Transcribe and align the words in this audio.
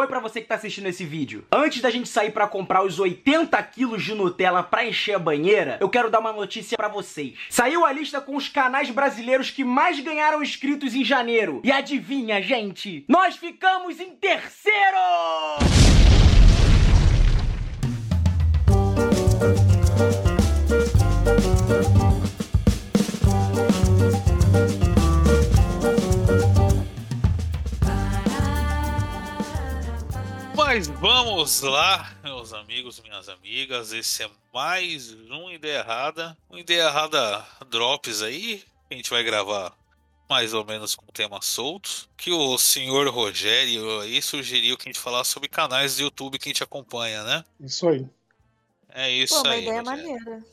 Oi 0.00 0.06
pra 0.06 0.18
você 0.18 0.40
que 0.40 0.48
tá 0.48 0.54
assistindo 0.54 0.86
esse 0.86 1.04
vídeo. 1.04 1.44
Antes 1.52 1.82
da 1.82 1.90
gente 1.90 2.08
sair 2.08 2.30
pra 2.30 2.48
comprar 2.48 2.82
os 2.82 2.98
80 2.98 3.62
quilos 3.64 4.02
de 4.02 4.14
Nutella 4.14 4.62
pra 4.62 4.86
encher 4.86 5.14
a 5.14 5.18
banheira, 5.18 5.76
eu 5.78 5.90
quero 5.90 6.10
dar 6.10 6.20
uma 6.20 6.32
notícia 6.32 6.74
pra 6.74 6.88
vocês. 6.88 7.34
Saiu 7.50 7.84
a 7.84 7.92
lista 7.92 8.18
com 8.18 8.34
os 8.34 8.48
canais 8.48 8.88
brasileiros 8.88 9.50
que 9.50 9.62
mais 9.62 10.00
ganharam 10.00 10.42
inscritos 10.42 10.94
em 10.94 11.04
janeiro. 11.04 11.60
E 11.62 11.70
adivinha, 11.70 12.40
gente? 12.40 13.04
Nós 13.06 13.36
ficamos 13.36 14.00
em 14.00 14.12
terceiro! 14.12 14.96
Mas 30.80 30.88
vamos 30.88 31.60
lá, 31.60 32.10
meus 32.24 32.54
amigos, 32.54 32.98
minhas 33.00 33.28
amigas. 33.28 33.92
Esse 33.92 34.22
é 34.22 34.30
mais 34.50 35.12
um 35.30 35.50
Ideia 35.50 35.80
Errada. 35.80 36.34
Um 36.48 36.56
Ideia 36.56 36.84
Errada 36.84 37.46
Drops 37.68 38.22
aí. 38.22 38.64
A 38.90 38.94
gente 38.94 39.10
vai 39.10 39.22
gravar 39.22 39.76
mais 40.26 40.54
ou 40.54 40.64
menos 40.64 40.94
com 40.94 41.04
temas 41.12 41.44
soltos. 41.44 42.08
Que 42.16 42.30
o 42.32 42.56
senhor 42.56 43.06
Rogério 43.08 44.00
aí 44.00 44.22
sugeriu 44.22 44.78
que 44.78 44.88
a 44.88 44.90
gente 44.90 44.98
falasse 44.98 45.32
sobre 45.32 45.50
canais 45.50 45.96
do 45.96 46.04
YouTube 46.04 46.38
que 46.38 46.48
a 46.48 46.50
gente 46.50 46.64
acompanha, 46.64 47.24
né? 47.24 47.44
Isso 47.60 47.86
aí. 47.86 48.08
É 48.88 49.10
isso 49.10 49.34
Pô, 49.34 49.40
uma 49.42 49.50
aí. 49.50 49.62
ideia 49.62 49.80
Rogério. 49.82 50.02
maneira. 50.02 50.44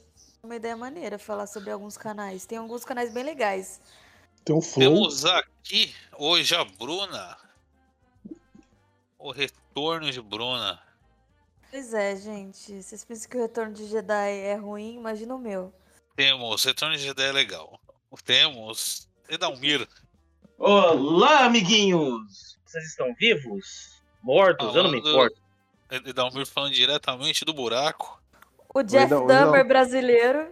Uma 0.43 0.55
ideia 0.57 0.75
maneira 0.75 1.17
falar 1.17 1.47
sobre 1.47 1.71
alguns 1.71 1.95
canais. 1.95 2.45
Tem 2.45 2.57
alguns 2.57 2.83
canais 2.83 3.13
bem 3.13 3.23
legais. 3.23 3.79
Tem 4.43 4.53
um 4.53 4.61
flow. 4.61 4.93
Temos 4.93 5.23
aqui 5.23 5.95
hoje 6.17 6.53
a 6.53 6.65
Bruna. 6.65 7.46
O 9.19 9.31
retorno 9.31 10.09
de 10.11 10.21
Bruna. 10.21 10.79
Pois 11.71 11.93
é, 11.93 12.15
gente. 12.15 12.81
Vocês 12.81 13.03
pensam 13.03 13.29
que 13.29 13.37
o 13.37 13.41
Retorno 13.41 13.73
de 13.73 13.85
Jedi 13.87 14.31
é 14.39 14.55
ruim? 14.55 14.95
Imagina 14.95 15.35
o 15.35 15.39
meu. 15.39 15.73
Temos 16.15 16.63
Retorno 16.63 16.95
de 16.95 17.01
Jedi 17.03 17.23
é 17.23 17.31
legal. 17.31 17.79
Temos 18.23 19.09
Edalmir. 19.29 19.87
Olá, 20.57 21.45
amiguinhos! 21.45 22.57
Vocês 22.65 22.85
estão 22.85 23.13
vivos? 23.15 24.01
Mortos? 24.23 24.73
Eu 24.75 24.83
não 24.83 24.91
me 24.91 25.01
Falando- 25.01 25.15
importo. 25.31 25.41
Edalmir 26.09 26.45
falando 26.45 26.73
diretamente 26.73 27.45
do 27.45 27.53
buraco. 27.53 28.21
O 28.73 28.81
Jeff 28.83 29.05
Edal- 29.05 29.23
o 29.23 29.27
Dahmer 29.27 29.55
Edal- 29.61 29.67
brasileiro. 29.67 30.51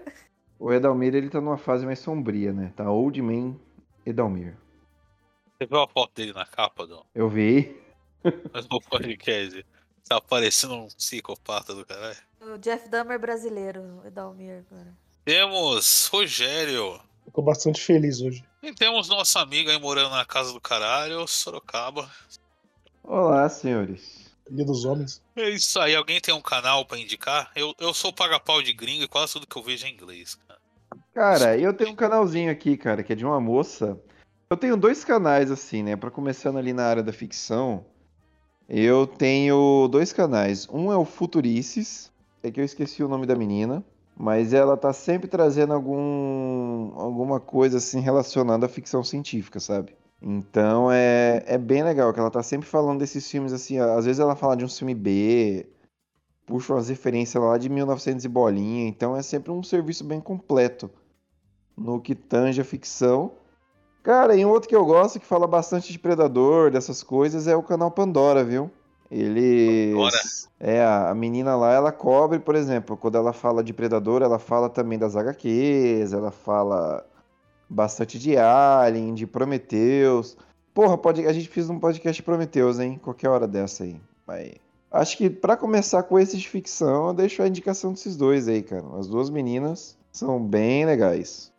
O 0.59 0.71
Edalmir, 0.71 1.13
ele 1.15 1.29
tá 1.29 1.41
numa 1.41 1.57
fase 1.57 1.85
mais 1.85 1.99
sombria, 1.99 2.53
né? 2.53 2.71
Tá 2.75 2.89
Old 2.89 3.21
Man 3.21 3.57
Edalmir. 4.05 4.55
Você 5.57 5.65
viu 5.65 5.81
a 5.81 5.87
foto 5.87 6.13
dele 6.15 6.31
na 6.33 6.45
capa 6.45 6.85
do, 6.87 7.05
Eu 7.13 7.27
vi. 7.29 7.75
do 8.69 8.79
podcast? 8.89 9.65
Tá 10.07 10.19
parecendo 10.21 10.75
um 10.75 10.87
psicopata 10.87 11.73
do 11.73 11.85
caralho. 11.85 12.17
O 12.41 12.57
Jeff 12.57 12.89
Dahmer 12.89 13.19
brasileiro. 13.19 14.01
O 14.03 14.07
Edalmir 14.07 14.63
agora. 14.69 14.93
Temos 15.23 16.07
Rogério. 16.07 16.99
Tô 17.33 17.41
bastante 17.41 17.81
feliz 17.81 18.21
hoje. 18.21 18.43
E 18.61 18.73
temos 18.73 19.09
nosso 19.09 19.37
amigo 19.39 19.69
aí 19.69 19.79
morando 19.79 20.11
na 20.11 20.25
casa 20.25 20.53
do 20.53 20.61
caralho, 20.61 21.27
Sorocaba. 21.27 22.09
Olá, 23.03 23.49
senhores. 23.49 24.25
Dia 24.49 24.65
dos 24.65 24.85
Homens. 24.85 25.23
É 25.35 25.49
isso 25.49 25.79
aí, 25.79 25.95
alguém 25.95 26.21
tem 26.21 26.33
um 26.33 26.41
canal 26.41 26.85
pra 26.85 26.99
indicar? 26.99 27.51
Eu, 27.55 27.73
eu 27.79 27.93
sou 27.93 28.13
paga-pau 28.13 28.61
de 28.61 28.73
gringo 28.73 29.03
e 29.03 29.07
quase 29.07 29.33
tudo 29.33 29.47
que 29.47 29.55
eu 29.55 29.63
vejo 29.63 29.87
é 29.87 29.89
inglês, 29.89 30.35
cara. 30.35 30.59
Cara, 31.13 31.57
eu 31.57 31.73
tenho 31.73 31.91
um 31.91 31.95
canalzinho 31.95 32.51
aqui, 32.51 32.77
cara, 32.77 33.03
que 33.03 33.13
é 33.13 33.15
de 33.15 33.25
uma 33.25 33.39
moça. 33.41 33.99
Eu 34.49 34.57
tenho 34.57 34.77
dois 34.77 35.03
canais, 35.03 35.49
assim, 35.49 35.81
né? 35.81 35.95
Pra 35.95 36.11
começando 36.11 36.57
ali 36.57 36.73
na 36.73 36.85
área 36.85 37.01
da 37.01 37.11
ficção, 37.11 37.85
eu 38.67 39.05
tenho 39.07 39.87
dois 39.89 40.11
canais. 40.11 40.67
Um 40.71 40.91
é 40.91 40.97
o 40.97 41.05
Futurices, 41.05 42.11
é 42.43 42.51
que 42.51 42.59
eu 42.59 42.65
esqueci 42.65 43.03
o 43.03 43.07
nome 43.07 43.25
da 43.25 43.35
menina, 43.35 43.83
mas 44.17 44.53
ela 44.53 44.77
tá 44.77 44.93
sempre 44.93 45.27
trazendo 45.27 45.73
algum, 45.73 46.91
alguma 46.95 47.39
coisa, 47.39 47.77
assim, 47.77 47.99
relacionada 47.99 48.65
à 48.65 48.69
ficção 48.69 49.03
científica, 49.03 49.59
sabe? 49.59 49.95
Então 50.21 50.91
é, 50.91 51.43
é 51.45 51.57
bem 51.57 51.83
legal, 51.83 52.13
que 52.13 52.19
ela 52.19 52.31
tá 52.31 52.41
sempre 52.41 52.67
falando 52.67 52.99
desses 52.99 53.29
filmes, 53.29 53.53
assim, 53.53 53.77
às 53.77 54.05
vezes 54.05 54.19
ela 54.19 54.35
fala 54.35 54.55
de 54.55 54.65
um 54.65 54.69
filme 54.69 54.95
B, 54.95 55.67
puxa 56.45 56.73
umas 56.73 56.89
referências 56.89 57.43
lá 57.43 57.57
de 57.57 57.69
1900 57.69 58.23
e 58.23 58.29
bolinha, 58.29 58.87
então 58.87 59.15
é 59.15 59.21
sempre 59.21 59.51
um 59.51 59.61
serviço 59.61 60.03
bem 60.03 60.21
completo 60.21 60.89
no 61.75 61.99
que 61.99 62.15
tange 62.15 62.61
a 62.61 62.65
ficção. 62.65 63.33
Cara, 64.05 64.35
e 64.35 64.45
um 64.45 64.49
outro 64.49 64.69
que 64.69 64.75
eu 64.75 64.85
gosto, 64.85 65.19
que 65.19 65.25
fala 65.25 65.47
bastante 65.47 65.91
de 65.91 65.97
Predador, 65.97 66.69
dessas 66.69 67.01
coisas, 67.01 67.47
é 67.47 67.55
o 67.55 67.63
canal 67.63 67.89
Pandora, 67.89 68.43
viu? 68.43 68.69
Eles. 69.09 69.95
Pandora? 69.95 70.17
É, 70.59 70.85
a 70.85 71.11
menina 71.15 71.55
lá, 71.55 71.73
ela 71.73 71.91
cobre, 71.91 72.37
por 72.37 72.53
exemplo, 72.53 72.95
quando 72.95 73.17
ela 73.17 73.33
fala 73.33 73.63
de 73.63 73.73
Predador, 73.73 74.21
ela 74.21 74.37
fala 74.37 74.69
também 74.69 74.99
das 74.99 75.15
HQs, 75.15 76.13
ela 76.13 76.29
fala 76.29 77.03
bastante 77.67 78.19
de 78.19 78.37
Alien, 78.37 79.15
de 79.15 79.25
Prometheus. 79.25 80.37
Porra, 80.71 80.99
pode... 80.99 81.25
a 81.25 81.33
gente 81.33 81.49
fez 81.49 81.67
um 81.67 81.79
podcast 81.79 82.21
de 82.21 82.23
Prometheus, 82.23 82.79
hein? 82.79 82.99
Qualquer 83.01 83.29
hora 83.29 83.47
dessa 83.47 83.85
aí. 83.85 83.99
Mas 84.27 84.51
acho 84.91 85.17
que 85.17 85.31
pra 85.31 85.57
começar 85.57 86.03
com 86.03 86.19
esses 86.19 86.39
de 86.39 86.47
ficção, 86.47 87.07
eu 87.07 87.13
deixo 87.15 87.41
a 87.41 87.47
indicação 87.47 87.91
desses 87.91 88.15
dois 88.15 88.47
aí, 88.47 88.61
cara. 88.61 88.85
As 88.99 89.07
duas 89.07 89.31
meninas 89.31 89.97
são 90.11 90.39
bem 90.39 90.85
legais. 90.85 91.51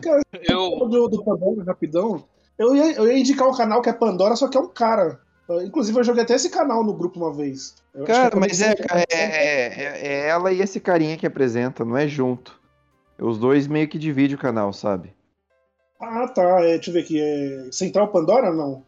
Cara, 0.00 0.22
Eu, 0.48 0.88
do, 0.88 1.08
do 1.08 1.24
Pandora, 1.24 1.64
rapidão. 1.64 2.24
Eu 2.58 2.76
ia, 2.76 2.92
eu 2.92 3.06
ia 3.06 3.18
indicar 3.18 3.48
um 3.48 3.54
canal 3.56 3.80
que 3.82 3.88
é 3.88 3.92
Pandora, 3.92 4.36
só 4.36 4.48
que 4.48 4.56
é 4.56 4.60
um 4.60 4.68
cara. 4.68 5.20
Uh, 5.48 5.62
Inclusive, 5.62 5.98
eu 5.98 6.04
joguei 6.04 6.22
até 6.22 6.34
esse 6.34 6.50
canal 6.50 6.84
no 6.84 6.94
grupo 6.94 7.18
uma 7.18 7.32
vez. 7.32 7.74
Eu 7.94 8.04
Cara, 8.04 8.36
mas 8.38 8.60
é, 8.62 8.74
é, 8.90 9.04
é- 9.10 10.06
é 10.06 10.28
ela 10.28 10.52
e 10.52 10.60
esse 10.60 10.78
carinha 10.80 11.16
que 11.16 11.26
apresenta, 11.26 11.84
não 11.84 11.96
é 11.96 12.06
junto. 12.06 12.60
Os 13.18 13.38
dois 13.38 13.66
meio 13.66 13.88
que 13.88 13.98
dividem 13.98 14.36
o 14.36 14.38
canal, 14.38 14.72
sabe? 14.72 15.12
Ah, 16.00 16.26
tá. 16.28 16.42
É, 16.62 16.74
deixa 16.74 16.90
eu 16.90 16.94
ver 16.94 17.00
aqui. 17.00 17.20
É 17.20 17.68
Central 17.72 18.08
Pandora? 18.08 18.52
Não. 18.52 18.84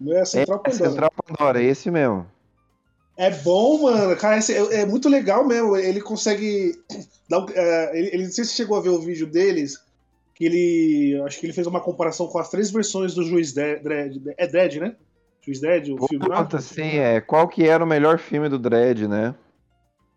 Não 0.00 0.16
é 0.16 0.24
Central 0.24 0.60
é 0.64 0.70
Pandora. 0.70 0.90
Central 0.90 1.10
Pandora, 1.26 1.62
é 1.62 1.66
esse 1.66 1.90
mesmo. 1.90 2.26
É 3.16 3.30
bom, 3.30 3.82
mano. 3.82 4.16
Cara, 4.16 4.38
esse 4.38 4.52
é, 4.54 4.82
é 4.82 4.86
muito 4.86 5.08
legal 5.08 5.44
mesmo. 5.46 5.76
Ele 5.76 6.00
consegue. 6.00 6.72
Dar, 7.28 7.40
um- 7.40 7.46
é, 7.54 7.98
ele, 7.98 8.08
ele- 8.12 8.24
não 8.24 8.30
sei 8.30 8.44
se 8.44 8.50
você 8.50 8.56
chegou 8.56 8.76
a 8.76 8.80
ver 8.80 8.90
o 8.90 9.00
vídeo 9.00 9.26
deles. 9.26 9.78
Que 10.36 10.44
ele. 10.44 11.20
Acho 11.26 11.40
que 11.40 11.46
ele 11.46 11.52
fez 11.52 11.66
uma 11.66 11.80
comparação 11.80 12.28
com 12.28 12.38
as 12.38 12.48
três 12.50 12.70
versões 12.70 13.14
do 13.14 13.24
Juiz 13.24 13.52
Dredd. 13.52 14.22
É 14.36 14.46
Dredd, 14.46 14.78
né? 14.78 14.94
Juiz 15.44 15.60
Dredd, 15.60 15.90
o 15.92 16.06
filme 16.06 16.28
lá. 16.28 16.44
Puta, 16.44 16.60
sim, 16.60 16.98
é. 16.98 17.20
Qual 17.20 17.48
que 17.48 17.64
era 17.66 17.82
o 17.82 17.86
melhor 17.86 18.18
filme 18.18 18.48
do 18.48 18.58
Dredd, 18.58 19.08
né? 19.08 19.34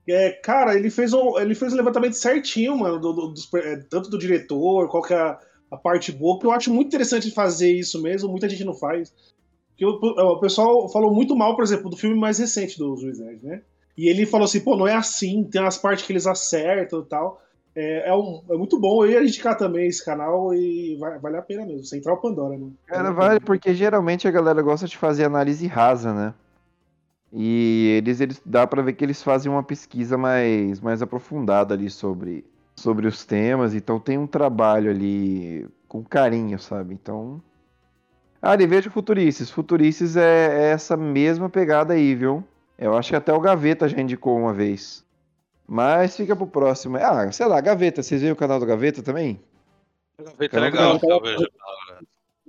É, 0.08 0.32
cara, 0.32 0.76
ele 0.76 0.90
fez 0.90 1.14
um, 1.14 1.40
ele 1.40 1.54
fez 1.56 1.72
um 1.72 1.76
levantamento 1.78 2.14
certinho, 2.14 2.76
mano, 2.78 3.00
do, 3.00 3.14
do- 3.14 3.34
per- 3.52 3.66
é, 3.66 3.76
tanto 3.90 4.10
do 4.10 4.18
diretor, 4.18 4.90
qual 4.90 5.04
que 5.04 5.14
é 5.14 5.18
a, 5.18 5.40
a 5.72 5.78
parte 5.78 6.12
boa, 6.12 6.40
que 6.40 6.48
eu 6.48 6.52
acho 6.52 6.74
muito 6.74 6.88
interessante 6.88 7.30
fazer 7.30 7.72
isso 7.72 8.02
mesmo, 8.02 8.28
muita 8.30 8.50
gente 8.50 8.64
não 8.66 8.74
faz. 8.74 9.14
Porque 9.70 9.86
o, 9.86 9.92
o 10.02 10.40
pessoal 10.40 10.90
falou 10.90 11.14
muito 11.14 11.36
mal, 11.36 11.56
por 11.56 11.64
exemplo, 11.64 11.90
do 11.92 11.96
filme 11.96 12.16
mais 12.20 12.40
recente 12.40 12.78
do 12.78 12.98
Juiz 12.98 13.20
Dredd, 13.20 13.44
né? 13.44 13.62
E 13.96 14.10
ele 14.10 14.26
falou 14.26 14.46
assim, 14.46 14.62
pô, 14.62 14.76
não 14.76 14.88
é 14.88 14.96
assim, 14.96 15.44
tem 15.44 15.62
umas 15.62 15.78
partes 15.78 16.06
que 16.06 16.12
eles 16.12 16.26
acertam 16.26 17.02
e 17.02 17.06
tal. 17.06 17.42
É, 17.82 18.10
é, 18.10 18.14
um- 18.14 18.44
é 18.50 18.58
muito 18.58 18.78
bom, 18.78 19.06
eu 19.06 19.12
ia 19.12 19.24
indicar 19.24 19.56
também 19.58 19.88
esse 19.88 20.04
canal 20.04 20.54
e 20.54 20.98
vai- 21.00 21.18
vale 21.18 21.38
a 21.38 21.42
pena 21.42 21.66
mesmo. 21.66 21.86
Central 21.86 22.18
Pandora, 22.20 22.58
né? 22.58 22.68
Cara, 22.86 23.12
vale 23.12 23.40
porque 23.40 23.74
geralmente 23.74 24.28
a 24.28 24.32
galera 24.32 24.62
gosta 24.62 24.86
de 24.86 24.98
fazer 24.98 25.24
análise 25.24 25.66
rasa, 25.66 26.14
né? 26.14 26.34
E 27.32 27.96
eles, 27.98 28.20
eles 28.20 28.42
dá 28.46 28.66
pra 28.68 28.82
ver 28.82 28.94
que 28.94 29.04
eles 29.06 29.24
fazem 29.24 29.50
uma 29.52 29.64
pesquisa 29.64 30.18
mais, 30.18 30.82
mais 30.82 31.02
aprofundada 31.02 31.74
ali 31.74 31.90
sobre, 31.90 32.44
sobre 32.76 33.08
os 33.08 33.24
temas, 33.24 33.74
então 33.74 33.98
tem 34.00 34.18
um 34.18 34.28
trabalho 34.28 34.90
ali 34.90 35.66
com 35.88 36.04
carinho, 36.04 36.60
sabe? 36.60 36.94
Então. 36.96 37.42
Ah, 38.42 38.56
e 38.60 38.66
veja 38.68 38.90
Futurices. 38.90 39.50
Futurices 39.50 40.18
é, 40.18 40.64
é 40.64 40.72
essa 40.72 40.98
mesma 40.98 41.50
pegada 41.50 41.94
aí, 41.94 42.16
viu? 42.16 42.44
Eu 42.78 42.98
acho 42.98 43.10
que 43.10 43.16
até 43.16 43.32
o 43.32 43.40
Gaveta 43.40 43.88
já 43.88 44.02
indicou 44.02 44.38
uma 44.38 44.54
vez. 44.54 45.06
Mas 45.72 46.16
fica 46.18 46.36
pro 46.36 46.48
próximo. 46.48 46.98
Ah, 46.98 47.32
sei 47.32 47.46
lá, 47.46 47.62
Gaveta, 47.62 48.02
vocês 48.02 48.22
viram 48.22 48.34
o 48.34 48.38
canal 48.38 48.60
do 48.60 48.66
Gaveta 48.66 49.04
também? 49.04 49.40
Gaveta 50.20 50.60
Cara, 50.60 50.66
legal, 50.66 51.00
eu 51.02 51.22
vejo. 51.22 51.48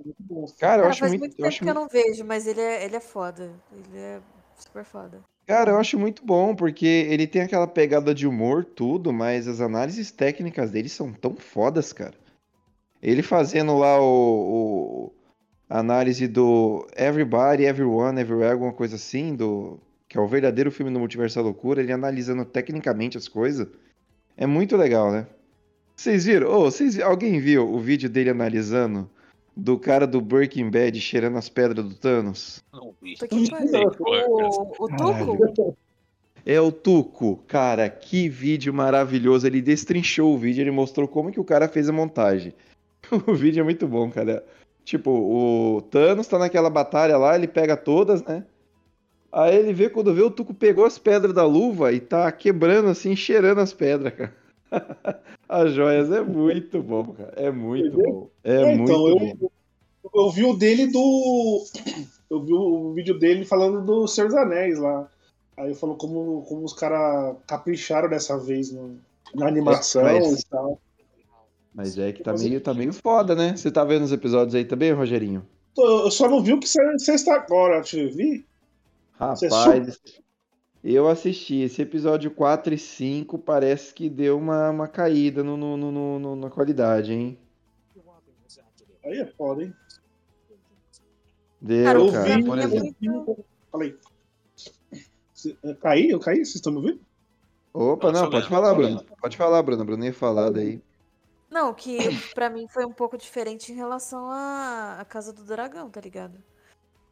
Muito 0.03 0.15
bom. 0.21 0.45
Cara, 0.59 0.81
eu 0.81 0.89
acho 0.89 0.99
faz 1.01 1.11
muito. 1.11 1.21
muito 1.21 1.33
eu 1.33 1.37
tempo 1.37 1.47
acho 1.47 1.61
que 1.61 1.69
eu 1.69 1.73
não 1.75 1.87
vejo, 1.87 2.25
mas 2.25 2.47
ele 2.47 2.59
é, 2.59 2.83
ele 2.83 2.95
é 2.95 2.99
foda. 2.99 3.51
Ele 3.71 3.99
é 3.99 4.19
super 4.57 4.83
foda. 4.83 5.19
Cara, 5.45 5.71
eu 5.71 5.77
acho 5.77 5.99
muito 5.99 6.25
bom, 6.25 6.55
porque 6.55 6.85
ele 6.85 7.27
tem 7.27 7.43
aquela 7.43 7.67
pegada 7.67 8.11
de 8.15 8.25
humor, 8.27 8.65
tudo, 8.65 9.13
mas 9.13 9.47
as 9.47 9.61
análises 9.61 10.11
técnicas 10.11 10.71
dele 10.71 10.89
são 10.89 11.13
tão 11.13 11.35
fodas, 11.35 11.93
cara. 11.93 12.15
Ele 13.03 13.21
fazendo 13.21 13.77
lá 13.77 14.01
o, 14.01 14.05
o- 14.05 15.13
a 15.69 15.77
análise 15.79 16.27
do 16.27 16.87
Everybody, 16.95 17.65
Everyone, 17.65 18.19
Everywhere, 18.19 18.53
alguma 18.53 18.73
coisa 18.73 18.95
assim, 18.95 19.35
do 19.35 19.79
que 20.11 20.17
é 20.17 20.21
o 20.21 20.27
verdadeiro 20.27 20.69
filme 20.69 20.91
do 20.91 20.99
Multiverso 20.99 21.37
da 21.37 21.41
Loucura, 21.41 21.81
ele 21.81 21.93
analisando 21.93 22.43
tecnicamente 22.43 23.17
as 23.17 23.29
coisas, 23.29 23.65
é 24.35 24.45
muito 24.45 24.75
legal, 24.75 25.09
né? 25.09 25.25
Vocês 25.95 26.25
viram? 26.25 26.51
Ô, 26.51 26.63
vocês, 26.63 26.99
alguém 26.99 27.39
viu 27.39 27.65
o 27.65 27.79
vídeo 27.79 28.09
dele 28.09 28.29
analisando 28.29 29.09
do 29.55 29.79
cara 29.79 30.05
do 30.05 30.19
Breaking 30.19 30.69
Bad 30.69 30.99
cheirando 30.99 31.37
as 31.37 31.47
pedras 31.47 31.85
do 31.85 31.95
Thanos? 31.95 32.61
Não 32.73 32.93
qual 33.97 34.15
é. 34.15 34.27
O, 34.27 34.75
o 34.79 34.87
Tuco? 34.89 35.77
É 36.45 36.59
o 36.59 36.73
Tuco. 36.73 37.37
Cara, 37.47 37.89
que 37.89 38.27
vídeo 38.27 38.73
maravilhoso. 38.73 39.47
Ele 39.47 39.61
destrinchou 39.61 40.35
o 40.35 40.37
vídeo, 40.37 40.61
ele 40.61 40.71
mostrou 40.71 41.07
como 41.07 41.31
que 41.31 41.39
o 41.39 41.45
cara 41.45 41.69
fez 41.69 41.87
a 41.87 41.93
montagem. 41.93 42.53
O 43.25 43.33
vídeo 43.33 43.61
é 43.61 43.63
muito 43.63 43.87
bom, 43.87 44.11
cara. 44.11 44.45
Tipo, 44.83 45.09
o 45.09 45.81
Thanos 45.83 46.27
tá 46.27 46.37
naquela 46.37 46.69
batalha 46.69 47.17
lá, 47.17 47.33
ele 47.35 47.47
pega 47.47 47.77
todas, 47.77 48.21
né? 48.23 48.43
Aí 49.31 49.55
ele 49.55 49.73
vê, 49.73 49.89
quando 49.89 50.13
vê, 50.13 50.21
o 50.21 50.29
Tuco 50.31 50.53
pegou 50.53 50.85
as 50.85 50.97
pedras 50.97 51.33
da 51.33 51.45
luva 51.45 51.91
e 51.93 51.99
tá 51.99 52.29
quebrando 52.31 52.89
assim, 52.89 53.15
cheirando 53.15 53.59
as 53.59 53.71
pedras, 53.73 54.13
cara. 54.13 54.35
As 55.49 55.73
joias 55.73 56.09
é 56.11 56.21
muito 56.21 56.81
bom, 56.81 57.07
cara. 57.07 57.33
É 57.35 57.51
muito 57.51 57.97
bom. 57.97 58.29
É, 58.41 58.53
É, 58.61 58.65
muito 58.75 58.83
então, 58.89 59.07
eu, 59.09 59.17
bom. 59.35 59.49
eu 60.15 60.31
vi 60.31 60.45
o 60.45 60.53
dele 60.55 60.87
do. 60.87 61.63
Eu 62.29 62.41
vi 62.41 62.53
o 62.53 62.93
vídeo 62.93 63.19
dele 63.19 63.43
falando 63.43 63.81
do 63.85 64.07
Senhor 64.07 64.27
dos 64.27 64.37
Anéis 64.37 64.79
lá. 64.79 65.09
Aí 65.57 65.75
falou 65.75 65.97
como, 65.97 66.43
como 66.47 66.63
os 66.63 66.71
caras 66.73 67.35
capricharam 67.45 68.07
dessa 68.09 68.37
vez 68.37 68.71
no- 68.71 68.95
na 69.35 69.47
animação 69.47 70.03
Mas- 70.03 70.39
e 70.41 70.45
tal. 70.47 70.79
Mas 71.75 71.97
é 71.97 72.13
que 72.13 72.23
tá 72.23 72.31
meio, 72.33 72.61
tá 72.61 72.73
meio 72.73 72.93
foda, 72.93 73.35
né? 73.35 73.55
Você 73.57 73.69
tá 73.69 73.83
vendo 73.83 74.03
os 74.03 74.11
episódios 74.13 74.55
aí 74.55 74.63
também, 74.63 74.93
Rogerinho? 74.93 75.45
Eu 75.77 76.09
só 76.11 76.29
não 76.29 76.41
vi 76.41 76.53
o 76.53 76.59
que 76.59 76.67
você 76.67 77.13
está 77.13 77.35
agora, 77.35 77.81
te 77.81 78.07
vi? 78.07 78.45
Rapaz, 79.21 79.99
eu 80.83 81.07
assisti. 81.07 81.61
Esse 81.61 81.83
episódio 81.83 82.31
4 82.31 82.73
e 82.73 82.77
5 82.77 83.37
parece 83.37 83.93
que 83.93 84.09
deu 84.09 84.37
uma, 84.37 84.71
uma 84.71 84.87
caída 84.87 85.43
no, 85.43 85.55
no- 85.55 85.77
no- 85.77 85.91
no- 85.91 86.19
no- 86.19 86.35
na 86.35 86.49
qualidade, 86.49 87.13
hein? 87.13 87.37
Aí 89.05 89.19
é 89.19 89.25
foda, 89.27 89.63
hein? 89.63 89.73
Deu, 91.61 91.83
Cara, 91.85 91.99
Eu 91.99 92.11
cara. 92.11 92.35
vi, 92.35 92.43
por 92.43 92.57
é 92.59 92.63
exemplo. 92.63 92.95
muito- 93.01 93.45
Falei. 93.71 93.97
Cê- 95.33 95.55
eu 95.63 95.75
Caí? 95.75 96.09
Eu 96.09 96.19
caí? 96.19 96.37
Vocês 96.37 96.55
estão 96.55 96.71
me 96.73 96.79
ouvindo? 96.79 97.01
Opa, 97.73 98.11
Nossa, 98.11 98.23
não, 98.23 98.31
pode 98.31 98.49
falar, 98.49 98.73
fala. 98.73 98.75
Bruno. 98.75 99.05
Pode 99.21 99.37
falar, 99.37 99.63
Bruno. 99.63 99.85
Bruno 99.85 100.05
ia 100.05 100.13
falar 100.13 100.49
daí. 100.49 100.81
Não, 101.49 101.73
que 101.73 101.97
pra 102.33 102.49
mim 102.49 102.67
foi 102.67 102.85
um 102.85 102.91
pouco 102.91 103.17
diferente 103.17 103.71
em 103.71 103.75
relação 103.75 104.29
à, 104.29 104.97
à 104.99 105.05
Casa 105.05 105.31
do 105.31 105.43
Dragão, 105.43 105.89
tá 105.89 106.01
ligado? 106.01 106.37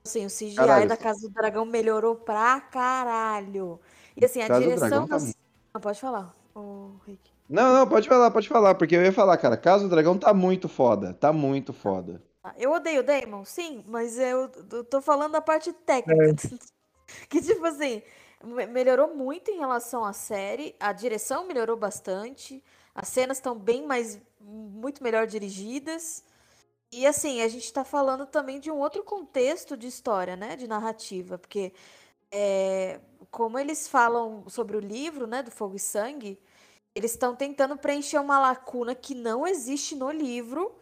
Assim, 0.05 0.25
o 0.25 0.29
CGI 0.29 0.55
Caralho. 0.55 0.87
da 0.89 0.97
Casa 0.97 1.21
do 1.27 1.29
Dragão 1.33 1.65
melhorou 1.65 2.15
pra 2.15 2.59
caralho. 2.61 3.79
E 4.15 4.23
assim, 4.25 4.41
a 4.41 4.47
Casa 4.47 4.59
do 4.61 4.63
direção 4.65 5.07
tá 5.07 5.15
das- 5.15 5.23
muito- 5.25 5.37
Não, 5.73 5.81
pode 5.81 5.99
falar, 5.99 6.35
ô 6.55 6.91
Rick. 7.05 7.31
Não, 7.49 7.73
não, 7.73 7.87
pode 7.87 8.07
falar, 8.07 8.31
pode 8.31 8.47
falar, 8.47 8.75
porque 8.75 8.95
eu 8.95 9.03
ia 9.03 9.11
falar, 9.11 9.37
cara, 9.37 9.57
Casa 9.57 9.83
do 9.83 9.89
Dragão 9.89 10.17
tá 10.17 10.33
muito 10.33 10.67
foda. 10.69 11.13
Tá 11.13 11.33
muito 11.33 11.73
foda. 11.73 12.21
Ah, 12.43 12.53
Eu 12.57 12.71
odeio 12.71 13.01
o 13.01 13.03
Damon, 13.03 13.43
sim, 13.43 13.83
mas 13.87 14.17
eu, 14.17 14.49
eu 14.71 14.83
tô 14.83 15.01
falando 15.01 15.33
da 15.33 15.41
parte 15.41 15.71
técnica. 15.73 16.35
Que, 17.27 17.41
tipo 17.41 17.65
assim, 17.65 18.03
me- 18.43 18.67
melhorou 18.67 19.15
muito 19.15 19.49
em 19.49 19.57
relação 19.57 20.05
à 20.05 20.13
série, 20.13 20.75
a 20.79 20.93
direção 20.93 21.47
melhorou 21.47 21.75
bastante, 21.75 22.63
as 22.93 23.07
cenas 23.07 23.37
estão 23.37 23.57
bem 23.57 23.83
mais, 23.85 24.21
muito 24.39 25.03
melhor 25.03 25.25
dirigidas. 25.25 26.23
E 26.91 27.05
assim, 27.05 27.41
a 27.41 27.47
gente 27.47 27.71
tá 27.71 27.83
falando 27.83 28.25
também 28.25 28.59
de 28.59 28.71
um 28.71 28.79
outro 28.79 29.03
contexto 29.03 29.77
de 29.77 29.87
história, 29.87 30.35
né? 30.35 30.55
De 30.55 30.67
narrativa, 30.67 31.37
porque 31.37 31.71
é, 32.31 32.99
como 33.31 33.59
eles 33.59 33.87
falam 33.87 34.47
sobre 34.49 34.77
o 34.77 34.79
livro, 34.79 35.27
né, 35.27 35.43
do 35.43 35.51
Fogo 35.51 35.75
e 35.75 35.79
Sangue, 35.79 36.39
eles 36.95 37.11
estão 37.11 37.35
tentando 37.35 37.77
preencher 37.77 38.19
uma 38.19 38.39
lacuna 38.39 38.95
que 38.95 39.15
não 39.15 39.47
existe 39.47 39.95
no 39.95 40.11
livro 40.11 40.75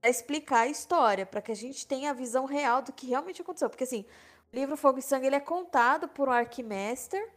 para 0.00 0.10
explicar 0.10 0.60
a 0.60 0.68
história, 0.68 1.26
para 1.26 1.42
que 1.42 1.52
a 1.52 1.56
gente 1.56 1.86
tenha 1.86 2.10
a 2.10 2.14
visão 2.14 2.44
real 2.44 2.82
do 2.82 2.92
que 2.92 3.06
realmente 3.06 3.42
aconteceu. 3.42 3.70
Porque 3.70 3.84
assim, 3.84 4.04
o 4.52 4.56
livro 4.56 4.76
Fogo 4.76 4.98
e 4.98 5.02
Sangue 5.02 5.26
ele 5.26 5.36
é 5.36 5.40
contado 5.40 6.08
por 6.08 6.28
um 6.28 6.32
Arquimaster, 6.32 7.30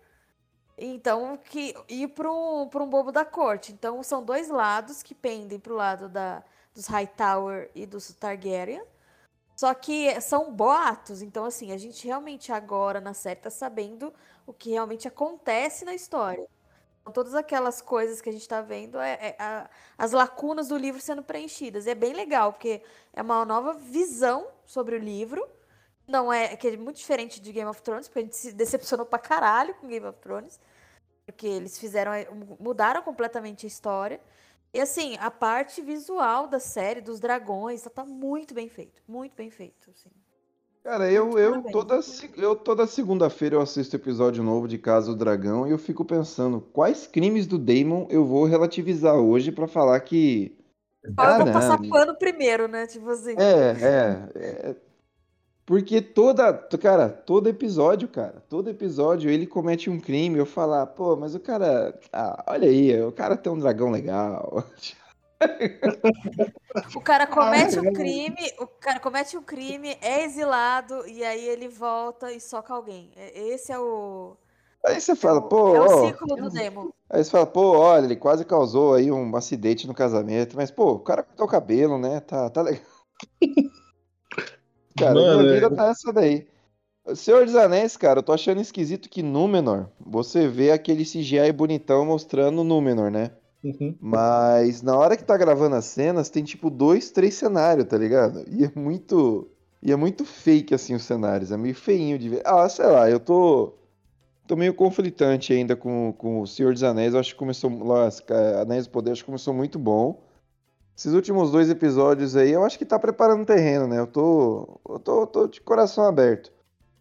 então 0.78 1.38
que 1.38 1.76
e 1.88 2.08
por 2.08 2.28
um, 2.28 2.68
por 2.68 2.82
um 2.82 2.90
bobo 2.90 3.12
da 3.12 3.26
corte. 3.26 3.72
Então 3.72 4.02
são 4.04 4.24
dois 4.24 4.50
lados 4.50 5.04
que 5.04 5.14
pendem 5.16 5.60
para 5.60 5.74
o 5.74 5.76
lado 5.76 6.10
da, 6.10 6.44
dos 6.76 6.88
Hightower 6.88 7.72
e 7.74 7.86
dos 7.88 8.14
Targaryen. 8.14 8.84
Só 9.56 9.74
que 9.74 10.20
são 10.22 10.54
boatos, 10.54 11.22
então 11.22 11.46
assim, 11.46 11.72
a 11.72 11.78
gente 11.78 12.06
realmente 12.06 12.52
agora 12.52 13.00
na 13.02 13.14
série 13.14 13.40
tá 13.40 13.50
sabendo 13.50 14.14
o 14.46 14.54
que 14.54 14.72
realmente 14.72 15.08
acontece 15.08 15.86
na 15.86 15.96
história. 15.96 16.46
Então, 17.02 17.14
todas 17.14 17.36
aquelas 17.36 17.82
coisas 17.82 18.20
que 18.22 18.30
a 18.30 18.34
gente 18.34 18.48
tá 18.48 18.62
vendo 18.62 19.00
é, 19.00 19.14
é 19.14 19.36
a- 19.40 19.70
as 19.98 20.12
lacunas 20.12 20.68
do 20.70 20.78
livro 20.78 21.00
sendo 21.02 21.24
preenchidas. 21.24 21.86
E 21.86 21.92
é 21.92 21.96
bem 21.96 22.14
legal, 22.14 22.52
porque 22.54 22.82
é 23.14 23.22
uma 23.22 23.46
nova 23.46 23.74
visão 23.76 24.48
sobre 24.66 24.96
o 24.96 25.00
livro. 25.00 25.48
Não 26.08 26.34
é 26.34 26.56
que 26.58 26.68
é 26.68 26.78
muito 26.78 26.98
diferente 26.98 27.40
de 27.42 27.52
Game 27.52 27.70
of 27.70 27.82
Thrones, 27.82 28.08
porque 28.08 28.20
a 28.20 28.24
gente 28.24 28.36
se 28.36 28.52
decepcionou 28.54 29.06
pra 29.06 29.20
caralho 29.20 29.74
com 29.76 29.88
Game 29.88 30.06
of 30.06 30.20
Thrones. 30.20 30.60
Porque 31.26 31.48
eles 31.48 31.78
fizeram. 31.80 32.12
mudaram 32.60 33.02
completamente 33.04 33.66
a 33.66 33.70
história. 33.70 34.20
E 34.76 34.82
assim, 34.82 35.16
a 35.22 35.32
parte 35.32 35.82
visual 35.82 36.48
da 36.48 36.60
série, 36.60 37.00
dos 37.00 37.18
dragões, 37.18 37.82
tá, 37.82 37.90
tá 37.90 38.04
muito 38.04 38.54
bem 38.54 38.68
feito. 38.68 39.02
Muito 39.08 39.34
bem 39.34 39.50
feito. 39.50 39.90
Assim. 39.90 40.10
Cara, 40.84 41.10
eu, 41.10 41.40
eu 41.40 41.64
toda, 41.72 42.00
eu 42.36 42.56
toda 42.58 42.86
segunda-feira 42.86 43.56
eu 43.56 43.62
assisto 43.62 43.96
episódio 43.96 44.44
novo 44.44 44.68
de 44.68 44.78
Casa 44.78 45.08
do 45.08 45.18
Dragão 45.18 45.66
e 45.66 45.72
eu 45.72 45.78
fico 45.78 46.04
pensando 46.04 46.60
quais 46.60 47.08
crimes 47.08 47.48
do 47.48 47.58
Daemon 47.58 48.06
eu 48.10 48.26
vou 48.26 48.44
relativizar 48.44 49.16
hoje 49.16 49.50
pra 49.50 49.66
falar 49.66 49.98
que. 50.02 50.56
Qual 51.16 51.40
eu 51.40 51.46
vou 51.46 51.54
passar 51.54 51.80
pano 51.90 52.14
primeiro, 52.18 52.68
né? 52.68 52.86
Tipo 52.86 53.10
assim. 53.12 53.36
É, 53.40 53.78
é, 53.82 54.30
é. 54.36 54.76
Porque 55.66 56.00
toda, 56.00 56.54
cara, 56.54 57.10
todo 57.10 57.50
episódio, 57.50 58.08
cara, 58.08 58.44
todo 58.48 58.70
episódio 58.70 59.32
ele 59.32 59.48
comete 59.48 59.90
um 59.90 60.00
crime. 60.00 60.38
Eu 60.38 60.46
falar, 60.46 60.86
pô, 60.88 61.16
mas 61.16 61.34
o 61.34 61.40
cara, 61.40 62.00
ah, 62.14 62.44
olha 62.50 62.70
aí, 62.70 63.02
o 63.02 63.12
cara 63.12 63.36
tem 63.36 63.52
um 63.52 63.60
dragão 63.60 63.90
legal. 63.90 64.64
O 66.96 67.02
cara 67.02 67.26
comete 67.26 67.78
é. 67.78 67.82
um 67.82 67.94
crime, 67.94 68.52
o 68.60 68.68
cara 68.68 69.00
comete 69.00 69.38
um 69.38 69.42
crime, 69.42 69.98
é 70.02 70.24
exilado 70.24 71.08
e 71.08 71.24
aí 71.24 71.48
ele 71.48 71.68
volta 71.68 72.32
e 72.32 72.40
soca 72.40 72.74
alguém. 72.74 73.12
É- 73.16 73.48
Esse 73.50 73.72
é 73.72 73.80
o, 73.80 74.38
Aí 74.86 75.02
você 75.02 75.16
fala, 75.16 75.40
é 75.40 75.42
pô, 75.42 75.76
é 75.76 75.82
o 75.82 75.84
ó, 75.84 76.08
ciclo 76.08 76.36
do 76.36 76.50
Demon. 76.50 76.90
Aí 77.10 77.24
você 77.24 77.32
fala, 77.32 77.46
pô, 77.46 77.78
olha, 77.78 78.06
ele 78.06 78.16
quase 78.16 78.46
causou 78.46 78.94
aí 78.94 79.12
um 79.12 79.36
acidente 79.36 79.88
no 79.88 79.96
casamento, 79.96 80.56
mas, 80.56 80.70
pô, 80.70 80.92
o 80.92 81.00
cara 81.00 81.24
cortou 81.24 81.46
o 81.48 81.50
cabelo, 81.50 81.98
né? 81.98 82.20
Tá, 82.20 82.50
tá 82.50 82.62
legal. 82.62 82.84
Cara, 84.98 85.14
Mano, 85.14 85.42
minha 85.44 85.52
é- 85.52 85.56
vida 85.56 85.76
tá 85.76 85.88
essa 85.90 86.12
daí. 86.14 86.48
Senhor 87.14 87.46
dos 87.46 87.56
Anéis, 87.56 87.96
cara, 87.96 88.20
eu 88.20 88.24
tô 88.24 88.34
achando 88.34 88.60
esquisito 88.62 89.10
que 89.10 89.22
Númenor, 89.22 89.88
você 90.00 90.48
vê 90.48 90.72
aquele 90.72 91.06
CGI 91.06 91.52
bonitão 91.52 92.04
mostrando 92.06 92.64
Númenor, 92.64 93.12
né? 93.12 93.32
Uhum. 93.64 93.96
Mas 94.00 94.82
na 94.82 94.98
hora 94.98 95.18
que 95.18 95.24
tá 95.24 95.38
gravando 95.38 95.76
as 95.76 95.86
cenas, 95.86 96.30
tem 96.30 96.44
tipo 96.44 96.70
dois, 96.70 97.12
três 97.12 97.36
cenários, 97.36 97.88
tá 97.88 97.98
ligado? 97.98 98.44
E 98.48 98.64
é 98.64 98.72
muito. 98.76 99.48
E 99.82 99.92
é 99.92 99.96
muito 99.96 100.26
fake, 100.26 100.74
assim, 100.74 100.96
os 100.96 101.04
cenários. 101.04 101.52
É 101.52 101.58
meio 101.58 101.76
feinho 101.76 102.18
de 102.18 102.30
ver. 102.30 102.42
Ah, 102.46 102.68
sei 102.70 102.86
lá, 102.88 103.10
eu 103.10 103.20
tô. 103.20 103.74
Tô 104.48 104.56
meio 104.56 104.74
conflitante 104.76 105.54
ainda 105.54 105.76
com, 105.76 106.14
com 106.14 106.42
o 106.42 106.48
Senhor 106.48 106.74
dos 106.74 106.84
Anéis. 106.84 107.14
Eu 107.14 107.20
acho 107.20 107.34
que 107.34 107.40
começou. 107.40 107.70
lá, 107.84 108.10
Anéis 108.62 108.88
do 108.88 108.92
Poder, 108.92 109.12
acho 109.12 109.22
que 109.22 109.28
começou 109.28 109.54
muito 109.54 109.80
bom. 109.80 110.22
Esses 110.98 111.14
últimos 111.14 111.52
dois 111.52 111.70
episódios 111.70 112.36
aí, 112.38 112.52
eu 112.52 112.64
acho 112.64 112.78
que 112.78 112.86
tá 112.86 112.98
preparando 112.98 113.44
o 113.44 113.46
terreno, 113.46 113.86
né? 113.88 114.00
Eu 114.00 114.08
tô. 114.08 114.80
Eu 114.88 115.00
tô, 115.00 115.28
tô 115.28 115.48
de 115.48 115.60
coração 115.60 116.06
aberto. 116.06 116.52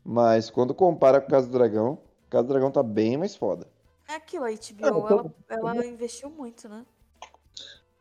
Mas 0.05 0.51
quando 0.51 0.75
compara 0.75 1.21
com 1.21 1.29
o 1.29 1.31
Casa 1.31 1.47
do 1.47 1.53
Dragão, 1.53 1.93
o 2.27 2.31
Casa 2.31 2.45
do 2.45 2.49
Dragão 2.49 2.71
tá 2.71 2.83
bem 2.83 3.17
mais 3.17 3.37
foda. 3.37 3.67
É 4.09 4.17
aquilo, 4.17 4.45
a 4.45 4.51
HBO, 4.51 4.87
eu 4.87 5.03
tô- 5.03 5.31
ela, 5.49 5.71
ela 5.71 5.87
investiu 5.87 6.29
muito, 6.29 6.69
né? 6.69 6.85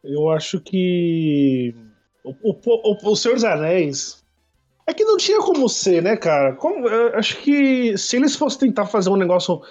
Eu 0.03 0.29
acho 0.29 0.59
que. 0.59 1.73
O, 2.23 2.31
o, 2.31 2.55
o, 2.65 3.11
o 3.11 3.15
Senhor 3.15 3.35
dos 3.35 3.43
Anéis. 3.43 4.21
É 4.85 4.93
que 4.93 5.05
não 5.05 5.15
tinha 5.15 5.39
como 5.39 5.69
ser, 5.69 6.01
né, 6.03 6.17
cara? 6.17 6.55
Como, 6.55 6.89
eu 6.89 7.15
acho 7.17 7.37
que 7.41 7.97
se 7.97 8.17
eles 8.17 8.35
fossem 8.35 8.59
tentar 8.67 8.85
fazer 8.85 9.09
um 9.09 9.15
negócio 9.15 9.61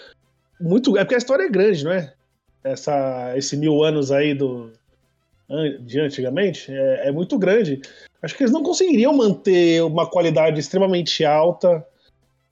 muito. 0.59 0.97
É 0.97 1.05
porque 1.05 1.17
a 1.17 1.19
história 1.19 1.45
é 1.45 1.51
grande, 1.51 1.85
não 1.85 1.93
é? 1.93 2.15
Essa, 2.65 3.37
esse 3.37 3.57
mil 3.57 3.83
anos 3.83 4.11
aí 4.13 4.35
do. 4.35 4.73
De 5.81 6.01
antigamente 6.01 6.73
é, 6.73 7.09
é 7.09 7.13
muito 7.13 7.39
grande. 7.39 7.83
Acho 8.23 8.37
que 8.37 8.43
eles 8.43 8.53
não 8.53 8.63
conseguiriam 8.63 9.13
manter 9.13 9.83
uma 9.83 10.09
qualidade 10.09 10.59
extremamente 10.59 11.25
alta 11.25 11.87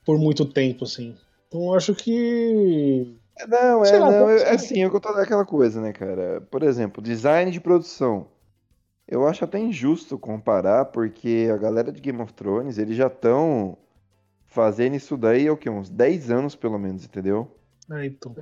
por 0.05 0.19
muito 0.19 0.45
tempo, 0.45 0.83
assim. 0.83 1.15
Então 1.47 1.65
eu 1.67 1.73
acho 1.73 1.95
que. 1.95 3.15
Não, 3.47 3.83
Sei 3.83 3.95
é, 3.95 3.99
lá, 3.99 4.11
não, 4.11 4.25
pode 4.25 4.43
é 4.43 4.51
assim, 4.51 4.83
eu 4.83 4.99
tô 4.99 5.09
aquela 5.09 5.45
coisa, 5.45 5.81
né, 5.81 5.91
cara? 5.93 6.41
Por 6.51 6.61
exemplo, 6.61 7.01
design 7.01 7.49
de 7.51 7.59
produção. 7.59 8.27
Eu 9.07 9.27
acho 9.27 9.43
até 9.43 9.57
injusto 9.57 10.17
comparar, 10.17 10.85
porque 10.85 11.49
a 11.51 11.57
galera 11.57 11.91
de 11.91 11.99
Game 11.99 12.21
of 12.21 12.33
Thrones, 12.33 12.77
eles 12.77 12.95
já 12.95 13.07
estão 13.07 13.77
fazendo 14.45 14.95
isso 14.95 15.17
daí 15.17 15.47
há 15.47 15.53
o 15.53 15.57
quê? 15.57 15.69
Uns 15.69 15.89
10 15.89 16.29
anos, 16.29 16.55
pelo 16.55 16.77
menos, 16.77 17.03
entendeu? 17.03 17.49
É, 17.91 18.05
então. 18.05 18.35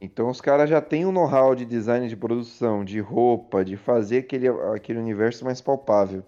Então 0.00 0.28
os 0.28 0.40
caras 0.40 0.68
já 0.68 0.80
têm 0.80 1.06
um 1.06 1.12
know-how 1.12 1.54
de 1.54 1.64
design 1.64 2.08
de 2.08 2.16
produção, 2.16 2.84
de 2.84 3.00
roupa, 3.00 3.64
de 3.64 3.76
fazer 3.76 4.18
aquele, 4.18 4.48
aquele 4.48 4.98
universo 4.98 5.44
mais 5.44 5.60
palpável. 5.60 6.22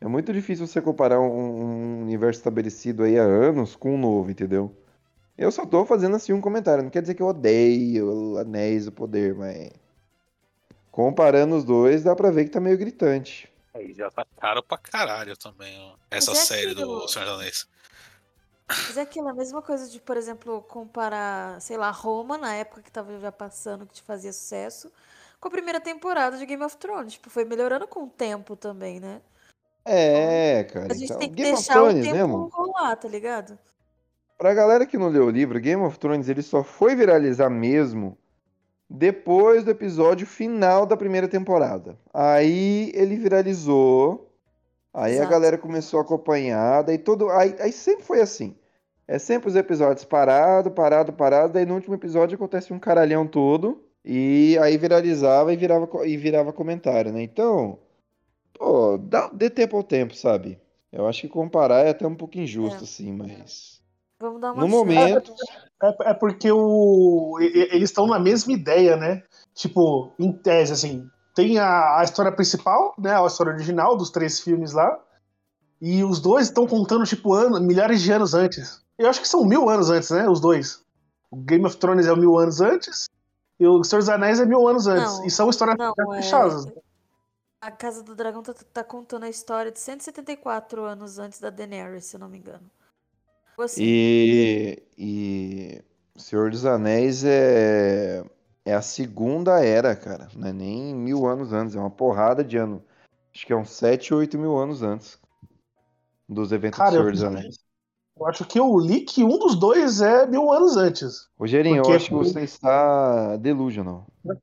É 0.00 0.06
muito 0.06 0.32
difícil 0.32 0.66
você 0.66 0.80
comparar 0.80 1.20
um, 1.20 1.26
um 1.26 2.02
universo 2.02 2.40
estabelecido 2.40 3.02
aí 3.02 3.18
há 3.18 3.22
anos 3.22 3.74
com 3.74 3.94
um 3.94 3.98
novo, 3.98 4.30
entendeu? 4.30 4.74
Eu 5.36 5.50
só 5.50 5.66
tô 5.66 5.84
fazendo 5.84 6.16
assim 6.16 6.32
um 6.32 6.40
comentário. 6.40 6.82
Não 6.82 6.90
quer 6.90 7.02
dizer 7.02 7.14
que 7.14 7.22
eu 7.22 7.26
odeio 7.26 8.38
Anéis 8.38 8.86
do 8.86 8.92
Poder, 8.92 9.34
mas. 9.34 9.70
Comparando 10.90 11.56
os 11.56 11.64
dois, 11.64 12.02
dá 12.02 12.16
pra 12.16 12.30
ver 12.30 12.44
que 12.44 12.50
tá 12.50 12.60
meio 12.60 12.78
gritante. 12.78 13.50
Aí 13.74 13.92
já 13.92 14.10
tá 14.10 14.24
caro 14.40 14.62
pra 14.62 14.78
caralho 14.78 15.36
também, 15.36 15.78
ó, 15.78 15.94
essa 16.10 16.32
é 16.32 16.34
série 16.34 16.70
aquilo. 16.70 17.00
do 17.00 17.08
Senhor 17.08 17.26
dos 17.26 17.34
Anéis. 17.34 17.68
Mas 18.68 18.96
é 18.96 19.02
aquilo, 19.02 19.28
a 19.28 19.34
mesma 19.34 19.62
coisa 19.62 19.88
de, 19.88 20.00
por 20.00 20.16
exemplo, 20.16 20.62
comparar, 20.62 21.60
sei 21.60 21.76
lá, 21.76 21.90
Roma, 21.90 22.36
na 22.36 22.54
época 22.54 22.82
que 22.82 22.90
tava 22.90 23.18
já 23.20 23.30
passando, 23.30 23.86
que 23.86 23.94
te 23.94 24.02
fazia 24.02 24.32
sucesso, 24.32 24.90
com 25.40 25.48
a 25.48 25.50
primeira 25.50 25.80
temporada 25.80 26.36
de 26.36 26.44
Game 26.44 26.64
of 26.64 26.76
Thrones. 26.76 27.12
Tipo, 27.12 27.30
foi 27.30 27.44
melhorando 27.44 27.86
com 27.86 28.04
o 28.04 28.08
tempo 28.08 28.56
também, 28.56 28.98
né? 28.98 29.20
É, 29.84 30.64
cara. 30.64 30.92
A 30.92 30.94
gente 30.94 31.04
então, 31.04 31.18
tem 31.18 31.28
que 31.28 31.36
Game 31.36 31.52
of 31.52 31.62
deixar 31.62 31.80
o 31.80 31.86
Thrones 31.86 32.04
tempo 32.04 32.16
mesmo. 32.16 32.50
rolar, 32.52 32.96
tá 32.96 33.06
ligado? 33.06 33.56
Pra 34.36 34.52
galera 34.52 34.84
que 34.84 34.98
não 34.98 35.08
leu 35.08 35.26
o 35.26 35.30
livro, 35.30 35.60
Game 35.60 35.82
of 35.82 35.98
Thrones 35.98 36.28
ele 36.28 36.42
só 36.42 36.64
foi 36.64 36.96
viralizar 36.96 37.48
mesmo 37.48 38.18
depois 38.90 39.64
do 39.64 39.70
episódio 39.70 40.26
final 40.26 40.84
da 40.84 40.96
primeira 40.96 41.28
temporada. 41.28 41.98
Aí 42.12 42.90
ele 42.94 43.16
viralizou, 43.16 44.25
aí 44.96 45.12
a 45.12 45.16
Exato. 45.16 45.30
galera 45.30 45.58
começou 45.58 46.00
a 46.00 46.02
acompanhar, 46.02 46.82
daí 46.82 46.98
todo, 46.98 47.28
aí, 47.30 47.54
aí 47.60 47.70
sempre 47.72 48.04
foi 48.04 48.20
assim. 48.20 48.56
É 49.06 49.18
sempre 49.18 49.48
os 49.48 49.54
episódios 49.54 50.04
parado, 50.04 50.70
parado, 50.70 51.12
parado, 51.12 51.52
daí 51.52 51.64
no 51.66 51.74
último 51.74 51.94
episódio 51.94 52.34
acontece 52.34 52.72
um 52.72 52.78
caralhão 52.78 53.26
todo 53.26 53.84
e 54.04 54.58
aí 54.60 54.76
viralizava 54.76 55.52
e 55.52 55.56
virava 55.56 55.88
e 56.06 56.16
virava 56.16 56.52
comentário, 56.52 57.12
né? 57.12 57.22
Então, 57.22 57.78
pô, 58.54 58.98
dá, 58.98 59.28
dê 59.32 59.48
tempo 59.48 59.76
ao 59.76 59.84
tempo, 59.84 60.14
sabe? 60.16 60.58
Eu 60.90 61.06
acho 61.06 61.20
que 61.20 61.28
comparar 61.28 61.86
é 61.86 61.90
até 61.90 62.06
um 62.06 62.14
pouco 62.16 62.38
injusto, 62.38 62.80
É. 62.80 62.84
assim, 62.84 63.12
mas 63.12 63.80
Vamos 64.18 64.40
dar 64.40 64.52
uma 64.52 64.62
no 64.62 64.70
chance. 64.70 64.76
momento 64.86 65.34
É, 65.82 66.10
é 66.10 66.14
porque 66.14 66.50
o, 66.50 67.38
e- 67.38 67.44
e- 67.44 67.68
eles 67.76 67.90
estão 67.90 68.06
na 68.06 68.18
mesma 68.18 68.52
ideia, 68.52 68.96
né? 68.96 69.22
Tipo, 69.54 70.10
em 70.18 70.32
tese, 70.32 70.72
assim, 70.72 71.08
tem 71.36 71.58
a, 71.58 71.98
a 71.98 72.02
história 72.02 72.32
principal, 72.32 72.94
né? 72.98 73.14
A 73.14 73.26
história 73.26 73.52
original 73.52 73.94
dos 73.94 74.08
três 74.08 74.40
filmes 74.40 74.72
lá. 74.72 74.98
E 75.78 76.02
os 76.02 76.18
dois 76.18 76.46
estão 76.46 76.66
contando, 76.66 77.04
tipo, 77.04 77.34
anos, 77.34 77.60
milhares 77.60 78.00
de 78.00 78.10
anos 78.10 78.32
antes. 78.32 78.82
Eu 78.98 79.10
acho 79.10 79.20
que 79.20 79.28
são 79.28 79.44
mil 79.44 79.68
anos 79.68 79.90
antes, 79.90 80.10
né? 80.10 80.26
Os 80.26 80.40
dois. 80.40 80.82
O 81.30 81.36
Game 81.36 81.66
of 81.66 81.76
Thrones 81.76 82.06
é 82.06 82.16
mil 82.16 82.38
anos 82.38 82.62
antes. 82.62 83.10
E 83.60 83.66
o 83.66 83.84
Senhor 83.84 84.00
dos 84.00 84.08
Anéis 84.08 84.40
é 84.40 84.46
mil 84.46 84.66
anos 84.66 84.86
antes. 84.86 85.18
Não, 85.18 85.26
e 85.26 85.30
são 85.30 85.50
histórias 85.50 85.76
Não, 85.76 86.14
é... 86.14 86.22
fechadas. 86.22 86.66
A 87.60 87.70
Casa 87.70 88.02
do 88.02 88.14
Dragão 88.14 88.42
tá, 88.42 88.54
tá 88.72 88.82
contando 88.82 89.24
a 89.24 89.28
história 89.28 89.70
de 89.70 89.78
174 89.78 90.84
anos 90.84 91.18
antes 91.18 91.38
da 91.38 91.50
Daenerys, 91.50 92.06
se 92.06 92.16
eu 92.16 92.20
não 92.20 92.30
me 92.30 92.38
engano. 92.38 92.70
Assim. 93.58 93.82
E, 93.82 94.82
e 94.96 95.84
Senhor 96.16 96.50
dos 96.50 96.64
Anéis 96.64 97.24
é, 97.24 98.24
é 98.66 98.74
a 98.74 98.82
segunda 98.82 99.64
era, 99.64 99.94
cara. 99.94 100.28
Não 100.34 100.48
é 100.48 100.52
nem 100.52 100.92
mil 100.92 101.24
anos 101.24 101.52
antes, 101.52 101.76
é 101.76 101.78
uma 101.78 101.88
porrada 101.88 102.42
de 102.42 102.56
ano. 102.56 102.82
Acho 103.32 103.46
que 103.46 103.52
é 103.52 103.56
uns 103.56 103.70
7, 103.70 104.12
8 104.12 104.36
mil 104.36 104.56
anos 104.56 104.82
antes 104.82 105.18
dos 106.28 106.50
eventos 106.50 106.76
Cara, 106.76 106.90
do 106.90 106.96
eu, 106.96 107.00
Senhor 107.02 107.12
dos 107.12 107.22
Anéis. 107.22 107.58
eu 108.18 108.26
acho 108.26 108.44
que 108.44 108.58
eu 108.58 108.76
li 108.78 109.02
que 109.02 109.22
um 109.22 109.38
dos 109.38 109.54
dois 109.54 110.00
é 110.00 110.26
mil 110.26 110.50
anos 110.52 110.76
antes. 110.76 111.28
Rogerinho, 111.38 111.76
Porque 111.76 111.92
eu 111.92 111.96
acho 111.96 112.08
que 112.08 112.14
você 112.14 112.40
está 112.40 113.36
delusional. 113.36 114.06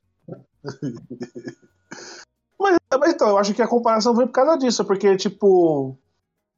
Mas, 2.57 2.77
mas 2.97 3.13
então, 3.13 3.27
eu 3.27 3.37
acho 3.37 3.53
que 3.53 3.61
a 3.61 3.67
comparação 3.67 4.15
vem 4.15 4.25
por 4.25 4.31
causa 4.31 4.57
disso, 4.57 4.85
porque, 4.85 5.17
tipo. 5.17 5.97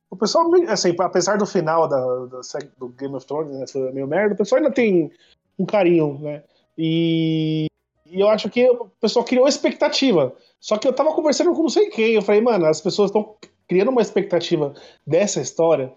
O 0.08 0.16
pessoal, 0.16 0.48
assim, 0.68 0.96
apesar 1.00 1.36
do 1.36 1.48
final 1.48 1.88
da, 1.88 1.98
da 2.28 2.42
do 2.78 2.90
Game 2.90 3.16
of 3.16 3.26
Thrones, 3.26 3.58
né, 3.58 3.66
foi 3.66 3.92
meio 3.92 4.06
merda, 4.06 4.36
o 4.36 4.38
pessoal 4.38 4.62
ainda 4.62 4.72
tem 4.72 5.12
um 5.58 5.66
carinho, 5.66 6.20
né? 6.20 6.44
E, 6.77 7.67
e 8.05 8.20
eu 8.20 8.29
acho 8.29 8.50
que 8.50 8.70
o 8.70 8.89
pessoal 9.00 9.25
criou 9.25 9.48
expectativa. 9.48 10.36
Só 10.60 10.77
que 10.77 10.88
eu 10.88 10.94
tava 10.94 11.13
conversando 11.13 11.53
com 11.53 11.63
não 11.63 11.70
sei 11.70 11.89
quem, 11.89 12.13
eu 12.13 12.22
falei, 12.22 12.41
mano, 12.41 12.65
as 12.65 12.82
pessoas 12.82 13.10
estão 13.10 13.36
criando 13.67 13.89
uma 13.89 14.01
expectativa 14.01 14.74
dessa 15.05 15.41
história, 15.41 15.91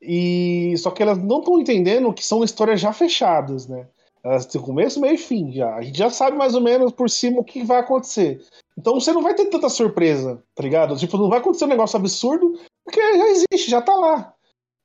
e 0.00 0.74
só 0.78 0.90
que 0.90 1.02
elas 1.02 1.18
não 1.18 1.38
estão 1.38 1.60
entendendo 1.60 2.12
que 2.12 2.24
são 2.24 2.42
histórias 2.42 2.80
já 2.80 2.92
fechadas, 2.92 3.68
né? 3.68 3.86
Elas 4.24 4.46
têm 4.46 4.60
começo, 4.60 5.00
meio 5.00 5.14
e 5.14 5.18
fim 5.18 5.52
já. 5.52 5.74
A 5.74 5.82
gente 5.82 5.98
já 5.98 6.10
sabe 6.10 6.36
mais 6.36 6.54
ou 6.54 6.60
menos 6.60 6.92
por 6.92 7.08
cima 7.10 7.40
o 7.40 7.44
que 7.44 7.64
vai 7.64 7.78
acontecer. 7.78 8.40
Então 8.76 8.94
você 8.94 9.12
não 9.12 9.22
vai 9.22 9.34
ter 9.34 9.46
tanta 9.46 9.68
surpresa, 9.68 10.42
tá 10.54 10.62
ligado? 10.62 10.96
Tipo, 10.96 11.18
não 11.18 11.28
vai 11.28 11.38
acontecer 11.38 11.64
um 11.64 11.68
negócio 11.68 11.96
absurdo, 11.96 12.58
porque 12.84 13.00
já 13.00 13.28
existe, 13.28 13.70
já 13.70 13.80
tá 13.80 13.94
lá. 13.94 14.34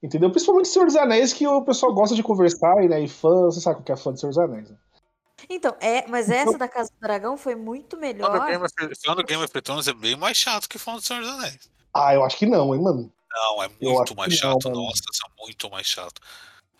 Entendeu? 0.01 0.29
Principalmente 0.29 0.67
Senhor 0.67 0.86
dos 0.86 0.96
Anéis, 0.96 1.34
que 1.34 1.48
o 1.48 1.63
pessoal 1.63 1.94
gosta 1.94 2.15
de 2.15 2.24
conversar, 2.24 2.84
e, 2.84 2.88
né, 2.88 3.01
e 3.01 3.08
fã, 3.08 3.46
você 3.46 3.60
sabe 3.60 3.82
o 3.82 3.84
que 3.84 3.91
é 3.91 3.96
fã 3.96 4.13
de 4.13 4.20
Senhor 4.20 4.29
dos 4.29 4.39
Anéis. 4.39 4.70
Né? 4.70 4.77
Então, 5.50 5.75
é, 5.79 6.08
mas 6.08 6.29
essa 6.29 6.58
da 6.58 6.67
Casa 6.67 6.89
do 6.91 7.00
Dragão 7.00 7.38
foi 7.38 7.56
muito 7.56 7.96
melhor. 7.98 8.32
Game 8.48 8.63
of- 8.63 8.74
fã 9.06 9.15
do 9.15 9.24
Game 9.24 9.44
of 9.44 9.62
Thrones 9.62 9.88
é 9.88 9.94
bem 9.94 10.15
mais 10.15 10.36
chato 10.38 10.67
que 10.67 10.77
fã 10.79 10.96
do 10.96 11.01
Senhor 11.01 11.22
dos 11.22 11.29
Anéis. 11.32 11.70
Ah, 11.94 12.13
eu 12.13 12.24
acho 12.24 12.38
que 12.38 12.46
não, 12.46 12.74
hein, 12.74 12.82
mano. 12.82 13.12
Não, 13.32 13.63
é 13.63 13.70
muito 13.82 14.15
mais 14.15 14.29
não, 14.41 14.53
chato. 14.53 14.70
mano. 14.70 14.84
Nossa, 14.84 15.01
é 15.25 15.41
muito 15.44 15.70
mais 15.70 15.86
chato. 15.88 16.22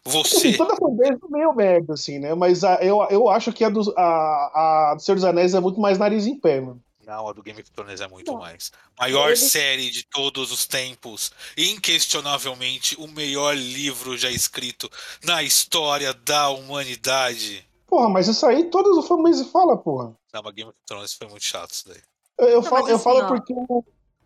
Assim, 0.06 0.24
Você. 0.24 0.54
toda 0.58 0.76
fanbase 0.76 1.12
é 1.12 1.28
meio 1.30 1.54
merda, 1.54 1.94
assim, 1.94 2.18
né? 2.18 2.34
Mas 2.34 2.64
a, 2.64 2.76
eu, 2.76 3.06
eu 3.12 3.30
acho 3.30 3.52
que 3.52 3.64
a 3.64 3.70
do, 3.70 3.94
a, 3.98 4.92
a 4.92 4.96
do 4.96 5.02
Senhor 5.02 5.16
dos 5.16 5.24
Anéis 5.26 5.54
é 5.54 5.60
muito 5.60 5.80
mais 5.80 5.98
nariz 5.98 6.26
em 6.26 6.40
pé, 6.40 6.62
mano. 6.62 6.82
Não, 7.06 7.28
a 7.30 7.34
do 7.34 7.42
Game 7.44 7.62
of 7.62 7.70
Thrones 7.72 8.02
é 8.02 8.08
muito 8.08 8.32
Não. 8.32 8.40
mais. 8.40 8.72
Maior 9.00 9.28
Ele- 9.28 9.36
série 9.38 9.90
de 9.92 10.06
todos 10.06 10.52
os 10.52 10.66
tempos. 10.66 11.32
Inquestionavelmente 11.58 12.96
o 13.00 13.08
melhor 13.08 13.56
livro 13.56 14.18
já 14.18 14.30
escrito 14.30 14.90
na 15.24 15.44
história 15.44 16.14
da 16.14 16.50
humanidade. 16.50 17.67
Porra, 17.88 18.10
mas 18.10 18.28
isso 18.28 18.46
aí 18.46 18.70
todos 18.70 18.98
os 18.98 19.08
fanbase 19.08 19.46
falam, 19.46 19.78
porra. 19.78 20.16
Não, 20.34 20.42
mas 20.44 20.54
Game 20.54 20.70
of 20.70 20.78
Thrones 20.86 21.14
foi 21.14 21.28
muito 21.28 21.44
chato 21.44 21.72
isso 21.72 21.88
daí. 21.88 22.02
Eu, 22.38 22.48
eu 22.50 22.62
Não, 22.62 22.70
falo, 22.70 22.90
eu 22.90 22.96
assim, 22.96 23.04
falo 23.04 23.20
ó. 23.24 23.28
porque. 23.28 23.54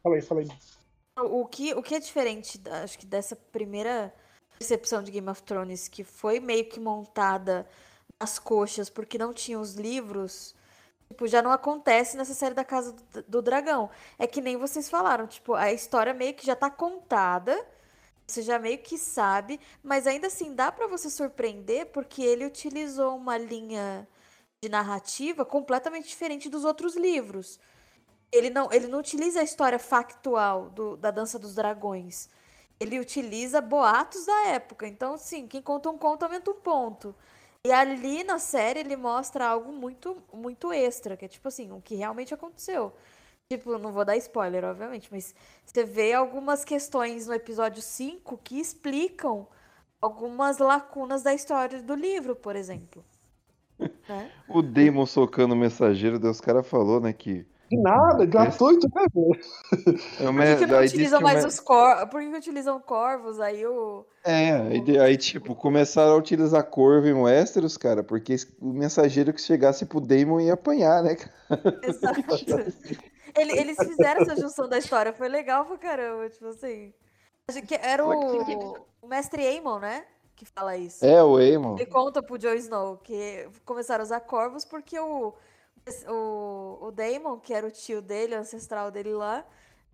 Fala 0.02 0.22
fala 0.22 0.42
aí. 0.42 0.48
O 1.18 1.46
que, 1.46 1.74
o 1.76 1.84
que 1.84 1.96
é 1.96 2.00
diferente, 2.00 2.60
acho 2.84 2.98
que 2.98 3.06
dessa 3.06 3.36
primeira 3.36 4.12
percepção 4.58 5.04
de 5.04 5.12
Game 5.12 5.30
of 5.30 5.44
Thrones, 5.44 5.88
que 5.88 6.04
foi 6.04 6.40
meio 6.40 6.68
que 6.68 6.80
montada 6.80 7.68
nas 8.20 8.40
coxas 8.40 8.90
porque 8.90 9.18
não 9.18 9.34
tinha 9.34 9.60
os 9.60 9.76
livros, 9.76 10.56
tipo, 11.08 11.28
já 11.28 11.42
não 11.42 11.52
acontece 11.52 12.18
nessa 12.18 12.34
série 12.34 12.56
da 12.56 12.64
Casa 12.64 12.96
do, 13.14 13.24
do 13.24 13.42
Dragão. 13.42 13.90
É 14.18 14.26
que 14.26 14.42
nem 14.42 14.58
vocês 14.58 14.90
falaram, 14.90 15.28
tipo, 15.28 15.54
a 15.54 15.72
história 15.72 16.14
meio 16.14 16.34
que 16.34 16.46
já 16.46 16.56
tá 16.56 16.70
contada, 16.70 17.64
você 18.32 18.42
já 18.42 18.58
meio 18.60 18.80
que 18.80 18.98
sabe, 18.98 19.60
mas 19.84 20.08
ainda 20.08 20.28
assim 20.28 20.56
dá 20.56 20.72
pra 20.72 20.88
você 20.88 21.10
surpreender 21.10 21.88
porque 21.88 22.22
ele 22.24 22.46
utilizou 22.46 23.16
uma 23.18 23.38
linha 23.38 24.08
de 24.64 24.70
narrativa 24.70 25.46
completamente 25.46 26.08
diferente 26.08 26.50
dos 26.50 26.66
outros 26.66 26.96
livros. 26.96 27.60
Ele 28.32 28.50
não, 28.50 28.72
ele 28.72 28.88
não 28.88 29.00
utiliza 29.00 29.42
a 29.42 29.44
história 29.44 29.80
factual 29.80 30.70
do- 30.70 30.96
da 30.98 31.12
Dança 31.12 31.38
dos 31.38 31.56
Dragões. 31.56 32.30
Ele 32.80 33.00
utiliza 33.00 33.62
boatos 33.62 34.26
da 34.26 34.48
época. 34.48 34.88
Então, 34.88 35.18
sim, 35.18 35.48
quem 35.48 35.62
conta 35.62 35.90
um 35.90 35.98
conto 35.98 36.24
aumenta 36.24 36.52
um 36.52 36.56
ponto. 36.56 37.16
E 37.64 37.72
ali 37.72 38.24
na 38.24 38.40
série 38.40 38.80
ele 38.80 38.96
mostra 38.96 39.46
algo 39.48 39.72
muito, 39.72 40.18
muito 40.34 40.72
extra, 40.74 41.16
que 41.18 41.26
é 41.26 41.28
tipo 41.28 41.48
assim, 41.48 41.72
o 41.72 41.82
que 41.82 41.96
realmente 41.96 42.34
aconteceu. 42.34 42.94
Tipo, 43.52 43.78
não 43.78 43.92
vou 43.92 44.06
dar 44.06 44.16
spoiler, 44.16 44.64
obviamente, 44.64 45.10
mas 45.12 45.36
você 45.66 45.84
vê 45.84 46.14
algumas 46.14 46.64
questões 46.64 47.28
no 47.28 47.34
episódio 47.34 47.82
5 47.82 48.40
que 48.42 48.58
explicam 48.58 49.46
algumas 50.02 50.58
lacunas 50.58 51.22
da 51.22 51.34
história 51.34 51.84
do 51.84 51.94
livro, 51.94 52.34
por 52.34 52.56
exemplo. 52.56 53.04
Né? 54.08 54.32
O 54.48 54.62
Daemon 54.62 55.06
socando 55.06 55.54
o 55.54 55.58
mensageiro, 55.58 56.20
daí 56.20 56.30
os 56.32 56.40
caras 56.40 56.68
falou, 56.68 57.02
né, 57.02 57.12
que 57.14 57.46
De 57.70 57.78
nada, 57.78 58.26
gratuito, 58.26 58.88
né, 58.94 59.04
é 59.04 60.30
o 60.30 60.34
Por 60.34 60.58
que, 60.58 60.66
não 60.68 60.82
utilizam 60.84 61.20
o 61.20 61.24
mais 61.24 61.42
me- 61.42 61.48
os 61.48 61.60
corvos? 61.60 62.10
Por 62.10 62.22
que, 62.22 62.30
que 62.30 62.38
utilizam 62.38 62.80
corvos? 62.80 63.40
Aí 63.40 63.66
o. 63.66 64.06
É, 64.24 64.52
aí, 64.54 65.00
aí, 65.00 65.18
tipo, 65.18 65.56
começaram 65.56 66.14
a 66.14 66.18
utilizar 66.18 66.64
Corvo 66.64 67.08
em 67.08 67.14
Westeros, 67.14 67.76
cara, 67.76 68.04
porque 68.04 68.36
o 68.60 68.72
mensageiro 68.72 69.34
que 69.34 69.42
chegasse 69.42 69.86
pro 69.86 70.00
Daemon 70.00 70.42
ia 70.42 70.54
apanhar, 70.54 71.02
né, 71.04 71.16
cara? 71.16 71.80
Exato. 71.82 72.22
Ele- 73.36 73.58
eles 73.58 73.78
fizeram 73.78 74.22
essa 74.22 74.36
junção 74.36 74.68
da 74.68 74.78
história, 74.78 75.14
foi 75.14 75.28
legal 75.30 75.66
pra 75.66 75.78
caramba, 75.78 76.30
tipo 76.30 76.48
assim. 76.48 76.94
Acho 77.48 77.62
que 77.64 77.76
era 77.76 78.06
o, 78.06 78.10
o 79.02 79.08
mestre 79.08 79.46
Aemon, 79.46 79.80
né? 79.80 80.06
Que 80.36 80.46
fala 80.46 80.76
isso. 80.78 81.06
É, 81.06 81.24
o 81.24 81.38
Aemon. 81.38 81.76
Ele 81.76 81.86
conta 81.86 82.22
pro 82.24 82.38
Jon 82.38 82.54
Snow 82.54 82.98
que 82.98 83.48
começaram 83.66 84.02
a 84.02 84.06
usar 84.06 84.20
corvos 84.22 84.66
porque 84.66 85.00
o, 85.00 85.34
o, 86.08 86.78
o 86.82 86.92
Daemon, 86.92 87.40
que 87.40 87.54
era 87.54 87.66
o 87.68 87.72
tio 87.72 88.02
dele, 88.02 88.36
o 88.36 88.40
ancestral 88.40 88.90
dele 88.92 89.14
lá, 89.14 89.46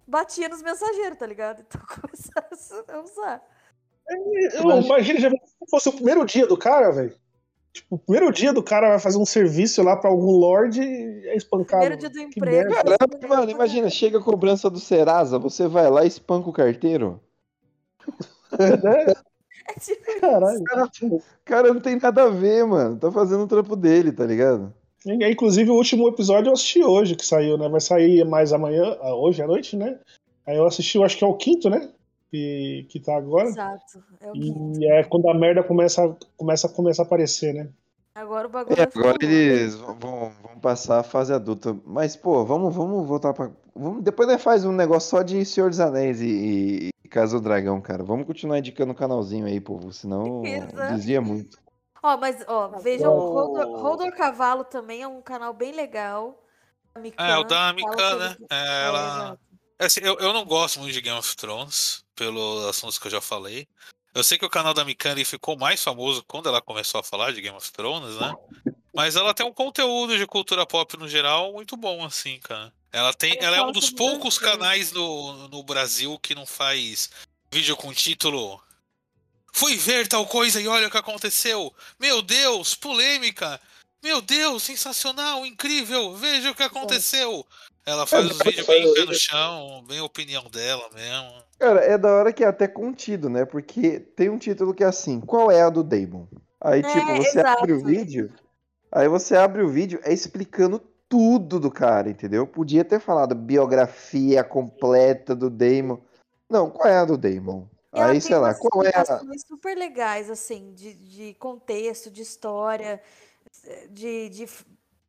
batia 0.07 0.47
nos 0.47 0.61
mensageiros, 0.61 1.17
tá 1.17 1.25
ligado? 1.25 1.61
Então 1.67 1.81
começaram 2.01 2.99
a 2.99 3.03
usar. 3.03 3.43
Eu, 4.09 4.81
imagina, 4.81 5.19
já 5.19 5.29
se 5.29 5.69
fosse 5.69 5.89
o 5.89 5.93
primeiro 5.93 6.23
dia 6.25 6.47
do 6.47 6.57
cara, 6.57 6.91
velho. 6.91 7.13
Tipo, 7.77 7.95
o 7.95 7.99
primeiro 7.99 8.31
dia 8.31 8.51
do 8.51 8.63
cara 8.63 8.89
vai 8.89 8.99
fazer 8.99 9.19
um 9.19 9.25
serviço 9.25 9.83
lá 9.83 9.95
pra 9.95 10.09
algum 10.09 10.31
lord 10.31 10.81
e 10.81 11.27
é 11.27 11.35
espancado. 11.35 11.81
Primeiro 11.81 11.97
dia 11.97 12.09
do 12.09 12.19
emprego. 12.19 12.73
Caramba, 12.73 13.27
mano, 13.27 13.51
imagina, 13.51 13.89
chega 13.89 14.17
a 14.17 14.23
cobrança 14.23 14.67
do 14.69 14.79
Serasa, 14.79 15.37
você 15.37 15.67
vai 15.67 15.89
lá 15.89 16.03
e 16.03 16.07
espanca 16.07 16.49
o 16.49 16.53
carteiro. 16.53 17.21
né? 18.59 19.13
É 19.69 19.79
tipo, 19.79 20.19
Caralho. 20.19 20.63
O 21.03 21.21
cara 21.45 21.73
não 21.73 21.81
tem 21.81 21.99
nada 21.99 22.23
a 22.23 22.29
ver, 22.29 22.65
mano. 22.65 22.97
Tá 22.97 23.11
fazendo 23.11 23.43
o 23.43 23.47
trampo 23.47 23.75
dele, 23.75 24.11
tá 24.11 24.25
ligado? 24.25 24.73
E, 25.05 25.23
aí, 25.23 25.31
Inclusive, 25.31 25.69
o 25.69 25.75
último 25.75 26.07
episódio 26.07 26.49
eu 26.49 26.53
assisti 26.53 26.83
hoje, 26.83 27.15
que 27.15 27.25
saiu, 27.25 27.57
né? 27.57 27.69
Vai 27.69 27.81
sair 27.81 28.25
mais 28.25 28.53
amanhã, 28.53 28.97
ah, 29.01 29.13
hoje 29.13 29.43
à 29.43 29.47
noite, 29.47 29.75
né? 29.75 29.99
Aí 30.47 30.57
eu 30.57 30.65
assisti, 30.65 30.97
eu 30.97 31.03
acho 31.03 31.17
que 31.17 31.23
é 31.23 31.27
o 31.27 31.35
quinto, 31.35 31.69
né? 31.69 31.89
Que, 32.29 32.85
que 32.89 32.99
tá 32.99 33.15
agora. 33.15 33.47
exato. 33.47 34.03
É. 34.19 34.31
E 34.35 34.85
é 34.91 35.03
quando 35.03 35.29
a 35.29 35.33
merda 35.33 35.63
começa, 35.63 36.15
começa, 36.35 36.67
começa 36.67 37.01
a 37.01 37.05
aparecer, 37.05 37.53
né? 37.53 37.69
Agora 38.13 38.47
o 38.47 38.49
bagulho 38.49 38.79
É, 38.79 38.83
agora 38.83 39.17
eles 39.21 39.75
vão, 39.75 39.95
vão 39.97 40.59
passar 40.61 40.99
a 40.99 41.03
fase 41.03 41.31
adulta. 41.31 41.77
Mas, 41.85 42.15
pô, 42.15 42.43
vamos, 42.43 42.75
vamos 42.75 43.07
voltar 43.07 43.33
pra. 43.33 43.49
Vamos, 43.75 44.03
depois 44.03 44.27
nós 44.27 44.41
faz 44.41 44.65
um 44.65 44.71
negócio 44.73 45.09
só 45.09 45.21
de 45.21 45.45
Senhor 45.45 45.69
dos 45.69 45.79
Anéis 45.79 46.19
e, 46.19 46.89
e 47.05 47.07
Casa 47.09 47.37
do 47.37 47.43
Dragão, 47.43 47.79
cara. 47.79 48.03
Vamos 48.03 48.25
continuar 48.25 48.57
indicando 48.59 48.91
o 48.91 48.95
canalzinho 48.95 49.45
aí, 49.45 49.61
povo. 49.61 49.93
Senão 49.93 50.43
Exato. 50.43 50.93
desvia 50.95 51.21
muito. 51.21 51.57
Ó, 52.03 52.17
mas, 52.17 52.43
ó, 52.47 52.69
vejam, 52.79 53.15
o- 53.15 53.19
Rodor, 53.33 53.81
Rodor 53.81 54.11
Cavalo 54.11 54.63
também 54.63 55.01
é 55.03 55.07
um 55.07 55.21
canal 55.21 55.53
bem 55.53 55.71
legal. 55.71 56.43
Mikan, 56.99 57.23
É, 57.23 57.37
o 57.37 57.43
da 57.43 57.71
Mikan, 57.73 58.15
né? 58.17 58.35
É, 58.49 58.55
É, 58.55 58.85
ela. 58.87 58.99
exato. 58.99 59.39
É, 59.79 59.85
assim, 59.85 59.99
eu, 60.03 60.15
eu 60.17 60.33
não 60.33 60.43
gosto 60.43 60.79
muito 60.79 60.93
de 60.93 61.01
Game 61.01 61.17
of 61.19 61.35
Thrones, 61.37 62.03
pelos 62.17 62.65
assuntos 62.65 62.97
que 62.97 63.07
eu 63.07 63.11
já 63.11 63.21
falei. 63.21 63.67
Eu 64.13 64.23
sei 64.23 64.37
que 64.37 64.45
o 64.45 64.49
canal 64.49 64.73
da 64.73 64.83
Mikan 64.83 65.11
ele 65.11 65.23
ficou 65.23 65.55
mais 65.55 65.81
famoso 65.81 66.23
quando 66.27 66.49
ela 66.49 66.61
começou 66.61 66.99
a 66.99 67.03
falar 67.03 67.31
de 67.31 67.39
Game 67.39 67.55
of 67.55 67.71
Thrones, 67.71 68.15
né? 68.15 68.33
Mas 68.93 69.15
ela 69.15 69.33
tem 69.33 69.45
um 69.45 69.53
conteúdo 69.53 70.17
de 70.17 70.25
cultura 70.25 70.65
pop 70.65 70.97
no 70.97 71.07
geral 71.07 71.53
muito 71.53 71.77
bom, 71.77 72.03
assim, 72.03 72.39
cara. 72.39 72.73
Ela 72.91 73.13
tem, 73.13 73.37
Ela 73.39 73.57
é 73.57 73.61
um 73.61 73.71
dos 73.71 73.91
poucos 73.91 74.39
canais 74.39 74.91
no, 74.91 75.47
no 75.49 75.61
Brasil 75.61 76.17
que 76.17 76.33
não 76.33 76.47
faz 76.47 77.11
vídeo 77.51 77.77
com 77.77 77.93
título. 77.93 78.59
Fui 79.53 79.75
ver 79.75 80.07
tal 80.07 80.25
coisa 80.25 80.59
e 80.59 80.67
olha 80.67 80.87
o 80.87 80.91
que 80.91 80.97
aconteceu. 80.97 81.71
Meu 81.99 82.23
Deus, 82.23 82.73
polêmica. 82.73 83.61
Meu 84.01 84.19
Deus, 84.19 84.63
sensacional, 84.63 85.45
incrível. 85.45 86.15
Veja 86.15 86.49
o 86.49 86.55
que 86.55 86.63
aconteceu. 86.63 87.45
Ela 87.85 88.07
faz 88.07 88.31
os 88.31 88.37
vídeos 88.39 88.65
bem 88.65 88.93
pé 88.93 89.05
no 89.05 89.13
chão, 89.13 89.83
bem 89.87 89.99
a 89.99 90.03
opinião 90.03 90.43
dela 90.49 90.89
mesmo. 90.93 91.46
Cara, 91.59 91.81
é 91.83 91.97
da 91.97 92.13
hora 92.13 92.31
que 92.31 92.43
é 92.43 92.47
até 92.47 92.67
contido, 92.67 93.29
né? 93.29 93.45
Porque 93.45 93.99
tem 93.99 94.29
um 94.29 94.37
título 94.37 94.73
que 94.73 94.83
é 94.83 94.87
assim: 94.87 95.19
qual 95.19 95.51
é 95.51 95.61
a 95.61 95.69
do 95.69 95.83
Damon? 95.83 96.27
Aí, 96.61 96.81
É, 96.81 96.83
tipo, 96.83 97.15
você 97.17 97.39
exato. 97.39 97.59
abre 97.59 97.73
o 97.73 97.83
vídeo. 97.83 98.31
Aí 98.91 99.07
você 99.07 99.35
abre 99.35 99.63
o 99.63 99.69
vídeo, 99.69 99.99
é 100.03 100.13
explicando 100.13 100.79
tudo 101.09 101.59
do 101.59 101.71
cara, 101.71 102.09
entendeu? 102.09 102.45
Podia 102.45 102.85
ter 102.85 102.99
falado 102.99 103.35
biografia 103.35 104.43
completa 104.43 105.35
do 105.35 105.49
Damon. 105.49 105.99
Não, 106.49 106.69
qual 106.69 106.87
é 106.87 106.97
a 106.97 107.05
do 107.05 107.17
Damon? 107.17 107.67
E 107.93 107.99
Aí, 107.99 108.21
sei 108.21 108.37
lá, 108.37 108.53
qual 108.53 108.85
é 108.85 108.91
a. 108.95 109.19
super 109.47 109.75
legais, 109.75 110.29
assim, 110.29 110.73
de, 110.73 110.93
de 110.93 111.33
contexto, 111.35 112.11
de 112.11 112.21
história, 112.21 113.01
de, 113.89 114.29
de 114.29 114.47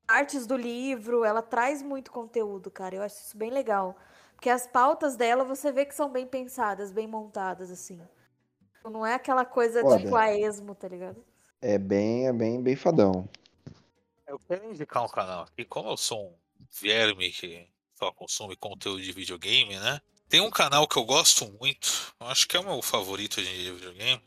artes 0.07 0.47
do 0.47 0.57
livro. 0.57 1.25
Ela 1.25 1.43
traz 1.43 1.83
muito 1.83 2.11
conteúdo, 2.11 2.71
cara. 2.71 2.97
Eu 2.97 3.03
acho 3.03 3.17
isso 3.17 3.37
bem 3.37 3.51
legal. 3.51 3.97
Porque 4.39 4.51
as 4.51 4.69
pautas 4.69 5.17
dela 5.17 5.43
você 5.43 5.73
vê 5.73 5.85
que 5.85 5.93
são 5.93 6.13
bem 6.13 6.25
pensadas, 6.25 6.93
bem 6.93 7.09
montadas, 7.09 7.73
assim. 7.73 8.01
Não 8.85 9.05
é 9.05 9.15
aquela 9.15 9.45
coisa 9.45 9.81
Foda. 9.81 9.99
tipo 9.99 10.15
a 10.15 10.33
esmo, 10.33 10.77
tá 10.77 10.87
ligado? 10.87 11.25
É 11.61 11.77
bem, 11.77 12.29
é 12.29 12.33
bem, 12.33 12.63
bem 12.63 12.77
fadão. 12.77 13.29
Eu 14.29 14.39
quero 14.47 14.71
indicar 14.71 15.05
um 15.05 15.09
canal 15.09 15.43
aqui, 15.43 15.65
como 15.65 15.91
eu 15.91 15.97
sou 15.97 16.29
um 16.29 16.35
verme 16.81 17.33
que 17.33 17.69
só 17.97 18.13
consome 18.13 18.55
conteúdo 18.55 19.03
de 19.03 19.11
videogame, 19.11 19.77
né? 19.77 20.01
Tem 20.29 20.41
um 20.41 20.51
canal 20.51 20.87
que 20.87 20.97
eu 20.97 21.05
gosto 21.05 21.53
muito, 21.61 22.15
eu 22.21 22.29
acho 22.29 22.47
que 22.47 22.57
é 22.57 22.61
o 22.61 22.65
meu 22.65 22.81
favorito 22.81 23.43
de 23.43 23.73
videogame, 23.73 24.23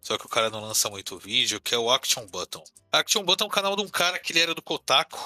só 0.00 0.16
que 0.16 0.24
o 0.24 0.28
cara 0.30 0.48
não 0.48 0.62
lança 0.62 0.88
muito 0.88 1.18
vídeo, 1.18 1.60
que 1.60 1.74
é 1.74 1.78
o 1.78 1.90
Action 1.90 2.24
Button. 2.26 2.64
Action 2.90 3.22
Button 3.22 3.44
é 3.44 3.46
um 3.46 3.50
canal 3.50 3.76
de 3.76 3.82
um 3.82 3.88
cara 3.88 4.18
que 4.18 4.32
ele 4.32 4.40
era 4.40 4.54
do 4.54 4.62
Kotaku, 4.62 5.18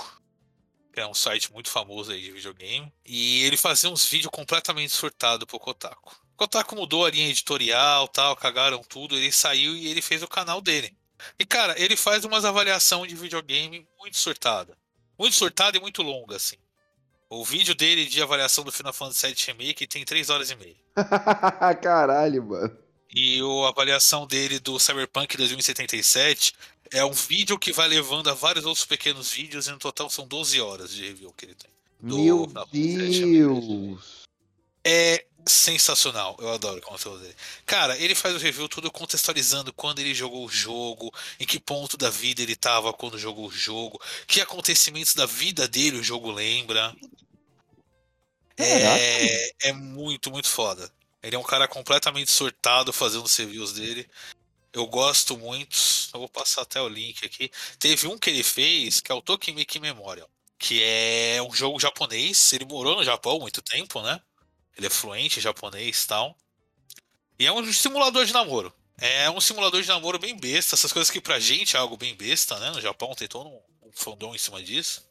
é 1.00 1.06
um 1.06 1.14
site 1.14 1.52
muito 1.52 1.68
famoso 1.70 2.12
aí 2.12 2.20
de 2.20 2.30
videogame, 2.32 2.92
e 3.04 3.42
ele 3.44 3.56
fazia 3.56 3.90
uns 3.90 4.04
vídeos 4.06 4.30
completamente 4.30 4.92
surtado 4.92 5.46
pro 5.46 5.58
Kotaku. 5.58 6.14
O 6.34 6.36
Kotaku 6.36 6.74
mudou 6.76 7.04
a 7.06 7.10
linha 7.10 7.28
editorial, 7.28 8.08
tal, 8.08 8.34
cagaram 8.36 8.82
tudo, 8.82 9.16
ele 9.16 9.30
saiu 9.32 9.76
e 9.76 9.86
ele 9.88 10.02
fez 10.02 10.22
o 10.22 10.28
canal 10.28 10.60
dele. 10.60 10.96
E 11.38 11.44
cara, 11.44 11.74
ele 11.80 11.96
faz 11.96 12.24
umas 12.24 12.44
avaliação 12.44 13.06
de 13.06 13.14
videogame 13.14 13.86
muito 13.98 14.16
surtada. 14.18 14.76
Muito 15.18 15.36
surtada 15.36 15.76
e 15.76 15.80
muito 15.80 16.02
longa, 16.02 16.36
assim. 16.36 16.56
O 17.30 17.44
vídeo 17.44 17.74
dele 17.74 18.04
de 18.06 18.20
avaliação 18.20 18.64
do 18.64 18.72
Final 18.72 18.92
Fantasy 18.92 19.26
VII 19.28 19.36
Remake 19.46 19.86
tem 19.86 20.04
3 20.04 20.28
horas 20.28 20.50
e 20.50 20.56
meia. 20.56 20.76
Caralho, 21.82 22.44
mano. 22.44 22.76
E 23.14 23.40
o- 23.42 23.64
a 23.64 23.68
avaliação 23.68 24.26
dele 24.26 24.58
do 24.58 24.78
Cyberpunk 24.78 25.36
2077 25.36 26.52
é 26.94 27.04
um 27.04 27.12
vídeo 27.12 27.58
que 27.58 27.72
vai 27.72 27.88
levando 27.88 28.30
a 28.30 28.34
vários 28.34 28.64
outros 28.64 28.86
pequenos 28.86 29.30
vídeos, 29.30 29.66
e 29.66 29.70
no 29.70 29.78
total 29.78 30.08
são 30.08 30.26
12 30.26 30.60
horas 30.60 30.90
de 30.90 31.04
review 31.04 31.32
que 31.36 31.46
ele 31.46 31.54
tem. 31.54 31.70
Do 32.00 32.18
Meu. 32.18 32.46
Deus. 32.72 34.24
É 34.84 35.24
sensacional, 35.46 36.36
eu 36.40 36.52
adoro 36.52 36.78
o 36.78 36.82
conteúdo 36.82 37.20
dele. 37.20 37.34
Cara, 37.66 37.98
ele 37.98 38.14
faz 38.14 38.34
o 38.34 38.38
review 38.38 38.68
tudo 38.68 38.90
contextualizando 38.90 39.72
quando 39.72 39.98
ele 39.98 40.14
jogou 40.14 40.46
o 40.46 40.48
jogo, 40.48 41.12
em 41.38 41.44
que 41.44 41.60
ponto 41.60 41.96
da 41.96 42.10
vida 42.10 42.42
ele 42.42 42.56
tava 42.56 42.92
quando 42.92 43.18
jogou 43.18 43.48
o 43.48 43.52
jogo, 43.52 44.00
que 44.26 44.40
acontecimentos 44.40 45.14
da 45.14 45.26
vida 45.26 45.68
dele 45.68 45.98
o 45.98 46.02
jogo 46.02 46.30
lembra. 46.30 46.94
É, 48.56 49.68
é 49.68 49.72
muito, 49.72 50.30
muito 50.30 50.48
foda. 50.48 50.90
Ele 51.22 51.36
é 51.36 51.38
um 51.38 51.42
cara 51.42 51.66
completamente 51.66 52.30
surtado 52.30 52.92
fazendo 52.92 53.24
os 53.24 53.36
reviews 53.36 53.72
dele. 53.72 54.08
Eu 54.72 54.86
gosto 54.86 55.36
muito. 55.36 55.76
Eu 56.14 56.20
vou 56.20 56.28
passar 56.28 56.62
até 56.62 56.80
o 56.80 56.88
link 56.88 57.26
aqui. 57.26 57.50
Teve 57.78 58.06
um 58.06 58.16
que 58.16 58.30
ele 58.30 58.44
fez, 58.44 59.00
que 59.00 59.10
é 59.10 59.14
o 59.14 59.20
Tokimeki 59.20 59.80
Memorial, 59.80 60.30
que 60.56 60.80
é 60.80 61.42
um 61.42 61.52
jogo 61.52 61.80
japonês. 61.80 62.52
Ele 62.52 62.64
morou 62.64 62.94
no 62.94 63.04
Japão 63.04 63.36
há 63.36 63.40
muito 63.40 63.60
tempo, 63.60 64.00
né? 64.00 64.20
Ele 64.76 64.86
é 64.86 64.90
fluente 64.90 65.40
japonês 65.40 66.04
e 66.04 66.06
tal. 66.06 66.38
E 67.36 67.46
é 67.46 67.52
um 67.52 67.72
simulador 67.72 68.24
de 68.24 68.32
namoro. 68.32 68.72
É 68.96 69.28
um 69.28 69.40
simulador 69.40 69.82
de 69.82 69.88
namoro 69.88 70.16
bem 70.16 70.36
besta. 70.38 70.76
Essas 70.76 70.92
coisas 70.92 71.10
que 71.10 71.20
pra 71.20 71.40
gente 71.40 71.74
é 71.74 71.80
algo 71.80 71.96
bem 71.96 72.14
besta, 72.14 72.60
né? 72.60 72.70
No 72.70 72.80
Japão 72.80 73.12
tem 73.16 73.26
todo 73.26 73.48
um 73.48 73.90
fandom 73.92 74.36
em 74.36 74.38
cima 74.38 74.62
disso. 74.62 75.04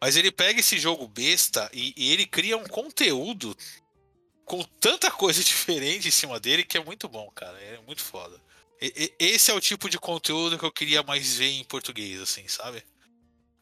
Mas 0.00 0.16
ele 0.16 0.30
pega 0.30 0.60
esse 0.60 0.78
jogo 0.78 1.08
besta 1.08 1.68
e, 1.72 1.92
e 1.96 2.12
ele 2.12 2.26
cria 2.26 2.56
um 2.56 2.64
conteúdo 2.64 3.56
com 4.44 4.62
tanta 4.78 5.10
coisa 5.10 5.42
diferente 5.44 6.06
em 6.06 6.12
cima 6.12 6.38
dele 6.38 6.62
que 6.62 6.78
é 6.78 6.84
muito 6.84 7.08
bom, 7.08 7.28
cara. 7.32 7.60
É 7.60 7.80
muito 7.80 8.02
foda. 8.02 8.40
Esse 9.18 9.50
é 9.50 9.54
o 9.54 9.60
tipo 9.60 9.88
de 9.88 9.98
conteúdo 9.98 10.58
que 10.58 10.64
eu 10.64 10.72
queria 10.72 11.02
mais 11.02 11.36
ver 11.36 11.50
em 11.50 11.64
português, 11.64 12.20
assim, 12.20 12.48
sabe? 12.48 12.82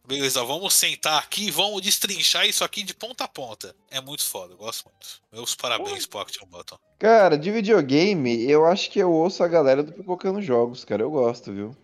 Beleza, 0.06 0.42
vamos 0.42 0.74
sentar 0.74 1.22
aqui 1.22 1.48
e 1.48 1.50
vamos 1.50 1.82
destrinchar 1.82 2.44
isso 2.44 2.64
aqui 2.64 2.82
de 2.82 2.94
ponta 2.94 3.24
a 3.24 3.28
ponta. 3.28 3.76
É 3.90 4.00
muito 4.00 4.24
foda, 4.24 4.54
eu 4.54 4.56
gosto 4.56 4.86
muito. 4.86 5.20
Meus 5.30 5.54
parabéns 5.54 6.06
pro 6.06 6.20
Action 6.20 6.46
Button. 6.46 6.76
Cara, 6.98 7.36
de 7.36 7.50
videogame, 7.50 8.50
eu 8.50 8.66
acho 8.66 8.90
que 8.90 8.98
eu 8.98 9.12
ouço 9.12 9.44
a 9.44 9.48
galera 9.48 9.82
do 9.82 9.92
Pipocando 9.92 10.42
Jogos, 10.42 10.84
cara. 10.84 11.02
Eu 11.02 11.10
gosto, 11.10 11.52
viu? 11.52 11.76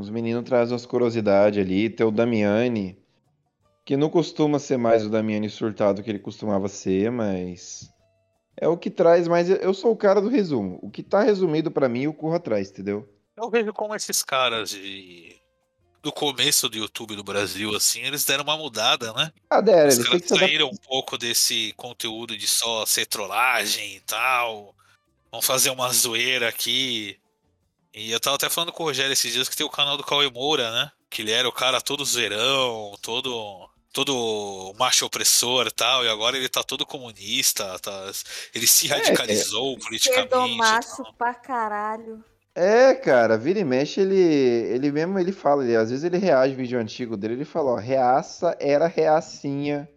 Os 0.00 0.10
meninos 0.10 0.44
trazem 0.44 0.72
umas 0.72 0.86
curiosidades 0.86 1.60
ali. 1.60 1.90
Tem 1.90 2.04
o 2.04 2.10
Damiani, 2.10 2.98
que 3.84 3.96
não 3.96 4.08
costuma 4.08 4.58
ser 4.58 4.78
mais 4.78 5.04
o 5.04 5.10
Damiani 5.10 5.48
surtado 5.48 6.02
que 6.02 6.10
ele 6.10 6.18
costumava 6.18 6.66
ser, 6.66 7.12
mas. 7.12 7.91
É 8.56 8.68
o 8.68 8.76
que 8.76 8.90
traz 8.90 9.26
mais. 9.26 9.48
Eu 9.48 9.72
sou 9.74 9.92
o 9.92 9.96
cara 9.96 10.20
do 10.20 10.28
resumo. 10.28 10.78
O 10.82 10.90
que 10.90 11.02
tá 11.02 11.22
resumido 11.22 11.70
pra 11.70 11.88
mim, 11.88 12.02
eu 12.02 12.14
corro 12.14 12.34
atrás, 12.34 12.70
entendeu? 12.70 13.08
Eu 13.36 13.50
vejo 13.50 13.72
como 13.72 13.94
esses 13.94 14.22
caras 14.22 14.70
de... 14.70 15.34
do 16.02 16.12
começo 16.12 16.68
do 16.68 16.76
YouTube 16.76 17.16
do 17.16 17.24
Brasil, 17.24 17.74
assim, 17.74 18.02
eles 18.02 18.24
deram 18.24 18.44
uma 18.44 18.56
mudada, 18.56 19.12
né? 19.14 19.32
Ah, 19.48 19.60
Dera, 19.60 19.88
Os 19.88 19.98
caras 19.98 20.22
saíram 20.26 20.68
um 20.68 20.76
pouco 20.76 21.16
desse 21.16 21.72
conteúdo 21.76 22.36
de 22.36 22.46
só 22.46 22.84
ser 22.84 23.06
trollagem 23.06 23.96
e 23.96 24.00
tal. 24.00 24.74
Vamos 25.30 25.46
fazer 25.46 25.70
uma 25.70 25.90
zoeira 25.92 26.48
aqui. 26.48 27.18
E 27.94 28.10
eu 28.10 28.20
tava 28.20 28.36
até 28.36 28.48
falando 28.50 28.72
com 28.72 28.82
o 28.82 28.86
Rogério 28.86 29.12
esses 29.12 29.32
dias 29.32 29.48
que 29.48 29.56
tem 29.56 29.66
o 29.66 29.70
canal 29.70 29.96
do 29.96 30.04
Cauê 30.04 30.30
Moura, 30.30 30.70
né? 30.70 30.92
Que 31.10 31.22
ele 31.22 31.30
era 31.32 31.48
o 31.48 31.52
cara 31.52 31.80
todo 31.80 32.04
zoeirão, 32.04 32.94
todo. 33.02 33.68
Todo 33.92 34.74
macho 34.78 35.04
opressor 35.04 35.66
e 35.66 35.70
tal, 35.70 36.02
e 36.02 36.08
agora 36.08 36.36
ele 36.36 36.48
tá 36.48 36.62
todo 36.62 36.86
comunista, 36.86 37.78
tá, 37.78 38.10
ele 38.54 38.66
se 38.66 38.88
radicalizou 38.88 39.78
politicamente. 39.78 40.32
Esquerdo 40.32 40.46
e 40.46 40.56
macho 40.56 41.04
pra 41.18 41.34
caralho. 41.34 42.24
É, 42.54 42.94
cara, 42.94 43.36
vira 43.36 43.60
e 43.60 43.64
mexe, 43.64 44.00
ele, 44.00 44.16
ele 44.16 44.90
mesmo 44.90 45.18
ele 45.18 45.32
fala, 45.32 45.62
ele, 45.64 45.76
às 45.76 45.90
vezes 45.90 46.04
ele 46.04 46.16
reage 46.16 46.54
vídeo 46.54 46.78
antigo 46.78 47.16
dele, 47.16 47.34
ele 47.34 47.44
fala, 47.44 47.72
ó, 47.72 47.76
reaça 47.76 48.56
era 48.60 48.86
reacinha, 48.86 49.88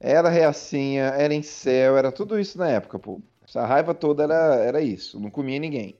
era 0.00 0.28
reacinha, 0.28 1.04
era 1.04 1.34
em 1.34 1.42
céu, 1.42 1.96
era 1.96 2.10
tudo 2.10 2.38
isso 2.38 2.56
na 2.56 2.68
época, 2.68 2.98
pô. 2.98 3.20
Essa 3.46 3.64
raiva 3.66 3.94
toda 3.94 4.24
era, 4.24 4.56
era 4.56 4.80
isso, 4.82 5.18
não 5.18 5.30
comia 5.30 5.58
ninguém. 5.58 5.98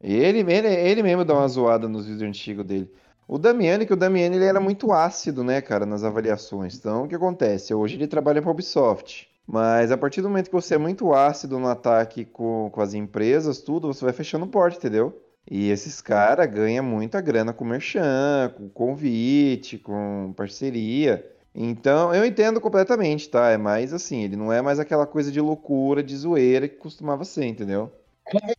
Ele, 0.00 0.40
ele, 0.40 0.68
ele 0.68 1.02
mesmo 1.02 1.24
dá 1.24 1.34
uma 1.34 1.46
zoada 1.46 1.88
nos 1.88 2.06
vídeos 2.06 2.28
antigos 2.28 2.66
dele. 2.66 2.92
O 3.32 3.38
Damiani, 3.38 3.86
que 3.86 3.94
o 3.94 3.96
Damiani 3.96 4.36
ele 4.36 4.44
era 4.44 4.60
muito 4.60 4.92
ácido, 4.92 5.42
né, 5.42 5.62
cara, 5.62 5.86
nas 5.86 6.04
avaliações. 6.04 6.76
Então, 6.76 7.04
o 7.04 7.08
que 7.08 7.14
acontece? 7.14 7.72
Hoje 7.72 7.96
ele 7.96 8.06
trabalha 8.06 8.42
para 8.42 8.50
a 8.50 8.52
Ubisoft. 8.52 9.26
Mas 9.46 9.90
a 9.90 9.96
partir 9.96 10.20
do 10.20 10.28
momento 10.28 10.50
que 10.50 10.52
você 10.52 10.74
é 10.74 10.78
muito 10.78 11.14
ácido 11.14 11.58
no 11.58 11.66
ataque 11.66 12.26
com, 12.26 12.68
com 12.70 12.80
as 12.82 12.92
empresas, 12.92 13.62
tudo, 13.62 13.86
você 13.86 14.04
vai 14.04 14.12
fechando 14.12 14.46
porta, 14.46 14.76
entendeu? 14.76 15.18
E 15.50 15.70
esses 15.70 16.02
caras 16.02 16.46
ganham 16.52 16.84
muita 16.84 17.22
grana 17.22 17.54
com 17.54 17.64
merchan, 17.64 18.52
com 18.54 18.68
convite, 18.68 19.78
com 19.78 20.34
parceria. 20.36 21.26
Então, 21.54 22.14
eu 22.14 22.26
entendo 22.26 22.60
completamente, 22.60 23.30
tá? 23.30 23.48
É 23.48 23.56
mais 23.56 23.94
assim, 23.94 24.24
ele 24.24 24.36
não 24.36 24.52
é 24.52 24.60
mais 24.60 24.78
aquela 24.78 25.06
coisa 25.06 25.32
de 25.32 25.40
loucura, 25.40 26.02
de 26.02 26.14
zoeira 26.14 26.68
que 26.68 26.76
costumava 26.76 27.24
ser, 27.24 27.46
entendeu? 27.46 27.90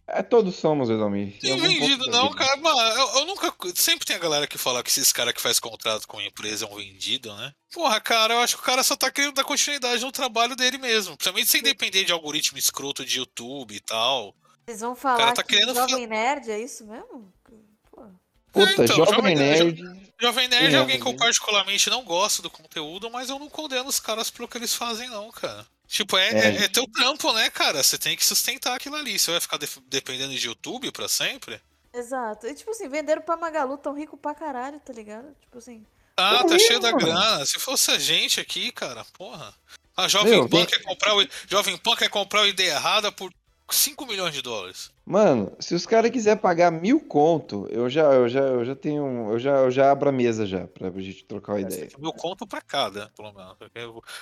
É, 0.08 0.22
todos 0.22 0.56
somos, 0.56 0.90
Edomir. 0.90 1.38
Tem 1.40 1.58
vendido 1.60 2.06
não, 2.08 2.32
cara. 2.32 2.56
Mano, 2.58 2.80
eu, 2.80 3.20
eu, 3.20 3.26
nunca. 3.26 3.54
Sempre 3.76 4.06
tem 4.06 4.16
a 4.16 4.20
galera 4.20 4.48
que 4.48 4.58
fala 4.58 4.84
que 4.84 4.90
esses 4.90 5.12
caras 5.12 5.34
que 5.34 5.42
faz 5.42 5.60
contrato 5.60 6.08
com 6.08 6.20
a 6.20 6.24
empresa 6.24 6.66
é 6.66 6.68
um 6.68 6.76
vendido, 6.76 7.34
né? 7.36 7.54
Porra, 7.72 8.00
cara, 8.00 8.36
eu 8.36 8.40
acho 8.40 8.56
que 8.56 8.62
o 8.62 8.66
cara 8.66 8.84
só 8.84 8.96
tá 8.96 9.10
querendo 9.10 9.34
dar 9.34 9.44
continuidade 9.44 10.04
no 10.04 10.12
trabalho 10.12 10.56
dele 10.56 10.78
mesmo. 10.78 11.16
Principalmente 11.18 11.50
sem 11.50 11.64
depender 11.64 12.04
de 12.04 12.12
algoritmo 12.12 12.58
escroto 12.58 13.06
de 13.06 13.18
YouTube 13.18 13.76
e 13.76 13.80
tal. 13.80 14.36
Vocês 14.66 14.82
vão 14.82 14.96
falar 14.96 15.34
tá 15.34 15.44
que 15.44 15.56
querendo... 15.56 15.74
Jovem 15.74 16.08
Nerd 16.08 16.50
é 16.50 16.60
isso 16.60 16.86
mesmo? 16.86 17.34
Puta, 18.54 18.70
é, 18.70 18.86
então, 18.86 18.98
Jovem, 18.98 19.16
Jovem 19.16 19.36
Nerd. 19.36 20.12
Jovem 20.22 20.48
Nerd 20.48 20.76
é 20.76 20.78
alguém 20.78 21.00
que 21.00 21.08
eu 21.08 21.16
particularmente 21.16 21.90
não 21.90 22.04
gosto 22.04 22.42
do 22.44 22.52
conteúdo, 22.52 23.10
mas 23.10 23.30
eu 23.30 23.40
não 23.40 23.50
condeno 23.50 23.90
os 23.90 24.00
caras 24.00 24.30
pelo 24.30 24.48
que 24.48 24.58
eles 24.58 24.76
fazem, 24.76 25.10
não, 25.10 25.32
cara. 25.32 25.66
Tipo, 25.94 26.18
é, 26.18 26.30
é. 26.30 26.40
é, 26.40 26.64
é 26.64 26.68
teu 26.68 26.88
trampo, 26.88 27.32
né, 27.34 27.52
cara? 27.52 27.84
Você 27.84 28.00
tem 28.00 28.18
que 28.18 28.26
sustentar 28.26 28.76
aquilo 28.76 28.96
ali. 28.96 29.20
Você 29.20 29.30
vai 29.30 29.40
ficar 29.40 29.58
de 29.58 29.70
dependendo 29.86 30.34
de 30.34 30.48
YouTube 30.48 30.92
pra 30.92 31.08
sempre? 31.08 31.62
Exato. 31.94 32.48
E 32.48 32.56
tipo 32.56 32.72
assim, 32.72 32.90
venderam 32.90 33.22
pra 33.22 33.38
Magalu 33.38 33.78
tão 33.78 33.94
rico 33.94 34.18
pra 34.18 34.34
caralho, 34.34 34.80
tá 34.80 34.92
ligado? 34.92 35.28
Tipo 35.40 35.60
assim. 35.60 35.86
Ah, 36.18 36.44
tá 36.46 36.58
cheio 36.58 36.80
da 36.80 36.92
grana. 36.92 37.46
Se 37.46 37.60
fosse 37.60 37.92
a 37.92 38.00
gente 38.00 38.40
aqui, 38.40 38.72
cara, 38.72 39.06
porra. 39.14 39.54
A 39.96 40.08
Jovem 40.08 40.32
Meu, 40.32 40.50
Pan 40.50 40.66
quer 40.66 40.82
comprar 40.82 41.16
o 41.16 41.28
Jovem 41.48 41.78
Pan 41.78 41.96
quer 41.96 42.10
comprar 42.10 42.42
o 42.42 42.48
ideia 42.48 42.72
errada 42.72 43.12
por 43.12 43.32
5 43.74 44.06
milhões 44.06 44.34
de 44.34 44.42
dólares. 44.42 44.92
Mano, 45.06 45.52
se 45.60 45.76
os 45.76 45.86
caras 45.86 46.12
quiserem 46.12 46.42
pagar 46.42 46.72
mil 46.72 47.00
conto, 47.00 47.68
eu 47.70 47.90
já, 47.90 48.04
eu 48.14 48.30
já, 48.30 48.40
eu 48.40 48.64
já 48.64 48.76
tenho. 48.76 49.32
Eu 49.32 49.40
já, 49.40 49.52
eu 49.58 49.72
já 49.72 49.92
abro 49.92 50.10
a 50.10 50.12
mesa 50.12 50.46
já, 50.46 50.68
pra 50.68 50.90
gente 51.02 51.26
trocar 51.26 51.54
uma 51.54 51.60
é, 51.60 51.62
ideia. 51.64 51.90
Mil 51.98 52.14
conto 52.14 52.48
pra 52.48 52.62
cada, 52.62 53.10
pelo 53.16 53.34
menos. 53.34 53.56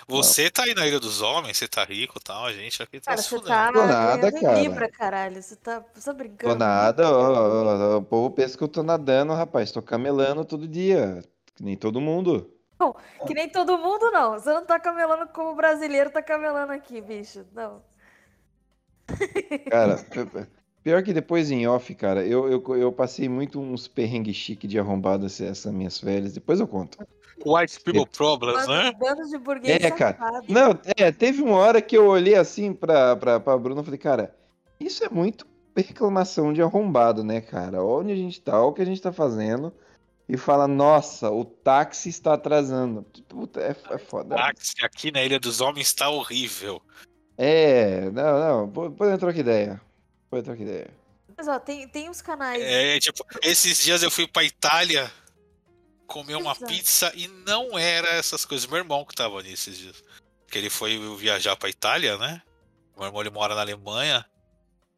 Você 0.08 0.46
Não. 0.46 0.52
tá 0.52 0.64
aí 0.64 0.74
na 0.74 0.88
Ilha 0.88 1.00
dos 1.00 1.22
Homens, 1.22 1.58
você 1.58 1.68
tá 1.68 1.84
rico 1.84 2.18
e 2.18 2.24
tal, 2.24 2.46
a 2.46 2.54
gente 2.54 2.82
aqui 2.82 3.00
tá 3.00 3.12
cara, 3.12 3.22
você 3.22 3.40
tá 3.42 3.72
tô 3.72 3.86
nada, 3.86 4.32
cara. 4.32 4.62
Libra, 4.62 4.90
caralho. 4.90 5.42
Você 5.42 5.56
tá, 5.56 5.84
você 5.94 6.06
tá 6.06 6.14
brincando. 6.14 6.54
Tô 6.54 6.60
nada, 6.60 7.10
ó, 7.10 7.32
ó, 7.32 7.96
ó, 7.96 7.98
o 7.98 8.04
povo 8.04 8.32
pensa 8.32 8.58
que 8.58 8.64
eu 8.64 8.68
tô 8.68 8.82
nadando, 8.82 9.34
rapaz. 9.34 9.72
Tô 9.72 9.82
camelando 9.82 10.44
todo 10.46 10.68
dia. 10.68 11.24
Que 11.56 11.64
nem 11.64 11.78
todo 11.78 12.02
mundo. 12.02 12.50
Não, 12.80 12.96
que 13.28 13.34
nem 13.36 13.48
todo 13.48 13.78
mundo, 13.78 14.10
não. 14.10 14.32
Você 14.32 14.52
não 14.52 14.66
tá 14.66 14.80
camelando 14.80 15.28
como 15.28 15.52
o 15.52 15.56
brasileiro 15.56 16.10
tá 16.10 16.24
camelando 16.24 16.74
aqui, 16.74 17.00
bicho. 17.00 17.46
Não. 17.54 17.84
Cara, 19.70 20.06
pior 20.84 21.04
que 21.04 21.14
depois 21.14 21.52
em 21.52 21.68
off, 21.68 21.94
cara, 21.96 22.26
eu, 22.26 22.50
eu, 22.50 22.76
eu 22.78 22.92
passei 22.92 23.28
muito 23.28 23.60
uns 23.60 23.88
perrengues 23.88 24.36
chique 24.36 24.68
de 24.68 24.80
arrombado 24.80 25.26
essas 25.26 25.66
minhas 25.74 26.00
férias. 26.00 26.34
Depois 26.34 26.60
eu 26.60 26.68
conto. 26.68 26.98
White 27.46 27.80
people 27.82 28.06
problems, 28.06 28.68
né? 28.68 28.92
De 29.30 29.38
burguês 29.38 29.84
é, 29.84 29.92
cara. 29.92 30.18
Não, 30.48 30.80
é, 30.96 31.12
teve 31.12 31.42
uma 31.42 31.58
hora 31.58 31.82
que 31.82 31.98
eu 31.98 32.08
olhei 32.08 32.36
assim 32.36 32.74
pra, 32.74 33.16
pra, 33.16 33.40
pra 33.40 33.58
Bruno 33.58 33.82
e 33.82 33.84
falei, 33.84 33.98
cara, 33.98 34.36
isso 34.80 35.04
é 35.04 35.10
muito 35.10 35.48
reclamação 35.76 36.54
de 36.54 36.62
arrombado, 36.62 37.24
né, 37.24 37.42
cara? 37.42 37.84
Onde 37.84 38.12
a 38.12 38.16
gente 38.16 38.42
tá, 38.42 38.62
o 38.64 38.74
que 38.74 38.82
a 38.82 38.86
gente 38.86 39.02
tá 39.02 39.12
fazendo. 39.12 39.74
E 40.30 40.38
fala, 40.38 40.66
nossa, 40.66 41.30
o 41.30 41.44
táxi 41.44 42.08
está 42.08 42.36
atrasando. 42.36 43.06
Puta, 43.28 43.60
é, 43.60 43.76
é 43.94 43.98
foda. 43.98 44.36
O 44.36 44.38
táxi 44.38 44.76
aqui 44.82 45.12
na 45.12 45.24
Ilha 45.24 45.40
dos 45.40 45.60
Homens 45.60 45.88
está 45.88 46.10
horrível. 46.10 46.82
É, 47.44 48.12
não, 48.12 48.68
não, 48.68 48.92
pode 48.92 49.18
trocar 49.18 49.40
ideia. 49.40 49.82
Pode 50.30 50.44
trocar 50.44 50.62
ideia. 50.62 50.92
Mas 51.36 51.48
ó, 51.48 51.58
tem, 51.58 51.88
tem 51.88 52.08
os 52.08 52.22
canais. 52.22 52.62
É, 52.62 53.00
tipo, 53.00 53.26
esses 53.42 53.84
dias 53.84 54.04
eu 54.04 54.12
fui 54.12 54.28
pra 54.28 54.44
Itália 54.44 55.12
comer 56.06 56.36
uma 56.36 56.52
Exato. 56.52 56.68
pizza 56.68 57.12
e 57.16 57.28
não 57.28 57.80
era 57.80 58.10
essas 58.10 58.46
coisas. 58.46 58.68
Meu 58.68 58.78
irmão 58.78 59.04
que 59.04 59.16
tava 59.16 59.42
nesses 59.42 59.76
dias. 59.76 60.04
Que 60.46 60.60
ele 60.60 60.70
foi 60.70 61.00
viajar 61.18 61.56
pra 61.56 61.68
Itália, 61.68 62.16
né? 62.16 62.44
Meu 62.96 63.08
irmão 63.08 63.22
ele 63.22 63.32
mora 63.32 63.56
na 63.56 63.62
Alemanha. 63.62 64.24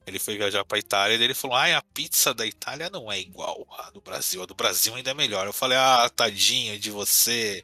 Ele 0.05 0.19
foi 0.19 0.35
viajar 0.35 0.65
pra 0.65 0.77
Itália 0.77 1.15
e 1.15 1.23
ele 1.23 1.33
falou: 1.33 1.55
Ah, 1.55 1.77
a 1.77 1.81
pizza 1.93 2.33
da 2.33 2.45
Itália 2.45 2.89
não 2.89 3.09
é 3.09 3.21
igual 3.21 3.65
a 3.79 3.89
do 3.89 4.01
Brasil. 4.01 4.43
A 4.43 4.45
do 4.45 4.53
Brasil 4.53 4.93
ainda 4.95 5.11
é 5.11 5.13
melhor. 5.13 5.47
Eu 5.47 5.53
falei: 5.53 5.77
Ah, 5.77 6.11
tadinho 6.13 6.77
de 6.77 6.91
você. 6.91 7.63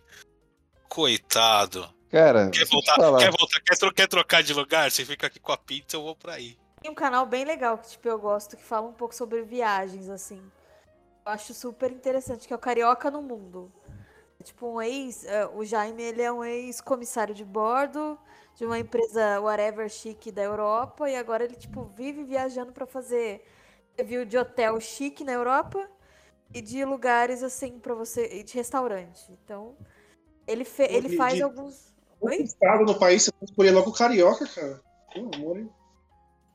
Coitado. 0.88 1.94
Cara, 2.12 2.50
quer 2.50 2.66
voltar, 2.66 2.96
quer, 2.96 3.32
voltar 3.32 3.62
quer, 3.62 3.78
tro 3.78 3.94
quer, 3.94 4.08
trocar 4.08 4.44
de 4.44 4.54
lugar? 4.54 4.90
Você 4.90 5.06
fica 5.06 5.28
aqui 5.28 5.40
com 5.40 5.52
a 5.52 5.58
pizza, 5.58 5.96
eu 5.96 6.04
vou 6.04 6.16
pra 6.16 6.34
aí. 6.34 6.58
Tem 6.82 6.90
um 6.90 6.96
canal 6.96 7.26
bem 7.26 7.46
legal 7.46 7.78
que 7.78 7.90
tipo, 7.90 8.08
eu 8.08 8.18
gosto, 8.18 8.58
que 8.58 8.64
fala 8.64 8.88
um 8.88 8.94
pouco 8.94 9.14
sobre 9.14 9.42
viagens, 9.44 10.10
assim. 10.10 10.42
Eu 11.26 11.32
acho 11.32 11.54
super 11.54 11.92
interessante, 11.92 12.48
que 12.48 12.54
é 12.54 12.56
o 12.56 12.60
Carioca 12.60 13.12
no 13.12 13.22
Mundo. 13.22 13.72
É 14.40 14.44
tipo 14.44 14.68
um 14.68 14.82
ex. 14.82 15.24
Uh, 15.24 15.58
o 15.58 15.66
Jaime 15.66 16.02
ele 16.02 16.22
é 16.22 16.32
um 16.32 16.44
ex-comissário 16.44 17.36
de 17.36 17.46
bordo 17.46 18.18
de 18.56 18.66
uma 18.66 18.80
empresa 18.80 19.40
whatever 19.40 19.88
chique 19.90 20.32
da 20.32 20.42
Europa. 20.42 21.10
E 21.10 21.16
agora 21.16 21.44
ele, 21.44 21.56
tipo, 21.56 21.84
vive 21.96 22.24
viajando 22.24 22.72
para 22.72 22.86
fazer 22.86 23.46
review 23.98 24.26
de 24.26 24.38
hotel 24.38 24.80
chique 24.80 25.24
na 25.24 25.34
Europa 25.34 25.88
e 26.54 26.62
de 26.62 26.84
lugares 26.86 27.44
assim 27.44 27.78
para 27.78 27.94
você. 27.94 28.40
e 28.40 28.44
de 28.44 28.54
restaurante. 28.56 29.32
Então, 29.44 29.76
ele, 30.48 30.66
fe, 30.66 30.84
ele 30.84 31.16
faz 31.16 31.36
de, 31.36 31.44
alguns. 31.44 31.89
Oi? 32.22 32.42
estado 32.42 32.84
no 32.84 32.98
país, 32.98 33.24
você 33.24 33.32
pode 33.32 33.52
escolher 33.52 33.72
logo 33.72 33.90
o 33.90 33.94
carioca, 33.94 34.46
cara. 34.48 34.82
Pelo 35.14 35.36
amor, 35.36 35.58
hein? 35.58 35.70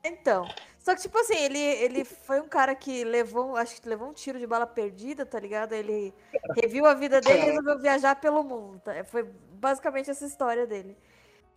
Então. 0.03 0.47
Só 0.85 0.93
que, 0.93 1.01
tipo 1.01 1.17
assim, 1.17 1.35
ele, 1.35 1.57
ele 1.57 2.05
foi 2.05 2.39
um 2.39 2.47
cara 2.47 2.75
que 2.75 3.03
levou, 3.03 3.55
acho 3.55 3.81
que 3.81 3.89
levou 3.89 4.07
um 4.07 4.13
tiro 4.13 4.37
de 4.37 4.45
bala 4.45 4.67
perdida, 4.67 5.25
tá 5.25 5.39
ligado? 5.39 5.73
Ele 5.73 6.13
reviu 6.55 6.85
a 6.85 6.93
vida 6.93 7.19
dele 7.19 7.39
e 7.39 7.45
resolveu 7.45 7.79
viajar 7.79 8.15
pelo 8.17 8.43
mundo. 8.43 8.79
Tá? 8.81 9.03
Foi 9.03 9.23
basicamente 9.23 10.11
essa 10.11 10.27
história 10.27 10.67
dele. 10.67 10.95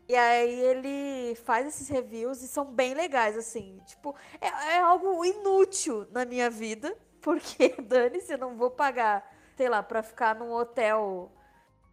E 0.08 0.16
aí 0.16 0.60
ele 0.60 1.34
faz 1.44 1.66
esses 1.66 1.86
reviews 1.90 2.42
e 2.42 2.48
são 2.48 2.64
bem 2.64 2.94
legais, 2.94 3.36
assim. 3.36 3.78
Tipo, 3.84 4.16
é, 4.40 4.46
é 4.46 4.78
algo 4.78 5.22
inútil 5.22 6.06
na 6.10 6.24
minha 6.24 6.48
vida, 6.48 6.96
porque, 7.20 7.74
dane-se, 7.82 8.32
eu 8.32 8.38
não 8.38 8.56
vou 8.56 8.70
pagar, 8.70 9.30
sei 9.58 9.68
lá, 9.68 9.82
pra 9.82 10.02
ficar 10.02 10.34
num 10.34 10.52
hotel 10.52 11.30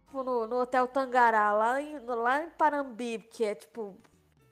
tipo, 0.06 0.22
no, 0.22 0.46
no 0.46 0.60
Hotel 0.60 0.86
Tangará, 0.86 1.52
lá 1.52 1.80
em, 1.80 1.98
lá 1.98 2.42
em 2.42 2.50
Parambi, 2.50 3.18
que 3.30 3.44
é 3.44 3.54
tipo 3.54 3.98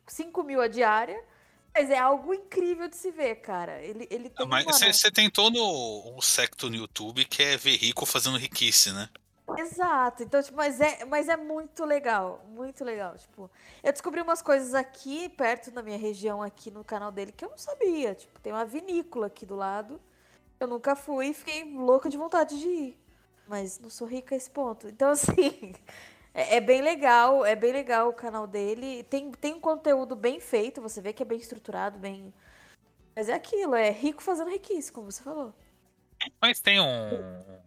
5 0.07 0.43
mil 0.43 0.61
a 0.61 0.69
diária. 0.69 1.23
Mas 1.77 1.91
é 1.91 1.99
algo 1.99 2.33
incrível 2.33 2.87
de 2.87 2.97
se 2.97 3.11
ver, 3.11 3.37
cara. 3.37 3.83
Ele, 3.83 4.07
ele 4.09 4.31
tem 4.31 4.47
Mas 4.47 4.65
você 4.65 5.11
tem 5.11 5.29
todo 5.29 5.59
um 6.17 6.21
secto 6.21 6.71
no 6.71 6.77
YouTube 6.77 7.25
que 7.25 7.43
é 7.43 7.57
ver 7.57 7.77
rico 7.77 8.07
fazendo 8.07 8.39
riquice, 8.39 8.93
né? 8.93 9.09
Exato. 9.59 10.23
Então, 10.23 10.41
tipo, 10.41 10.57
mas 10.57 10.81
é, 10.81 11.05
mas 11.05 11.29
é 11.29 11.37
muito 11.37 11.85
legal. 11.85 12.45
Muito 12.49 12.85
legal. 12.85 13.17
Tipo, 13.19 13.51
eu 13.83 13.91
descobri 13.91 14.21
umas 14.21 14.41
coisas 14.41 14.73
aqui, 14.73 15.29
perto 15.31 15.73
da 15.73 15.83
minha 15.83 15.99
região, 15.99 16.41
aqui 16.41 16.71
no 16.71 16.85
canal 16.85 17.11
dele, 17.11 17.33
que 17.33 17.45
eu 17.45 17.51
não 17.51 17.59
sabia. 17.59 18.15
Tipo, 18.15 18.39
tem 18.39 18.53
uma 18.53 18.65
vinícola 18.65 19.27
aqui 19.27 19.45
do 19.45 19.57
lado. 19.57 20.01
Eu 20.61 20.69
nunca 20.69 20.95
fui 20.95 21.31
e 21.31 21.35
fiquei 21.35 21.65
louca 21.75 22.09
de 22.09 22.17
vontade 22.17 22.57
de 22.57 22.69
ir 22.69 23.04
mas 23.47 23.79
não 23.79 23.91
sou 23.91 24.07
rica 24.07 24.35
a 24.35 24.39
esse 24.39 24.51
ponto. 24.51 24.89
Então, 24.89 25.11
assim, 25.13 25.75
é, 26.33 26.57
é, 26.57 26.61
bem 26.61 26.83
legal, 26.83 27.45
é 27.45 27.55
bem 27.55 27.73
legal 27.73 28.09
o 28.09 28.13
canal 28.13 28.47
dele. 28.47 29.03
Tem, 29.05 29.31
tem 29.33 29.55
um 29.55 29.61
conteúdo 29.61 30.17
bem 30.17 30.41
feito, 30.41 30.81
você 30.81 31.01
vê 31.01 31.13
que 31.13 31.23
é 31.23 31.27
bem 31.27 31.39
estruturado, 31.39 31.99
bem. 31.99 32.33
Mas 33.15 33.29
é 33.29 33.35
aquilo, 33.35 33.75
é 33.75 33.91
rico 33.91 34.23
fazendo 34.23 34.51
riquice, 34.51 34.91
como 34.91 35.11
você 35.11 35.23
falou. 35.23 35.55
Mas 36.41 36.59
tem 36.59 36.81
um 36.81 37.61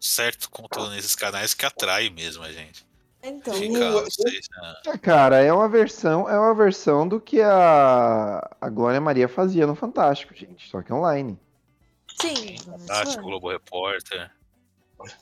certo 0.00 0.50
conteúdo 0.50 0.90
nesses 0.90 1.14
canais 1.14 1.54
que 1.54 1.64
atrai 1.64 2.10
mesmo 2.10 2.42
a 2.42 2.50
gente. 2.50 2.84
Então, 3.26 3.54
Fica, 3.54 4.02
né? 4.02 4.06
é, 4.86 4.98
cara, 4.98 5.38
é 5.38 5.50
uma 5.50 5.66
versão, 5.66 6.28
é 6.28 6.38
uma 6.38 6.54
versão 6.54 7.08
do 7.08 7.18
que 7.18 7.40
a, 7.40 8.50
a 8.60 8.68
Glória 8.68 9.00
Maria 9.00 9.26
fazia 9.26 9.66
no 9.66 9.74
Fantástico, 9.74 10.34
gente, 10.34 10.68
só 10.68 10.82
que 10.82 10.92
online. 10.92 11.38
Sim. 12.20 12.58
Fantástico, 12.58 13.22
Globo 13.22 13.50
Repórter. 13.50 14.30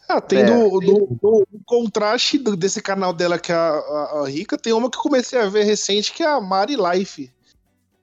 Ah, 0.08 0.20
tem 0.20 0.40
é, 0.40 0.44
do, 0.44 0.80
do, 0.80 1.18
do, 1.20 1.46
contraste 1.64 2.38
desse 2.38 2.82
canal 2.82 3.12
dela 3.12 3.38
que 3.38 3.52
é 3.52 3.54
a, 3.54 3.58
a, 3.58 4.20
a, 4.20 4.28
Rica, 4.28 4.58
tem 4.58 4.72
uma 4.72 4.90
que 4.90 4.96
eu 4.96 5.02
comecei 5.02 5.38
a 5.38 5.48
ver 5.48 5.64
recente 5.64 6.12
que 6.12 6.22
é 6.22 6.26
a 6.26 6.40
Mari 6.40 6.76
Life. 6.76 7.30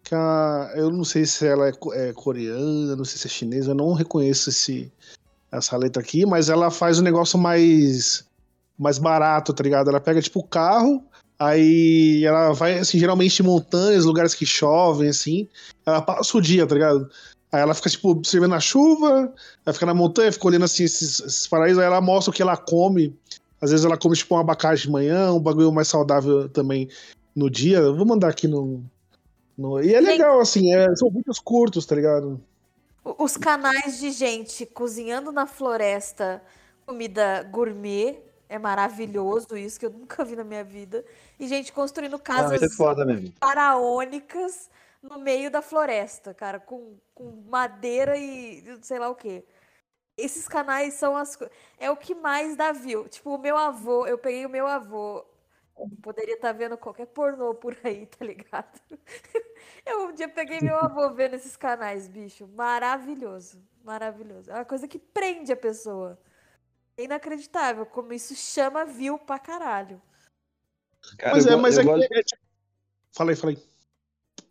Que 0.04 0.16
é 0.16 0.18
a, 0.18 0.74
eu 0.76 0.90
não 0.92 1.04
sei 1.04 1.26
se 1.26 1.46
ela 1.46 1.70
é, 1.70 1.74
é, 1.94 2.14
coreana, 2.14 2.96
não 2.96 3.06
sei 3.06 3.18
se 3.18 3.28
é 3.28 3.30
chinesa, 3.30 3.72
eu 3.72 3.76
não 3.76 3.94
reconheço 3.94 4.50
esse, 4.50 4.92
essa 5.52 5.78
letra 5.78 6.02
aqui, 6.02 6.26
mas 6.26 6.50
ela 6.50 6.72
faz 6.72 7.00
um 7.00 7.04
negócio 7.04 7.38
mais 7.38 8.28
mais 8.78 8.98
barato, 8.98 9.54
tá 9.54 9.62
ligado? 9.62 9.90
Ela 9.90 10.00
pega 10.00 10.22
tipo 10.22 10.40
o 10.40 10.48
carro, 10.48 11.04
aí 11.38 12.24
ela 12.26 12.54
vai 12.54 12.80
assim, 12.80 12.98
geralmente 12.98 13.42
em 13.42 13.46
montanhas, 13.46 14.06
lugares 14.06 14.34
que 14.34 14.46
chovem, 14.46 15.10
assim, 15.10 15.50
ela 15.86 16.02
passa 16.02 16.38
o 16.38 16.42
dia, 16.42 16.66
tá 16.66 16.76
ligado? 16.76 17.10
Aí 17.52 17.62
ela 17.62 17.74
fica, 17.74 17.90
tipo, 17.90 18.10
observando 18.10 18.54
a 18.54 18.60
chuva, 18.60 19.34
ela 19.66 19.74
fica 19.74 19.86
na 19.86 19.94
montanha, 19.94 20.32
fica 20.32 20.48
olhando 20.48 20.66
assim 20.66 20.84
esses, 20.84 21.20
esses 21.20 21.48
paraísos, 21.48 21.80
aí 21.80 21.86
ela 21.86 22.00
mostra 22.00 22.30
o 22.30 22.34
que 22.34 22.42
ela 22.42 22.56
come. 22.56 23.18
Às 23.60 23.72
vezes 23.72 23.86
ela 23.86 23.98
come, 23.98 24.16
tipo, 24.16 24.36
um 24.36 24.38
abacate 24.38 24.84
de 24.84 24.92
manhã, 24.92 25.34
um 25.34 25.40
bagulho 25.40 25.72
mais 25.72 25.88
saudável 25.88 26.48
também 26.48 26.90
no 27.36 27.50
dia. 27.50 27.80
Eu 27.80 27.96
vou 27.96 28.06
mandar 28.06 28.30
aqui 28.30 28.48
no. 28.48 28.84
no... 29.58 29.82
E 29.82 29.94
é 29.94 30.00
legal, 30.00 30.40
assim, 30.40 30.74
é- 30.74 30.96
são 30.96 31.10
vídeos 31.10 31.40
curtos, 31.40 31.86
tá 31.86 31.96
ligado? 31.96 32.40
Os 33.04 33.36
canais 33.36 34.00
de 34.00 34.12
gente 34.12 34.66
cozinhando 34.66 35.32
na 35.32 35.48
floresta 35.48 36.42
comida 36.86 37.44
gourmet. 37.52 38.20
É 38.48 38.58
maravilhoso 38.58 39.56
isso, 39.56 39.80
que 39.80 39.86
eu 39.86 39.92
nunca 39.92 40.26
vi 40.26 40.36
na 40.36 40.44
minha 40.44 40.64
vida. 40.64 41.06
E 41.40 41.48
gente 41.48 41.72
construindo 41.72 42.18
casas 42.18 42.62
isso 42.62 42.66
é 42.66 42.76
foda 42.76 43.06
mesmo. 43.06 43.32
faraônicas 43.40 44.70
no 45.02 45.20
meio 45.20 45.50
da 45.50 45.62
floresta, 45.62 46.34
cara, 46.34 46.60
com, 46.60 46.98
com 47.14 47.32
madeira 47.48 48.18
e 48.18 48.64
sei 48.82 49.00
lá 49.00 49.10
o 49.10 49.16
quê. 49.16 49.46
Esses 50.18 50.48
canais 50.48 50.96
são 50.96 51.16
as 51.16 51.38
é 51.78 51.90
o 51.90 51.96
que 51.96 52.14
mais 52.14 52.56
dá 52.56 52.72
view. 52.74 53.08
Tipo, 53.08 53.36
o 53.36 53.38
meu 53.38 53.58
avô, 53.58 54.06
eu 54.06 54.18
peguei 54.18 54.46
o 54.46 54.50
meu 54.50 54.68
avô, 54.68 55.26
poderia 56.02 56.36
estar 56.36 56.52
vendo 56.52 56.78
qualquer 56.78 57.08
pornô 57.08 57.56
por 57.56 57.78
aí, 57.84 58.06
tá 58.18 58.26
ligado? 58.26 58.82
Eu 59.86 60.08
um 60.08 60.14
dia 60.14 60.28
peguei 60.28 60.60
meu 60.60 60.76
avô 60.76 61.10
vendo 61.12 61.36
esses 61.36 61.56
canais, 61.56 62.08
bicho, 62.10 62.48
maravilhoso, 62.50 63.64
maravilhoso. 63.84 64.52
É 64.52 64.56
uma 64.56 64.66
coisa 64.66 64.88
que 64.88 65.00
prende 65.00 65.54
a 65.54 65.58
pessoa. 65.58 66.20
É 66.98 67.04
inacreditável 67.04 67.86
como 67.86 68.12
isso 68.12 68.36
chama 68.36 68.84
view 68.84 69.18
pra 69.18 69.40
caralho. 69.40 70.02
Cara, 71.18 71.34
mas 71.34 71.46
eu 71.46 71.54
é, 71.54 71.56
mas 71.56 71.76
eu 71.78 71.82
é, 71.84 71.86
gosto- 71.86 72.08
que- 72.10 72.14
é 72.20 72.24
tipo- 72.24 72.42
Fala 73.14 73.32
aí, 73.32 73.36
fala 73.38 73.54
aí. 73.54 73.69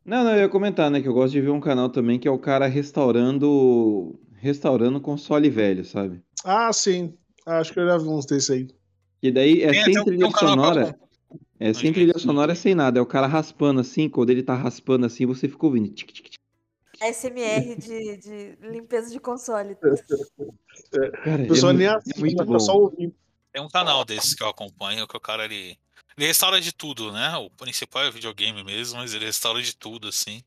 Não, 0.08 0.24
não, 0.24 0.32
eu 0.32 0.40
ia 0.40 0.48
comentar, 0.48 0.90
né, 0.90 1.02
que 1.02 1.06
eu 1.06 1.12
gosto 1.12 1.32
de 1.34 1.40
ver 1.42 1.50
um 1.50 1.60
canal 1.60 1.90
também 1.90 2.18
que 2.18 2.26
é 2.26 2.30
o 2.30 2.38
cara 2.38 2.66
restaurando 2.66 4.18
restaurando 4.36 4.98
console 5.02 5.50
velho, 5.50 5.84
sabe? 5.84 6.22
Ah, 6.42 6.72
sim. 6.72 7.14
Acho 7.44 7.74
que 7.74 7.80
eu 7.80 7.86
já 7.86 7.98
vi 7.98 8.08
uns 8.08 8.24
desses 8.24 8.48
aí. 8.48 8.68
E 9.22 9.30
daí 9.30 9.62
é 9.62 9.70
Tem 9.70 9.84
sem 9.84 9.92
tem 9.92 10.04
trilha 10.04 10.26
um 10.26 10.30
sonora. 10.30 10.98
É 11.60 11.74
sem 11.74 11.92
trilha 11.92 12.14
gente, 12.14 12.22
sonora, 12.22 12.52
é 12.52 12.54
sem 12.54 12.74
nada. 12.74 12.98
É 12.98 13.02
o 13.02 13.06
cara 13.06 13.26
raspando 13.26 13.80
assim, 13.80 14.08
quando 14.08 14.30
ele 14.30 14.42
tá 14.42 14.54
raspando 14.54 15.04
assim, 15.04 15.26
você 15.26 15.46
fica 15.46 15.66
ouvindo. 15.66 15.90
tic, 15.90 16.10
tic, 16.10 16.30
tic. 16.30 16.38
SMR 17.02 17.76
de, 17.76 18.16
de 18.16 18.58
limpeza 18.62 19.10
de 19.10 19.20
console. 19.20 19.76
Cara, 21.22 21.44
A 21.44 21.48
pessoa 21.48 21.72
é, 21.72 21.76
nem 21.76 21.86
mu- 21.86 21.94
é 22.16 22.18
muito 22.20 22.44
bom. 22.46 22.58
só 22.58 22.74
ouvindo. 22.78 23.14
Tem 23.52 23.62
um 23.62 23.68
canal 23.68 24.04
desse 24.06 24.34
que 24.34 24.42
eu 24.42 24.48
acompanho, 24.48 25.06
que 25.06 25.16
o 25.16 25.20
cara 25.20 25.44
ele. 25.44 25.76
Ele 26.18 26.26
restaura 26.26 26.60
de 26.60 26.72
tudo, 26.72 27.12
né? 27.12 27.36
O 27.36 27.48
principal 27.48 28.02
é 28.02 28.10
videogame 28.10 28.64
mesmo, 28.64 28.98
mas 28.98 29.14
ele 29.14 29.24
restaura 29.24 29.62
de 29.62 29.72
tudo, 29.76 30.08
assim. 30.08 30.42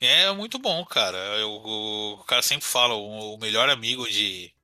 E 0.00 0.06
é 0.06 0.32
muito 0.32 0.60
bom, 0.60 0.84
cara. 0.86 1.18
Eu- 1.40 1.50
o, 1.50 2.12
o 2.20 2.24
cara 2.24 2.40
sempre 2.40 2.64
fala, 2.64 2.94
o, 2.94 3.34
o 3.34 3.38
melhor 3.38 3.68
amigo 3.68 4.08
de 4.08 4.54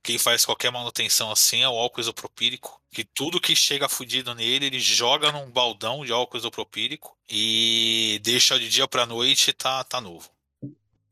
quem 0.00 0.16
faz 0.16 0.46
qualquer 0.46 0.70
manutenção 0.70 1.32
assim 1.32 1.62
é 1.62 1.68
o 1.68 1.76
álcool 1.76 2.00
isopropílico. 2.00 2.80
Que 2.92 3.04
tudo 3.04 3.40
que 3.40 3.56
chega 3.56 3.88
fudido 3.88 4.36
nele, 4.36 4.66
ele 4.66 4.78
joga 4.78 5.32
num 5.32 5.50
baldão 5.50 6.04
de 6.04 6.12
álcool 6.12 6.36
isopropílico 6.38 7.18
e 7.28 8.20
deixa 8.22 8.56
de 8.56 8.68
dia 8.68 8.86
pra 8.86 9.04
noite 9.04 9.50
e 9.50 9.52
tá, 9.52 9.82
tá 9.82 10.00
novo. 10.00 10.30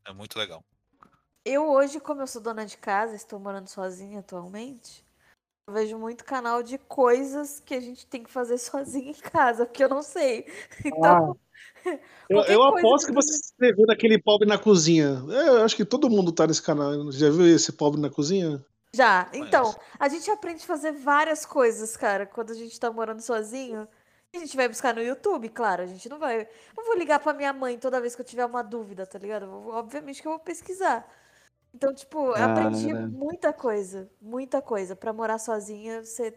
É 0.05 0.13
muito 0.13 0.39
legal. 0.39 0.63
Eu 1.43 1.69
hoje, 1.69 1.99
como 1.99 2.21
eu 2.21 2.27
sou 2.27 2.41
dona 2.41 2.65
de 2.65 2.77
casa, 2.77 3.15
estou 3.15 3.37
morando 3.37 3.67
sozinha 3.67 4.19
atualmente, 4.19 5.03
eu 5.67 5.73
vejo 5.73 5.97
muito 5.99 6.23
canal 6.23 6.63
de 6.63 6.77
coisas 6.77 7.59
que 7.59 7.75
a 7.75 7.79
gente 7.79 8.07
tem 8.07 8.23
que 8.23 8.31
fazer 8.31 8.57
sozinha 8.57 9.11
em 9.11 9.13
casa, 9.13 9.65
porque 9.65 9.83
eu 9.83 9.89
não 9.89 10.01
sei. 10.01 10.45
Então, 10.85 11.37
Eu, 12.29 12.37
Qualquer 12.37 12.53
eu 12.53 12.59
coisa 12.59 12.87
aposto 12.87 13.07
que 13.07 13.13
você 13.13 13.33
se 13.33 13.39
inscreveu 13.39 13.85
naquele 13.87 14.21
pobre 14.21 14.47
na 14.47 14.57
cozinha. 14.57 15.23
Eu 15.29 15.63
acho 15.63 15.75
que 15.75 15.85
todo 15.85 16.09
mundo 16.09 16.31
tá 16.31 16.45
nesse 16.45 16.61
canal. 16.61 17.09
Já 17.11 17.29
viu 17.29 17.47
esse 17.47 17.71
pobre 17.71 17.99
na 17.99 18.09
cozinha? 18.09 18.63
já. 18.93 19.29
Então, 19.33 19.73
a 19.97 20.09
gente 20.09 20.29
aprende 20.29 20.63
a 20.63 20.67
fazer 20.67 20.91
várias 20.91 21.45
coisas, 21.45 21.95
cara, 21.95 22.25
quando 22.25 22.51
a 22.51 22.55
gente 22.55 22.77
tá 22.79 22.91
morando 22.91 23.21
sozinho. 23.21 23.87
A 24.35 24.39
gente 24.39 24.57
vai 24.57 24.67
buscar 24.67 24.93
no 24.93 25.01
YouTube, 25.01 25.47
claro, 25.49 25.83
a 25.83 25.85
gente 25.85 26.09
não 26.09 26.19
vai. 26.19 26.47
Não 26.75 26.83
vou 26.85 26.97
ligar 26.97 27.19
pra 27.19 27.33
minha 27.33 27.53
mãe 27.53 27.79
toda 27.79 28.01
vez 28.01 28.13
que 28.13 28.21
eu 28.21 28.25
tiver 28.25 28.45
uma 28.45 28.61
dúvida, 28.61 29.05
tá 29.05 29.17
ligado? 29.17 29.45
Eu 29.45 29.69
Obviamente 29.69 30.21
que 30.21 30.27
eu 30.27 30.33
vou 30.33 30.39
pesquisar. 30.39 31.07
Então, 31.77 31.93
tipo, 31.93 32.17
eu 32.17 32.43
aprendi 32.43 32.91
muita 33.15 33.53
coisa, 33.53 34.09
muita 34.19 34.63
coisa. 34.63 34.95
Pra 34.95 35.13
morar 35.13 35.37
sozinha, 35.37 36.03
você 36.03 36.33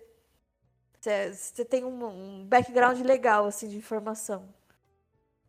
você 1.01 1.33
você 1.33 1.65
tem 1.65 1.83
um, 1.83 2.05
um 2.05 2.45
background 2.45 3.01
legal, 3.01 3.47
assim, 3.47 3.67
de 3.67 3.79
informação. 3.79 4.45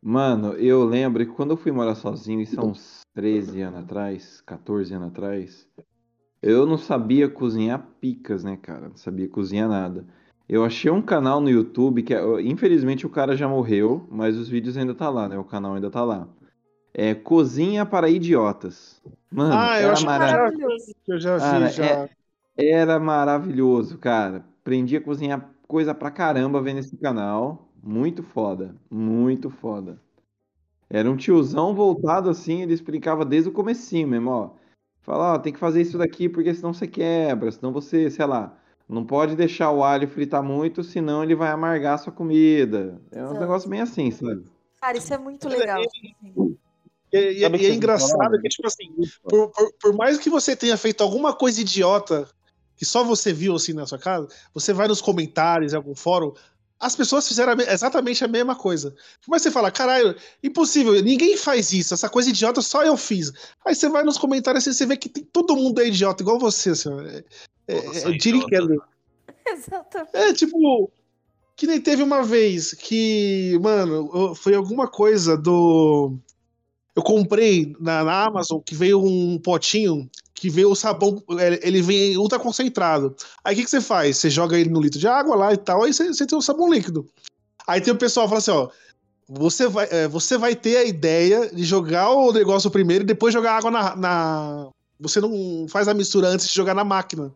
Mano, 0.01 0.53
eu 0.53 0.85
lembro 0.85 1.25
que 1.25 1.33
quando 1.33 1.51
eu 1.51 1.57
fui 1.57 1.73
morar 1.73 1.95
sozinho, 1.95 2.39
isso 2.39 2.57
há 2.57 2.63
uns 2.63 3.01
13 3.13 3.59
anos 3.59 3.81
atrás, 3.81 4.39
14 4.39 4.93
anos 4.93 5.09
atrás, 5.09 5.67
eu 6.41 6.65
não 6.65 6.77
sabia 6.77 7.29
cozinhar 7.29 7.85
picas, 7.99 8.45
né, 8.45 8.55
cara? 8.55 8.87
Não 8.87 8.95
sabia 8.95 9.27
cozinhar 9.27 9.67
nada. 9.67 10.05
Eu 10.47 10.63
achei 10.63 10.89
um 10.89 11.01
canal 11.01 11.41
no 11.41 11.49
YouTube 11.49 12.01
que, 12.01 12.13
é- 12.13 12.41
infelizmente, 12.41 13.05
o 13.05 13.09
cara 13.09 13.35
já 13.35 13.47
morreu, 13.47 14.07
mas 14.09 14.37
os 14.37 14.47
vídeos 14.47 14.77
ainda 14.77 14.95
tá 14.95 15.09
lá, 15.09 15.27
né? 15.27 15.37
O 15.37 15.43
canal 15.43 15.73
ainda 15.73 15.91
tá 15.91 16.03
lá. 16.05 16.29
É 16.93 17.15
Cozinha 17.15 17.85
para 17.85 18.09
Idiotas. 18.09 19.01
Mano, 19.31 19.53
Ah, 19.53 19.79
eu 19.79 19.85
era 19.85 19.93
acho 19.93 20.01
que 20.01 20.05
maravilhoso. 20.07 20.43
Maravilhoso. 20.43 20.95
Eu 21.07 21.19
já 21.19 21.37
vi, 21.37 21.41
Cara, 21.43 21.67
já. 21.69 22.09
Era 22.57 22.99
maravilhoso, 22.99 23.97
cara. 23.97 24.45
Aprendi 24.61 24.97
a 24.97 25.01
cozinhar 25.01 25.49
coisa 25.67 25.95
pra 25.95 26.11
caramba 26.11 26.61
vendo 26.61 26.79
esse 26.79 26.97
canal. 26.97 27.69
Muito 27.81 28.21
foda, 28.21 28.75
muito 28.89 29.49
foda. 29.49 29.97
Era 30.89 31.09
um 31.09 31.15
tiozão 31.15 31.73
voltado 31.73 32.29
assim, 32.29 32.61
ele 32.61 32.73
explicava 32.73 33.23
desde 33.23 33.49
o 33.49 33.53
comecinho 33.53 34.07
mesmo, 34.09 34.29
ó. 34.29 34.49
Fala, 35.01 35.33
ó, 35.33 35.39
tem 35.39 35.51
que 35.53 35.57
fazer 35.57 35.81
isso 35.81 35.97
daqui 35.97 36.27
porque 36.29 36.53
senão 36.53 36.73
você 36.73 36.85
quebra, 36.85 37.51
senão 37.51 37.71
você, 37.71 38.11
sei 38.11 38.25
lá, 38.25 38.55
não 38.87 39.03
pode 39.05 39.35
deixar 39.35 39.71
o 39.71 39.83
alho 39.83 40.07
fritar 40.07 40.43
muito, 40.43 40.83
senão 40.83 41.23
ele 41.23 41.33
vai 41.33 41.49
amargar 41.49 41.95
a 41.95 41.97
sua 41.97 42.13
comida. 42.13 43.01
É 43.11 43.21
um 43.21 43.27
Exato. 43.27 43.39
negócio 43.39 43.69
bem 43.69 43.79
assim, 43.81 44.11
sabe? 44.11 44.43
Cara, 44.79 44.97
isso 44.97 45.13
é 45.13 45.17
muito 45.17 45.47
legal. 45.47 45.79
assim. 45.81 46.57
E, 47.11 47.17
e- 47.17 47.39
e 47.39 47.65
é 47.65 47.73
engraçado 47.73 48.39
que, 48.41 48.49
tipo 48.49 48.67
assim, 48.67 48.89
por, 49.23 49.49
por, 49.49 49.73
por 49.79 49.93
mais 49.93 50.17
que 50.17 50.29
você 50.29 50.55
tenha 50.55 50.77
feito 50.77 51.01
alguma 51.01 51.33
coisa 51.33 51.61
idiota 51.61 52.29
que 52.77 52.85
só 52.85 53.03
você 53.03 53.31
viu 53.31 53.55
assim 53.55 53.73
na 53.73 53.85
sua 53.85 53.99
casa, 53.99 54.27
você 54.53 54.73
vai 54.73 54.87
nos 54.87 55.01
comentários, 55.01 55.71
em 55.73 55.75
algum 55.75 55.93
fórum, 55.93 56.33
as 56.79 56.95
pessoas 56.95 57.27
fizeram 57.27 57.53
exatamente 57.61 58.23
a 58.25 58.27
mesma 58.27 58.55
coisa. 58.55 58.95
Mas 59.27 59.43
você 59.43 59.51
fala, 59.51 59.69
caralho, 59.69 60.15
impossível, 60.43 60.93
ninguém 61.03 61.37
faz 61.37 61.71
isso, 61.73 61.93
essa 61.93 62.09
coisa 62.09 62.29
idiota 62.29 62.59
só 62.61 62.83
eu 62.83 62.97
fiz. 62.97 63.31
Aí 63.63 63.75
você 63.75 63.87
vai 63.87 64.03
nos 64.03 64.17
comentários 64.17 64.65
e 64.65 64.73
você 64.73 64.85
vê 64.87 64.97
que 64.97 65.07
tem, 65.07 65.23
todo 65.23 65.55
mundo 65.55 65.79
é 65.79 65.87
idiota, 65.87 66.23
igual 66.23 66.39
você, 66.39 66.71
assim. 66.71 66.89
É, 67.67 67.75
é, 67.75 67.77
é, 68.09 68.17
queda. 68.49 68.75
Exatamente. 69.45 70.09
É, 70.17 70.33
tipo, 70.33 70.91
que 71.55 71.67
nem 71.67 71.79
teve 71.79 72.01
uma 72.01 72.23
vez 72.23 72.73
que, 72.73 73.59
mano, 73.61 74.33
foi 74.33 74.55
alguma 74.55 74.87
coisa 74.87 75.37
do. 75.37 76.15
Eu 76.95 77.03
comprei 77.03 77.73
na, 77.79 78.03
na 78.03 78.25
Amazon 78.25 78.59
que 78.59 78.75
veio 78.75 79.03
um 79.03 79.37
potinho 79.37 80.09
que 80.33 80.49
veio 80.49 80.71
o 80.71 80.75
sabão, 80.75 81.21
ele 81.61 81.83
vem 81.83 82.17
ultra 82.17 82.39
concentrado. 82.39 83.15
Aí 83.43 83.53
o 83.53 83.57
que, 83.57 83.63
que 83.63 83.69
você 83.69 83.79
faz? 83.79 84.17
Você 84.17 84.27
joga 84.27 84.57
ele 84.57 84.71
no 84.71 84.81
litro 84.81 84.99
de 84.99 85.07
água 85.07 85.35
lá 85.35 85.53
e 85.53 85.57
tal, 85.57 85.83
aí 85.83 85.93
você, 85.93 86.07
você 86.07 86.25
tem 86.25 86.35
o 86.35 86.41
sabão 86.41 86.67
líquido. 86.67 87.07
Aí 87.67 87.79
tem 87.79 87.93
o 87.93 87.97
pessoal 87.97 88.27
fala 88.27 88.39
assim, 88.39 88.49
ó. 88.49 88.67
Você 89.29 89.67
vai, 89.67 89.87
é, 89.91 90.07
você 90.07 90.39
vai 90.39 90.55
ter 90.55 90.77
a 90.77 90.83
ideia 90.83 91.47
de 91.53 91.63
jogar 91.63 92.09
o 92.09 92.33
negócio 92.33 92.71
primeiro 92.71 93.03
e 93.03 93.07
depois 93.07 93.33
jogar 93.33 93.57
água 93.57 93.69
na, 93.69 93.95
na. 93.95 94.69
Você 94.99 95.21
não 95.21 95.67
faz 95.69 95.87
a 95.87 95.93
mistura 95.93 96.27
antes 96.27 96.47
de 96.47 96.55
jogar 96.55 96.73
na 96.73 96.83
máquina. 96.83 97.31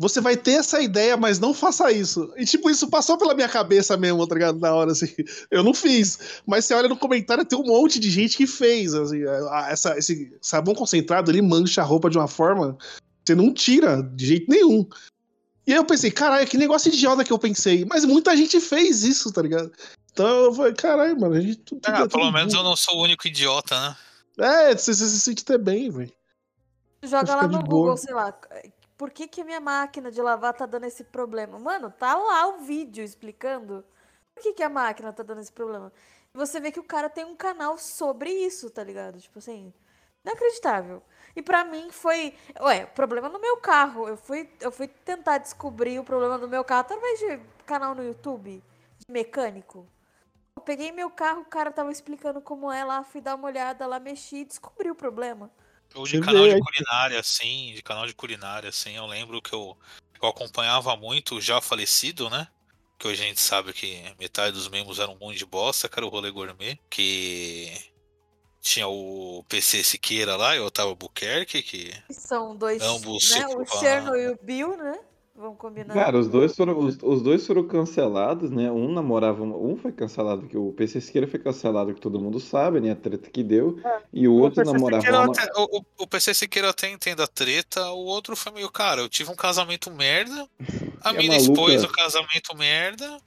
Você 0.00 0.20
vai 0.20 0.36
ter 0.36 0.52
essa 0.52 0.80
ideia, 0.80 1.16
mas 1.16 1.40
não 1.40 1.52
faça 1.52 1.90
isso. 1.90 2.32
E, 2.36 2.44
tipo, 2.44 2.70
isso 2.70 2.88
passou 2.88 3.18
pela 3.18 3.34
minha 3.34 3.48
cabeça 3.48 3.96
mesmo, 3.96 4.24
tá 4.28 4.34
ligado? 4.34 4.60
Na 4.60 4.72
hora, 4.72 4.92
assim. 4.92 5.06
Eu 5.50 5.64
não 5.64 5.74
fiz. 5.74 6.40
Mas 6.46 6.64
você 6.64 6.74
olha 6.74 6.88
no 6.88 6.96
comentário, 6.96 7.44
tem 7.44 7.58
um 7.58 7.64
monte 7.66 7.98
de 7.98 8.08
gente 8.08 8.36
que 8.36 8.46
fez. 8.46 8.94
Assim, 8.94 9.24
a- 9.26 9.68
essa, 9.70 9.98
esse 9.98 10.32
sabão 10.40 10.72
concentrado, 10.74 11.30
ele 11.32 11.42
mancha 11.42 11.82
a 11.82 11.84
roupa 11.84 12.08
de 12.08 12.16
uma 12.16 12.28
forma. 12.28 12.78
Você 13.26 13.34
não 13.34 13.52
tira 13.52 14.00
de 14.14 14.24
jeito 14.26 14.48
nenhum. 14.48 14.86
E 15.66 15.72
aí 15.72 15.78
eu 15.78 15.84
pensei, 15.84 16.12
caralho, 16.12 16.46
que 16.46 16.56
negócio 16.56 16.88
idiota 16.94 17.24
que 17.24 17.32
eu 17.32 17.38
pensei. 17.38 17.84
Mas 17.84 18.04
muita 18.04 18.36
gente 18.36 18.60
fez 18.60 19.02
isso, 19.02 19.32
tá 19.32 19.42
ligado? 19.42 19.72
Então 20.12 20.26
eu 20.44 20.54
falei, 20.54 20.74
caralho, 20.74 21.20
mano, 21.20 21.34
a 21.34 21.40
gente. 21.40 21.56
Tudo, 21.56 21.80
Ah, 21.84 22.02
tudo 22.02 22.10
pelo 22.10 22.30
menos 22.30 22.52
eu 22.54 22.60
burro. 22.60 22.70
não 22.70 22.76
sou 22.76 22.94
o 22.98 23.02
único 23.02 23.26
idiota, 23.26 23.74
né? 23.80 23.96
É, 24.70 24.76
você, 24.76 24.94
você 24.94 25.08
se 25.08 25.20
sente 25.20 25.42
até 25.42 25.58
bem, 25.58 25.90
velho. 25.90 26.12
Joga 27.02 27.34
lá 27.34 27.46
de 27.46 27.56
no 27.56 27.62
boa. 27.64 27.80
Google, 27.82 27.96
sei 27.96 28.14
lá, 28.14 28.32
por 28.98 29.12
que 29.12 29.28
que 29.28 29.44
minha 29.44 29.60
máquina 29.60 30.10
de 30.10 30.20
lavar 30.20 30.52
tá 30.52 30.66
dando 30.66 30.84
esse 30.84 31.04
problema? 31.04 31.56
Mano, 31.56 31.88
tá 31.88 32.16
lá 32.16 32.48
o 32.48 32.58
vídeo 32.58 33.04
explicando 33.04 33.84
por 34.34 34.42
que 34.42 34.52
que 34.52 34.62
a 34.62 34.68
máquina 34.68 35.12
tá 35.12 35.22
dando 35.22 35.40
esse 35.40 35.52
problema. 35.52 35.92
E 36.34 36.36
você 36.36 36.58
vê 36.58 36.72
que 36.72 36.80
o 36.80 36.84
cara 36.84 37.08
tem 37.08 37.24
um 37.24 37.36
canal 37.36 37.78
sobre 37.78 38.28
isso, 38.28 38.68
tá 38.68 38.82
ligado? 38.82 39.20
Tipo 39.20 39.38
assim, 39.38 39.72
inacreditável. 40.24 41.00
E 41.36 41.40
pra 41.40 41.64
mim 41.64 41.90
foi, 41.92 42.34
ué, 42.60 42.86
problema 42.86 43.28
no 43.28 43.38
meu 43.40 43.58
carro. 43.58 44.08
Eu 44.08 44.16
fui, 44.16 44.50
eu 44.60 44.72
fui 44.72 44.88
tentar 44.88 45.38
descobrir 45.38 46.00
o 46.00 46.04
problema 46.04 46.36
do 46.36 46.48
meu 46.48 46.64
carro 46.64 46.80
através 46.80 47.20
de 47.20 47.40
canal 47.64 47.94
no 47.94 48.02
YouTube 48.02 48.62
de 48.98 49.12
mecânico. 49.12 49.86
Eu 50.56 50.62
peguei 50.62 50.90
meu 50.90 51.08
carro, 51.08 51.42
o 51.42 51.44
cara 51.44 51.70
tava 51.70 51.92
explicando 51.92 52.40
como 52.40 52.70
é 52.72 52.84
lá, 52.84 53.04
fui 53.04 53.20
dar 53.20 53.36
uma 53.36 53.46
olhada 53.46 53.86
lá, 53.86 54.00
mexi 54.00 54.38
e 54.38 54.44
descobri 54.44 54.90
o 54.90 54.94
problema. 54.94 55.48
Ou 55.94 56.04
de 56.04 56.20
canal 56.20 56.46
de 56.48 56.60
culinária, 56.60 57.18
assim, 57.18 57.72
de 57.74 57.82
canal 57.82 58.06
de 58.06 58.14
culinária, 58.14 58.68
assim, 58.68 58.96
eu 58.96 59.06
lembro 59.06 59.40
que 59.40 59.52
eu, 59.52 59.76
eu 60.22 60.28
acompanhava 60.28 60.96
muito 60.96 61.36
o 61.36 61.40
já 61.40 61.60
falecido, 61.60 62.28
né? 62.28 62.46
Que 62.98 63.08
hoje 63.08 63.22
a 63.22 63.26
gente 63.26 63.40
sabe 63.40 63.72
que 63.72 64.02
metade 64.18 64.52
dos 64.52 64.68
membros 64.68 64.98
eram 64.98 65.14
um 65.14 65.18
monte 65.18 65.38
de 65.38 65.46
bosta, 65.46 65.88
que 65.88 65.98
era 65.98 66.06
o 66.06 66.08
rolê 66.08 66.30
gourmet, 66.30 66.78
que 66.90 67.72
tinha 68.60 68.88
o 68.88 69.44
PC 69.48 69.82
Siqueira 69.82 70.36
lá 70.36 70.56
e 70.56 70.60
o 70.60 70.66
Otávio 70.66 70.94
Buquerque, 70.94 71.62
que 71.62 71.92
São 72.10 72.56
dois, 72.56 72.82
Ambos 72.82 73.30
né? 73.30 73.46
O. 73.46 73.64
Cherno 73.78 74.16
e 74.16 74.28
o 74.28 74.38
Bill, 74.42 74.76
né? 74.76 74.98
Vamos 75.40 75.56
combinar. 75.56 75.94
Cara, 75.94 76.18
os 76.18 76.26
dois 76.28 76.56
foram, 76.56 76.76
os, 76.76 76.98
os 77.00 77.22
dois 77.22 77.46
foram 77.46 77.62
cancelados, 77.64 78.50
né? 78.50 78.72
Um 78.72 78.92
namorava, 78.92 79.40
um 79.44 79.76
foi 79.76 79.92
cancelado, 79.92 80.48
que 80.48 80.56
o 80.56 80.72
PC 80.72 81.00
Siqueira 81.00 81.28
foi 81.28 81.38
cancelado, 81.38 81.94
que 81.94 82.00
todo 82.00 82.18
mundo 82.18 82.40
sabe, 82.40 82.80
né? 82.80 82.90
A 82.90 82.96
treta 82.96 83.30
que 83.30 83.44
deu. 83.44 83.80
E 84.12 84.26
o 84.26 84.34
outro 84.34 84.64
PC 84.64 84.72
namorava 84.72 85.08
uma... 85.22 85.32
até- 85.32 85.48
o, 85.56 85.78
o- 85.78 85.84
o 86.02 86.06
PC 86.08 86.34
Siqueira 86.34 86.70
até 86.70 86.90
entende 86.90 87.22
a 87.22 87.26
treta, 87.28 87.88
o 87.92 88.04
outro 88.04 88.34
foi 88.34 88.50
meio, 88.50 88.68
cara, 88.68 89.00
eu 89.00 89.08
tive 89.08 89.30
um 89.30 89.36
casamento 89.36 89.92
merda, 89.92 90.48
a 91.02 91.10
a 91.10 91.12
mina 91.12 91.34
maluca- 91.34 91.52
expôs 91.52 91.84
o 91.84 91.92
casamento 91.92 92.56
merda, 92.56 93.18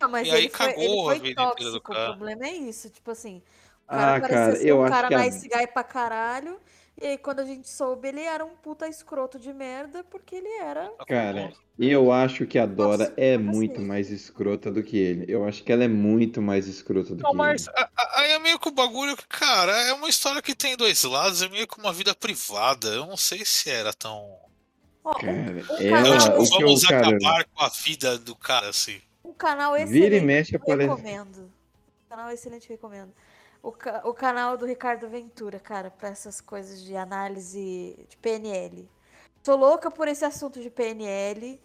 Não, 0.00 0.10
mas 0.10 0.26
E 0.26 0.30
aí 0.32 0.44
ele 0.46 0.48
foi, 0.50 0.66
ele 0.66 0.74
cagou 0.74 1.02
a 1.02 1.14
foi 1.14 1.20
vida 1.20 1.42
inteira 1.42 1.70
do 1.70 1.80
tóxico. 1.80 1.92
O 1.92 1.94
cara. 1.94 2.16
problema 2.16 2.46
é 2.46 2.52
isso. 2.52 2.90
Tipo 2.90 3.12
assim, 3.12 3.40
o 3.84 3.90
cara 3.92 4.16
Ah, 4.16 4.20
cara, 4.20 4.56
ser 4.56 4.66
eu 4.66 4.78
um 4.78 4.82
acho 4.82 4.92
cara 4.92 5.08
que 5.08 5.14
a- 5.14 5.18
nice 5.20 5.48
guy 5.48 5.66
pra 5.68 5.84
caralho. 5.84 6.58
E 7.00 7.06
aí, 7.06 7.18
quando 7.18 7.40
a 7.40 7.44
gente 7.44 7.68
soube, 7.68 8.08
ele 8.08 8.22
era 8.22 8.42
um 8.42 8.56
puta 8.56 8.88
escroto 8.88 9.38
de 9.38 9.52
merda, 9.52 10.02
porque 10.04 10.34
ele 10.36 10.48
era. 10.48 10.90
Cara, 11.06 11.52
eu 11.78 12.10
acho 12.10 12.46
que 12.46 12.58
a 12.58 12.64
Dora 12.64 13.04
Nossa, 13.04 13.14
é 13.18 13.36
cacete. 13.36 13.38
muito 13.38 13.80
mais 13.82 14.10
escrota 14.10 14.70
do 14.72 14.82
que 14.82 14.96
ele. 14.96 15.30
Eu 15.30 15.46
acho 15.46 15.62
que 15.62 15.70
ela 15.70 15.84
é 15.84 15.88
muito 15.88 16.40
mais 16.40 16.66
escrota 16.66 17.14
do 17.14 17.22
Não, 17.22 17.32
que 17.32 17.36
mas 17.36 17.66
ele. 17.66 17.86
aí 18.14 18.30
é 18.32 18.38
meio 18.38 18.58
que 18.58 18.68
o 18.68 18.72
bagulho 18.72 19.14
que, 19.14 19.26
cara, 19.28 19.72
é 19.82 19.92
uma 19.92 20.08
história 20.08 20.40
que 20.40 20.54
tem 20.54 20.74
dois 20.74 21.04
lados, 21.04 21.42
é 21.42 21.48
meio 21.50 21.68
que 21.68 21.78
uma 21.78 21.92
vida 21.92 22.14
privada. 22.14 22.88
Eu 22.88 23.04
não 23.06 23.16
sei 23.16 23.44
se 23.44 23.68
era 23.70 23.92
tão. 23.92 24.24
Um, 25.04 25.12
Cara, 25.12 25.64
um 25.70 25.86
ela, 25.86 26.02
canal, 26.02 26.18
tipo, 26.18 26.42
o 26.42 26.50
que 26.50 26.64
vamos 26.64 26.82
eu, 26.82 26.88
cara, 26.88 27.08
acabar 27.08 27.44
com 27.44 27.62
a 27.62 27.68
vida 27.68 28.18
do 28.18 28.34
cara, 28.34 28.70
assim. 28.70 29.00
um 29.22 29.32
canal 29.34 29.76
excelente. 29.76 30.00
vira 30.00 30.16
e 30.16 30.20
mexe 30.20 30.56
aparece. 30.56 30.88
Recomendo. 30.88 31.40
Um 31.42 32.08
canal 32.08 32.30
excelente, 32.32 32.68
recomendo. 32.68 33.12
O, 33.66 33.72
ca- 33.72 34.02
o 34.04 34.14
canal 34.14 34.56
do 34.56 34.64
Ricardo 34.64 35.08
Ventura, 35.08 35.58
cara, 35.58 35.90
pra 35.90 36.10
essas 36.10 36.40
coisas 36.40 36.80
de 36.84 36.96
análise 36.96 37.96
de 38.08 38.16
PNL. 38.18 38.88
Tô 39.42 39.56
louca 39.56 39.90
por 39.90 40.06
esse 40.06 40.24
assunto 40.24 40.60
de 40.60 40.70
PNL. 40.70 41.60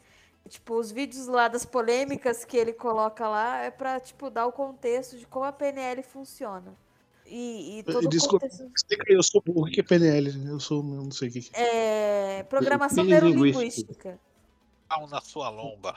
Tipo, 0.50 0.80
os 0.80 0.92
vídeos 0.92 1.28
lá 1.28 1.48
das 1.48 1.64
polêmicas 1.64 2.44
que 2.44 2.58
ele 2.58 2.74
coloca 2.74 3.30
lá 3.30 3.58
é 3.58 3.70
pra, 3.70 4.00
tipo, 4.00 4.32
dar 4.32 4.48
o 4.48 4.52
contexto 4.52 5.16
de 5.16 5.28
como 5.28 5.46
a 5.46 5.52
PNL 5.52 6.02
funciona. 6.02 6.76
E, 7.28 7.78
e 7.78 7.84
todo 7.84 8.06
o 8.06 8.10
Desculpa. 8.10 8.50
contexto. 8.50 8.72
Explica 8.76 9.04
aí, 9.08 9.16
eu 9.16 9.22
sou 9.22 9.40
burro. 9.40 9.68
O 9.68 9.72
que 9.72 9.82
é 9.82 9.84
PNL? 9.84 10.48
Eu 10.50 10.60
sou. 10.60 10.80
Eu 10.80 11.04
não 11.04 11.12
sei 11.12 11.30
o 11.30 11.32
que 11.32 11.52
é. 11.54 12.40
É, 12.40 12.44
programação 12.44 13.04
Neurolinguística. 13.04 13.60
neurolinguística. 14.10 14.20
Pau 14.90 15.08
na 15.08 15.22
sua 15.22 15.50
lomba. 15.52 15.96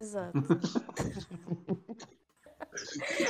Exato. 0.00 0.32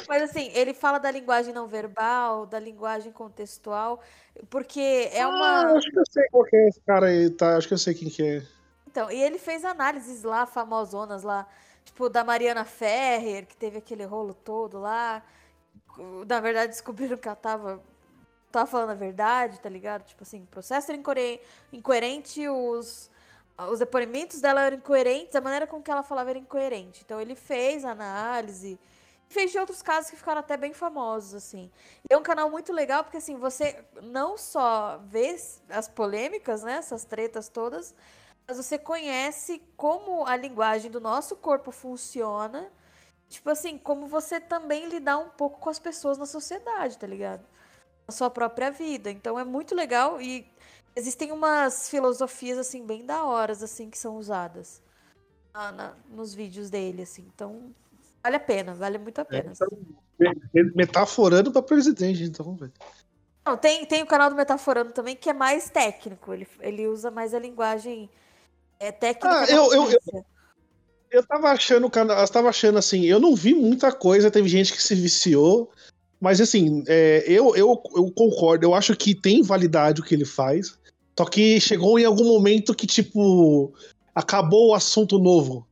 Mas 0.08 0.22
assim, 0.22 0.50
ele 0.54 0.72
fala 0.72 0.98
da 0.98 1.10
linguagem 1.10 1.52
não 1.52 1.66
verbal, 1.66 2.46
da 2.46 2.58
linguagem 2.58 3.10
contextual, 3.12 4.00
porque 4.48 5.10
é 5.12 5.22
Ah, 5.22 5.28
uma. 5.28 5.76
acho 5.76 5.90
que 5.90 5.98
eu 5.98 6.04
sei 6.10 6.24
qual 6.30 6.44
que 6.44 6.56
é 6.56 6.68
esse 6.68 6.80
cara 6.80 7.06
aí, 7.06 7.30
tá? 7.30 7.56
Acho 7.56 7.66
que 7.68 7.74
eu 7.74 7.78
sei 7.78 7.94
quem 7.94 8.08
que 8.08 8.22
é. 8.22 8.42
Então, 8.86 9.10
e 9.10 9.20
ele 9.22 9.38
fez 9.38 9.64
análises 9.64 10.22
lá, 10.22 10.44
famosonas 10.46 11.22
lá, 11.22 11.46
tipo, 11.84 12.08
da 12.08 12.22
Mariana 12.22 12.64
Ferrer, 12.64 13.46
que 13.46 13.56
teve 13.56 13.78
aquele 13.78 14.04
rolo 14.04 14.34
todo 14.34 14.78
lá. 14.78 15.22
Na 16.26 16.40
verdade, 16.40 16.72
descobriram 16.72 17.16
que 17.16 17.26
ela 17.26 17.36
tava, 17.36 17.82
tava 18.50 18.66
falando 18.66 18.90
a 18.90 18.94
verdade, 18.94 19.58
tá 19.60 19.68
ligado? 19.68 20.04
Tipo 20.04 20.22
assim, 20.22 20.42
o 20.42 20.46
processo 20.46 20.90
era 20.90 20.98
incoere- 21.00 21.40
incoerente, 21.72 22.46
os, 22.48 23.10
os 23.70 23.78
depoimentos 23.78 24.40
dela 24.40 24.62
eram 24.62 24.76
incoerentes, 24.76 25.34
a 25.34 25.40
maneira 25.40 25.66
com 25.66 25.82
que 25.82 25.90
ela 25.90 26.02
falava 26.02 26.30
era 26.30 26.38
incoerente. 26.38 27.02
Então, 27.04 27.20
ele 27.20 27.34
fez 27.34 27.84
a 27.84 27.90
análise, 27.92 28.78
fez 29.32 29.50
de 29.50 29.58
outros 29.58 29.82
casos 29.82 30.10
que 30.10 30.16
ficaram 30.16 30.40
até 30.40 30.56
bem 30.56 30.72
famosos, 30.72 31.34
assim. 31.34 31.70
E 32.08 32.12
é 32.14 32.16
um 32.16 32.22
canal 32.22 32.50
muito 32.50 32.72
legal, 32.72 33.02
porque 33.02 33.16
assim, 33.16 33.36
você 33.36 33.84
não 34.02 34.36
só 34.38 34.98
vê 35.06 35.36
as 35.68 35.88
polêmicas, 35.88 36.62
né, 36.62 36.74
essas 36.74 37.04
tretas 37.04 37.48
todas, 37.48 37.94
mas 38.46 38.56
você 38.56 38.78
conhece 38.78 39.62
como 39.76 40.26
a 40.26 40.36
linguagem 40.36 40.90
do 40.90 41.00
nosso 41.00 41.36
corpo 41.36 41.70
funciona. 41.70 42.70
Tipo 43.28 43.50
assim, 43.50 43.78
como 43.78 44.06
você 44.06 44.38
também 44.38 44.86
lidar 44.86 45.18
um 45.18 45.30
pouco 45.30 45.58
com 45.58 45.70
as 45.70 45.78
pessoas 45.78 46.18
na 46.18 46.26
sociedade, 46.26 46.98
tá 46.98 47.06
ligado? 47.06 47.44
Na 48.06 48.12
sua 48.12 48.28
própria 48.28 48.70
vida. 48.70 49.10
Então 49.10 49.38
é 49.38 49.44
muito 49.44 49.74
legal 49.74 50.20
e 50.20 50.46
existem 50.94 51.32
umas 51.32 51.88
filosofias, 51.88 52.58
assim, 52.58 52.84
bem 52.84 53.06
da 53.06 53.24
horas, 53.24 53.62
assim, 53.62 53.88
que 53.88 53.96
são 53.98 54.16
usadas 54.18 54.82
na- 55.54 55.72
na- 55.72 55.96
nos 56.10 56.34
vídeos 56.34 56.68
dele, 56.68 57.02
assim. 57.02 57.22
Então, 57.34 57.74
vale 58.22 58.36
a 58.36 58.40
pena, 58.40 58.74
vale 58.74 58.98
muito 58.98 59.18
a 59.20 59.24
pena. 59.24 59.52
Me- 60.18 60.72
Metaforando 60.74 61.50
pra 61.50 61.62
presidente, 61.62 62.22
então, 62.22 62.54
velho. 62.54 62.72
Não, 63.44 63.56
tem, 63.56 63.84
tem 63.84 64.02
o 64.02 64.06
canal 64.06 64.30
do 64.30 64.36
Metaforando 64.36 64.92
também, 64.92 65.16
que 65.16 65.28
é 65.28 65.32
mais 65.32 65.68
técnico. 65.68 66.32
Ele, 66.32 66.46
ele 66.60 66.86
usa 66.86 67.10
mais 67.10 67.34
a 67.34 67.38
linguagem 67.38 68.08
é, 68.78 68.92
técnica. 68.92 69.28
Ah, 69.40 69.46
eu- 69.48 69.72
eu- 69.72 69.90
eu-. 69.90 70.24
Eu 71.10 71.26
tava 71.26 71.50
achando, 71.50 71.86
o 71.86 71.90
cana- 71.90 72.14
eu 72.14 72.28
tava 72.28 72.48
achando 72.48 72.78
assim, 72.78 73.04
eu 73.04 73.20
não 73.20 73.36
vi 73.36 73.52
muita 73.52 73.92
coisa, 73.92 74.30
teve 74.30 74.48
gente 74.48 74.72
que 74.72 74.82
se 74.82 74.94
viciou, 74.94 75.70
mas 76.18 76.40
assim, 76.40 76.82
é, 76.88 77.22
eu, 77.26 77.54
eu, 77.54 77.82
eu 77.94 78.10
concordo, 78.12 78.64
eu 78.64 78.74
acho 78.74 78.96
que 78.96 79.14
tem 79.14 79.42
validade 79.42 80.00
o 80.00 80.04
que 80.04 80.14
ele 80.14 80.24
faz, 80.24 80.78
só 81.18 81.26
que 81.26 81.60
chegou 81.60 81.98
em 81.98 82.06
algum 82.06 82.24
momento 82.24 82.74
que, 82.74 82.86
tipo, 82.86 83.74
acabou 84.14 84.70
o 84.70 84.74
assunto 84.74 85.18
novo. 85.18 85.68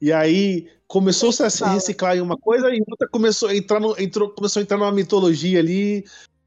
E 0.00 0.10
aí 0.10 0.70
começou 0.88 1.30
-se 1.30 1.42
a 1.44 1.50
se 1.50 1.62
reciclar 1.64 2.16
em 2.16 2.20
uma 2.20 2.36
coisa 2.36 2.70
e 2.70 2.82
outra 2.88 3.06
começou 3.06 3.50
a 3.50 3.54
entrar, 3.54 3.78
no, 3.78 3.94
entrou, 4.00 4.30
começou 4.30 4.58
a 4.58 4.62
entrar 4.62 4.78
numa 4.78 4.90
mitologia 4.90 5.60
ali, 5.60 6.04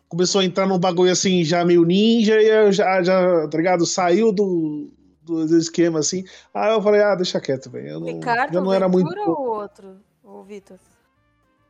começou 0.09 0.41
a 0.41 0.45
entrar 0.45 0.67
num 0.67 0.79
bagulho 0.79 1.11
assim, 1.11 1.43
já 1.43 1.63
meio 1.63 1.85
ninja, 1.85 2.41
e 2.41 2.47
eu 2.47 2.71
já, 2.71 3.01
já 3.03 3.47
tá 3.47 3.57
ligado? 3.57 3.85
Saiu 3.85 4.31
do, 4.31 4.89
do, 5.23 5.45
do 5.45 5.57
esquema 5.57 5.99
assim. 5.99 6.25
Aí 6.53 6.73
eu 6.73 6.81
falei, 6.81 7.01
ah, 7.01 7.15
deixa 7.15 7.39
quieto, 7.39 7.69
velho. 7.69 7.87
Eu 7.87 7.99
não, 7.99 8.07
Ricardo, 8.07 8.53
já 8.53 8.61
não 8.61 8.73
era 8.73 8.89
muito. 8.89 9.17
Ou 9.19 9.39
o 9.39 9.49
outro? 9.61 9.97
O 10.23 10.43
Vitor? 10.43 10.77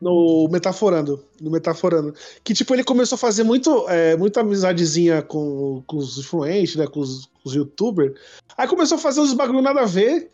No 0.00 0.48
Metaforando. 0.50 1.24
No 1.40 1.50
Metaforando. 1.50 2.12
Que, 2.42 2.52
tipo, 2.52 2.74
ele 2.74 2.82
começou 2.82 3.14
a 3.14 3.18
fazer 3.18 3.44
muito, 3.44 3.88
é, 3.88 4.16
muita 4.16 4.40
amizadezinha 4.40 5.22
com, 5.22 5.84
com 5.86 5.98
os 5.98 6.18
influentes, 6.18 6.74
né? 6.74 6.88
Com 6.88 7.00
os, 7.00 7.26
com 7.26 7.48
os 7.48 7.54
youtubers. 7.54 8.18
Aí 8.56 8.66
começou 8.66 8.96
a 8.96 9.00
fazer 9.00 9.20
uns 9.20 9.32
bagulho 9.32 9.62
nada 9.62 9.82
a 9.82 9.86
ver. 9.86 10.28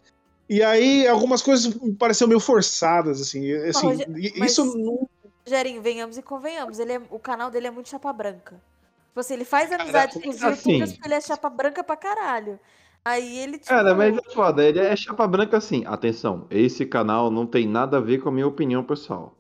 E 0.48 0.62
aí 0.62 1.06
algumas 1.06 1.42
coisas 1.42 1.74
me 1.74 1.94
pareceram 1.94 2.28
meio 2.28 2.40
forçadas, 2.40 3.20
assim. 3.20 3.52
assim 3.52 3.86
mas- 3.86 4.50
Isso 4.50 4.64
não. 4.76 5.08
Gerinho, 5.46 5.80
venhamos 5.82 6.16
e 6.18 6.22
convenhamos. 6.22 6.78
Ele 6.78 6.92
é, 6.92 7.02
o 7.10 7.18
canal 7.18 7.50
dele 7.50 7.66
é 7.66 7.70
muito 7.70 7.88
chapa 7.88 8.12
branca. 8.12 8.60
Tipo 9.08 9.20
assim, 9.20 9.34
ele 9.34 9.44
faz 9.44 9.68
Cara, 9.70 9.82
amizade 9.82 10.20
com 10.20 10.28
os 10.28 10.42
assim- 10.42 10.70
youtubers 10.72 10.92
porque 10.92 11.08
ele 11.08 11.14
é 11.14 11.20
chapa 11.20 11.48
branca 11.50 11.82
pra 11.82 11.96
caralho. 11.96 12.58
Aí 13.04 13.38
ele, 13.38 13.52
tipo... 13.58 13.68
Cara, 13.68 13.94
mas 13.94 14.16
é 14.16 14.30
foda, 14.32 14.64
ele 14.64 14.78
é 14.78 14.94
chapa 14.94 15.26
branca 15.26 15.56
assim. 15.56 15.84
Atenção, 15.86 16.46
esse 16.50 16.84
canal 16.84 17.30
não 17.30 17.46
tem 17.46 17.66
nada 17.66 17.96
a 17.96 18.00
ver 18.00 18.18
com 18.18 18.28
a 18.28 18.32
minha 18.32 18.46
opinião 18.46 18.84
pessoal. 18.84 19.34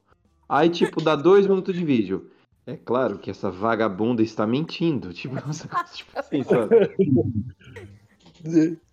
Aí, 0.48 0.70
tipo, 0.70 1.02
dá 1.02 1.14
dois 1.14 1.46
minutos 1.46 1.74
de 1.74 1.84
vídeo. 1.84 2.30
É 2.66 2.76
claro 2.76 3.18
que 3.18 3.30
essa 3.30 3.50
vagabunda 3.50 4.22
está 4.22 4.46
mentindo. 4.46 5.12
Tipo, 5.12 5.36
tipo 5.92 6.18
assim, 6.18 6.42
sabe? 6.42 6.96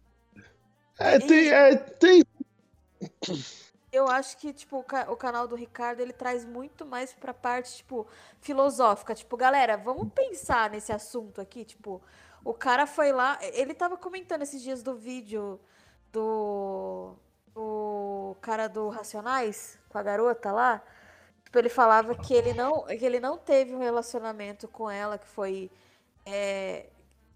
É, 0.97 1.19
tem, 1.19 1.49
é, 1.49 1.75
tem. 1.75 2.23
Eu 3.91 4.07
acho 4.07 4.37
que, 4.37 4.53
tipo, 4.53 4.77
o, 4.77 5.11
o 5.11 5.15
canal 5.15 5.47
do 5.47 5.55
Ricardo, 5.55 5.99
ele 6.01 6.13
traz 6.13 6.45
muito 6.45 6.85
mais 6.85 7.13
pra 7.13 7.33
parte, 7.33 7.77
tipo, 7.77 8.07
filosófica. 8.39 9.15
Tipo, 9.15 9.37
galera, 9.37 9.77
vamos 9.77 10.11
pensar 10.13 10.69
nesse 10.69 10.91
assunto 10.91 11.39
aqui, 11.41 11.63
tipo... 11.63 12.01
O 12.43 12.53
cara 12.53 12.85
foi 12.85 13.11
lá... 13.11 13.39
Ele 13.41 13.73
tava 13.73 13.97
comentando 13.97 14.43
esses 14.43 14.61
dias 14.61 14.83
do 14.83 14.95
vídeo 14.95 15.59
do... 16.11 17.15
Do 17.53 18.35
cara 18.41 18.67
do 18.67 18.89
Racionais, 18.89 19.79
com 19.87 19.97
a 19.97 20.03
garota 20.03 20.51
lá. 20.51 20.83
Tipo, 21.45 21.57
ele 21.57 21.69
falava 21.69 22.13
que 22.13 22.33
ele 22.33 22.53
não, 22.53 22.83
que 22.85 23.05
ele 23.05 23.19
não 23.19 23.37
teve 23.37 23.73
um 23.73 23.79
relacionamento 23.79 24.67
com 24.67 24.89
ela 24.89 25.17
que 25.17 25.27
foi... 25.27 25.71
é, 26.25 26.87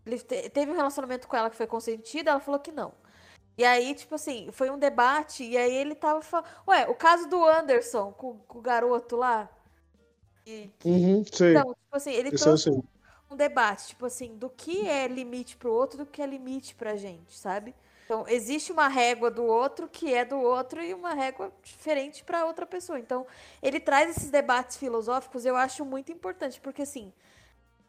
ele 0.05 0.19
te- 0.19 0.49
teve 0.49 0.71
um 0.71 0.75
relacionamento 0.75 1.27
com 1.27 1.37
ela 1.37 1.49
que 1.49 1.55
foi 1.55 1.67
consentido, 1.67 2.29
ela 2.29 2.39
falou 2.41 2.59
que 2.59 2.71
não. 2.71 2.93
E 3.59 3.65
aí, 3.65 3.93
tipo 3.95 4.15
assim, 4.15 4.51
foi 4.53 4.69
um 4.71 4.79
debate, 4.79 5.43
e 5.43 5.57
aí 5.57 5.73
ele 5.75 5.95
tava 5.95 6.21
falando. 6.21 6.47
Ué, 6.67 6.87
o 6.89 6.95
caso 6.95 7.27
do 7.29 7.43
Anderson 7.45 8.11
com, 8.13 8.39
com 8.47 8.59
o 8.59 8.61
garoto 8.61 9.17
lá. 9.17 9.49
E- 10.45 10.69
Uhum, 10.83 11.23
sei. 11.31 11.55
então, 11.55 11.73
tipo 11.73 11.95
assim, 11.97 12.11
ele 12.13 12.31
Isso 12.31 12.49
eu 12.49 12.57
trouxe 12.57 12.69
um, 12.69 12.81
um 13.31 13.35
debate, 13.37 13.89
tipo 13.89 14.05
assim, 14.05 14.35
do 14.37 14.49
que 14.49 14.87
é 14.87 15.07
limite 15.07 15.57
pro 15.57 15.73
outro, 15.73 15.99
do 15.99 16.05
que 16.05 16.21
é 16.21 16.25
limite 16.27 16.75
pra 16.75 16.95
gente, 16.97 17.33
sabe? 17.37 17.75
Então, 18.05 18.25
existe 18.27 18.71
uma 18.71 18.87
régua 18.89 19.31
do 19.31 19.43
outro 19.45 19.87
que 19.89 20.13
é 20.13 20.25
do 20.25 20.39
outro 20.39 20.81
e 20.83 20.93
uma 20.93 21.13
régua 21.13 21.53
diferente 21.63 22.23
para 22.23 22.45
outra 22.45 22.65
pessoa. 22.65 22.99
Então, 22.99 23.27
ele 23.61 23.79
traz 23.79 24.11
esses 24.17 24.31
debates 24.31 24.77
filosóficos, 24.77 25.45
eu 25.45 25.55
acho 25.55 25.85
muito 25.85 26.11
importante, 26.11 26.61
porque 26.61 26.83
assim, 26.83 27.13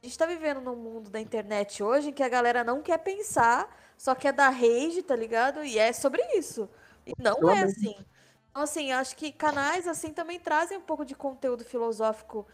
a 0.03 0.07
gente 0.07 0.12
está 0.12 0.27
vivendo 0.27 0.61
num 0.61 0.77
mundo 0.77 1.11
da 1.11 1.21
internet 1.21 1.83
hoje 1.83 2.09
em 2.11 2.12
que 2.12 2.23
a 2.23 2.29
galera 2.29 2.64
não 2.64 2.81
quer 2.83 2.99
pensar, 2.99 3.68
só 4.01 4.14
quer 4.14 4.32
dar 4.32 4.48
rage, 4.48 5.03
tá 5.03 5.14
ligado? 5.14 5.62
E 5.62 5.78
é 5.78 5.92
sobre 5.92 6.22
isso. 6.34 6.66
E 7.07 7.12
não 7.18 7.51
é 7.51 7.64
assim. 7.64 7.94
Então, 8.51 8.62
assim, 8.62 8.92
acho 8.92 9.14
que 9.14 9.30
canais 9.30 9.86
assim 9.86 10.11
também 10.11 10.40
trazem 10.40 10.78
um 10.78 10.80
pouco 10.80 11.05
de 11.05 11.14
conteúdo 11.14 11.66
filosófico 11.66 12.46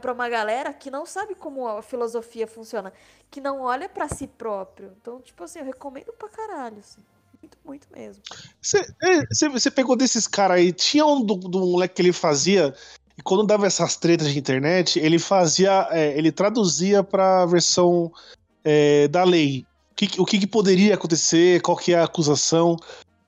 para 0.00 0.12
uma 0.12 0.28
galera 0.28 0.72
que 0.72 0.88
não 0.88 1.04
sabe 1.04 1.34
como 1.34 1.66
a 1.66 1.82
filosofia 1.82 2.46
funciona, 2.46 2.92
que 3.28 3.40
não 3.40 3.62
olha 3.62 3.88
para 3.88 4.06
si 4.06 4.28
próprio. 4.28 4.92
Então, 5.00 5.20
tipo 5.20 5.42
assim, 5.42 5.58
eu 5.58 5.64
recomendo 5.64 6.12
pra 6.16 6.28
caralho, 6.28 6.78
assim. 6.78 7.00
Muito, 7.42 7.58
muito 7.64 7.88
mesmo. 7.92 8.22
Você 8.62 9.70
pegou 9.72 9.96
desses 9.96 10.28
caras 10.28 10.58
aí, 10.58 10.72
tinha 10.72 11.04
um 11.04 11.20
do, 11.20 11.34
do, 11.34 11.66
moleque 11.66 11.96
que 11.96 12.02
ele 12.02 12.12
fazia, 12.12 12.72
e 13.18 13.22
quando 13.22 13.44
dava 13.44 13.66
essas 13.66 13.96
tretas 13.96 14.28
de 14.28 14.38
internet, 14.38 15.00
ele 15.00 15.18
fazia, 15.18 15.88
é, 15.90 16.16
ele 16.16 16.30
traduzia 16.30 17.02
pra 17.02 17.44
versão 17.44 18.12
é, 18.62 19.08
da 19.08 19.24
lei. 19.24 19.66
O, 19.96 20.06
que, 20.06 20.20
o 20.20 20.24
que, 20.26 20.38
que, 20.38 20.46
poderia 20.46 20.94
acontecer, 20.94 21.62
qual 21.62 21.74
que 21.74 21.94
é 21.94 21.98
a 21.98 22.04
acusação. 22.04 22.76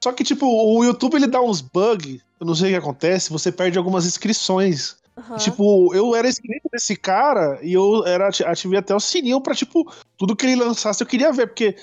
Só 0.04 0.12
que, 0.12 0.22
tipo, 0.22 0.46
o 0.46 0.84
YouTube 0.84 1.14
ele 1.14 1.26
dá 1.26 1.40
uns 1.40 1.62
bugs, 1.62 2.20
eu 2.38 2.46
não 2.46 2.54
sei 2.54 2.68
o 2.68 2.72
que 2.72 2.76
acontece, 2.76 3.30
você 3.30 3.50
perde 3.50 3.78
algumas 3.78 4.04
inscrições. 4.04 4.96
Uhum. 5.16 5.36
Tipo, 5.36 5.94
eu 5.94 6.14
era 6.14 6.28
inscrito 6.28 6.68
desse 6.70 6.94
cara 6.94 7.58
e 7.62 7.72
eu 7.72 8.06
era 8.06 8.28
ativei 8.28 8.78
até 8.78 8.94
o 8.94 9.00
sininho 9.00 9.40
pra, 9.40 9.54
tipo, 9.54 9.90
tudo 10.18 10.36
que 10.36 10.44
ele 10.44 10.56
lançasse 10.56 11.02
eu 11.02 11.06
queria 11.06 11.32
ver, 11.32 11.46
porque 11.46 11.74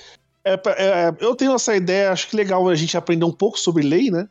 é, 0.45 0.53
é, 0.53 1.15
eu 1.19 1.35
tenho 1.35 1.55
essa 1.55 1.75
ideia, 1.75 2.11
acho 2.11 2.29
que 2.29 2.35
legal 2.35 2.69
a 2.69 2.75
gente 2.75 2.95
aprender 2.95 3.25
um 3.25 3.31
pouco 3.31 3.59
sobre 3.59 3.83
lei, 3.83 4.11
né? 4.11 4.29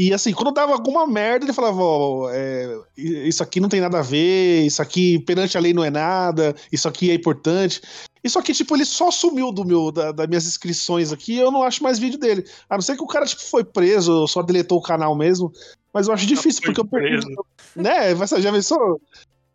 E 0.00 0.14
assim, 0.14 0.32
quando 0.32 0.54
dava 0.54 0.72
alguma 0.72 1.06
merda, 1.06 1.44
ele 1.44 1.52
falava: 1.52 1.78
oh, 1.78 2.30
é, 2.30 2.74
Isso 2.96 3.42
aqui 3.42 3.60
não 3.60 3.68
tem 3.68 3.82
nada 3.82 3.98
a 3.98 4.02
ver, 4.02 4.62
isso 4.62 4.80
aqui 4.80 5.18
perante 5.18 5.58
a 5.58 5.60
lei 5.60 5.74
não 5.74 5.84
é 5.84 5.90
nada, 5.90 6.56
isso 6.72 6.88
aqui 6.88 7.10
é 7.10 7.14
importante. 7.14 7.82
Isso 8.24 8.38
aqui, 8.38 8.54
tipo, 8.54 8.74
ele 8.74 8.86
só 8.86 9.10
sumiu 9.10 9.52
do 9.52 9.62
meu, 9.62 9.92
da, 9.92 10.10
das 10.10 10.26
minhas 10.26 10.46
inscrições 10.46 11.12
aqui 11.12 11.36
eu 11.36 11.50
não 11.50 11.62
acho 11.62 11.82
mais 11.82 11.98
vídeo 11.98 12.18
dele. 12.18 12.46
A 12.70 12.76
não 12.76 12.80
ser 12.80 12.96
que 12.96 13.02
o 13.02 13.06
cara, 13.06 13.26
tipo, 13.26 13.42
foi 13.42 13.62
preso, 13.62 14.26
só 14.26 14.40
deletou 14.40 14.78
o 14.78 14.82
canal 14.82 15.14
mesmo. 15.14 15.52
Mas 15.92 16.08
eu 16.08 16.14
acho 16.14 16.24
difícil, 16.24 16.62
porque 16.62 16.80
eu 16.80 16.86
perdi. 16.86 17.26
Né? 17.76 18.14
Você 18.14 18.40
já 18.40 18.50
pensou? 18.50 18.98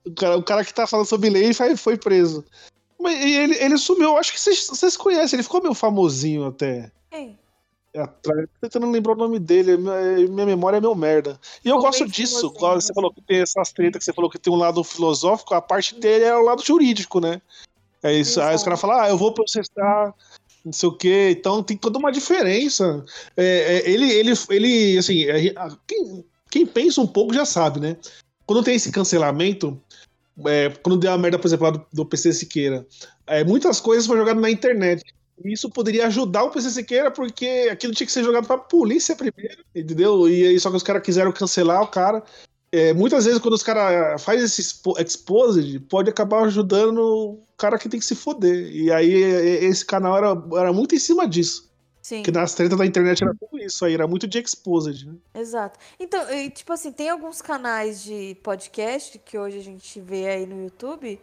O 0.05 0.13
cara, 0.13 0.37
o 0.37 0.43
cara 0.43 0.63
que 0.63 0.73
tá 0.73 0.85
falando 0.85 1.07
sobre 1.07 1.31
lei 1.31 1.53
foi, 1.55 1.75
foi 1.75 1.97
preso. 1.97 2.45
Mas 2.99 3.19
ele, 3.19 3.55
ele 3.55 3.77
sumiu, 3.79 4.09
eu 4.09 4.17
acho 4.17 4.31
que 4.31 4.39
vocês, 4.39 4.67
vocês 4.67 4.95
conhecem, 4.95 5.37
ele 5.37 5.43
ficou 5.43 5.61
meio 5.61 5.73
famosinho 5.73 6.45
até. 6.45 6.91
Quem? 7.09 7.35
É, 7.95 8.05
tentando 8.59 8.91
lembrar 8.91 9.13
o 9.13 9.15
nome 9.15 9.39
dele, 9.39 9.77
minha, 9.77 10.27
minha 10.27 10.45
memória 10.45 10.77
é 10.77 10.81
meu 10.81 10.93
merda. 10.93 11.39
E 11.63 11.69
eu 11.69 11.77
gosto 11.77 12.05
disso, 12.05 12.51
você 12.51 12.93
falou 12.93 13.09
que 13.09 13.21
tem 13.21 13.39
essas 13.39 13.71
tretas 13.71 13.99
que 13.99 14.03
você 14.03 14.11
falou 14.11 14.29
que 14.29 14.37
tem 14.37 14.51
um 14.51 14.57
lado 14.57 14.83
filosófico, 14.83 15.53
a 15.53 15.61
parte 15.61 15.95
dele 15.95 16.25
é 16.25 16.35
o 16.35 16.43
lado 16.43 16.61
jurídico, 16.61 17.21
né? 17.21 17.41
É 18.03 18.13
isso. 18.13 18.41
Aí 18.41 18.53
os 18.53 18.63
caras 18.63 18.81
falam, 18.81 18.99
ah, 18.99 19.07
eu 19.07 19.17
vou 19.17 19.33
processar, 19.33 20.13
não 20.65 20.73
sei 20.73 20.89
o 20.89 20.91
quê. 20.91 21.33
Então 21.39 21.63
tem 21.63 21.77
toda 21.77 21.97
uma 21.97 22.11
diferença. 22.11 23.05
É, 23.37 23.77
é, 23.77 23.89
ele, 23.89 24.11
ele, 24.11 24.33
ele, 24.49 24.97
assim, 24.97 25.23
é, 25.23 25.53
quem, 25.87 26.25
quem 26.51 26.65
pensa 26.65 26.99
um 26.99 27.07
pouco 27.07 27.33
já 27.33 27.45
sabe, 27.45 27.79
né? 27.79 27.95
Quando 28.45 28.61
tem 28.61 28.75
esse 28.75 28.91
cancelamento, 28.91 29.81
é, 30.45 30.69
quando 30.83 30.99
deu 30.99 31.13
a 31.13 31.17
merda, 31.17 31.39
por 31.39 31.47
exemplo, 31.47 31.65
lá 31.65 31.71
do, 31.71 31.85
do 31.93 32.05
PC 32.05 32.33
Siqueira, 32.33 32.85
é, 33.25 33.41
muitas 33.45 33.79
coisas 33.79 34.05
foram 34.05 34.19
jogadas 34.19 34.41
na 34.41 34.51
internet. 34.51 35.01
Isso 35.43 35.69
poderia 35.69 36.07
ajudar 36.07 36.43
o 36.43 36.51
PC 36.51 36.69
Siqueira, 36.69 37.11
porque 37.11 37.69
aquilo 37.71 37.93
tinha 37.93 38.07
que 38.07 38.13
ser 38.13 38.23
jogado 38.23 38.47
pra 38.47 38.57
polícia 38.57 39.15
primeiro, 39.15 39.63
entendeu? 39.75 40.29
E 40.29 40.47
aí 40.47 40.59
só 40.59 40.69
que 40.69 40.77
os 40.77 40.83
caras 40.83 41.03
quiseram 41.03 41.31
cancelar 41.31 41.81
o 41.81 41.87
cara. 41.87 42.23
É, 42.71 42.93
muitas 42.93 43.25
vezes, 43.25 43.39
quando 43.39 43.53
os 43.53 43.63
caras 43.63 44.21
fazem 44.21 44.43
esse 44.43 44.61
exposed, 44.99 45.79
pode 45.81 46.09
acabar 46.09 46.43
ajudando 46.43 46.99
o 46.99 47.39
cara 47.57 47.77
que 47.77 47.87
tem 47.87 47.99
que 47.99 48.05
se 48.05 48.15
foder. 48.15 48.69
E 48.69 48.91
aí, 48.91 49.13
esse 49.13 49.85
canal 49.85 50.17
era, 50.17 50.59
era 50.59 50.73
muito 50.73 50.95
em 50.95 50.99
cima 50.99 51.27
disso. 51.27 51.69
Sim. 52.01 52.21
Que 52.21 52.31
nas 52.31 52.53
tretas 52.53 52.77
da 52.77 52.85
internet 52.85 53.23
era 53.23 53.33
tudo 53.33 53.57
isso 53.63 53.83
aí, 53.83 53.93
era 53.93 54.07
muito 54.07 54.27
de 54.27 54.39
exposed, 54.39 55.07
né? 55.07 55.15
Exato. 55.33 55.79
Então, 55.99 56.21
tipo 56.51 56.71
assim, 56.71 56.91
tem 56.91 57.09
alguns 57.09 57.41
canais 57.41 58.03
de 58.03 58.37
podcast 58.43 59.17
que 59.19 59.37
hoje 59.37 59.57
a 59.57 59.63
gente 59.63 59.99
vê 60.01 60.27
aí 60.27 60.45
no 60.45 60.61
YouTube 60.63 61.19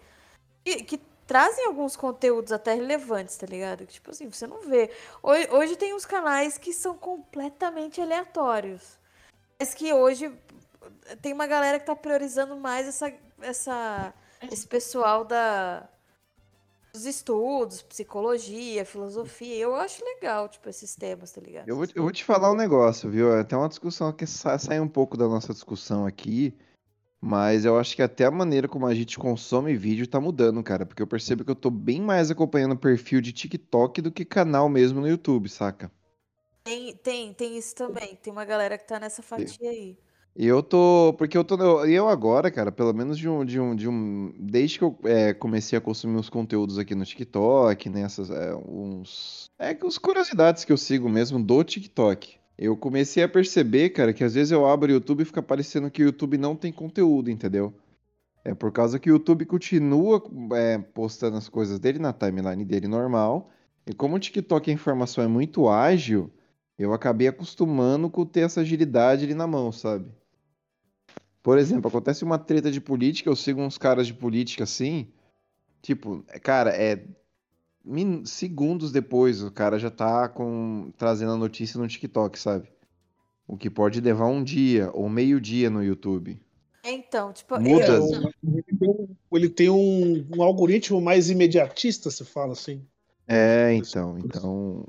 que, 0.64 0.82
que 0.84 1.00
trazem 1.26 1.66
alguns 1.66 1.96
conteúdos 1.96 2.52
até 2.52 2.74
relevantes, 2.74 3.36
tá 3.36 3.46
ligado? 3.46 3.86
Que, 3.86 3.94
tipo 3.94 4.10
assim, 4.10 4.30
você 4.30 4.46
não 4.46 4.62
vê. 4.62 4.90
Hoje, 5.22 5.48
hoje 5.50 5.76
tem 5.76 5.94
uns 5.94 6.04
canais 6.04 6.58
que 6.58 6.72
são 6.72 6.96
completamente 6.96 8.00
aleatórios. 8.00 8.98
Mas 9.58 9.74
que 9.74 9.92
hoje 9.92 10.32
tem 11.20 11.32
uma 11.32 11.46
galera 11.46 11.78
que 11.78 11.86
tá 11.86 11.94
priorizando 11.94 12.56
mais 12.56 12.86
essa, 12.86 13.12
essa, 13.40 14.14
esse 14.50 14.66
pessoal 14.66 15.24
da, 15.24 15.88
dos 16.92 17.06
estudos, 17.06 17.82
psicologia, 17.82 18.84
filosofia. 18.84 19.56
Eu 19.56 19.74
acho 19.74 20.04
legal, 20.04 20.48
tipo, 20.48 20.68
esses 20.68 20.94
temas, 20.94 21.32
tá 21.32 21.40
ligado? 21.40 21.68
Eu 21.68 21.76
vou, 21.76 21.86
eu 21.94 22.02
vou 22.02 22.12
te 22.12 22.24
falar 22.24 22.52
um 22.52 22.56
negócio, 22.56 23.10
viu? 23.10 23.34
É 23.34 23.42
Tem 23.44 23.58
uma 23.58 23.68
discussão 23.68 24.12
que 24.12 24.26
sai, 24.26 24.58
sai 24.58 24.80
um 24.80 24.88
pouco 24.88 25.16
da 25.16 25.26
nossa 25.26 25.52
discussão 25.52 26.06
aqui, 26.06 26.54
mas 27.24 27.64
eu 27.64 27.78
acho 27.78 27.94
que 27.94 28.02
até 28.02 28.24
a 28.24 28.32
maneira 28.32 28.66
como 28.66 28.84
a 28.84 28.92
gente 28.92 29.16
consome 29.16 29.76
vídeo 29.76 30.08
tá 30.08 30.20
mudando, 30.20 30.60
cara. 30.60 30.84
Porque 30.84 31.00
eu 31.00 31.06
percebo 31.06 31.44
que 31.44 31.50
eu 31.52 31.54
tô 31.54 31.70
bem 31.70 32.00
mais 32.00 32.32
acompanhando 32.32 32.76
perfil 32.76 33.20
de 33.20 33.32
TikTok 33.32 34.02
do 34.02 34.10
que 34.10 34.24
canal 34.24 34.68
mesmo 34.68 35.00
no 35.00 35.06
YouTube, 35.06 35.48
saca? 35.48 35.88
Tem, 36.64 36.92
tem, 36.96 37.32
tem 37.32 37.56
isso 37.56 37.76
também. 37.76 38.18
Tem 38.20 38.32
uma 38.32 38.44
galera 38.44 38.76
que 38.76 38.84
tá 38.84 38.98
nessa 38.98 39.22
fatia 39.22 39.70
aí. 39.70 39.96
E 40.34 40.44
eu 40.44 40.64
tô. 40.64 41.14
Porque 41.16 41.38
eu 41.38 41.44
tô. 41.44 41.84
Eu 41.84 42.08
agora, 42.08 42.50
cara, 42.50 42.72
pelo 42.72 42.92
menos 42.92 43.16
de 43.16 43.28
um. 43.28 43.44
De 43.44 43.60
um, 43.60 43.76
de 43.76 43.88
um 43.88 44.34
desde 44.40 44.78
que 44.78 44.84
eu 44.84 44.98
é, 45.04 45.32
comecei 45.32 45.78
a 45.78 45.80
consumir 45.80 46.18
os 46.18 46.28
conteúdos 46.28 46.76
aqui 46.76 46.92
no 46.92 47.04
TikTok, 47.04 47.88
nessas. 47.88 48.30
Né, 48.30 48.48
é, 48.48 48.54
uns. 48.56 49.48
É 49.60 49.76
as 49.86 49.96
curiosidades 49.96 50.64
que 50.64 50.72
eu 50.72 50.76
sigo 50.76 51.08
mesmo 51.08 51.40
do 51.40 51.62
TikTok. 51.62 52.41
Eu 52.58 52.76
comecei 52.76 53.22
a 53.22 53.28
perceber, 53.28 53.90
cara, 53.90 54.12
que 54.12 54.22
às 54.22 54.34
vezes 54.34 54.52
eu 54.52 54.66
abro 54.66 54.90
o 54.90 54.94
YouTube 54.94 55.22
e 55.22 55.24
fica 55.24 55.42
parecendo 55.42 55.90
que 55.90 56.02
o 56.02 56.06
YouTube 56.06 56.38
não 56.38 56.54
tem 56.54 56.72
conteúdo, 56.72 57.30
entendeu? 57.30 57.74
É 58.44 58.54
por 58.54 58.72
causa 58.72 58.98
que 58.98 59.10
o 59.10 59.14
YouTube 59.14 59.46
continua 59.46 60.22
é, 60.54 60.78
postando 60.78 61.36
as 61.36 61.48
coisas 61.48 61.78
dele 61.78 61.98
na 61.98 62.12
timeline 62.12 62.64
dele 62.64 62.88
normal. 62.88 63.50
E 63.86 63.92
como 63.94 64.16
o 64.16 64.18
TikTok 64.18 64.70
a 64.70 64.74
informação 64.74 65.24
é 65.24 65.28
muito 65.28 65.68
ágil, 65.68 66.30
eu 66.78 66.92
acabei 66.92 67.28
acostumando 67.28 68.10
com 68.10 68.26
ter 68.26 68.40
essa 68.40 68.60
agilidade 68.60 69.24
ali 69.24 69.34
na 69.34 69.46
mão, 69.46 69.70
sabe? 69.70 70.10
Por 71.42 71.58
exemplo, 71.58 71.88
acontece 71.88 72.22
uma 72.22 72.38
treta 72.38 72.70
de 72.70 72.80
política, 72.80 73.28
eu 73.28 73.36
sigo 73.36 73.60
uns 73.60 73.76
caras 73.76 74.06
de 74.06 74.14
política 74.14 74.64
assim, 74.64 75.08
tipo, 75.80 76.24
cara, 76.42 76.70
é. 76.70 77.04
Segundos 78.24 78.92
depois 78.92 79.42
o 79.42 79.50
cara 79.50 79.78
já 79.78 79.90
tá 79.90 80.28
com 80.28 80.92
trazendo 80.96 81.32
a 81.32 81.36
notícia 81.36 81.80
no 81.80 81.88
TikTok, 81.88 82.38
sabe? 82.38 82.68
O 83.46 83.56
que 83.56 83.68
pode 83.68 84.00
levar 84.00 84.26
um 84.26 84.42
dia 84.42 84.90
ou 84.92 85.08
meio 85.08 85.40
dia 85.40 85.68
no 85.68 85.82
YouTube. 85.82 86.40
Então, 86.84 87.32
tipo, 87.32 87.58
Muda. 87.60 88.00
Eu... 88.80 89.08
Ele 89.32 89.48
tem 89.48 89.70
um, 89.70 90.26
um 90.36 90.42
algoritmo 90.42 91.00
mais 91.00 91.30
imediatista, 91.30 92.10
se 92.10 92.24
fala 92.24 92.52
assim. 92.52 92.84
É, 93.26 93.72
então, 93.74 94.18
então 94.18 94.84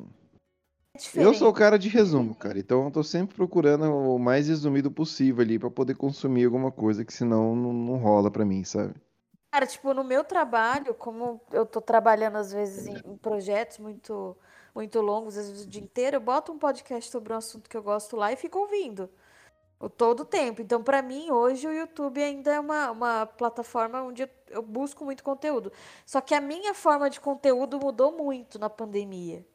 é 1.16 1.24
eu 1.24 1.34
sou 1.34 1.50
o 1.50 1.54
cara 1.54 1.78
de 1.78 1.90
resumo, 1.90 2.36
cara. 2.36 2.60
Então 2.60 2.86
eu 2.86 2.92
tô 2.92 3.04
sempre 3.04 3.36
procurando 3.36 3.86
o 3.86 4.20
mais 4.20 4.48
resumido 4.48 4.92
possível 4.92 5.42
ali 5.42 5.58
para 5.58 5.70
poder 5.70 5.96
consumir 5.96 6.46
alguma 6.46 6.72
coisa 6.72 7.04
que 7.04 7.14
senão 7.14 7.56
não, 7.56 7.74
não 7.74 7.98
rola 7.98 8.30
para 8.30 8.46
mim, 8.46 8.64
sabe? 8.64 8.94
Cara, 9.54 9.68
tipo, 9.68 9.94
no 9.94 10.04
meu 10.04 10.24
trabalho, 10.24 10.96
como 10.96 11.40
eu 11.52 11.64
tô 11.64 11.80
trabalhando 11.80 12.38
às 12.38 12.52
vezes 12.52 12.88
em, 12.88 13.18
projetos 13.18 13.78
muito 13.78 14.36
muito 14.74 15.00
longos, 15.00 15.38
às 15.38 15.48
vezes 15.48 15.66
o 15.66 15.70
dia 15.70 15.84
inteiro, 15.84 16.16
eu 16.18 16.22
boto 16.22 16.52
um 16.52 16.58
podcast 16.58 17.12
sobre 17.12 17.32
um 17.32 17.38
assunto 17.38 17.70
que 17.70 17.78
eu 17.78 17.84
gosto 17.84 18.16
lá 18.18 18.32
e 18.32 18.36
fico 18.36 18.58
ouvindo 18.58 19.08
o 19.80 19.90
todo 19.90 20.22
o 20.22 20.26
tempo. 20.26 20.62
Então, 20.62 20.84
para 20.84 21.04
mim, 21.04 21.32
hoje 21.32 21.68
o 21.68 21.72
YouTube 21.72 22.24
ainda 22.24 22.54
é 22.54 22.60
uma, 22.60 22.92
uma 22.92 23.26
plataforma 23.28 24.02
onde 24.04 24.28
eu 24.50 24.64
busco 24.64 25.06
muito 25.06 25.24
conteúdo. 25.24 25.72
Só 26.06 26.22
que 26.22 26.34
a 26.36 26.42
minha 26.42 26.74
forma 26.74 27.10
de 27.10 27.20
conteúdo 27.22 27.80
mudou 27.80 28.12
muito 28.12 28.60
na 28.60 28.70
pandemia 28.70 29.46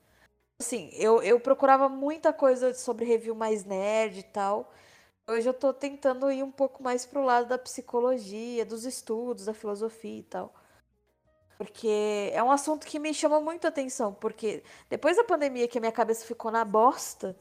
assim, 0.60 0.90
eu, 0.94 1.22
eu 1.22 1.38
procurava 1.40 1.88
muita 1.88 2.32
coisa 2.32 2.74
sobre 2.74 3.04
review 3.04 3.34
mais 3.34 3.64
nerd 3.64 4.18
e 4.18 4.22
tal. 4.24 4.72
Hoje 5.30 5.46
eu 5.46 5.52
tô 5.52 5.74
tentando 5.74 6.32
ir 6.32 6.42
um 6.42 6.50
pouco 6.50 6.82
mais 6.82 7.04
pro 7.04 7.22
lado 7.22 7.48
da 7.48 7.58
psicologia, 7.58 8.64
dos 8.64 8.86
estudos, 8.86 9.44
da 9.44 9.52
filosofia 9.52 10.20
e 10.20 10.22
tal. 10.22 10.54
Porque 11.58 12.30
é 12.32 12.42
um 12.42 12.50
assunto 12.50 12.86
que 12.86 12.98
me 12.98 13.12
chama 13.12 13.38
muito 13.38 13.66
atenção. 13.66 14.14
Porque 14.14 14.62
depois 14.88 15.18
da 15.18 15.24
pandemia 15.24 15.68
que 15.68 15.76
a 15.76 15.82
minha 15.82 15.92
cabeça 15.92 16.24
ficou 16.24 16.50
na 16.50 16.64
bosta, 16.64 17.36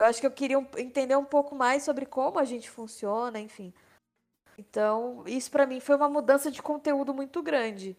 eu 0.00 0.06
acho 0.06 0.18
que 0.18 0.26
eu 0.26 0.30
queria 0.30 0.56
entender 0.78 1.14
um 1.14 1.24
pouco 1.24 1.54
mais 1.54 1.82
sobre 1.82 2.06
como 2.06 2.38
a 2.38 2.44
gente 2.44 2.70
funciona, 2.70 3.38
enfim. 3.38 3.74
Então, 4.56 5.22
isso 5.26 5.50
para 5.50 5.66
mim 5.66 5.78
foi 5.78 5.96
uma 5.96 6.08
mudança 6.08 6.50
de 6.50 6.62
conteúdo 6.62 7.12
muito 7.12 7.42
grande. 7.42 7.98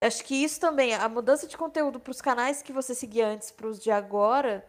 Acho 0.00 0.22
que 0.24 0.36
isso 0.36 0.60
também, 0.60 0.94
a 0.94 1.08
mudança 1.08 1.48
de 1.48 1.56
conteúdo 1.56 1.98
para 1.98 2.12
os 2.12 2.20
canais 2.20 2.62
que 2.62 2.72
você 2.72 2.94
seguia 2.94 3.26
antes 3.26 3.50
para 3.50 3.66
os 3.66 3.80
de 3.80 3.90
agora, 3.90 4.64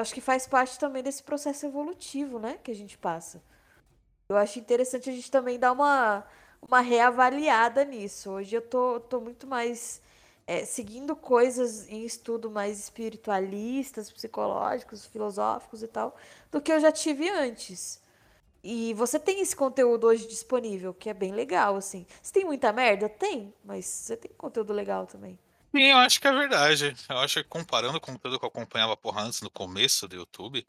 acho 0.00 0.14
que 0.14 0.20
faz 0.20 0.46
parte 0.46 0.78
também 0.78 1.02
desse 1.02 1.22
processo 1.22 1.66
evolutivo, 1.66 2.38
né? 2.38 2.58
Que 2.62 2.70
a 2.70 2.74
gente 2.74 2.96
passa. 2.96 3.42
Eu 4.28 4.36
acho 4.36 4.58
interessante 4.58 5.10
a 5.10 5.12
gente 5.12 5.30
também 5.30 5.58
dar 5.58 5.72
uma, 5.72 6.24
uma 6.60 6.80
reavaliada 6.80 7.84
nisso. 7.84 8.30
Hoje 8.30 8.56
eu 8.56 8.62
tô, 8.62 9.00
tô 9.00 9.20
muito 9.20 9.46
mais 9.46 10.02
é, 10.46 10.64
seguindo 10.64 11.14
coisas 11.16 11.88
em 11.88 12.04
estudo 12.04 12.50
mais 12.50 12.78
espiritualistas, 12.78 14.10
psicológicos, 14.10 15.06
filosóficos 15.06 15.82
e 15.82 15.88
tal, 15.88 16.16
do 16.50 16.60
que 16.60 16.72
eu 16.72 16.80
já 16.80 16.92
tive 16.92 17.28
antes. 17.28 18.00
E 18.62 18.92
você 18.94 19.18
tem 19.18 19.40
esse 19.40 19.54
conteúdo 19.54 20.06
hoje 20.06 20.26
disponível, 20.26 20.92
que 20.92 21.08
é 21.08 21.14
bem 21.14 21.32
legal, 21.32 21.76
assim. 21.76 22.06
Você 22.22 22.32
tem 22.32 22.44
muita 22.44 22.72
merda? 22.72 23.08
Tem, 23.08 23.54
mas 23.64 23.86
você 23.86 24.16
tem 24.16 24.30
conteúdo 24.36 24.72
legal 24.72 25.06
também. 25.06 25.38
Sim, 25.78 25.92
eu 25.92 25.98
acho 25.98 26.20
que 26.20 26.26
é 26.26 26.32
verdade. 26.32 26.96
Eu 27.08 27.18
acho 27.18 27.40
que 27.40 27.48
comparando 27.48 28.00
com 28.00 28.16
tudo 28.16 28.36
que 28.36 28.44
eu 28.44 28.48
acompanhava 28.48 28.96
porra 28.96 29.22
antes 29.22 29.40
no 29.40 29.48
começo 29.48 30.08
do 30.08 30.16
YouTube, 30.16 30.66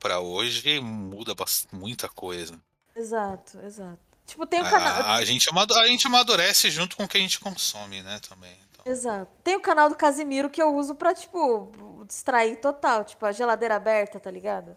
pra 0.00 0.20
hoje 0.20 0.80
muda 0.80 1.34
muita 1.70 2.08
coisa. 2.08 2.58
Exato, 2.96 3.60
exato. 3.60 3.98
Tipo, 4.26 4.46
tem 4.46 4.62
o 4.62 4.64
canal. 4.64 5.02
A, 5.02 5.16
a, 5.16 5.24
gente 5.24 5.50
a 5.50 5.86
gente 5.86 6.06
amadurece 6.06 6.70
junto 6.70 6.96
com 6.96 7.04
o 7.04 7.08
que 7.08 7.18
a 7.18 7.20
gente 7.20 7.38
consome, 7.38 8.02
né, 8.02 8.18
também. 8.26 8.56
Então. 8.70 8.90
Exato. 8.90 9.30
Tem 9.44 9.54
o 9.54 9.60
canal 9.60 9.90
do 9.90 9.94
Casimiro 9.94 10.48
que 10.48 10.62
eu 10.62 10.74
uso 10.74 10.94
pra, 10.94 11.12
tipo, 11.12 11.70
distrair 12.08 12.56
total. 12.56 13.04
Tipo, 13.04 13.26
a 13.26 13.32
geladeira 13.32 13.76
aberta, 13.76 14.18
tá 14.18 14.30
ligado? 14.30 14.74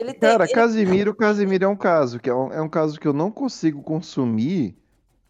Ele 0.00 0.14
tem, 0.14 0.30
Cara, 0.30 0.44
ele... 0.44 0.54
Casimiro, 0.54 1.14
Casimiro 1.14 1.66
é 1.66 1.68
um 1.68 1.76
caso, 1.76 2.18
que 2.18 2.30
é 2.30 2.34
um, 2.34 2.50
é 2.50 2.62
um 2.62 2.68
caso 2.68 2.98
que 2.98 3.06
eu 3.06 3.12
não 3.12 3.30
consigo 3.30 3.82
consumir, 3.82 4.74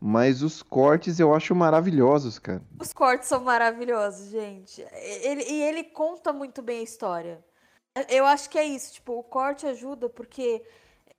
mas 0.01 0.43
os 0.43 0.63
cortes 0.63 1.19
eu 1.19 1.35
acho 1.35 1.55
maravilhosos, 1.55 2.39
cara. 2.39 2.63
Os 2.81 2.93
cortes 2.93 3.29
são 3.29 3.43
maravilhosos, 3.43 4.31
gente. 4.31 4.85
Ele, 4.93 5.43
e 5.43 5.63
ele 5.63 5.85
conta 5.85 6.33
muito 6.33 6.63
bem 6.63 6.81
a 6.81 6.85
história. 6.85 7.45
Eu 8.09 8.25
acho 8.27 8.49
que 8.49 8.59
é 8.59 8.65
isso, 8.65 8.95
tipo, 8.95 9.19
o 9.19 9.23
corte 9.23 9.67
ajuda 9.67 10.09
porque 10.09 10.63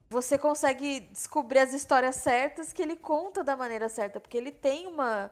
você 0.09 0.37
consegue 0.37 1.01
descobrir 1.11 1.59
as 1.59 1.73
histórias 1.73 2.15
certas 2.15 2.73
que 2.73 2.81
ele 2.81 2.95
conta 2.95 3.43
da 3.43 3.55
maneira 3.55 3.89
certa, 3.89 4.19
porque 4.19 4.37
ele 4.37 4.51
tem 4.51 4.87
uma 4.87 5.29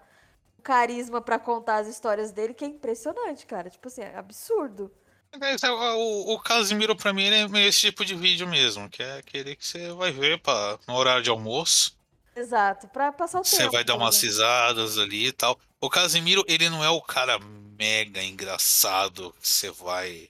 um 0.57 0.61
carisma 0.61 1.21
para 1.21 1.39
contar 1.39 1.77
as 1.77 1.87
histórias 1.87 2.31
dele 2.31 2.53
que 2.53 2.65
é 2.65 2.67
impressionante, 2.67 3.45
cara. 3.45 3.69
Tipo 3.69 3.87
assim, 3.87 4.01
é 4.01 4.17
absurdo. 4.17 4.91
É, 5.39 5.69
o, 5.69 6.33
o 6.33 6.39
Casimiro, 6.39 6.95
pra 6.95 7.13
mim, 7.13 7.25
é 7.25 7.47
meio 7.47 7.67
esse 7.67 7.81
tipo 7.81 8.03
de 8.03 8.15
vídeo 8.15 8.47
mesmo, 8.47 8.89
que 8.89 9.03
é 9.03 9.17
aquele 9.17 9.55
que 9.55 9.65
você 9.65 9.91
vai 9.93 10.11
ver 10.11 10.41
pra, 10.41 10.79
no 10.87 10.95
horário 10.95 11.21
de 11.21 11.29
almoço. 11.29 11.96
Exato, 12.37 12.87
pra 12.89 13.11
passar 13.11 13.39
o 13.39 13.43
tempo. 13.43 13.55
Você 13.55 13.69
vai 13.69 13.83
dar 13.83 13.95
umas 13.95 14.21
risadas 14.21 14.99
ali 14.99 15.27
e 15.27 15.31
tal. 15.31 15.59
O 15.81 15.89
Casimiro, 15.89 16.43
ele 16.47 16.69
não 16.69 16.83
é 16.83 16.89
o 16.89 17.01
cara 17.01 17.39
mega 17.39 18.23
engraçado 18.23 19.33
que 19.41 19.47
você 19.47 19.71
vai. 19.71 20.29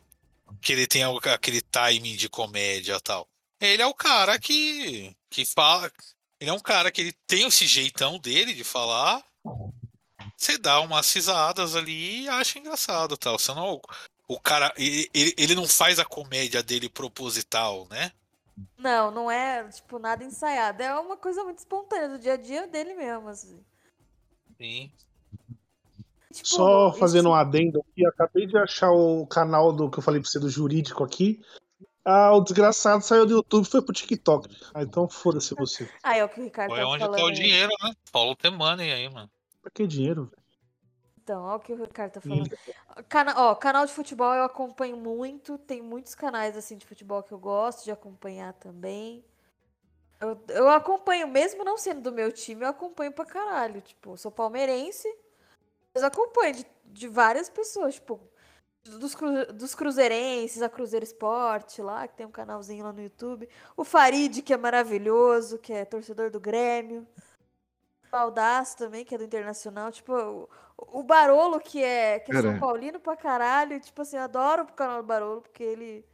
Que 0.61 0.71
ele 0.71 0.87
tem 0.87 1.03
aquele 1.03 1.61
timing 1.61 2.15
de 2.15 2.29
comédia 2.29 2.95
e 2.95 3.01
tal. 3.01 3.27
Ele 3.59 3.81
é 3.81 3.85
o 3.85 3.93
cara 3.93 4.39
que. 4.39 5.13
que 5.29 5.43
fala. 5.43 5.91
Ele 6.39 6.49
é 6.49 6.53
um 6.53 6.59
cara 6.59 6.91
que 6.91 7.01
ele 7.01 7.13
tem 7.27 7.45
esse 7.45 7.67
jeitão 7.67 8.17
dele 8.17 8.53
de 8.53 8.63
falar. 8.63 9.21
Você 10.37 10.57
dá 10.57 10.79
umas 10.79 11.11
risadas 11.11 11.75
ali 11.75 12.23
e 12.23 12.29
acha 12.29 12.57
engraçado 12.57 13.17
tal. 13.17 13.37
Você 13.37 13.53
não 13.53 13.81
o 14.27 14.39
cara, 14.39 14.73
ele, 14.77 15.09
ele 15.37 15.55
não 15.55 15.67
faz 15.67 15.99
a 15.99 16.05
comédia 16.05 16.61
dele 16.61 16.89
proposital, 16.89 17.87
né? 17.89 18.11
Não, 18.77 19.11
não 19.11 19.29
é, 19.29 19.67
tipo, 19.69 19.99
nada 19.99 20.23
ensaiado. 20.23 20.81
É 20.81 20.99
uma 20.99 21.17
coisa 21.17 21.43
muito 21.43 21.59
espontânea 21.59 22.09
do 22.09 22.19
dia 22.19 22.33
a 22.33 22.37
dia 22.37 22.67
dele 22.67 22.93
mesmo, 22.93 23.27
assim. 23.29 23.63
Sim. 24.57 24.91
Tipo, 26.33 26.47
Só 26.47 26.93
fazendo 26.93 27.25
isso... 27.25 27.29
um 27.29 27.33
adendo 27.33 27.79
aqui, 27.79 28.05
acabei 28.05 28.45
de 28.45 28.57
achar 28.57 28.91
o 28.91 29.25
canal 29.27 29.71
do 29.73 29.89
que 29.89 29.99
eu 29.99 30.03
falei 30.03 30.21
pra 30.21 30.29
você 30.29 30.39
do 30.39 30.49
jurídico 30.49 31.03
aqui. 31.03 31.41
Ah, 32.05 32.33
o 32.33 32.41
desgraçado 32.41 33.03
saiu 33.03 33.25
do 33.25 33.33
YouTube 33.33 33.65
e 33.65 33.69
foi 33.69 33.81
pro 33.81 33.93
TikTok. 33.93 34.55
Ah, 34.73 34.81
então 34.81 35.09
foda-se 35.09 35.53
você. 35.55 35.89
Ah, 36.03 36.17
é 36.17 36.23
o 36.23 36.29
que 36.29 36.39
o 36.39 36.43
Ricardo 36.43 36.69
Foi 36.69 36.79
tá 36.79 36.87
onde 36.87 37.03
tá 37.03 37.23
o 37.23 37.31
dinheiro, 37.31 37.71
né? 37.83 37.91
Follow 38.11 38.35
the 38.35 38.49
money 38.49 38.91
aí, 38.91 39.09
mano. 39.09 39.29
Pra 39.61 39.69
que 39.69 39.85
dinheiro, 39.85 40.25
velho? 40.25 40.36
Então, 41.27 41.43
olha 41.43 41.57
o 41.57 41.59
que 41.59 41.73
o 41.73 41.75
Ricardo 41.75 42.13
tá 42.13 42.21
falando. 42.21 42.57
Cana 43.09 43.33
ó, 43.35 43.53
canal 43.53 43.85
de 43.85 43.91
futebol 43.91 44.33
eu 44.33 44.45
acompanho 44.45 44.95
muito. 44.95 45.57
Tem 45.57 45.81
muitos 45.81 46.15
canais 46.15 46.55
assim 46.55 46.77
de 46.77 46.85
futebol 46.85 47.21
que 47.21 47.33
eu 47.33 47.37
gosto 47.37 47.83
de 47.83 47.91
acompanhar 47.91 48.53
também. 48.53 49.25
Eu, 50.21 50.41
eu 50.47 50.69
acompanho, 50.69 51.27
mesmo 51.27 51.65
não 51.65 51.77
sendo 51.77 51.99
do 51.99 52.13
meu 52.13 52.31
time, 52.31 52.63
eu 52.63 52.69
acompanho 52.69 53.11
pra 53.11 53.25
caralho. 53.25 53.81
Tipo, 53.81 54.15
sou 54.15 54.31
palmeirense, 54.31 55.05
mas 55.93 56.01
acompanho 56.01 56.55
de, 56.55 56.65
de 56.85 57.09
várias 57.09 57.49
pessoas, 57.49 57.95
tipo, 57.95 58.21
dos, 58.85 59.13
cru, 59.13 59.51
dos 59.51 59.75
cruzeirenses, 59.75 60.61
a 60.61 60.69
Cruzeiro 60.69 61.03
Esporte 61.03 61.81
lá, 61.81 62.07
que 62.07 62.15
tem 62.15 62.25
um 62.25 62.31
canalzinho 62.31 62.85
lá 62.85 62.93
no 62.93 63.01
YouTube. 63.01 63.49
O 63.75 63.83
Farid, 63.83 64.41
que 64.41 64.53
é 64.53 64.57
maravilhoso, 64.57 65.57
que 65.57 65.73
é 65.73 65.83
torcedor 65.83 66.31
do 66.31 66.39
Grêmio. 66.39 67.05
Baldaço 68.11 68.77
também, 68.77 69.05
que 69.05 69.15
é 69.15 69.17
do 69.17 69.23
Internacional. 69.23 69.91
Tipo, 69.91 70.13
o, 70.13 70.99
o 70.99 71.03
Barolo, 71.03 71.59
que 71.59 71.83
é, 71.83 72.19
que 72.19 72.35
é 72.35 72.41
São 72.41 72.59
Paulino 72.59 72.99
pra 72.99 73.15
caralho. 73.15 73.79
Tipo 73.79 74.01
assim, 74.01 74.17
eu 74.17 74.23
adoro 74.23 74.63
o 74.63 74.73
canal 74.73 75.01
do 75.01 75.07
Barolo, 75.07 75.41
porque 75.41 75.63
ele. 75.63 76.05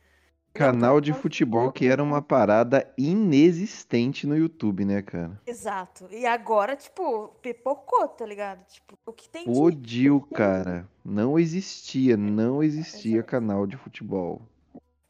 Canal 0.54 1.02
de 1.02 1.14
futebol 1.14 1.72
que 1.72 1.88
era 1.88 2.04
uma 2.04 2.22
parada 2.22 2.88
inexistente 2.96 4.28
no 4.28 4.38
YouTube, 4.38 4.86
né, 4.86 5.02
cara? 5.02 5.42
Exato. 5.48 6.08
E 6.12 6.28
agora, 6.28 6.76
tipo, 6.76 7.30
pipocou, 7.42 8.08
tá 8.08 8.24
ligado? 8.24 8.64
Tipo, 8.68 8.96
o 9.04 9.12
que 9.12 9.28
tem 9.28 9.50
Explodiu, 9.50 10.22
cara. 10.22 10.88
Não 11.04 11.40
existia, 11.40 12.16
não 12.16 12.62
existia 12.62 13.16
Exato. 13.16 13.32
canal 13.32 13.66
de 13.66 13.78
futebol. 13.78 14.44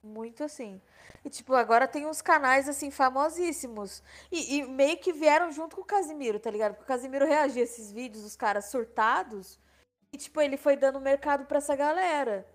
Muito 0.04 0.44
assim. 0.44 0.82
E, 1.24 1.30
tipo, 1.30 1.54
agora 1.56 1.88
tem 1.88 2.06
uns 2.06 2.22
canais, 2.22 2.68
assim, 2.68 2.92
famosíssimos. 2.92 4.04
E, 4.30 4.58
e, 4.58 4.68
meio 4.68 4.98
que 4.98 5.14
vieram 5.14 5.50
junto 5.52 5.78
com 5.78 5.82
o 5.82 5.86
Casimiro, 5.86 6.40
tá 6.40 6.52
ligado? 6.52 6.74
Porque 6.74 6.84
o 6.84 6.88
Casimiro 6.88 7.26
reagia 7.26 7.62
a 7.62 7.64
esses 7.64 7.90
vídeos 7.90 8.24
dos 8.24 8.36
caras 8.36 8.66
surtados. 8.66 9.58
E, 10.12 10.18
tipo, 10.18 10.42
ele 10.42 10.58
foi 10.58 10.76
dando 10.76 11.00
mercado 11.00 11.46
pra 11.46 11.60
essa 11.60 11.76
galera. 11.76 12.46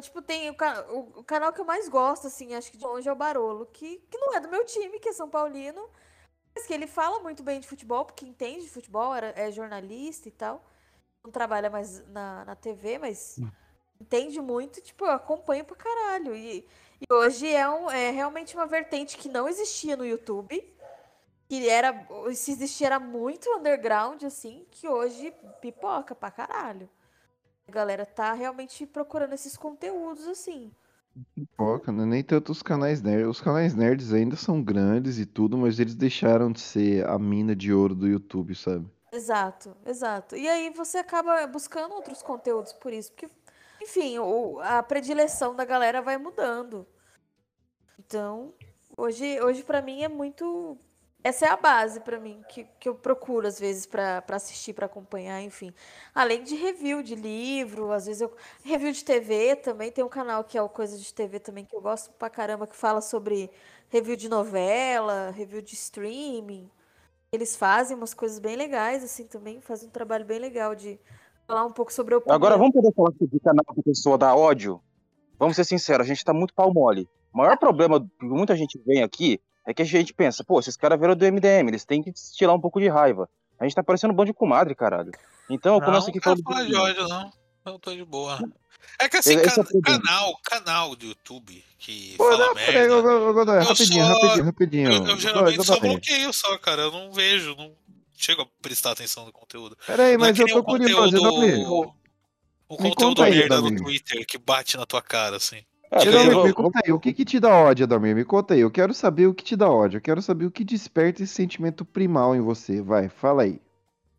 Tipo, 0.00 0.20
tem 0.20 0.50
o, 0.50 0.56
o, 0.90 1.20
o, 1.20 1.24
canal 1.24 1.52
que 1.52 1.60
eu 1.60 1.64
mais 1.64 1.88
gosto, 1.88 2.26
assim, 2.26 2.54
acho 2.54 2.72
que 2.72 2.78
de 2.78 2.84
longe 2.84 3.08
é 3.08 3.12
o 3.12 3.16
Barolo, 3.16 3.66
que, 3.66 3.98
que 4.10 4.18
não 4.18 4.34
é 4.34 4.40
do 4.40 4.48
meu 4.48 4.64
time, 4.64 4.98
que 4.98 5.10
é 5.10 5.12
São 5.12 5.30
Paulino. 5.30 5.88
Mas 6.54 6.66
que 6.66 6.74
ele 6.74 6.86
fala 6.86 7.20
muito 7.20 7.42
bem 7.42 7.60
de 7.60 7.68
futebol, 7.68 8.04
porque 8.04 8.26
entende 8.26 8.62
de 8.62 8.70
futebol, 8.70 9.14
era, 9.14 9.32
é 9.36 9.50
jornalista 9.52 10.28
e 10.28 10.32
tal. 10.32 10.64
Não 11.24 11.30
trabalha 11.30 11.70
mais 11.70 12.04
na, 12.08 12.44
na 12.44 12.56
TV, 12.56 12.98
mas. 12.98 13.38
Entende 14.02 14.40
muito, 14.40 14.80
tipo, 14.80 15.04
eu 15.04 15.12
acompanho 15.12 15.64
pra 15.64 15.76
caralho. 15.76 16.34
E, 16.34 16.66
e 17.00 17.12
hoje 17.12 17.48
é, 17.48 17.68
um, 17.68 17.90
é 17.90 18.10
realmente 18.10 18.54
uma 18.54 18.66
vertente 18.66 19.16
que 19.16 19.28
não 19.28 19.48
existia 19.48 19.96
no 19.96 20.04
YouTube. 20.04 20.62
Que 21.48 21.68
era. 21.68 22.06
Se 22.34 22.52
existia 22.52 22.86
era 22.88 22.98
muito 22.98 23.48
underground, 23.50 24.22
assim, 24.24 24.66
que 24.70 24.88
hoje 24.88 25.32
pipoca 25.60 26.14
pra 26.14 26.30
caralho. 26.30 26.88
A 27.68 27.72
galera 27.72 28.04
tá 28.04 28.32
realmente 28.32 28.86
procurando 28.86 29.34
esses 29.34 29.56
conteúdos, 29.56 30.26
assim. 30.26 30.72
Pipoca, 31.34 31.92
né? 31.92 32.06
Nem 32.06 32.22
tanto 32.22 32.52
os 32.52 32.62
canais 32.62 33.02
nerds. 33.02 33.28
Os 33.28 33.40
canais 33.40 33.74
nerds 33.74 34.12
ainda 34.12 34.34
são 34.34 34.62
grandes 34.62 35.18
e 35.18 35.26
tudo, 35.26 35.58
mas 35.58 35.78
eles 35.78 35.94
deixaram 35.94 36.50
de 36.50 36.60
ser 36.60 37.06
a 37.06 37.18
mina 37.18 37.54
de 37.54 37.72
ouro 37.72 37.94
do 37.94 38.08
YouTube, 38.08 38.54
sabe? 38.54 38.90
Exato, 39.12 39.76
exato. 39.84 40.34
E 40.34 40.48
aí 40.48 40.70
você 40.70 40.96
acaba 40.96 41.46
buscando 41.46 41.92
outros 41.94 42.22
conteúdos 42.22 42.72
por 42.72 42.94
isso, 42.94 43.12
porque 43.12 43.28
enfim, 43.82 44.18
o, 44.18 44.60
a 44.60 44.82
predileção 44.82 45.54
da 45.54 45.64
galera 45.64 46.00
vai 46.00 46.16
mudando. 46.16 46.86
Então, 47.98 48.54
hoje, 48.96 49.40
hoje 49.40 49.62
para 49.62 49.82
mim 49.82 50.02
é 50.02 50.08
muito. 50.08 50.78
Essa 51.24 51.46
é 51.46 51.48
a 51.50 51.56
base 51.56 52.00
para 52.00 52.18
mim, 52.18 52.42
que, 52.48 52.64
que 52.80 52.88
eu 52.88 52.96
procuro 52.96 53.46
às 53.46 53.58
vezes 53.58 53.86
para 53.86 54.24
assistir, 54.30 54.72
para 54.72 54.86
acompanhar, 54.86 55.40
enfim. 55.40 55.72
Além 56.12 56.42
de 56.42 56.56
review 56.56 57.00
de 57.00 57.14
livro, 57.14 57.92
às 57.92 58.06
vezes 58.06 58.22
eu. 58.22 58.34
Review 58.64 58.92
de 58.92 59.04
TV 59.04 59.56
também, 59.56 59.92
tem 59.92 60.04
um 60.04 60.08
canal 60.08 60.42
que 60.42 60.58
é 60.58 60.62
o 60.62 60.68
Coisa 60.68 60.98
de 60.98 61.14
TV 61.14 61.38
também, 61.38 61.64
que 61.64 61.76
eu 61.76 61.80
gosto 61.80 62.10
pra 62.12 62.28
caramba, 62.28 62.66
que 62.66 62.76
fala 62.76 63.00
sobre 63.00 63.50
review 63.88 64.16
de 64.16 64.28
novela, 64.28 65.30
review 65.30 65.62
de 65.62 65.74
streaming. 65.74 66.70
Eles 67.30 67.56
fazem 67.56 67.96
umas 67.96 68.12
coisas 68.12 68.38
bem 68.38 68.56
legais, 68.56 69.02
assim, 69.04 69.26
também, 69.26 69.60
fazem 69.60 69.88
um 69.88 69.92
trabalho 69.92 70.24
bem 70.24 70.38
legal 70.38 70.74
de 70.74 71.00
falar 71.46 71.64
um 71.66 71.72
pouco 71.72 71.92
sobre 71.92 72.14
o 72.14 72.22
Agora 72.28 72.56
vamos 72.56 72.72
poder 72.72 72.92
falar 72.94 73.10
de 73.20 73.40
canal 73.40 73.64
que 73.74 73.80
a 73.80 73.84
pessoa 73.84 74.18
dá 74.18 74.34
ódio? 74.34 74.80
Vamos 75.38 75.56
ser 75.56 75.64
sinceros, 75.64 76.06
a 76.06 76.08
gente 76.08 76.24
tá 76.24 76.32
muito 76.32 76.54
pau 76.54 76.72
mole. 76.72 77.08
O 77.32 77.38
maior 77.38 77.56
problema 77.58 78.00
que 78.00 78.24
muita 78.24 78.56
gente 78.56 78.80
vem 78.86 79.02
aqui 79.02 79.40
é 79.66 79.72
que 79.72 79.82
a 79.82 79.84
gente 79.84 80.12
pensa, 80.12 80.44
pô, 80.44 80.60
esses 80.60 80.76
caras 80.76 80.98
viram 80.98 81.16
do 81.16 81.24
MDM, 81.24 81.68
eles 81.68 81.84
têm 81.84 82.02
que 82.02 82.12
tirar 82.12 82.52
um 82.52 82.60
pouco 82.60 82.80
de 82.80 82.88
raiva. 82.88 83.28
A 83.58 83.64
gente 83.64 83.74
tá 83.74 83.82
parecendo 83.82 84.12
um 84.12 84.16
bando 84.16 84.26
de 84.26 84.34
comadre, 84.34 84.74
caralho. 84.74 85.12
Então 85.48 85.74
eu 85.74 85.80
não, 85.80 85.86
começo 85.86 86.10
aqui 86.10 86.20
falando. 86.20 86.42
Não, 86.44 86.66
de 86.66 86.74
ódio, 86.74 87.08
não. 87.08 87.32
Eu 87.64 87.78
tô 87.78 87.94
de 87.94 88.04
boa. 88.04 88.38
É 88.98 89.08
que 89.08 89.16
assim, 89.16 89.34
Esse 89.36 89.62
can 89.62 89.78
é 89.78 89.98
canal, 89.98 90.36
canal 90.42 90.96
do 90.96 91.06
YouTube 91.06 91.64
que 91.78 92.14
Pô, 92.16 92.24
fala 92.24 92.46
não, 92.46 92.54
merda. 92.54 92.72
Peraí, 92.72 92.88
eu, 92.88 92.98
eu, 92.98 93.38
eu, 93.38 93.62
rapidinho, 93.62 94.04
só, 94.04 94.12
rapidinho, 94.12 94.44
rapidinho. 94.44 94.92
Eu, 94.92 95.06
eu 95.06 95.16
geralmente 95.16 95.64
só 95.64 95.78
bloqueio 95.78 96.32
só, 96.32 96.58
cara. 96.58 96.82
Eu 96.82 96.92
não 96.92 97.12
vejo, 97.12 97.54
não 97.56 97.72
chego 98.24 98.42
a 98.42 98.46
prestar 98.60 98.92
atenção 98.92 99.24
no 99.26 99.32
conteúdo. 99.32 99.76
Peraí, 99.86 100.16
mas 100.16 100.38
é 100.38 100.42
eu 100.42 100.48
tô 100.48 100.62
curioso, 100.64 101.16
conteúdo, 101.18 101.94
O, 102.68 102.74
o 102.74 102.76
conteúdo 102.78 103.22
merda 103.22 103.60
no 103.60 103.74
Twitter 103.76 104.24
que 104.26 104.38
bate 104.38 104.76
na 104.76 104.86
tua 104.86 105.02
cara, 105.02 105.36
assim. 105.36 105.60
Ah, 105.90 105.98
Eu 106.04 106.12
daí 106.12 106.26
Adalmir, 106.26 106.32
vou- 106.34 106.44
me 106.46 106.52
conta 106.54 106.80
aí, 106.84 106.92
o 106.92 106.98
que 106.98 107.12
que 107.12 107.24
te 107.24 107.38
dá 107.38 107.50
ódio, 107.54 107.84
Adalmir? 107.84 108.14
Me 108.14 108.24
conta 108.24 108.54
aí, 108.54 108.60
eu 108.60 108.70
quero 108.70 108.94
saber 108.94 109.26
o 109.26 109.34
que 109.34 109.44
te 109.44 109.54
dá 109.54 109.68
ódio, 109.70 109.98
eu 109.98 110.00
quero 110.00 110.22
saber 110.22 110.46
o 110.46 110.50
que 110.50 110.64
desperta 110.64 111.22
esse 111.22 111.34
sentimento 111.34 111.84
primal 111.84 112.34
em 112.34 112.40
você, 112.40 112.80
vai, 112.80 113.08
fala 113.10 113.42
aí. 113.42 113.60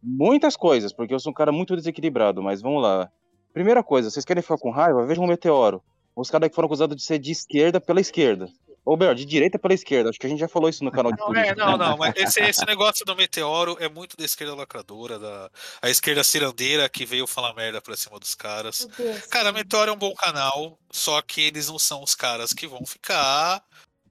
Muitas 0.01 0.55
coisas, 0.55 0.93
porque 0.93 1.13
eu 1.13 1.19
sou 1.19 1.31
um 1.31 1.33
cara 1.33 1.51
muito 1.51 1.75
desequilibrado, 1.75 2.43
mas 2.43 2.61
vamos 2.61 2.83
lá. 2.83 3.09
Primeira 3.53 3.81
coisa, 3.81 4.09
vocês 4.11 4.25
querem 4.25 4.43
ficar 4.43 4.57
com 4.57 4.69
raiva? 4.69 5.05
Vejam 5.05 5.23
um 5.23 5.27
meteoro. 5.27 5.81
Os 6.15 6.29
caras 6.29 6.49
que 6.49 6.55
foram 6.55 6.67
acusados 6.67 6.95
de 6.95 7.01
ser 7.03 7.17
de 7.17 7.31
esquerda 7.31 7.79
pela 7.81 8.01
esquerda. 8.01 8.47
Ou 8.85 8.97
melhor, 8.97 9.15
de 9.15 9.25
direita 9.25 9.57
pela 9.57 9.73
esquerda. 9.73 10.09
Acho 10.09 10.19
que 10.19 10.27
a 10.27 10.29
gente 10.29 10.39
já 10.39 10.47
falou 10.47 10.69
isso 10.69 10.83
no 10.83 10.91
canal 10.91 11.13
de 11.13 11.19
Não, 11.19 11.35
é, 11.35 11.55
não, 11.55 11.77
não, 11.77 11.97
mas 11.97 12.13
esse, 12.17 12.41
esse 12.41 12.65
negócio 12.65 13.05
do 13.05 13.15
meteoro 13.15 13.77
é 13.79 13.87
muito 13.87 14.17
da 14.17 14.25
esquerda 14.25 14.53
lacradora, 14.53 15.17
da 15.17 15.49
a 15.81 15.89
esquerda 15.89 16.23
cirandeira 16.23 16.89
que 16.89 17.05
veio 17.05 17.25
falar 17.25 17.53
merda 17.53 17.81
pra 17.81 17.95
cima 17.95 18.19
dos 18.19 18.35
caras. 18.35 18.87
Cara, 19.29 19.51
Meteoro 19.53 19.91
é 19.91 19.93
um 19.93 19.97
bom 19.97 20.13
canal, 20.13 20.77
só 20.91 21.21
que 21.21 21.41
eles 21.41 21.69
não 21.69 21.79
são 21.79 22.03
os 22.03 22.13
caras 22.13 22.51
que 22.53 22.67
vão 22.67 22.85
ficar 22.85 23.63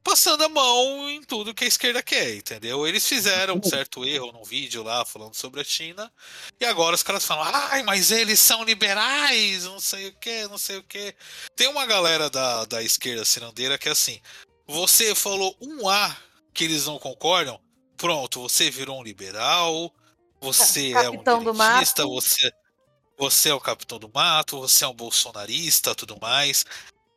passando 0.02 0.42
a 0.42 0.48
mão 0.48 1.08
em 1.08 1.22
tudo 1.22 1.54
que 1.54 1.64
a 1.64 1.68
esquerda 1.68 2.02
quer, 2.02 2.34
entendeu? 2.34 2.86
Eles 2.86 3.06
fizeram 3.06 3.56
um 3.56 3.62
certo 3.62 4.04
erro 4.04 4.32
num 4.32 4.42
vídeo 4.42 4.82
lá 4.82 5.04
falando 5.04 5.34
sobre 5.34 5.60
a 5.60 5.64
China, 5.64 6.12
e 6.60 6.64
agora 6.64 6.94
os 6.94 7.02
caras 7.02 7.24
falam, 7.24 7.44
ai, 7.44 7.82
mas 7.82 8.10
eles 8.10 8.40
são 8.40 8.64
liberais, 8.64 9.64
não 9.64 9.78
sei 9.78 10.08
o 10.08 10.12
que, 10.12 10.48
não 10.48 10.58
sei 10.58 10.78
o 10.78 10.82
que. 10.82 11.14
Tem 11.54 11.68
uma 11.68 11.86
galera 11.86 12.28
da, 12.28 12.64
da 12.64 12.82
esquerda 12.82 13.24
cirandeira 13.24 13.78
que 13.78 13.88
é 13.88 13.92
assim, 13.92 14.20
você 14.66 15.14
falou 15.14 15.56
um 15.60 15.88
A 15.88 16.16
que 16.52 16.64
eles 16.64 16.86
não 16.86 16.98
concordam, 16.98 17.60
pronto, 17.96 18.40
você 18.42 18.70
virou 18.70 18.98
um 19.00 19.02
liberal, 19.02 19.92
você 20.40 20.92
é 20.92 21.08
um 21.08 21.22
Capitão 21.22 21.38
direitista, 21.52 22.04
você 22.06 22.50
você 23.18 23.50
é 23.50 23.54
o 23.54 23.60
capitão 23.60 23.98
do 24.00 24.10
mato, 24.12 24.58
você 24.58 24.84
é 24.84 24.88
um 24.88 24.94
bolsonarista, 24.94 25.94
tudo 25.94 26.18
mais. 26.20 26.64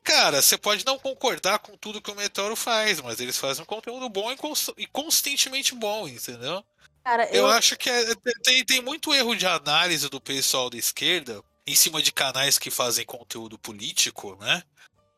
Cara, 0.04 0.40
você 0.40 0.56
pode 0.56 0.86
não 0.86 1.00
concordar 1.00 1.58
com 1.60 1.76
tudo 1.78 2.02
que 2.02 2.12
o 2.12 2.16
Meteoro 2.16 2.56
faz, 2.56 3.02
mas 3.02 3.20
eles 3.20 3.40
fazem 3.40 3.64
um 3.64 3.66
conteúdo 3.66 4.08
bom 4.08 4.32
e, 4.32 4.38
cons- 4.38 4.72
e 4.78 4.86
constantemente 4.86 5.74
bom, 5.74 6.08
entendeu? 6.08 6.64
Cara, 7.04 7.26
Eu 7.30 7.46
eu, 7.46 7.48
acho 7.48 7.76
que 7.76 7.90
é- 7.90 8.14
tem, 8.44 8.64
tem 8.64 8.82
muito 8.82 9.14
erro 9.16 9.36
de 9.36 9.48
análise 9.48 10.08
do 10.10 10.22
pessoal 10.22 10.70
da 10.70 10.78
esquerda 10.78 11.42
em 11.66 11.76
cima 11.76 12.02
de 12.04 12.12
canais 12.12 12.60
que 12.60 12.70
fazem 12.70 13.04
conteúdo 13.06 13.58
político, 13.58 14.36
né? 14.36 14.62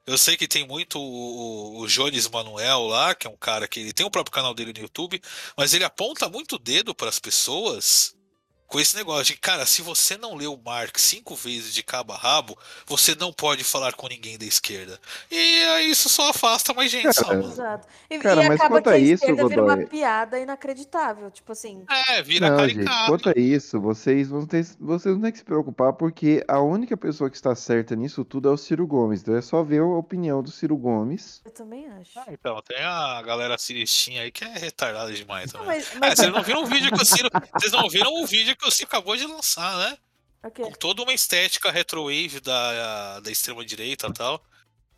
Eu 0.07 0.17
sei 0.17 0.37
que 0.37 0.47
tem 0.47 0.65
muito 0.65 0.97
o, 0.99 1.81
o 1.81 1.87
Jones 1.87 2.29
Manuel 2.29 2.83
lá, 2.87 3.13
que 3.13 3.27
é 3.27 3.29
um 3.29 3.35
cara 3.35 3.67
que 3.67 3.81
ele 3.81 3.91
tem 3.93 4.05
o 4.05 4.09
próprio 4.09 4.33
canal 4.33 4.53
dele 4.53 4.71
no 4.71 4.79
YouTube, 4.79 5.21
mas 5.55 5.73
ele 5.73 5.83
aponta 5.83 6.29
muito 6.29 6.55
o 6.55 6.59
dedo 6.59 6.95
para 6.95 7.09
as 7.09 7.19
pessoas 7.19 8.16
com 8.67 8.79
esse 8.79 8.95
negócio 8.95 9.25
de, 9.33 9.37
cara, 9.39 9.65
se 9.65 9.81
você 9.81 10.17
não 10.17 10.35
leu 10.35 10.59
Marx 10.63 11.01
cinco 11.01 11.35
vezes 11.35 11.73
de 11.73 11.81
cabo 11.81 12.13
a 12.13 12.17
rabo, 12.17 12.57
você 12.85 13.15
não 13.15 13.31
pode 13.31 13.63
falar 13.63 13.93
com 13.93 14.07
ninguém 14.07 14.37
da 14.37 14.45
esquerda. 14.45 14.99
E 15.31 15.37
aí 15.63 15.89
isso 15.89 16.09
só 16.09 16.29
afasta 16.29 16.73
mais 16.73 16.91
gente, 16.91 17.13
só, 17.13 17.23
Cara. 17.25 17.39
Exato. 17.39 17.87
E, 18.09 18.19
Cara, 18.19 18.43
e 18.43 18.47
mas 18.49 18.59
acaba 18.59 18.75
quanto 18.75 18.83
que 18.85 18.89
a 18.89 18.97
isso, 18.99 19.13
esquerda 19.23 19.47
vira 19.47 19.63
uma 19.63 19.75
Godoy- 19.75 19.87
piada 19.89 20.39
inacreditável. 20.39 21.31
Tipo 21.31 21.51
assim, 21.53 21.85
É, 22.09 22.21
vira 22.21 22.49
Não, 22.49 22.67
gente, 22.67 22.89
quanto 23.07 23.29
a 23.29 23.33
isso, 23.35 23.79
vocês 23.79 24.27
vão 24.29 24.45
ter, 24.45 24.65
vocês 24.79 25.15
não 25.15 25.21
têm 25.21 25.31
que 25.31 25.37
se 25.37 25.43
preocupar, 25.45 25.93
porque 25.93 26.43
a 26.47 26.59
única 26.59 26.97
pessoa 26.97 27.29
que 27.29 27.35
está 27.37 27.55
certa 27.55 27.95
nisso 27.95 28.25
tudo 28.25 28.49
é 28.49 28.51
o 28.51 28.57
Ciro 28.57 28.85
Gomes. 28.85 29.21
Então 29.21 29.35
é 29.35 29.41
só 29.41 29.63
ver 29.63 29.79
a 29.81 29.85
opinião 29.85 30.43
do 30.43 30.51
Ciro 30.51 30.75
Gomes. 30.75 31.41
eu 31.45 31.51
também 31.51 31.87
acho. 31.87 32.11
Ah, 32.19 32.25
então, 32.29 32.61
tem 32.61 32.83
a 32.83 33.21
galera 33.21 33.57
ciristinha 33.57 34.23
aí 34.23 34.31
que 34.31 34.43
é 34.43 34.49
retardada 34.57 35.13
demais 35.13 35.53
Não, 35.53 35.61
também. 35.61 35.77
mas, 35.77 35.95
É, 35.95 35.99
mas 35.99 36.19
vocês 36.19 36.31
não 36.33 36.43
viram 36.43 36.63
o 36.63 36.65
vídeo 36.65 36.91
que 36.91 37.01
o 37.01 37.05
Ciro. 37.05 37.29
Vocês 37.53 37.71
não 37.71 37.87
viram 37.89 38.13
o 38.21 38.25
vídeo 38.25 38.56
que 38.57 38.67
o 38.67 38.71
Ciro 38.71 38.87
acabou 38.87 39.15
de 39.15 39.25
lançar, 39.25 39.77
né? 39.77 39.97
o 40.43 40.51
quê? 40.51 40.61
Com 40.63 40.71
toda 40.71 41.03
uma 41.03 41.13
estética 41.13 41.71
retrowave 41.71 42.39
da, 42.39 43.19
da 43.19 43.31
extrema 43.31 43.65
direita 43.65 44.07
e 44.07 44.13
tal. 44.13 44.41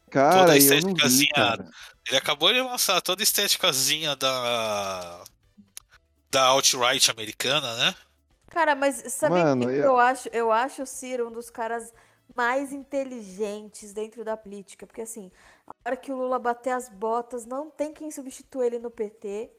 Cara, 0.09 0.39
Toda 0.39 0.53
a 0.53 1.07
vi, 1.07 1.27
cara. 1.29 1.69
Ele 2.07 2.17
acabou 2.17 2.51
de 2.51 2.61
lançar 2.61 2.99
toda 3.01 3.21
a 3.21 3.23
estéticazinha 3.23 4.15
da. 4.15 5.23
Da 6.31 6.43
alt-right 6.43 7.09
americana, 7.09 7.75
né? 7.75 7.95
Cara, 8.49 8.75
mas 8.75 8.95
sabe 9.13 9.35
o 9.35 9.37
Mano, 9.37 9.65
que 9.67 9.71
eu- 9.73 9.83
eu 9.83 9.99
acho? 9.99 10.29
Eu 10.31 10.51
acho 10.51 10.83
o 10.83 10.85
Ciro 10.85 11.27
um 11.27 11.31
dos 11.31 11.49
caras 11.49 11.91
mais 12.35 12.71
inteligentes 12.71 13.93
dentro 13.93 14.23
da 14.23 14.37
política. 14.37 14.85
Porque 14.85 15.01
assim, 15.01 15.31
a 15.67 15.71
hora 15.85 15.97
que 15.97 16.11
o 16.11 16.15
Lula 16.17 16.37
bater 16.39 16.71
as 16.71 16.89
botas, 16.89 17.45
não 17.45 17.69
tem 17.69 17.93
quem 17.93 18.11
substitua 18.11 18.65
ele 18.65 18.79
no 18.79 18.91
PT. 18.91 19.51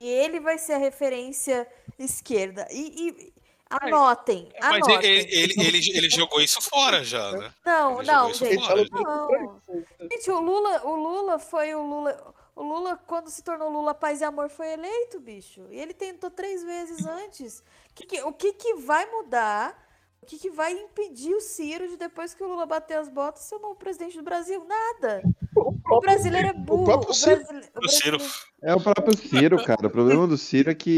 E 0.00 0.08
ele 0.08 0.40
vai 0.40 0.58
ser 0.58 0.74
a 0.74 0.78
referência 0.78 1.66
esquerda. 1.98 2.66
E, 2.70 3.08
e- 3.08 3.32
anotem, 3.70 4.48
Mas 4.60 4.82
anotem. 4.86 5.10
ele, 5.10 5.28
ele, 5.34 5.54
ele, 5.58 5.90
ele 5.98 6.10
jogou 6.10 6.40
isso 6.40 6.60
fora 6.62 7.02
já, 7.04 7.32
né? 7.32 7.50
Não, 7.64 8.00
ele 8.00 8.10
não, 8.10 8.32
gente. 8.34 8.54
fora. 8.64 8.86
Não. 8.92 9.60
Gente, 10.10 10.30
o 10.30 10.40
Lula, 10.40 10.86
o 10.86 10.94
Lula 10.94 11.38
foi 11.38 11.74
o 11.74 11.82
Lula. 11.82 12.34
O 12.54 12.62
Lula, 12.62 12.96
quando 13.06 13.28
se 13.28 13.42
tornou 13.42 13.68
Lula 13.70 13.92
Paz 13.92 14.22
e 14.22 14.24
Amor, 14.24 14.48
foi 14.48 14.72
eleito, 14.72 15.20
bicho. 15.20 15.66
E 15.70 15.78
ele 15.78 15.92
tentou 15.92 16.30
três 16.30 16.62
vezes 16.64 17.04
antes. 17.04 17.62
Que 17.94 18.06
que- 18.06 18.22
o 18.22 18.32
que, 18.32 18.54
que 18.54 18.74
vai 18.76 19.04
mudar? 19.10 19.84
O 20.22 20.26
que, 20.26 20.38
que 20.38 20.48
vai 20.50 20.72
impedir 20.72 21.34
o 21.34 21.40
Ciro 21.40 21.86
de, 21.86 21.96
depois 21.98 22.32
que 22.34 22.42
o 22.42 22.48
Lula 22.48 22.64
bater 22.64 22.96
as 22.96 23.08
botas, 23.10 23.42
ser 23.42 23.56
o 23.56 23.58
novo 23.58 23.74
presidente 23.76 24.16
do 24.16 24.22
Brasil? 24.22 24.64
Nada. 24.66 25.22
O 25.54 26.00
brasileiro 26.00 26.48
é 26.48 26.52
burro. 26.54 26.84
próprio 26.84 27.10
o 27.10 27.14
Ciro. 27.14 27.36
brasile- 27.44 27.70
o 27.76 27.84
O 27.84 27.88
Ciro. 27.88 28.16
brasileiro- 28.18 28.34
É 28.62 28.74
o 28.74 28.80
próprio 28.80 29.16
Ciro, 29.18 29.62
cara. 29.64 29.86
O 29.86 29.90
problema 29.90 30.26
do 30.26 30.38
Ciro 30.38 30.70
é 30.70 30.74
que 30.74 30.90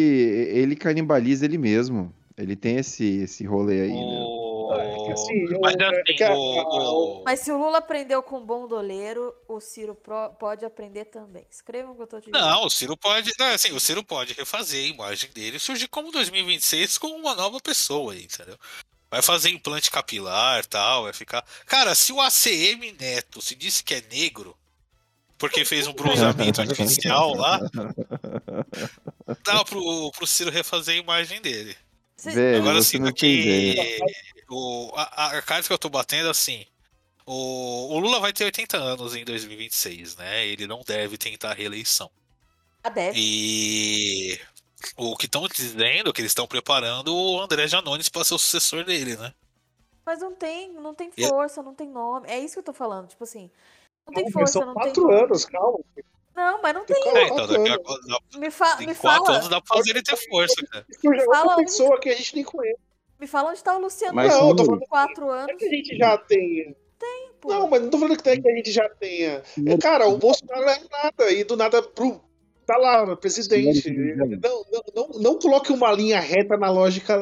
ele 0.55 0.77
canibaliza 0.77 1.45
ele 1.45 1.59
mesmo. 1.59 2.15
Ele 2.39 2.55
tem 2.55 2.77
esse, 2.77 3.05
esse 3.23 3.45
rolê 3.45 3.83
aí, 3.83 3.89
né? 3.91 3.97
O... 3.97 4.49
É 4.73 5.05
que 5.07 5.13
assim, 5.13 5.53
eu- 5.53 5.61
Mas 5.61 5.75
é 5.77 6.03
que 6.13 6.23
a- 6.23 6.35
o, 6.35 7.21
o- 7.21 7.25
Mas 7.25 7.41
se 7.41 7.51
o 7.51 7.59
Lula 7.59 7.79
aprendeu 7.79 8.23
com 8.23 8.39
um 8.39 8.45
bom 8.47 8.69
doleiro, 8.69 9.35
o 9.49 9.61
Ciro 9.61 9.95
pro- 9.95 10.31
pode 10.39 10.65
aprender 10.65 11.07
também. 11.07 11.45
Escrevam 11.51 11.93
o 11.93 11.97
que 11.97 12.03
eu 12.03 12.07
tô 12.07 12.21
te 12.21 12.27
dizendo. 12.31 12.41
Não, 12.47 12.65
o 12.67 12.71
Ciro 12.71 12.97
pode. 12.97 13.33
Não, 13.39 13.47
assim, 13.47 13.73
o 13.73 13.81
Ciro 13.81 14.05
pode 14.05 14.35
refazer 14.35 14.85
a 14.85 14.89
imagem 14.89 15.31
dele 15.33 15.57
e 15.57 15.61
surgir 15.61 15.89
como 15.89 16.13
2026 16.13 16.99
com 16.99 17.09
uma 17.09 17.35
nova 17.35 17.59
pessoa 17.61 18.13
aí, 18.13 18.25
entendeu? 18.25 18.57
Vai 19.11 19.23
fazer 19.23 19.49
implante 19.49 19.91
capilar 19.91 20.65
tal, 20.67 21.05
vai 21.05 21.15
ficar. 21.15 21.43
Cara, 21.67 21.95
se 21.95 22.13
o 22.13 22.21
ACM 22.21 22.93
Neto 23.01 23.41
se 23.41 23.55
disse 23.55 23.83
que 23.83 23.95
é 23.95 24.03
negro, 24.13 24.55
porque 25.39 25.65
fez 25.65 25.87
um 25.87 25.95
bronzeamento 25.95 26.61
artificial 26.61 27.33
lá, 27.35 27.59
dá 29.47 29.65
pro, 29.65 30.11
pro 30.13 30.27
Ciro 30.27 30.51
refazer 30.51 30.97
a 30.97 30.99
imagem 31.03 31.41
dele. 31.41 31.75
Velho, 32.25 32.61
Agora 32.63 32.83
sim, 32.83 33.07
aqui. 33.07 33.77
O, 34.51 34.91
a, 34.95 35.39
a 35.39 35.43
carta 35.43 35.67
que 35.69 35.73
eu 35.73 35.79
tô 35.79 35.89
batendo 35.89 36.29
é 36.29 36.31
assim. 36.31 36.65
O, 37.27 37.95
o 37.95 37.99
Lula 37.99 38.21
vai 38.21 38.33
ter 38.33 38.45
80 38.45 38.77
anos 38.77 39.15
em 39.15 39.25
2026, 39.25 40.17
né? 40.17 40.47
Ele 40.47 40.67
não 40.67 40.83
deve 40.87 41.19
tentar 41.19 41.51
a 41.51 41.55
reeleição. 41.55 42.11
Ah, 42.83 42.89
deve. 42.89 43.19
E 43.21 44.41
o 44.97 45.17
que 45.17 45.27
estão 45.27 45.47
dizendo 45.47 46.11
é 46.11 46.13
que 46.13 46.21
eles 46.21 46.31
estão 46.31 46.47
preparando 46.47 47.15
o 47.15 47.41
André 47.41 47.67
Janones 47.69 48.09
para 48.09 48.25
ser 48.25 48.35
o 48.35 48.39
sucessor 48.39 48.85
dele, 48.85 49.17
né? 49.17 49.35
Mas 50.07 50.21
não 50.21 50.35
tem, 50.35 50.73
não 50.73 50.95
tem 50.95 51.11
E- 51.17 51.29
força, 51.29 51.63
não 51.63 51.75
tem 51.75 51.89
nome. 51.89 52.29
É 52.29 52.39
isso 52.39 52.55
que 52.55 52.61
eu 52.61 52.65
tô 52.65 52.73
falando, 52.73 53.09
tipo 53.09 53.25
assim. 53.25 53.51
Não 54.07 54.15
tem 54.15 54.25
Não, 54.25 54.33
força, 54.33 54.53
são 54.55 54.67
não 54.67 54.75
tem 54.75 54.85
quatro 54.85 55.11
anos, 55.13 55.45
calma. 55.45 55.81
Não, 56.39 56.63
mas 56.63 56.73
não 56.75 56.85
tem. 56.85 56.97
É, 56.97 57.25
então 57.25 57.47
daqui 57.49 57.69
a, 57.69 57.75
anos. 57.75 58.07
dá- 58.07 58.39
Me, 58.39 58.49
fa 58.51 58.79
em 58.81 58.87
me 58.87 58.95
quatro 58.95 59.25
fala, 59.27 59.39
anos 59.39 59.49
dá 59.49 59.61
pra 59.61 59.77
fazer 59.77 59.91
ele 59.91 60.03
ter 60.03 60.17
força, 60.17 60.55
cara. 60.71 60.87
Fala 61.27 61.55
onde- 61.55 61.65
pessoa 61.65 61.99
que 61.99 62.09
a 62.09 62.15
gente 62.17 62.35
nem 62.37 62.45
conhece. 62.45 62.79
me 63.21 63.27
fala 63.27 63.51
onde 63.51 63.65
tá 63.65 63.77
o 63.77 63.81
Luciano 63.81 64.15
Mas, 64.15 64.33
não, 64.33 64.51
eu 64.51 64.55
tô 64.57 64.65
falando 64.65 64.87
quatro 64.89 65.27
não 65.27 65.35
é 65.35 65.41
anos. 65.43 65.57
que 65.57 65.65
a 65.65 65.69
gente 65.69 65.97
já 65.97 66.17
tenha. 66.17 66.77
pô. 67.41 67.49
Não, 67.49 67.69
mas 67.69 67.83
não 67.83 67.91
tô 67.91 67.99
falando 67.99 68.17
que 68.17 68.23
tem- 68.23 68.41
que 68.41 68.49
a 68.49 68.55
gente 68.55 68.71
já 68.71 68.89
tenha. 68.89 69.43
É, 69.67 69.77
Cara, 69.79 70.07
o 70.09 70.17
Bolsonaro 70.17 70.61
não 70.63 70.71
é 70.71 70.81
nada. 70.91 71.31
E 71.33 71.43
do 71.43 71.57
nada, 71.57 71.83
brum, 71.83 72.21
tá 72.67 72.77
lá, 72.77 73.17
presidente. 73.17 73.91
Não, 73.91 74.65
não, 74.71 74.85
não, 74.95 75.09
não 75.21 75.39
coloque 75.41 75.73
uma 75.73 75.91
linha 75.93 76.21
reta 76.21 76.57
na 76.57 76.71
lógica 76.71 77.17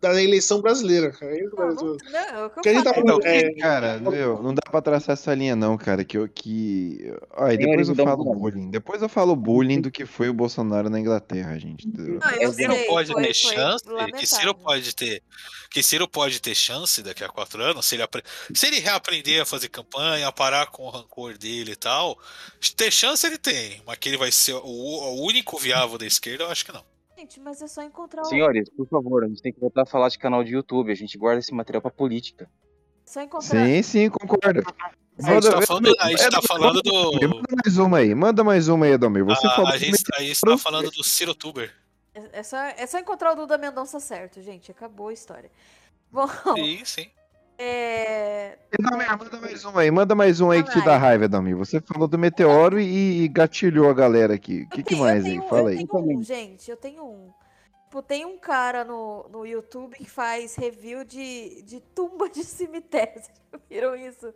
da 0.00 0.22
eleição 0.22 0.60
brasileira, 0.60 1.10
cara. 1.10 1.36
É 1.36 1.42
Não, 1.44 1.50
não, 1.50 1.74
não, 1.74 1.94
é 1.94 2.50
que 2.62 2.68
a 2.68 2.72
gente 2.74 2.84
tá 2.84 2.92
é, 3.24 3.54
Cara, 3.54 3.98
meu, 3.98 4.42
não 4.42 4.54
dá 4.54 4.62
pra 4.70 4.82
traçar 4.82 5.14
essa 5.14 5.34
linha 5.34 5.56
não, 5.56 5.76
cara, 5.76 6.04
que 6.04 6.18
eu 6.18 6.28
que... 6.28 7.12
Olha, 7.36 7.56
depois 7.56 7.88
eu 7.88 7.94
falo 7.94 8.24
bullying. 8.24 8.70
Depois 8.70 9.02
eu 9.02 9.08
falo 9.08 9.34
bullying 9.34 9.80
do 9.80 9.90
que 9.90 10.04
foi 10.04 10.28
o 10.28 10.34
Bolsonaro 10.34 10.90
na 10.90 11.00
Inglaterra, 11.00 11.58
gente. 11.58 11.86
Não, 11.88 12.30
eu 12.40 12.52
Ciro 12.52 12.72
sei, 12.74 12.84
pode 12.86 13.12
foi- 13.12 13.22
ter 13.22 13.34
foi 13.34 13.54
chance, 13.54 13.84
que 13.84 13.90
lamentável. 13.90 14.26
Ciro 14.26 14.54
pode 14.54 14.94
ter, 14.94 15.22
que 15.70 15.82
Ciro 15.82 16.08
pode 16.08 16.40
ter 16.40 16.54
chance 16.54 17.02
daqui 17.02 17.24
a 17.24 17.28
quatro 17.28 17.62
anos, 17.62 17.86
se 17.86 17.94
ele, 17.94 18.02
apre- 18.02 18.22
se 18.54 18.66
ele 18.66 18.78
reaprender 18.80 19.42
a 19.42 19.46
fazer 19.46 19.68
campanha, 19.68 20.30
parar 20.30 20.66
com 20.66 20.84
o 20.84 20.90
rancor 20.90 21.38
dele 21.38 21.72
e 21.72 21.76
tal, 21.76 22.18
ter 22.76 22.90
chance 22.90 23.26
ele 23.26 23.38
tem, 23.38 23.82
mas 23.86 23.98
que 23.98 24.08
ele 24.08 24.16
vai 24.18 24.30
ser 24.30 24.54
o, 24.54 24.62
o 24.62 25.24
único 25.26 25.58
viável 25.58 25.96
da 25.98 26.06
esquerda, 26.06 26.44
eu 26.44 26.50
acho 26.50 26.64
que 26.64 26.72
não. 26.72 26.84
Gente, 27.16 27.40
mas 27.40 27.62
é 27.62 27.66
só 27.66 27.82
encontrar 27.82 28.22
o. 28.22 28.24
Senhores, 28.26 28.68
por 28.70 28.86
favor, 28.88 29.24
a 29.24 29.28
gente 29.28 29.40
tem 29.40 29.52
que 29.52 29.58
voltar 29.60 29.82
a 29.82 29.86
falar 29.86 30.08
de 30.08 30.18
canal 30.18 30.44
de 30.44 30.52
YouTube. 30.52 30.92
A 30.92 30.94
gente 30.94 31.16
guarda 31.16 31.38
esse 31.40 31.52
material 31.54 31.80
pra 31.80 31.90
política. 31.90 32.48
Só 33.04 33.22
encontrar. 33.22 33.64
Sim, 33.66 33.82
sim, 33.82 34.10
concordo. 34.10 34.60
A 35.18 35.32
gente 35.32 35.44
tá 35.44 35.50
Manda- 35.52 35.66
falando, 35.66 35.94
a 35.98 36.08
gente 36.10 36.22
é, 36.22 36.28
tá 36.30 36.42
falando 36.42 36.82
do. 36.82 37.12
Manda 37.28 37.48
mais 37.64 37.78
uma 37.78 37.98
aí, 37.98 38.14
manda 38.14 38.44
mais 38.44 38.68
uma 38.68 38.84
aí, 38.86 38.92
Adalmir. 38.92 39.24
Você 39.24 39.46
A, 39.46 39.50
falou 39.50 39.70
a 39.70 39.78
gente, 39.78 40.02
a 40.14 40.20
gente 40.20 40.40
tá 40.40 40.58
falando 40.58 40.90
do 40.90 41.02
Ciro 41.02 41.34
Tuber. 41.34 41.72
É, 42.14 42.40
é 42.40 42.42
só, 42.42 42.58
é 42.58 42.86
só 42.86 42.98
encontrar 42.98 43.32
o 43.32 43.36
Duda 43.36 43.56
Mendonça 43.56 43.98
certo, 43.98 44.42
gente. 44.42 44.70
Acabou 44.70 45.08
a 45.08 45.12
história. 45.12 45.50
Bom, 46.12 46.26
Sim, 46.54 46.84
sim. 46.84 47.10
É... 47.58 48.58
Edomir, 48.78 49.08
manda 49.18 49.40
mais 49.40 49.64
um 49.64 49.78
aí, 49.78 49.90
manda 49.90 50.14
mais 50.14 50.40
um 50.40 50.50
aí 50.50 50.62
que 50.62 50.70
te 50.72 50.84
dá 50.84 50.96
raiva, 50.98 51.24
Edomir. 51.24 51.56
Você 51.56 51.80
falou 51.80 52.06
do 52.06 52.18
meteoro 52.18 52.78
e 52.78 53.26
gatilhou 53.28 53.88
a 53.88 53.94
galera 53.94 54.34
aqui. 54.34 54.62
O 54.62 54.68
que, 54.68 54.82
que 54.82 54.90
tenho- 54.90 55.00
mais 55.02 55.24
eu 55.24 55.30
aí? 55.30 55.38
tenho- 55.38 55.48
Fala 55.48 55.70
aí. 55.70 55.80
Eu 55.80 55.86
tenho 55.88 56.18
um, 56.18 56.22
gente, 56.22 56.70
eu 56.70 56.76
tenho 56.76 57.04
um. 57.04 57.32
Tipo, 57.84 58.02
tem 58.02 58.26
um 58.26 58.38
cara 58.38 58.84
no, 58.84 59.26
no 59.30 59.46
YouTube 59.46 59.96
que 59.96 60.08
faz 60.10 60.54
review 60.56 61.04
de, 61.04 61.62
de 61.62 61.80
tumba 61.80 62.28
de 62.28 62.44
cemitério. 62.44 63.14
Vocês 63.50 63.62
viram 63.70 63.96
isso? 63.96 64.34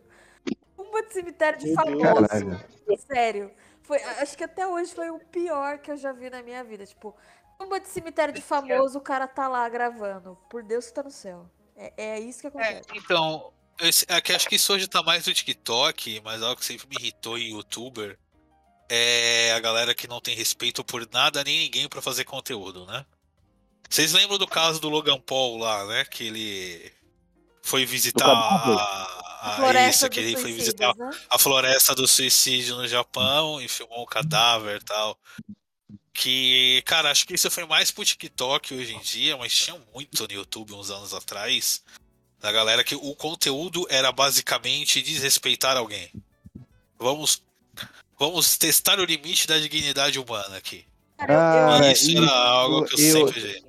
Tumba 0.75 1.03
de 1.03 1.13
cemitério 1.13 1.59
de 1.59 1.73
famoso. 1.75 1.99
Caralho. 1.99 2.59
Sério. 3.07 3.51
Foi, 3.83 3.97
acho 4.19 4.35
que 4.37 4.43
até 4.43 4.65
hoje 4.65 4.95
foi 4.95 5.09
o 5.11 5.19
pior 5.19 5.77
que 5.79 5.91
eu 5.91 5.97
já 5.97 6.11
vi 6.11 6.29
na 6.29 6.41
minha 6.41 6.63
vida. 6.63 6.85
Tipo, 6.85 7.15
tumba 7.59 7.79
de 7.79 7.87
cemitério 7.87 8.33
de 8.33 8.41
famoso, 8.41 8.97
o 8.97 9.01
cara 9.01 9.27
tá 9.27 9.47
lá 9.47 9.67
gravando. 9.69 10.35
Por 10.49 10.63
Deus 10.63 10.87
que 10.87 10.93
tá 10.93 11.03
no 11.03 11.11
céu. 11.11 11.45
É, 11.81 11.93
é 11.97 12.19
isso 12.19 12.41
que 12.41 12.47
É, 12.47 12.49
acontece. 12.49 12.83
então, 12.93 13.51
esse, 13.79 14.05
é 14.07 14.21
que 14.21 14.33
acho 14.33 14.47
que 14.47 14.55
isso 14.55 14.71
hoje 14.73 14.87
tá 14.87 15.01
mais 15.01 15.25
no 15.25 15.33
TikTok, 15.33 16.21
mas 16.23 16.43
algo 16.43 16.59
que 16.59 16.65
sempre 16.65 16.87
me 16.87 16.95
irritou 16.99 17.37
em 17.37 17.51
youtuber 17.51 18.17
é 18.87 19.53
a 19.53 19.59
galera 19.59 19.95
que 19.95 20.07
não 20.07 20.19
tem 20.19 20.35
respeito 20.35 20.83
por 20.83 21.07
nada 21.11 21.43
nem 21.43 21.59
ninguém 21.59 21.87
pra 21.87 22.01
fazer 22.01 22.25
conteúdo, 22.25 22.85
né? 22.85 23.05
Vocês 23.89 24.13
lembram 24.13 24.37
do 24.37 24.47
caso 24.47 24.79
do 24.79 24.89
Logan 24.89 25.19
Paul 25.19 25.57
lá, 25.57 25.85
né? 25.85 26.05
Que 26.05 26.27
ele 26.27 26.93
foi 27.63 27.85
visitar 27.85 28.27
a, 28.27 29.49
a 29.49 29.55
Floresta 29.55 30.05
isso, 30.05 30.09
que 30.09 30.19
ele 30.19 30.37
foi 30.37 30.51
visitar 30.51 30.95
né? 30.95 31.09
a 31.29 31.37
floresta 31.37 31.95
do 31.95 32.07
suicídio 32.07 32.75
no 32.75 32.87
Japão 32.87 33.61
e 33.61 33.67
filmou 33.67 34.03
um 34.03 34.05
cadáver 34.05 34.81
e 34.81 34.85
tal. 34.85 35.17
Que, 36.21 36.83
cara, 36.85 37.09
acho 37.09 37.25
que 37.25 37.33
isso 37.33 37.49
foi 37.49 37.65
mais 37.65 37.89
pro 37.89 38.05
TikTok 38.05 38.75
hoje 38.75 38.93
em 38.93 38.99
dia, 38.99 39.35
mas 39.37 39.55
tinha 39.55 39.75
muito 39.91 40.21
no 40.21 40.31
YouTube 40.31 40.71
uns 40.75 40.91
anos 40.91 41.15
atrás. 41.15 41.81
Da 42.39 42.51
galera 42.51 42.83
que 42.83 42.93
o 42.93 43.15
conteúdo 43.15 43.87
era 43.89 44.11
basicamente 44.11 45.01
desrespeitar 45.01 45.75
alguém. 45.77 46.11
Vamos, 46.99 47.41
vamos 48.19 48.55
testar 48.55 48.99
o 48.99 49.03
limite 49.03 49.47
da 49.47 49.57
dignidade 49.57 50.19
humana 50.19 50.57
aqui. 50.57 50.85
Cara, 51.17 51.27
Cara, 51.27 51.91
isso 51.91 52.11
isso 52.11 52.17
era 52.21 52.31
algo 52.31 52.85
que 52.85 53.01
eu, 53.01 53.07
eu- 53.17 53.27
sempre 53.27 53.39
vi. 53.39 53.65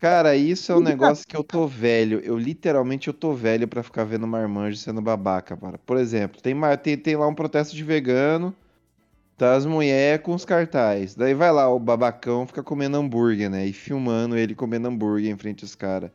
Cara, 0.00 0.34
isso 0.36 0.72
é 0.72 0.74
um 0.74 0.80
negócio 0.80 1.24
que 1.24 1.36
eu 1.36 1.44
tô 1.44 1.68
velho. 1.68 2.20
Eu 2.24 2.36
literalmente 2.36 3.06
eu 3.06 3.14
tô 3.14 3.34
velho 3.34 3.68
pra 3.68 3.84
ficar 3.84 4.02
vendo 4.02 4.26
marmanjo 4.26 4.78
sendo 4.78 5.00
babaca, 5.00 5.56
cara. 5.56 5.78
Por 5.78 5.96
exemplo, 5.96 6.42
tem, 6.42 6.56
tem, 6.82 6.98
tem 6.98 7.16
lá 7.16 7.28
um 7.28 7.34
protesto 7.34 7.76
de 7.76 7.84
vegano, 7.84 8.52
tá 9.36 9.54
as 9.54 9.66
mulheres 9.66 10.22
com 10.24 10.34
os 10.34 10.44
cartazes. 10.44 11.14
Daí 11.14 11.34
vai 11.34 11.52
lá 11.52 11.68
o 11.68 11.78
babacão 11.78 12.46
fica 12.46 12.62
comendo 12.62 12.96
hambúrguer, 12.96 13.50
né? 13.50 13.66
E 13.66 13.72
filmando 13.72 14.36
ele 14.36 14.54
comendo 14.54 14.88
hambúrguer 14.88 15.30
em 15.32 15.36
frente 15.36 15.64
aos 15.64 15.74
caras. 15.74 16.10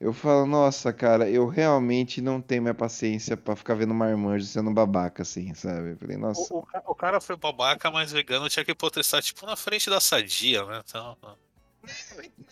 Eu 0.00 0.12
falo, 0.12 0.46
nossa, 0.46 0.92
cara, 0.92 1.28
eu 1.28 1.48
realmente 1.48 2.22
não 2.22 2.40
tenho 2.40 2.62
minha 2.62 2.74
paciência 2.74 3.36
pra 3.36 3.56
ficar 3.56 3.74
vendo 3.74 3.92
marmanjo 3.92 4.46
sendo 4.46 4.70
babaca, 4.70 5.22
assim, 5.22 5.52
sabe? 5.54 5.90
Eu 5.90 5.96
falei, 5.96 6.16
nossa. 6.16 6.54
O, 6.54 6.58
o 6.60 6.66
o 6.92 6.94
cara 6.94 7.20
foi 7.20 7.36
babaca, 7.36 7.90
mas 7.90 8.12
vegano 8.12 8.48
tinha 8.48 8.64
que 8.64 8.74
protestar, 8.76 9.20
tipo, 9.22 9.44
na 9.44 9.56
frente 9.56 9.90
da 9.90 10.00
sadia, 10.00 10.64
né? 10.64 10.82
Então, 10.88 11.16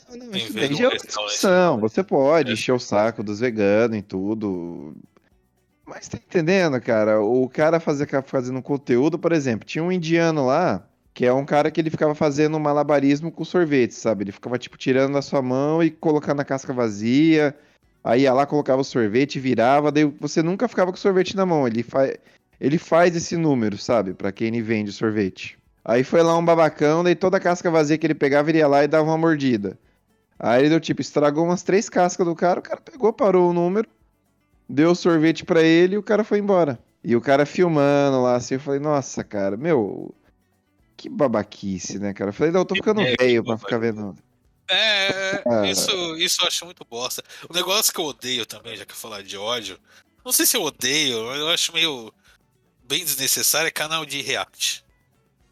Não, 0.08 0.16
não, 0.16 0.30
Tem 0.30 0.44
isso 0.44 0.52
vez 0.54 0.68
daí 0.68 0.74
um 0.74 0.76
já 0.78 0.84
é 0.84 0.86
outra 0.88 1.02
restaurante. 1.04 1.30
discussão. 1.30 1.80
Você 1.80 2.02
pode 2.02 2.50
É. 2.50 2.52
encher 2.54 2.72
o 2.72 2.78
saco 2.80 3.22
dos 3.22 3.38
veganos 3.38 3.96
e 3.96 4.02
tudo. 4.02 4.96
Mas 5.86 6.08
tá 6.08 6.18
entendendo, 6.18 6.80
cara? 6.80 7.20
O 7.22 7.48
cara 7.48 7.78
fazer, 7.78 8.08
fazendo 8.24 8.58
um 8.58 8.62
conteúdo, 8.62 9.18
por 9.18 9.32
exemplo, 9.32 9.64
tinha 9.64 9.84
um 9.84 9.92
indiano 9.92 10.44
lá, 10.44 10.84
que 11.14 11.24
é 11.24 11.32
um 11.32 11.46
cara 11.46 11.70
que 11.70 11.80
ele 11.80 11.90
ficava 11.90 12.14
fazendo 12.14 12.58
malabarismo 12.58 13.30
com 13.30 13.44
sorvete, 13.44 13.94
sabe? 13.94 14.24
Ele 14.24 14.32
ficava, 14.32 14.58
tipo, 14.58 14.76
tirando 14.76 15.14
da 15.14 15.22
sua 15.22 15.40
mão 15.40 15.82
e 15.82 15.90
colocando 15.90 16.38
na 16.38 16.44
casca 16.44 16.72
vazia. 16.72 17.56
Aí 18.02 18.22
ia 18.22 18.32
lá, 18.32 18.46
colocava 18.46 18.80
o 18.80 18.84
sorvete, 18.84 19.40
virava, 19.40 19.90
daí 19.90 20.04
você 20.04 20.42
nunca 20.42 20.68
ficava 20.68 20.90
com 20.90 20.96
o 20.96 21.00
sorvete 21.00 21.36
na 21.36 21.46
mão. 21.46 21.66
Ele, 21.66 21.82
fa... 21.82 22.12
ele 22.60 22.78
faz 22.78 23.14
esse 23.16 23.36
número, 23.36 23.78
sabe? 23.78 24.12
Pra 24.12 24.32
quem 24.32 24.60
vende 24.62 24.92
sorvete. 24.92 25.58
Aí 25.84 26.02
foi 26.02 26.22
lá 26.22 26.36
um 26.36 26.44
babacão, 26.44 27.04
daí 27.04 27.14
toda 27.14 27.36
a 27.36 27.40
casca 27.40 27.70
vazia 27.70 27.96
que 27.96 28.06
ele 28.06 28.14
pegava, 28.14 28.50
ele 28.50 28.58
ia 28.58 28.66
lá 28.66 28.82
e 28.82 28.88
dava 28.88 29.04
uma 29.04 29.16
mordida. 29.16 29.78
Aí 30.38 30.62
ele 30.62 30.68
deu 30.68 30.80
tipo, 30.80 31.00
estragou 31.00 31.44
umas 31.44 31.62
três 31.62 31.88
cascas 31.88 32.26
do 32.26 32.34
cara, 32.34 32.58
o 32.58 32.62
cara 32.62 32.80
pegou, 32.80 33.12
parou 33.12 33.50
o 33.50 33.52
número, 33.52 33.88
deu 34.68 34.90
o 34.90 34.94
sorvete 34.94 35.44
pra 35.44 35.62
ele 35.62 35.94
e 35.94 35.98
o 35.98 36.02
cara 36.02 36.24
foi 36.24 36.38
embora. 36.38 36.78
E 37.02 37.14
o 37.14 37.20
cara 37.20 37.46
filmando 37.46 38.22
lá, 38.22 38.36
assim, 38.36 38.54
eu 38.54 38.60
falei, 38.60 38.80
nossa, 38.80 39.22
cara, 39.22 39.56
meu, 39.56 40.14
que 40.96 41.08
babaquice, 41.08 41.98
né, 41.98 42.12
cara? 42.12 42.30
Eu 42.30 42.34
falei, 42.34 42.52
não, 42.52 42.60
eu 42.60 42.64
tô 42.64 42.74
ficando 42.74 43.00
É, 43.00 43.14
velho 43.18 43.44
pra 43.44 43.58
ficar 43.58 43.78
vendo. 43.78 44.16
É, 44.68 45.42
Ah. 45.46 45.66
isso, 45.66 46.16
isso 46.16 46.42
eu 46.42 46.48
acho 46.48 46.64
muito 46.64 46.84
bosta. 46.84 47.22
O 47.48 47.54
negócio 47.54 47.92
que 47.92 48.00
eu 48.00 48.06
odeio 48.06 48.44
também, 48.44 48.76
já 48.76 48.84
que 48.84 48.92
eu 48.92 48.96
falar 48.96 49.22
de 49.22 49.36
ódio, 49.36 49.78
não 50.24 50.32
sei 50.32 50.44
se 50.44 50.56
eu 50.56 50.62
odeio, 50.62 51.24
mas 51.26 51.38
eu 51.38 51.48
acho 51.48 51.72
meio 51.72 52.12
bem 52.88 53.04
desnecessário, 53.04 53.68
é 53.68 53.70
canal 53.70 54.04
de 54.04 54.20
react. 54.22 54.84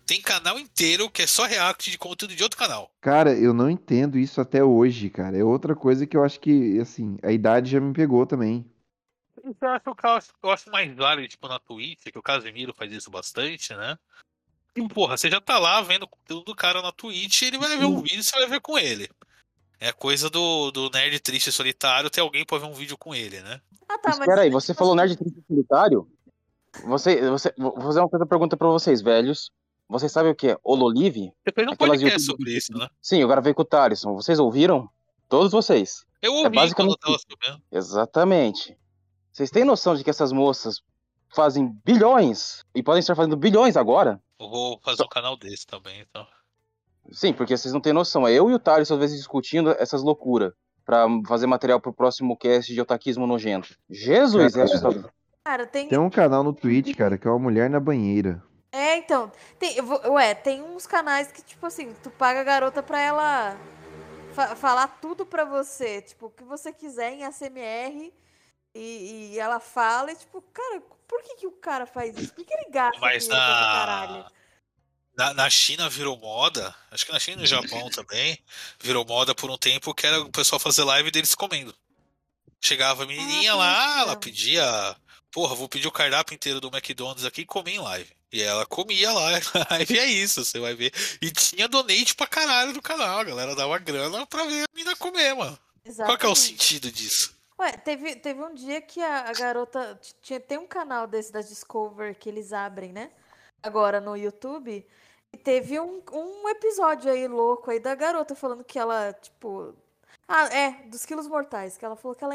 Tem 0.07 0.21
canal 0.21 0.59
inteiro 0.59 1.09
que 1.09 1.23
é 1.23 1.27
só 1.27 1.47
react 1.47 1.91
de 1.91 1.97
conteúdo 1.97 2.35
de 2.35 2.43
outro 2.43 2.59
canal. 2.59 2.91
Cara, 3.01 3.33
eu 3.33 3.55
não 3.55 3.71
entendo 3.71 4.19
isso 4.19 4.41
até 4.41 4.63
hoje, 4.63 5.09
cara. 5.09 5.39
É 5.39 5.45
outra 5.45 5.75
coisa 5.75 6.07
que 6.07 6.17
eu 6.17 6.25
acho 6.25 6.41
que, 6.41 6.79
assim, 6.81 7.17
a 7.23 7.33
idade 7.33 7.71
já 7.71 7.81
me 7.81 7.93
pegou 7.95 8.27
também. 8.27 8.67
Isso 9.45 9.59
eu 9.63 9.69
acho, 9.69 9.95
que 9.95 10.07
eu 10.07 10.11
acho, 10.11 10.33
eu 10.43 10.51
acho 10.51 10.71
mais 10.71 10.95
válido, 10.95 11.29
tipo, 11.29 11.47
na 11.49 11.59
Twitch, 11.59 12.05
que 12.05 12.19
o 12.19 12.23
Casemiro 12.23 12.73
faz 12.73 12.91
isso 12.93 13.11
bastante, 13.11 13.75
né? 13.75 13.99
E, 14.75 14.89
porra, 14.89 15.17
você 15.17 15.31
já 15.31 15.41
tá 15.41 15.59
lá 15.59 15.81
vendo 15.83 16.05
o 16.05 16.09
conteúdo 16.09 16.45
do 16.47 16.55
cara 16.55 16.83
na 16.83 16.91
Twitch, 16.91 17.43
ele 17.43 17.59
vai 17.59 17.77
ver 17.77 17.85
um 17.85 18.01
vídeo 18.01 18.21
e 18.21 18.25
você 18.25 18.37
vai 18.37 18.49
ver 18.49 18.61
com 18.61 18.79
ele. 18.79 19.09
É 19.79 19.93
coisa 19.93 20.31
do, 20.31 20.71
do 20.71 20.89
nerd 20.91 21.21
triste 21.21 21.49
e 21.49 21.53
solitário 21.53 22.11
ter 22.11 22.21
alguém 22.21 22.45
pra 22.45 22.59
ver 22.59 22.67
um 22.67 22.73
vídeo 22.73 22.97
com 22.97 23.15
ele, 23.15 23.41
né? 23.41 23.61
Ah, 23.89 23.99
tá, 23.99 24.11
mas. 24.11 24.21
Espera 24.21 24.41
aí, 24.43 24.51
você 24.51 24.73
falou 24.73 24.95
nerd 24.95 25.17
triste 25.17 25.43
solitário? 25.47 26.09
Você, 26.87 27.29
você, 27.29 27.55
vou 27.57 27.81
fazer 27.83 28.01
uma 28.01 28.07
outra 28.07 28.27
pergunta 28.27 28.57
pra 28.57 28.69
vocês, 28.69 29.01
velhos. 29.01 29.53
Vocês 29.89 30.11
sabem 30.11 30.33
o 30.33 30.35
que 30.35 30.49
é? 30.49 30.59
Você 30.63 31.53
fez 31.55 31.69
um 31.69 31.73
Aquelas 31.73 31.77
podcast 31.77 32.21
YouTube- 32.21 32.25
sobre 32.25 32.57
isso, 32.57 32.73
né? 32.73 32.89
Sim, 33.01 33.19
eu 33.19 33.29
gravei 33.29 33.53
com 33.53 33.63
o 33.63 33.65
Thaleson. 33.67 34.15
Vocês 34.15 34.39
ouviram? 34.39 34.89
Todos 35.29 35.53
vocês. 35.53 36.05
Eu 36.23 36.33
ouvi 36.33 36.45
quando 36.45 36.55
basicamente 36.55 36.93
eu 36.93 36.99
tava 36.99 37.19
subindo. 37.19 37.63
Exatamente. 37.71 38.77
Vocês 39.35 39.51
têm 39.51 39.65
noção 39.65 39.97
de 39.97 40.05
que 40.05 40.11
essas 40.11 40.31
moças 40.31 40.81
fazem 41.35 41.77
bilhões 41.85 42.65
e 42.73 42.81
podem 42.85 43.01
estar 43.01 43.17
fazendo 43.17 43.37
bilhões 43.37 43.77
agora? 43.77 44.23
Eu 44.39 44.49
vou 44.49 44.79
fazer 44.81 45.03
um 45.03 45.09
canal 45.09 45.37
desse 45.37 45.67
também, 45.67 46.01
então. 46.09 46.25
Sim, 47.11 47.33
porque 47.33 47.57
vocês 47.57 47.75
não 47.75 47.81
têm 47.81 47.93
noção. 47.93 48.29
É 48.29 48.33
eu 48.33 48.49
e 48.49 48.55
o 48.55 48.61
Thales, 48.61 48.89
às 48.93 48.97
vezes, 48.99 49.17
discutindo 49.19 49.71
essas 49.73 50.05
loucuras 50.05 50.53
pra 50.85 51.07
fazer 51.27 51.49
material 51.49 51.81
pro 51.81 51.93
próximo 51.93 52.37
cast 52.37 52.73
de 52.73 52.81
otaquismo 52.81 53.27
nojento. 53.27 53.77
Jesus, 53.91 54.55
é 54.57 54.63
assustador. 54.63 55.11
Cara, 55.45 55.67
tem. 55.67 55.89
Tem 55.89 55.99
um 55.99 56.09
canal 56.09 56.45
no 56.45 56.53
Twitch, 56.53 56.97
cara, 56.97 57.19
que 57.19 57.27
é 57.27 57.31
uma 57.31 57.41
mulher 57.41 57.69
na 57.69 57.81
banheira. 57.81 58.41
É, 58.71 58.97
então. 58.99 59.33
Tem, 59.59 59.77
eu 59.77 59.85
vou- 59.85 60.01
ué, 60.13 60.33
tem 60.33 60.63
uns 60.63 60.87
canais 60.87 61.33
que, 61.33 61.43
tipo 61.43 61.67
assim, 61.67 61.93
tu 62.05 62.09
paga 62.11 62.41
a 62.41 62.45
garota 62.45 62.85
pra 62.85 63.01
ela 63.01 63.57
fa- 64.33 64.55
falar 64.55 64.87
tudo 65.01 65.27
pra 65.27 65.45
você. 65.45 66.03
Tipo, 66.03 66.27
o 66.27 66.31
que 66.31 66.45
você 66.45 66.73
quiser 66.73 67.13
em 67.15 67.25
ASMR. 67.25 68.13
E, 68.75 69.31
e 69.33 69.39
ela 69.39 69.61
fala 69.61 70.11
e, 70.11 70.17
tipo, 70.17 70.43
cara, 70.53 70.81
por 71.07 71.23
que, 71.23 71.37
que 71.37 71.47
o 71.47 71.53
cara 71.53 71.87
faz 71.87 72.17
isso? 72.17 72.35
Por 72.35 72.45
que 72.45 72.53
ele 72.53 72.71
gasta 72.71 72.99
Mas 73.01 73.29
na... 73.29 74.31
na. 75.17 75.33
Na 75.35 75.49
China 75.49 75.89
virou 75.89 76.19
moda, 76.19 76.75
acho 76.91 77.07
que 77.07 77.13
na 77.13 77.21
China 77.21 77.37
e 77.37 77.41
no 77.43 77.47
Japão 77.47 77.89
também, 77.89 78.37
virou 78.81 79.05
moda 79.05 79.33
por 79.33 79.49
um 79.49 79.57
tempo 79.57 79.95
que 79.95 80.05
era 80.05 80.21
o 80.21 80.31
pessoal 80.33 80.59
fazer 80.59 80.83
live 80.83 81.09
deles 81.13 81.37
comendo. 81.37 81.73
Chegava 82.61 83.05
a 83.05 83.07
menininha 83.07 83.53
Ah, 83.53 83.57
lá, 83.57 83.93
ela 83.99 84.07
nossa. 84.07 84.17
pedia, 84.17 84.97
porra, 85.31 85.55
vou 85.55 85.69
pedir 85.69 85.87
o 85.87 85.93
cardápio 85.93 86.35
inteiro 86.35 86.61
do 86.61 86.67
McDonald's 86.67 87.25
aqui 87.25 87.43
e 87.43 87.47
comer 87.47 87.75
em 87.75 87.79
live. 87.79 88.11
E 88.33 88.43
ela 88.43 88.67
comia 88.67 89.13
lá, 89.13 89.31
live 89.71 89.99
é 90.01 90.07
isso, 90.07 90.45
você 90.45 90.59
vai 90.59 90.75
ver. 90.75 90.93
E 91.23 91.31
tinha 91.31 91.69
donate 91.69 92.17
pra 92.17 92.27
caralho 92.27 92.73
do 92.73 92.83
canal, 92.83 93.21
a 93.21 93.25
galera 93.25 93.55
dava 93.55 93.79
grana 93.79 94.27
pra 94.27 94.45
ver 94.47 94.65
a 94.65 94.75
menina 94.75 94.97
comer, 94.97 95.33
mano. 95.35 95.57
Qual 95.97 96.19
que 96.19 96.27
é 96.27 96.29
o 96.29 96.33
Exatamente. 96.33 96.39
sentido 96.41 96.91
disso? 96.91 97.34
Ué, 97.59 97.73
teve, 97.79 98.17
teve 98.17 98.43
um 98.43 98.53
dia 98.55 98.81
que 98.81 99.01
a, 99.01 99.29
a 99.31 99.33
garota. 99.33 99.99
Tinha, 100.21 100.41
tem 100.41 100.59
um 100.59 100.67
canal 100.67 101.07
desse 101.07 101.33
da 101.33 101.41
Discover 101.41 102.19
que 102.19 102.29
eles 102.29 102.53
abrem, 102.53 102.93
né? 102.93 103.13
Agora 103.63 104.01
no 104.01 104.17
YouTube. 104.17 104.87
E 105.33 105.37
teve 105.37 105.81
um, 105.81 106.03
um 106.13 106.49
episódio 106.49 107.11
aí 107.11 107.27
louco 107.29 107.71
aí 107.71 107.81
da 107.81 107.95
garota 107.95 108.35
falando 108.35 108.65
que 108.65 108.79
ela, 108.79 109.13
tipo. 109.15 109.75
Ah, 110.29 110.47
é, 110.55 110.85
dos 110.89 111.05
quilos 111.07 111.27
mortais. 111.29 111.77
Que 111.77 111.85
ela 111.85 111.97
falou 111.97 112.17
que 112.17 112.25
ela, 112.25 112.35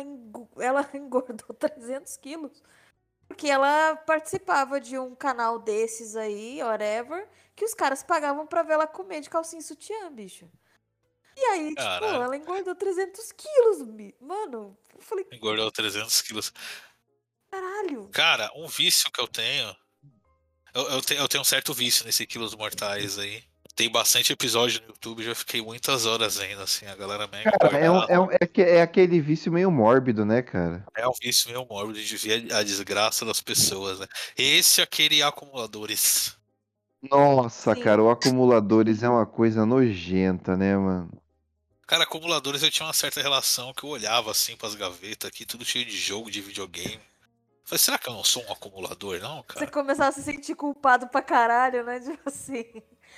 ela 0.57 0.89
engordou 0.95 1.55
300 1.55 2.17
quilos. 2.17 2.63
Porque 3.27 3.47
ela 3.49 3.95
participava 3.97 4.81
de 4.81 4.97
um 4.97 5.15
canal 5.15 5.59
desses 5.59 6.15
aí, 6.15 6.61
whatever, 6.63 7.27
que 7.55 7.63
os 7.63 7.75
caras 7.75 8.01
pagavam 8.03 8.47
pra 8.47 8.63
ver 8.63 8.73
ela 8.73 8.87
comer 8.87 9.21
de 9.21 9.29
calcinha 9.29 9.61
sutiã, 9.61 10.11
bicho. 10.11 10.49
E 11.41 11.45
aí, 11.45 11.69
tipo, 11.69 11.81
Caralho. 11.81 12.21
ela 12.23 12.35
engordou 12.37 12.75
300 12.75 13.31
quilos, 13.31 13.87
mano. 14.19 14.77
Eu 14.93 15.01
falei, 15.01 15.25
Engordou 15.31 15.71
300 15.71 16.21
quilos. 16.21 16.51
caralho. 17.49 18.09
Cara, 18.11 18.51
um 18.55 18.67
vício 18.67 19.09
que 19.11 19.21
eu 19.21 19.27
tenho. 19.27 19.73
Eu, 20.73 20.83
eu, 20.89 21.01
te- 21.01 21.15
eu 21.15 21.27
tenho 21.27 21.41
um 21.41 21.45
certo 21.45 21.73
vício 21.73 22.05
nesse 22.05 22.27
quilos 22.27 22.53
mortais 22.55 23.17
aí. 23.17 23.41
Tem 23.75 23.89
bastante 23.89 24.33
episódio 24.33 24.81
no 24.81 24.87
YouTube, 24.89 25.23
já 25.23 25.33
fiquei 25.33 25.61
muitas 25.61 26.05
horas 26.05 26.37
vendo, 26.37 26.61
assim, 26.61 26.85
a 26.87 26.95
galera 26.95 27.25
mega. 27.27 27.49
Cara, 27.57 27.77
é, 27.77 27.89
um- 27.89 28.03
é, 28.03 28.19
um- 28.19 28.31
é 28.31 28.45
que- 28.45 28.61
é 28.61 28.81
aquele 28.81 29.21
vício 29.21 29.49
meio 29.51 29.71
mórbido, 29.71 30.25
né, 30.25 30.41
cara? 30.41 30.85
É 30.97 31.07
um 31.07 31.13
vício 31.21 31.49
meio 31.49 31.65
mórbido 31.65 31.97
de 32.03 32.17
ver 32.17 32.53
a 32.53 32.61
desgraça 32.61 33.23
das 33.25 33.39
pessoas, 33.41 33.97
né? 33.99 34.07
Esse 34.37 34.81
é 34.81 34.83
aquele 34.83 35.23
acumuladores. 35.23 36.37
Nossa, 37.01 37.73
Sim. 37.73 37.81
cara, 37.81 38.03
o 38.03 38.09
acumuladores 38.09 39.01
é 39.01 39.07
uma 39.09 39.25
coisa 39.25 39.65
nojenta, 39.65 40.57
né, 40.57 40.75
mano? 40.75 41.09
Cara, 41.89 42.03
acumuladores 42.03 42.61
eu 42.61 42.69
tinha 42.69 42.85
uma 42.85 42.93
certa 42.93 43.19
relação 43.19 43.73
que 43.73 43.83
eu 43.83 43.89
olhava 43.89 44.29
assim 44.29 44.55
pras 44.55 44.75
gavetas 44.75 45.27
aqui, 45.27 45.43
tudo 45.43 45.65
cheio 45.65 45.83
de 45.83 45.97
jogo, 45.97 46.29
de 46.29 46.39
videogame. 46.39 47.01
Falei, 47.65 47.79
será 47.79 47.97
que 47.97 48.07
eu 48.07 48.13
não 48.13 48.23
sou 48.23 48.45
um 48.47 48.51
acumulador, 48.51 49.19
não, 49.19 49.37
Você 49.37 49.55
cara? 49.55 49.71
começava 49.71 50.09
a 50.09 50.11
se 50.11 50.21
sentir 50.21 50.53
culpado 50.53 51.07
pra 51.07 51.19
caralho, 51.23 51.83
né? 51.83 51.99
Tipo 52.05 52.29
assim. 52.29 52.63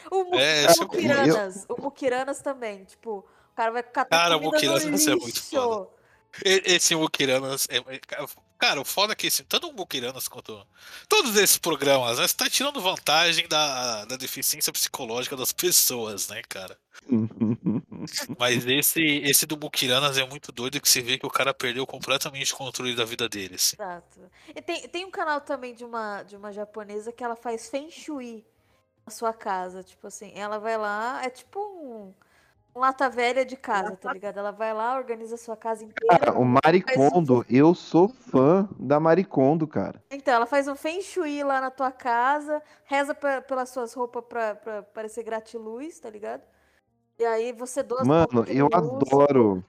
O, 0.09 0.23
mu 0.23 0.39
É, 0.39 0.67
o 0.67 0.69
esse 0.69 0.79
é 0.79 0.85
o 0.85 0.87
Mukiranas. 0.87 1.65
O 1.67 1.81
Mukiranas 1.81 2.41
também. 2.41 2.85
Tipo, 2.85 3.27
o 3.51 3.55
cara 3.57 3.71
vai 3.71 3.83
catar 3.83 4.17
Cara, 4.17 4.37
o 4.37 4.41
Mukiranas 4.41 5.05
é 5.05 5.15
muito 5.15 5.43
foda. 5.43 5.89
Esse 6.45 6.95
Mukiranas 6.95 7.67
é. 7.69 7.77
Cara, 8.61 8.79
o 8.79 8.85
foda 8.85 9.13
é 9.13 9.15
que 9.15 9.25
esse, 9.25 9.43
tanto 9.43 9.67
o 9.69 9.73
Mukiranas 9.73 10.27
quanto 10.27 10.63
todos 11.09 11.35
esses 11.35 11.57
programas, 11.57 12.19
né? 12.19 12.27
Você 12.27 12.35
tá 12.35 12.47
tirando 12.47 12.79
vantagem 12.79 13.47
da, 13.47 14.05
da 14.05 14.15
deficiência 14.15 14.71
psicológica 14.71 15.35
das 15.35 15.51
pessoas, 15.51 16.27
né, 16.27 16.43
cara? 16.47 16.77
Mas 18.37 18.63
esse, 18.67 19.01
esse 19.01 19.47
do 19.47 19.57
Mukiranas 19.57 20.15
é 20.15 20.23
muito 20.27 20.51
doido 20.51 20.79
que 20.79 20.87
você 20.87 21.01
vê 21.01 21.17
que 21.17 21.25
o 21.25 21.29
cara 21.31 21.55
perdeu 21.55 21.87
completamente 21.87 22.53
o 22.53 22.57
controle 22.57 22.95
da 22.95 23.03
vida 23.03 23.27
dele, 23.27 23.55
assim. 23.55 23.75
Exato. 23.79 24.29
E 24.55 24.61
tem, 24.61 24.87
tem 24.87 25.05
um 25.05 25.11
canal 25.11 25.41
também 25.41 25.73
de 25.73 25.83
uma, 25.83 26.21
de 26.21 26.35
uma 26.35 26.53
japonesa 26.53 27.11
que 27.11 27.23
ela 27.23 27.35
faz 27.35 27.67
Feng 27.67 27.89
Shui 27.89 28.45
na 29.03 29.11
sua 29.11 29.33
casa. 29.33 29.81
Tipo 29.81 30.05
assim, 30.05 30.33
ela 30.35 30.59
vai 30.59 30.77
lá, 30.77 31.19
é 31.25 31.31
tipo 31.31 31.59
um 31.59 32.13
lata 32.75 33.09
velha 33.09 33.45
de 33.45 33.55
casa, 33.55 33.95
tá 33.95 34.11
ligado? 34.13 34.37
Ela 34.39 34.51
vai 34.51 34.73
lá, 34.73 34.95
organiza 34.97 35.35
a 35.35 35.37
sua 35.37 35.55
casa 35.57 35.83
inteira. 35.83 36.17
Cara, 36.19 36.37
o 36.37 36.45
Maricondo, 36.45 37.45
eu 37.49 37.75
sou 37.75 38.07
fã 38.07 38.67
da 38.79 38.99
Maricondo, 38.99 39.67
cara. 39.67 40.01
Então, 40.09 40.33
ela 40.33 40.45
faz 40.45 40.67
um 40.67 40.75
Feng 40.75 41.01
Shui 41.01 41.43
lá 41.43 41.59
na 41.61 41.69
tua 41.71 41.91
casa, 41.91 42.61
reza 42.85 43.13
pe- 43.13 43.41
pelas 43.41 43.69
suas 43.69 43.93
roupas 43.93 44.23
pra, 44.27 44.55
pra 44.55 44.83
parecer 44.83 45.23
gratiluz, 45.23 45.99
tá 45.99 46.09
ligado? 46.09 46.41
E 47.19 47.25
aí 47.25 47.51
você 47.53 47.83
doa 47.83 48.03
Mano, 48.03 48.45
eu 48.47 48.67
adoro. 48.73 49.63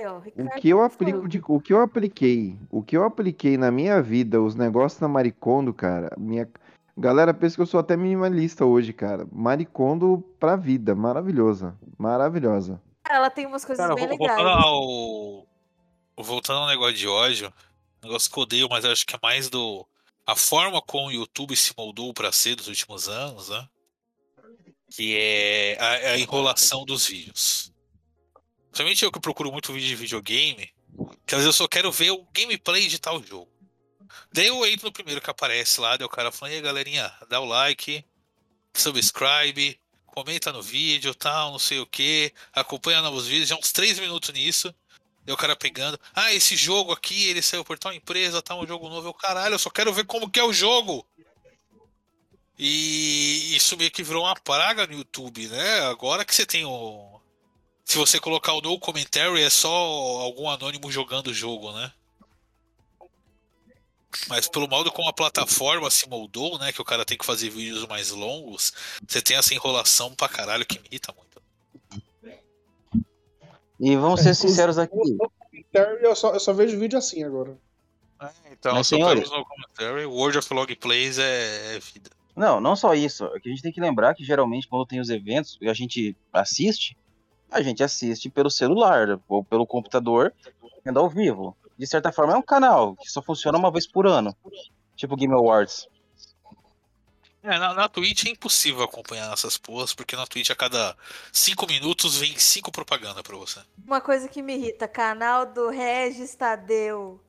Ó, 0.00 0.18
O 0.18 0.60
que 0.60 0.68
eu 0.68 0.80
aplico 0.82 1.28
de, 1.28 1.42
o 1.48 1.60
que 1.60 1.72
eu 1.72 1.80
apliquei, 1.80 2.56
o 2.70 2.82
que 2.82 2.96
eu 2.96 3.02
apliquei 3.02 3.56
na 3.56 3.70
minha 3.70 4.00
vida, 4.00 4.40
os 4.40 4.54
negócios 4.54 5.00
na 5.00 5.08
Maricondo, 5.08 5.74
cara, 5.74 6.14
minha 6.16 6.48
galera 6.98 7.32
pensa 7.32 7.56
que 7.56 7.62
eu 7.62 7.66
sou 7.66 7.80
até 7.80 7.96
minimalista 7.96 8.64
hoje, 8.64 8.92
cara. 8.92 9.26
Maricondo 9.32 10.22
pra 10.38 10.56
vida, 10.56 10.94
maravilhosa, 10.94 11.78
maravilhosa. 11.96 12.82
Cara, 13.04 13.18
ela 13.18 13.30
tem 13.30 13.46
umas 13.46 13.64
coisas 13.64 13.82
Cara, 13.82 13.94
bem 13.94 14.06
legais. 14.06 14.18
voltando 14.18 14.48
ao. 14.48 15.46
Voltando 16.16 16.58
ao 16.60 16.66
negócio 16.66 16.94
de 16.94 17.06
ódio, 17.06 17.52
negócio 18.02 18.30
que 18.30 18.38
eu 18.38 18.42
odeio, 18.42 18.68
mas 18.68 18.84
acho 18.84 19.06
que 19.06 19.14
é 19.14 19.18
mais 19.22 19.48
do. 19.48 19.86
A 20.26 20.36
forma 20.36 20.82
como 20.82 21.08
o 21.08 21.12
YouTube 21.12 21.56
se 21.56 21.72
moldou 21.76 22.12
pra 22.12 22.32
ser 22.32 22.54
dos 22.54 22.68
últimos 22.68 23.08
anos, 23.08 23.48
né? 23.48 23.66
Que 24.90 25.16
é 25.16 25.78
a, 25.80 26.12
a 26.12 26.18
enrolação 26.18 26.84
dos 26.84 27.06
vídeos. 27.06 27.72
Principalmente 28.66 29.04
eu 29.04 29.10
que 29.10 29.20
procuro 29.20 29.50
muito 29.50 29.72
vídeo 29.72 29.88
de 29.88 29.96
videogame, 29.96 30.70
que 31.26 31.34
às 31.34 31.40
vezes 31.42 31.46
eu 31.46 31.52
só 31.52 31.66
quero 31.66 31.90
ver 31.90 32.10
o 32.10 32.26
gameplay 32.32 32.86
de 32.88 32.98
tal 32.98 33.22
jogo. 33.22 33.48
Daí 34.32 34.46
eu 34.46 34.64
entro 34.66 34.86
no 34.86 34.92
primeiro 34.92 35.20
que 35.20 35.30
aparece 35.30 35.80
lá, 35.80 35.96
daí 35.96 36.06
o 36.06 36.10
cara 36.10 36.32
fala, 36.32 36.52
e 36.52 36.56
aí 36.56 36.60
galerinha, 36.60 37.12
dá 37.28 37.40
o 37.40 37.44
like, 37.44 38.04
subscribe, 38.74 39.78
comenta 40.06 40.52
no 40.52 40.62
vídeo, 40.62 41.14
tal, 41.14 41.52
não 41.52 41.58
sei 41.58 41.78
o 41.80 41.86
que, 41.86 42.32
acompanha 42.52 43.00
novos 43.00 43.26
vídeos, 43.26 43.48
já 43.48 43.56
uns 43.56 43.72
3 43.72 43.98
minutos 43.98 44.30
nisso. 44.30 44.74
Daí 45.24 45.34
o 45.34 45.38
cara 45.38 45.54
pegando, 45.54 45.98
ah, 46.14 46.32
esse 46.32 46.56
jogo 46.56 46.92
aqui, 46.92 47.28
ele 47.28 47.42
saiu 47.42 47.64
por 47.64 47.78
tal 47.78 47.92
empresa, 47.92 48.42
tá 48.42 48.54
um 48.54 48.66
jogo 48.66 48.88
novo, 48.88 49.08
eu 49.08 49.14
caralho, 49.14 49.54
eu 49.54 49.58
só 49.58 49.70
quero 49.70 49.92
ver 49.92 50.04
como 50.04 50.30
que 50.30 50.40
é 50.40 50.44
o 50.44 50.52
jogo. 50.52 51.06
E 52.58 53.54
isso 53.54 53.76
meio 53.76 53.90
que 53.90 54.02
virou 54.02 54.24
uma 54.24 54.34
praga 54.34 54.86
no 54.86 54.94
YouTube, 54.94 55.46
né? 55.46 55.80
Agora 55.82 56.24
que 56.24 56.34
você 56.34 56.44
tem 56.44 56.64
o. 56.64 57.20
Se 57.84 57.96
você 57.96 58.18
colocar 58.18 58.52
o 58.52 58.60
no 58.60 58.78
commentary, 58.80 59.42
é 59.42 59.48
só 59.48 59.70
algum 59.70 60.50
anônimo 60.50 60.90
jogando 60.90 61.28
o 61.28 61.34
jogo, 61.34 61.72
né? 61.72 61.92
Mas 64.28 64.48
pelo 64.48 64.66
modo 64.68 64.90
como 64.90 65.08
a 65.08 65.12
plataforma 65.12 65.90
se 65.90 66.08
moldou, 66.08 66.58
né? 66.58 66.72
Que 66.72 66.80
o 66.80 66.84
cara 66.84 67.04
tem 67.04 67.16
que 67.18 67.26
fazer 67.26 67.50
vídeos 67.50 67.86
mais 67.86 68.10
longos, 68.10 68.72
você 69.06 69.20
tem 69.20 69.36
essa 69.36 69.52
enrolação 69.54 70.14
pra 70.14 70.28
caralho 70.28 70.64
que 70.66 70.78
me 70.78 70.86
irrita 70.90 71.12
muito. 71.16 71.28
E 73.80 73.96
vamos 73.96 74.20
ser 74.22 74.34
sinceros 74.34 74.78
aqui. 74.78 74.96
Eu 76.02 76.16
só, 76.16 76.32
eu 76.32 76.40
só 76.40 76.52
vejo 76.52 76.78
vídeo 76.78 76.98
assim 76.98 77.22
agora. 77.22 77.56
então, 78.50 78.74
Mas, 78.74 78.86
só 78.86 78.96
senhores- 78.96 79.30
no 79.30 79.44
commentary, 79.44 80.04
World 80.06 80.38
of 80.38 80.52
Log 80.54 80.74
Plays 80.76 81.18
é, 81.18 81.76
é 81.76 81.78
vida. 81.78 82.10
Não, 82.34 82.60
não 82.60 82.74
só 82.74 82.94
isso. 82.94 83.26
É 83.34 83.40
que 83.40 83.48
a 83.48 83.52
gente 83.52 83.62
tem 83.62 83.72
que 83.72 83.80
lembrar 83.80 84.14
que 84.14 84.24
geralmente 84.24 84.66
quando 84.66 84.86
tem 84.86 85.00
os 85.00 85.10
eventos 85.10 85.58
e 85.60 85.68
a 85.68 85.74
gente 85.74 86.16
assiste, 86.32 86.96
a 87.50 87.60
gente 87.60 87.82
assiste 87.82 88.28
pelo 88.30 88.50
celular 88.50 89.20
ou 89.28 89.44
pelo 89.44 89.66
computador, 89.66 90.32
vendo 90.84 90.98
ao 90.98 91.08
vivo. 91.08 91.56
De 91.78 91.86
certa 91.86 92.10
forma, 92.10 92.32
é 92.32 92.36
um 92.36 92.42
canal 92.42 92.96
que 92.96 93.08
só 93.08 93.22
funciona 93.22 93.56
uma 93.56 93.70
vez 93.70 93.86
por 93.86 94.06
ano. 94.06 94.36
Tipo 94.96 95.16
Game 95.16 95.32
Awards. 95.32 95.86
É, 97.40 97.56
na, 97.56 97.72
na 97.72 97.88
Twitch 97.88 98.26
é 98.26 98.30
impossível 98.30 98.82
acompanhar 98.82 99.32
essas 99.32 99.56
porras, 99.56 99.94
porque 99.94 100.16
na 100.16 100.26
Twitch 100.26 100.50
a 100.50 100.56
cada 100.56 100.96
5 101.32 101.66
minutos 101.68 102.18
vem 102.18 102.36
5 102.36 102.72
propaganda 102.72 103.22
pra 103.22 103.36
você. 103.36 103.60
Uma 103.86 104.00
coisa 104.00 104.28
que 104.28 104.42
me 104.42 104.56
irrita, 104.56 104.88
canal 104.88 105.46
do 105.46 105.70
Regis 105.70 106.34
Tadeu. 106.34 107.22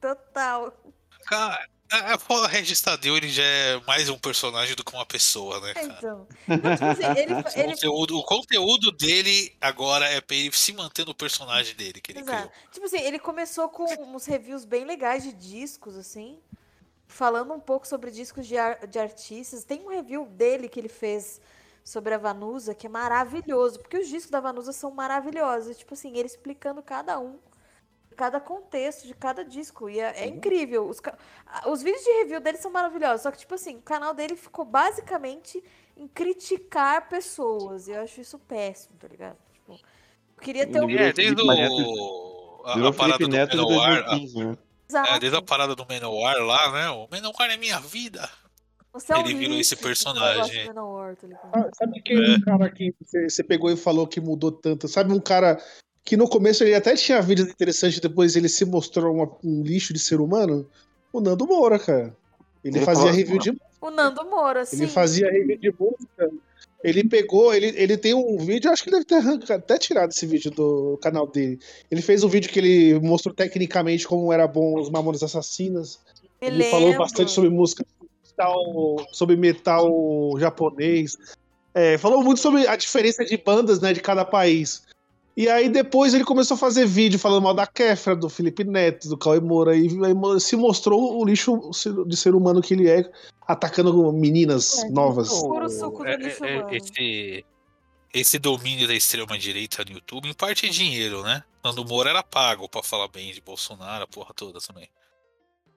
Total. 0.00 0.76
Cara, 1.24 1.66
a, 1.92 2.14
a 2.14 2.18
porra 2.18 2.48
Regis 2.48 2.80
Tadeu, 2.80 3.16
ele 3.16 3.28
já 3.28 3.42
é 3.42 3.80
mais 3.86 4.08
um 4.08 4.18
personagem 4.18 4.74
do 4.74 4.84
que 4.84 4.92
uma 4.94 5.06
pessoa, 5.06 5.60
né, 5.60 5.74
cara? 5.74 5.86
Então. 5.86 6.26
Tipo 6.46 6.66
assim, 6.66 7.18
ele, 7.20 7.34
O 7.34 7.58
ele, 7.58 7.72
conteúdo, 7.74 8.18
o 8.18 8.24
conteúdo 8.24 8.92
dele 8.92 9.54
agora 9.60 10.06
é 10.08 10.20
pra 10.20 10.36
ele 10.36 10.52
se 10.52 10.72
manter 10.72 11.06
no 11.06 11.14
personagem 11.14 11.74
dele 11.76 12.00
que 12.00 12.12
ele 12.12 12.20
Exato. 12.20 12.48
criou. 12.48 12.70
Tipo 12.72 12.86
assim, 12.86 13.00
ele 13.00 13.18
começou 13.18 13.68
com 13.68 13.84
uns 13.84 14.26
reviews 14.26 14.64
bem 14.64 14.84
legais 14.84 15.22
de 15.22 15.32
discos, 15.32 15.96
assim. 15.96 16.40
Falando 17.06 17.52
um 17.52 17.60
pouco 17.60 17.86
sobre 17.86 18.10
discos 18.10 18.46
de, 18.46 18.56
ar- 18.56 18.86
de 18.86 18.98
artistas. 18.98 19.64
Tem 19.64 19.82
um 19.82 19.88
review 19.88 20.26
dele 20.26 20.68
que 20.68 20.80
ele 20.80 20.88
fez 20.88 21.40
sobre 21.84 22.14
a 22.14 22.18
Vanusa, 22.18 22.74
que 22.74 22.86
é 22.86 22.90
maravilhoso. 22.90 23.78
Porque 23.80 23.98
os 23.98 24.08
discos 24.08 24.30
da 24.30 24.40
Vanusa 24.40 24.72
são 24.72 24.90
maravilhosos. 24.90 25.76
Tipo 25.76 25.92
assim, 25.94 26.16
ele 26.16 26.26
explicando 26.26 26.82
cada 26.82 27.18
um. 27.20 27.38
Cada 28.12 28.40
contexto 28.40 29.06
de 29.06 29.14
cada 29.14 29.44
disco. 29.44 29.88
E 29.88 29.98
é, 30.00 30.22
é 30.24 30.26
incrível. 30.26 30.88
Os, 30.88 31.00
os 31.66 31.82
vídeos 31.82 32.02
de 32.04 32.10
review 32.20 32.40
dele 32.40 32.58
são 32.58 32.70
maravilhosos. 32.70 33.22
Só 33.22 33.30
que, 33.30 33.38
tipo 33.38 33.54
assim, 33.54 33.76
o 33.76 33.82
canal 33.82 34.14
dele 34.14 34.36
ficou 34.36 34.64
basicamente 34.64 35.62
em 35.96 36.06
criticar 36.06 37.08
pessoas. 37.08 37.88
E 37.88 37.92
eu 37.92 38.02
acho 38.02 38.20
isso 38.20 38.38
péssimo, 38.38 38.94
tá 38.98 39.08
ligado? 39.08 39.36
Tipo, 39.52 39.72
eu 39.72 40.42
queria 40.42 40.66
ter 40.66 40.82
um. 40.82 40.90
É, 40.90 41.12
desde 41.12 41.42
o. 41.42 42.62
A, 42.64 42.74
Virou 42.74 42.90
a 42.90 42.92
parada 42.92 43.18
do 43.18 43.28
Neto 43.28 43.50
de 43.50 43.56
Menowar. 43.56 43.90
a- 43.98 44.02
2015, 44.16 44.44
né? 44.44 44.56
É, 45.08 45.18
desde 45.18 45.38
a 45.38 45.42
parada 45.42 45.74
do 45.74 45.86
Menowar 45.86 46.36
lá, 46.38 46.70
né? 46.72 46.90
O 46.90 47.08
Menowar 47.10 47.50
é 47.50 47.56
minha 47.56 47.80
vida. 47.80 48.28
Você 48.92 49.10
é 49.12 49.16
um 49.16 49.20
Ele 49.20 49.34
virou 49.34 49.58
esse 49.58 49.74
personagem. 49.74 50.66
tá? 50.66 50.74
Ah, 51.54 51.70
Sabe 51.72 52.02
quem 52.02 52.16
é 52.18 52.36
um 52.36 52.40
cara 52.42 52.70
que 52.70 52.94
você 53.00 53.42
pegou 53.42 53.70
e 53.70 53.76
falou 53.76 54.06
que 54.06 54.20
mudou 54.20 54.52
tanto? 54.52 54.86
Sabe 54.86 55.14
um 55.14 55.18
cara 55.20 55.58
que 56.04 56.16
no 56.16 56.28
começo 56.28 56.64
ele 56.64 56.74
até 56.74 56.94
tinha 56.94 57.20
vídeos 57.22 57.48
interessantes, 57.48 58.00
depois 58.00 58.34
ele 58.36 58.48
se 58.48 58.64
mostrou 58.64 59.14
uma- 59.14 59.30
um 59.44 59.62
lixo 59.62 59.92
de 59.92 59.98
ser 59.98 60.20
humano? 60.20 60.66
O 61.12 61.20
Nando 61.20 61.46
Moura, 61.46 61.78
cara. 61.78 62.16
Ele, 62.64 62.78
Ele 62.78 62.84
fazia 62.84 63.02
falou- 63.04 63.16
review 63.16 63.38
de 63.38 63.58
O 63.80 63.90
Nando 63.90 64.24
Moura, 64.24 64.64
sim. 64.64 64.76
Ele 64.76 64.86
fazia 64.88 65.30
review 65.30 65.58
de 65.58 65.74
música. 65.78 66.30
Ele 66.84 67.04
pegou, 67.08 67.54
ele, 67.54 67.66
ele 67.76 67.96
tem 67.96 68.12
um 68.14 68.36
vídeo, 68.38 68.70
acho 68.70 68.82
que 68.82 68.90
deve 68.90 69.04
ter 69.04 69.16
arrancado- 69.16 69.52
até 69.52 69.78
tirado 69.78 70.10
esse 70.10 70.26
vídeo 70.26 70.50
do 70.50 70.98
canal 71.00 71.26
dele. 71.26 71.58
Ele 71.90 72.02
fez 72.02 72.24
um 72.24 72.28
vídeo 72.28 72.50
que 72.50 72.58
ele 72.58 72.98
mostrou 73.00 73.32
tecnicamente 73.34 74.06
como 74.06 74.32
era 74.32 74.46
bom 74.48 74.80
os 74.80 74.90
Mamonas 74.90 75.22
Assassinas. 75.22 76.00
Me 76.40 76.48
Ele 76.48 76.64
falou 76.64 76.86
lembro. 76.88 77.02
bastante 77.04 77.30
sobre 77.30 77.50
música 77.50 77.84
metal, 78.28 78.96
sobre 79.12 79.36
metal 79.36 79.88
japonês. 80.38 81.16
É, 81.74 81.96
falou 81.98 82.22
muito 82.22 82.40
sobre 82.40 82.66
a 82.66 82.74
diferença 82.76 83.24
de 83.24 83.36
bandas, 83.36 83.80
né, 83.80 83.92
de 83.92 84.00
cada 84.00 84.24
país. 84.24 84.82
E 85.34 85.48
aí 85.48 85.68
depois 85.70 86.12
ele 86.12 86.24
começou 86.24 86.56
a 86.56 86.58
fazer 86.58 86.84
vídeo 86.86 87.18
falando 87.18 87.42
mal 87.42 87.54
da 87.54 87.66
Kefra, 87.66 88.14
do 88.14 88.28
Felipe 88.28 88.64
Neto, 88.64 89.08
do 89.08 89.16
Cauê 89.16 89.40
Moura, 89.40 89.74
e 89.74 89.86
aí 90.04 90.40
se 90.40 90.56
mostrou 90.56 91.18
o 91.18 91.24
lixo 91.24 91.70
de 92.06 92.16
ser 92.16 92.34
humano 92.34 92.60
que 92.60 92.74
ele 92.74 92.88
é, 92.88 93.10
atacando 93.46 94.12
meninas 94.12 94.78
É, 94.84 94.90
novas. 94.90 95.30
Puro 95.30 95.70
suco 95.70 95.98
do 96.02 96.06
É, 96.06 96.16
lixo 96.16 96.44
é, 96.44 96.56
humano. 96.58 96.74
esse, 96.76 97.44
esse 98.12 98.38
domínio 98.38 98.86
da 98.86 98.94
extrema-direita 98.94 99.82
no 99.86 99.92
YouTube, 99.92 100.28
em 100.28 100.34
parte 100.34 100.66
é 100.66 100.68
dinheiro, 100.68 101.22
né? 101.22 101.42
Nando 101.64 101.82
Moura 101.82 102.10
era 102.10 102.22
pago 102.22 102.68
pra 102.68 102.82
falar 102.82 103.08
bem 103.08 103.32
de 103.32 103.40
Bolsonaro, 103.40 104.04
a 104.04 104.06
porra 104.06 104.34
toda 104.34 104.58
também. 104.60 104.88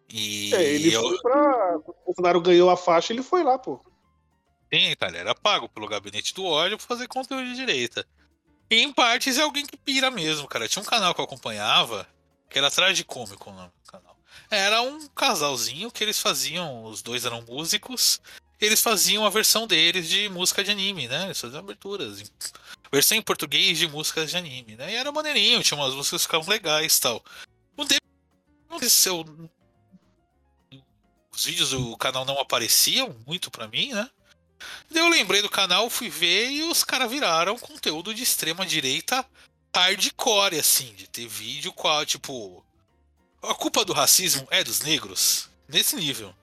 E 0.09 0.53
É, 0.53 0.63
ele 0.63 0.93
eu- 0.93 1.01
foi 1.01 1.17
pra. 1.21 1.79
Quando 1.83 1.95
o 2.01 2.05
Bolsonaro 2.07 2.41
ganhou 2.41 2.69
a 2.69 2.75
faixa, 2.75 3.13
ele 3.13 3.23
foi 3.23 3.41
lá, 3.41 3.57
pô. 3.57 3.79
Sim, 4.73 4.93
cara, 4.99 5.17
era 5.17 5.33
pago 5.33 5.69
pelo 5.69 5.87
gabinete 5.87 6.33
do 6.33 6.43
ódio 6.43 6.77
pra 6.77 6.85
fazer 6.85 7.07
conteúdo 7.07 7.45
de 7.45 7.55
direita. 7.55 8.05
Em 8.69 8.91
partes 8.91 9.37
é 9.37 9.41
alguém 9.41 9.65
que 9.65 9.77
pira 9.77 10.09
mesmo, 10.09 10.47
cara. 10.47 10.67
Tinha 10.67 10.81
um 10.81 10.85
canal 10.85 11.13
que 11.13 11.21
eu 11.21 11.25
acompanhava, 11.25 12.07
que 12.49 12.57
era 12.57 12.67
atrás 12.67 12.97
de 12.97 13.03
cômico 13.03 13.49
o 13.49 13.53
nome 13.53 13.71
do 13.83 13.91
canal. 13.91 14.17
Era 14.49 14.81
um 14.81 15.07
casalzinho 15.09 15.91
que 15.91 16.03
eles 16.03 16.19
faziam, 16.19 16.83
os 16.85 17.01
dois 17.01 17.25
eram 17.25 17.41
músicos, 17.43 18.19
eles 18.59 18.81
faziam 18.81 19.25
a 19.25 19.29
versão 19.29 19.67
deles 19.67 20.09
de 20.09 20.29
música 20.29 20.63
de 20.63 20.71
anime, 20.71 21.07
né? 21.07 21.25
Eles 21.25 21.39
faziam 21.39 21.59
aberturas. 21.59 22.31
Versão 22.91 23.17
em 23.17 23.21
português 23.21 23.77
de 23.77 23.87
músicas 23.87 24.31
de 24.31 24.37
anime, 24.37 24.75
né? 24.75 24.91
E 24.91 24.95
era 24.95 25.11
maneirinho, 25.11 25.63
tinha 25.63 25.77
umas 25.77 25.93
músicas 25.93 26.21
que 26.21 26.27
ficavam 26.27 26.49
legais 26.49 26.97
e 26.97 27.01
tal. 27.01 27.23
Um 27.77 27.85
tempo 27.85 28.01
aconteceu. 28.69 29.25
Os 31.31 31.45
vídeos 31.45 31.71
do 31.71 31.97
canal 31.97 32.23
não 32.23 32.39
apareciam 32.39 33.15
muito 33.27 33.51
pra 33.51 33.67
mim, 33.67 33.93
né? 33.93 34.09
Eu 34.93 35.07
lembrei 35.09 35.41
do 35.41 35.49
canal, 35.49 35.89
fui 35.89 36.09
ver 36.09 36.49
e 36.49 36.63
os 36.63 36.83
caras 36.83 37.09
viraram 37.09 37.57
conteúdo 37.59 38.13
de 38.13 38.23
extrema 38.23 38.65
direita 38.65 39.25
hardcore, 39.75 40.57
assim, 40.59 40.93
de 40.93 41.07
ter 41.07 41.27
vídeo 41.27 41.73
qual, 41.73 42.05
tipo. 42.05 42.63
A 43.43 43.53
culpa 43.53 43.83
do 43.85 43.93
racismo 43.93 44.47
é 44.49 44.63
dos 44.63 44.79
negros? 44.79 45.49
Nesse 45.67 45.95
nível. 45.95 46.33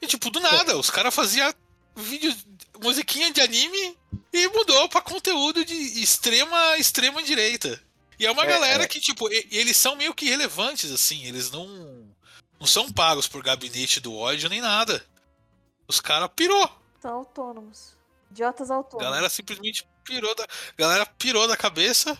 E 0.00 0.06
tipo, 0.06 0.30
do 0.30 0.40
nada, 0.40 0.76
os 0.76 0.90
caras 0.90 1.14
faziam 1.14 1.52
vídeo, 1.94 2.34
musiquinha 2.82 3.30
de 3.32 3.40
anime 3.40 3.96
e 4.32 4.48
mudou 4.48 4.88
pra 4.88 5.00
conteúdo 5.00 5.64
de 5.64 5.74
extrema, 6.02 6.76
extrema 6.78 7.22
direita. 7.22 7.80
E 8.18 8.26
é 8.26 8.30
uma 8.30 8.44
É, 8.44 8.46
galera 8.46 8.84
é. 8.84 8.88
que, 8.88 9.00
tipo, 9.00 9.28
e- 9.32 9.46
eles 9.50 9.76
são 9.76 9.94
meio 9.96 10.14
que 10.14 10.28
relevantes, 10.28 10.90
assim, 10.90 11.24
eles 11.24 11.50
não. 11.50 11.66
Não 12.58 12.66
são 12.66 12.90
pagos 12.90 13.26
por 13.28 13.42
gabinete 13.42 14.00
do 14.00 14.14
ódio 14.16 14.48
nem 14.48 14.60
nada. 14.60 15.04
Os 15.86 16.00
caras 16.00 16.30
pirou. 16.34 16.70
São 17.04 17.16
autônomos. 17.18 17.98
Idiotas 18.30 18.70
A 18.70 18.76
autônomos. 18.76 19.04
galera 19.04 19.28
simplesmente 19.28 19.86
pirou 20.04 20.34
da. 20.34 20.46
galera 20.74 21.04
pirou 21.04 21.46
da 21.46 21.54
cabeça. 21.54 22.16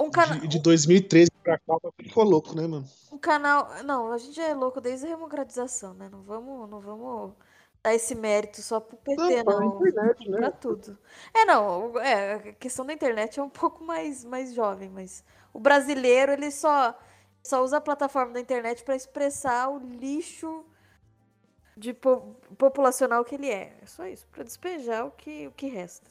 Um, 0.00 0.10
cana... 0.10 0.36
De, 0.40 0.48
de 0.48 0.58
2013 0.58 1.30
pra 1.44 1.56
cá, 1.58 1.76
ficou 2.02 2.24
louco, 2.24 2.56
né, 2.56 2.66
mano? 2.66 2.84
um 3.12 3.18
canal. 3.18 3.84
Não, 3.84 4.10
a 4.10 4.18
gente 4.18 4.34
já 4.34 4.48
é 4.48 4.52
louco 4.54 4.80
desde 4.80 5.06
a 5.06 5.10
democratização, 5.10 5.94
né? 5.94 6.08
Não 6.10 6.22
vamos, 6.22 6.68
não 6.68 6.80
vamos 6.80 7.32
dar 7.80 7.94
esse 7.94 8.16
mérito 8.16 8.60
só 8.62 8.80
pro 8.80 8.96
PT, 8.96 9.44
Não, 9.44 9.60
não. 9.60 9.78
pra 9.78 9.88
internet, 9.88 10.28
né? 10.28 10.38
Pra 10.38 10.50
tudo. 10.50 10.98
É, 11.32 11.44
não, 11.44 12.00
é, 12.00 12.34
a 12.34 12.52
questão 12.54 12.84
da 12.84 12.92
internet 12.92 13.38
é 13.38 13.42
um 13.44 13.48
pouco 13.48 13.84
mais, 13.84 14.24
mais 14.24 14.52
jovem, 14.52 14.90
mas 14.90 15.22
o 15.52 15.60
brasileiro, 15.60 16.32
ele 16.32 16.50
só, 16.50 16.98
só 17.44 17.62
usa 17.62 17.76
a 17.76 17.80
plataforma 17.80 18.32
da 18.32 18.40
internet 18.40 18.82
pra 18.82 18.96
expressar 18.96 19.68
o 19.68 19.78
lixo 19.78 20.64
de 21.80 21.94
po- 21.94 22.36
populacional 22.58 23.24
que 23.24 23.34
ele 23.34 23.50
é. 23.50 23.74
É 23.82 23.86
só 23.86 24.06
isso, 24.06 24.26
pra 24.28 24.44
despejar 24.44 25.06
o 25.06 25.10
que, 25.12 25.48
o 25.48 25.52
que 25.52 25.66
resta. 25.66 26.10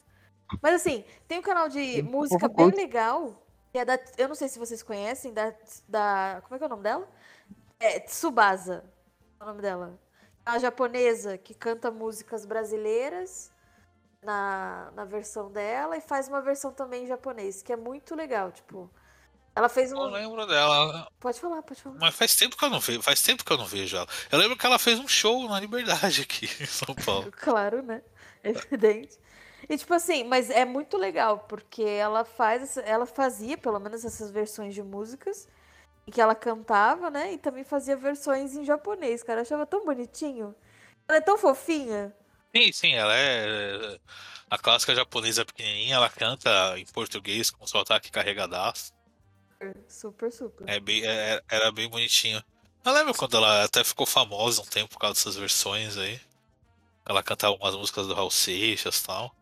Mas 0.60 0.74
assim, 0.74 1.04
tem 1.28 1.38
um 1.38 1.42
canal 1.42 1.68
de 1.68 2.02
música 2.02 2.48
bem 2.48 2.70
legal, 2.72 3.40
que 3.72 3.78
é 3.78 3.84
da, 3.84 3.98
eu 4.18 4.28
não 4.28 4.34
sei 4.34 4.48
se 4.48 4.58
vocês 4.58 4.82
conhecem, 4.82 5.32
da, 5.32 5.54
da, 5.88 6.42
como 6.42 6.56
é 6.56 6.58
que 6.58 6.64
é 6.64 6.66
o 6.66 6.70
nome 6.70 6.82
dela? 6.82 7.08
É, 7.78 8.00
Tsubasa, 8.00 8.84
é 9.38 9.44
o 9.44 9.46
nome 9.46 9.62
dela. 9.62 9.98
É 10.44 10.50
uma 10.50 10.58
japonesa 10.58 11.38
que 11.38 11.54
canta 11.54 11.90
músicas 11.90 12.44
brasileiras 12.44 13.52
na, 14.22 14.90
na 14.94 15.04
versão 15.04 15.50
dela 15.52 15.96
e 15.96 16.00
faz 16.00 16.28
uma 16.28 16.42
versão 16.42 16.72
também 16.72 17.04
em 17.04 17.06
japonês, 17.06 17.62
que 17.62 17.72
é 17.72 17.76
muito 17.76 18.14
legal, 18.16 18.50
tipo. 18.50 18.90
Ela 19.54 19.68
fez 19.68 19.90
Não 19.90 20.02
um. 20.02 20.10
lembro 20.10 20.46
dela. 20.46 21.08
Pode 21.18 21.40
falar, 21.40 21.62
pode 21.62 21.82
falar. 21.82 21.96
Mas 21.98 22.14
faz 22.14 22.36
tempo 22.36 22.56
que 22.56 22.64
eu 22.64 22.70
não 22.70 22.80
vejo. 22.80 23.02
Faz 23.02 23.20
tempo 23.20 23.44
que 23.44 23.52
eu 23.52 23.58
não 23.58 23.66
vejo 23.66 23.96
ela. 23.96 24.06
Eu 24.30 24.38
lembro 24.38 24.56
que 24.56 24.64
ela 24.64 24.78
fez 24.78 24.98
um 24.98 25.08
show 25.08 25.48
na 25.48 25.58
Liberdade 25.60 26.22
aqui 26.22 26.46
em 26.60 26.66
São 26.66 26.94
Paulo. 26.94 27.30
Claro, 27.36 27.82
né? 27.82 28.02
Evidente. 28.44 29.18
E 29.68 29.76
tipo 29.76 29.92
assim, 29.92 30.24
mas 30.24 30.50
é 30.50 30.64
muito 30.64 30.96
legal, 30.96 31.40
porque 31.40 31.82
ela 31.82 32.24
faz, 32.24 32.76
ela 32.78 33.06
fazia 33.06 33.58
pelo 33.58 33.78
menos 33.78 34.04
essas 34.04 34.30
versões 34.30 34.74
de 34.74 34.82
músicas 34.82 35.48
em 36.06 36.10
que 36.10 36.20
ela 36.20 36.34
cantava, 36.34 37.10
né? 37.10 37.34
E 37.34 37.38
também 37.38 37.62
fazia 37.62 37.96
versões 37.96 38.54
em 38.56 38.64
japonês, 38.64 39.22
cara. 39.22 39.40
Eu 39.40 39.42
achava 39.42 39.66
tão 39.66 39.84
bonitinho. 39.84 40.54
Ela 41.06 41.18
é 41.18 41.20
tão 41.20 41.36
fofinha. 41.36 42.14
Sim, 42.54 42.72
sim, 42.72 42.94
ela 42.94 43.14
é 43.14 43.98
a 44.48 44.58
clássica 44.58 44.94
japonesa 44.94 45.44
pequenininha, 45.44 45.94
ela 45.96 46.08
canta 46.08 46.76
em 46.78 46.84
português 46.86 47.50
com 47.50 47.64
sotaque 47.66 48.10
carregadaço. 48.10 48.92
Super, 49.88 50.32
super. 50.32 50.68
É 50.68 50.80
bem, 50.80 51.04
é- 51.04 51.42
era 51.50 51.70
bem 51.70 51.88
bonitinho. 51.88 52.42
Eu 52.84 52.92
lembro 52.92 53.14
quando 53.14 53.36
ela 53.36 53.64
até 53.64 53.84
ficou 53.84 54.06
famosa 54.06 54.62
um 54.62 54.66
tempo 54.66 54.90
por 54.90 54.98
causa 54.98 55.14
dessas 55.14 55.36
versões 55.36 55.96
aí. 55.98 56.20
Ela 57.06 57.22
cantava 57.22 57.54
umas 57.56 57.74
músicas 57.74 58.06
do 58.06 58.14
Raul 58.14 58.30
Seixas 58.30 58.98
e 58.98 59.04
tal. 59.04 59.34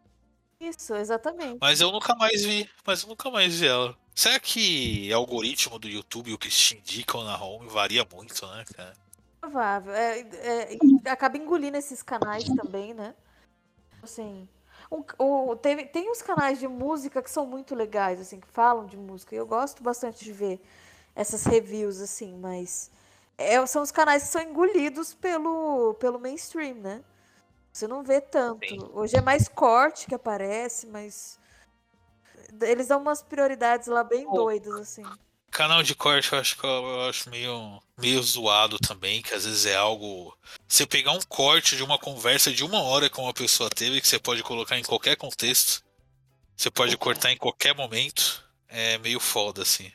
Isso, 0.61 0.95
exatamente. 0.95 1.59
Mas 1.61 1.81
eu 1.81 1.93
nunca 1.93 2.15
mais 2.17 2.43
vi. 2.43 2.69
Mas 2.85 3.03
eu 3.03 3.09
nunca 3.09 3.31
mais 3.31 3.61
vi 3.61 3.67
ela. 3.67 3.97
Será 4.15 4.41
que 4.41 5.13
algoritmo 5.13 5.79
do 5.79 5.89
YouTube 5.89 6.33
o 6.33 6.39
que 6.39 6.49
te 6.49 6.77
indicam 6.77 7.23
na 7.23 7.41
home 7.41 7.69
varia 7.69 8.05
muito, 8.13 8.45
né, 8.49 8.65
cara? 8.75 8.93
provável. 9.41 9.93
É, 9.93 10.21
é, 10.21 10.79
acaba 11.07 11.37
engolindo 11.37 11.77
esses 11.77 12.03
canais 12.03 12.45
também, 12.45 12.93
né? 12.93 13.15
Assim. 14.03 14.49
Um- 14.91 15.05
o, 15.19 15.57
teve, 15.57 15.87
tem 15.87 16.11
uns 16.11 16.23
canais 16.23 16.59
de 16.59 16.69
música 16.69 17.23
que 17.23 17.31
são 17.31 17.47
muito 17.47 17.75
legais, 17.75 18.21
assim, 18.21 18.41
que 18.41 18.47
falam 18.49 18.87
de 18.87 18.97
música. 18.97 19.35
E 19.35 19.39
eu 19.39 19.47
gosto 19.47 19.83
bastante 19.83 20.25
de 20.25 20.33
ver 20.33 20.61
essas 21.15 21.45
reviews, 21.45 22.01
assim, 22.01 22.37
mas. 22.39 22.91
é, 23.39 23.65
são 23.67 23.83
os 23.83 23.91
canais 23.93 24.25
que 24.25 24.29
são 24.31 24.43
engolidos 24.43 25.15
pelo, 25.15 25.95
pelo 25.95 26.19
mainstream, 26.19 26.75
né? 26.77 27.05
Você 27.73 27.87
não 27.89 28.03
vê 28.03 28.21
tanto. 28.21 28.67
Sim. 28.69 28.91
Hoje 28.95 29.17
é 29.17 29.21
mais 29.23 29.49
corte 29.49 30.07
que 30.09 30.15
aparece, 30.15 30.87
mas. 30.89 31.39
Eles 32.63 32.89
dão 32.89 33.01
umas 33.01 33.23
prioridades 33.23 33.89
lá 33.89 34.03
bem 34.03 34.31
doidas, 34.31 34.79
assim. 34.79 35.19
Canal 35.51 35.83
de 35.83 35.95
corte 35.95 36.33
eu 36.33 36.39
acho 36.39 36.57
que 36.57 36.65
eu, 36.65 37.09
acho 37.09 37.31
meio, 37.31 37.83
meio 37.97 38.23
zoado 38.23 38.79
também, 38.79 39.23
que 39.23 39.35
às 39.35 39.45
vezes 39.45 39.67
é 39.67 39.75
algo. 39.75 40.37
Você 40.69 40.87
pegar 40.87 41.13
um 41.13 41.21
corte 41.29 41.75
de 41.77 41.83
uma 41.83 41.99
conversa 41.99 42.53
de 42.53 42.63
uma 42.65 42.83
hora 42.83 43.09
que 43.09 43.19
uma 43.21 43.33
pessoa 43.33 43.71
teve, 43.71 44.01
que 44.01 44.07
você 44.09 44.19
pode 44.19 44.43
colocar 44.43 44.79
em 44.79 44.83
qualquer 44.85 45.17
contexto, 45.17 45.83
você 46.57 46.71
pode 46.71 46.97
cortar 46.97 47.33
em 47.33 47.37
qualquer 47.37 47.75
momento, 47.75 48.45
é 48.69 48.99
meio 48.99 49.19
foda, 49.19 49.63
assim. 49.63 49.91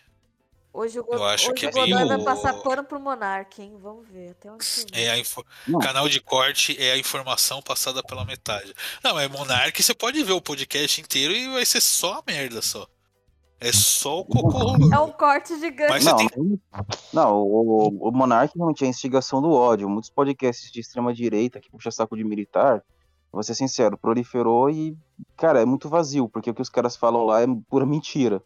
Hoje 0.74 0.99
o, 0.99 1.06
Eu 1.12 1.24
acho 1.26 1.51
hoje 1.51 1.54
que 1.54 1.66
o 1.68 1.70
é 1.70 1.86
meio- 1.86 2.08
vai 2.08 2.24
passar 2.24 2.54
pano 2.56 2.84
pro 2.84 2.99
Monark, 2.99 3.62
hein? 3.62 3.78
Vamos 3.80 4.08
ver 4.10 4.32
até 4.32 4.51
onde. 4.51 4.66
É 4.91 5.20
info-. 5.20 5.45
Canal 5.80 6.10
de 6.10 6.20
corte 6.20 6.76
é 6.82 6.93
a 6.93 6.97
informação 6.97 7.62
passada 7.62 8.01
pela 8.01 8.26
metade. 8.26 8.74
Não, 9.04 9.20
é 9.20 9.28
Monark, 9.28 9.82
você 9.84 9.93
pode 9.93 10.24
ver 10.24 10.32
o 10.34 10.41
podcast 10.41 10.99
inteiro 10.99 11.32
e 11.32 11.47
vai 11.54 11.64
ser 11.64 11.80
só 11.80 12.16
a 12.16 12.24
merda 12.26 12.60
só. 12.60 12.88
É 13.64 13.72
só 13.72 14.20
o 14.20 14.26
cocô. 14.26 14.76
É 14.93 14.99
um 14.99 15.11
corte 15.14 15.57
gigante. 15.57 15.89
Mas 15.89 16.03
Não, 16.03 16.18
tem 16.18 16.59
não 17.14 17.38
o, 17.38 18.09
o 18.09 18.11
Monark 18.11 18.57
não 18.57 18.74
tinha 18.74 18.89
instigação 18.89 19.41
do 19.41 19.51
ódio. 19.51 19.89
Muitos 19.89 20.09
podcasts 20.09 20.70
de 20.70 20.82
extrema-direita 20.82 21.61
que 21.61 21.72
puxa 21.72 21.89
saco 21.89 22.18
de 22.18 22.26
militar, 22.26 22.84
vou 23.32 23.41
ser 23.41 23.55
sincero, 23.55 23.97
proliferou 23.97 24.70
e, 24.70 24.97
cara, 25.38 25.61
é 25.61 25.66
muito 25.66 25.88
vazio, 25.88 26.28
porque 26.28 26.49
o 26.49 26.53
que 26.53 26.61
os 26.61 26.68
caras 26.68 26.97
falam 26.97 27.24
lá 27.24 27.41
é 27.41 27.47
pura 27.70 27.86
mentira. 27.86 28.43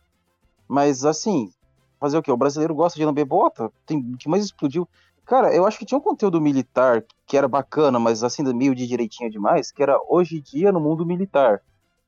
Mas, 0.68 1.04
assim, 1.04 1.52
fazer 2.00 2.20
o 2.20 2.22
quê? 2.22 2.32
O 2.32 2.38
brasileiro 2.38 2.76
gosta 2.76 3.00
de 3.00 3.04
lamber 3.04 3.26
bota? 3.26 3.72
Tem, 3.88 3.98
o 3.98 4.18
que 4.18 4.30
mais 4.30 4.46
explodiu? 4.46 4.88
Cara, 5.26 5.52
eu 5.52 5.66
acho 5.66 5.80
que 5.80 5.86
tinha 5.86 5.98
um 5.98 6.02
conteúdo 6.02 6.40
militar 6.40 7.04
que 7.26 7.36
era 7.36 7.48
bacana, 7.48 7.98
mas, 7.98 8.24
assim, 8.24 8.44
meio 8.54 8.76
de 8.76 8.86
direitinho 8.86 9.32
demais, 9.32 9.72
que 9.72 9.82
era 9.82 10.00
Hoje 10.08 10.38
em 10.38 10.42
Dia 10.42 10.72
no 10.72 10.80
Mundo 10.80 11.04
Militar. 11.08 11.64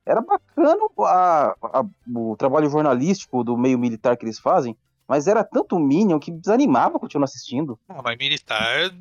Era 0.06 0.20
bacana 0.20 0.76
a- 1.00 1.54
a- 1.62 1.84
o 2.14 2.36
trabalho 2.36 2.68
jornalístico 2.70 3.44
do 3.44 3.56
meio 3.56 3.78
militar 3.78 4.16
que 4.16 4.24
eles 4.24 4.38
fazem, 4.38 4.76
mas 5.06 5.26
era 5.26 5.44
tanto 5.44 5.78
Minion 5.78 6.18
que 6.18 6.30
desanimava 6.30 6.98
continuar 6.98 7.24
assistindo. 7.24 7.78
Ah, 7.88 8.00
mas 8.02 8.16
militar. 8.18 8.92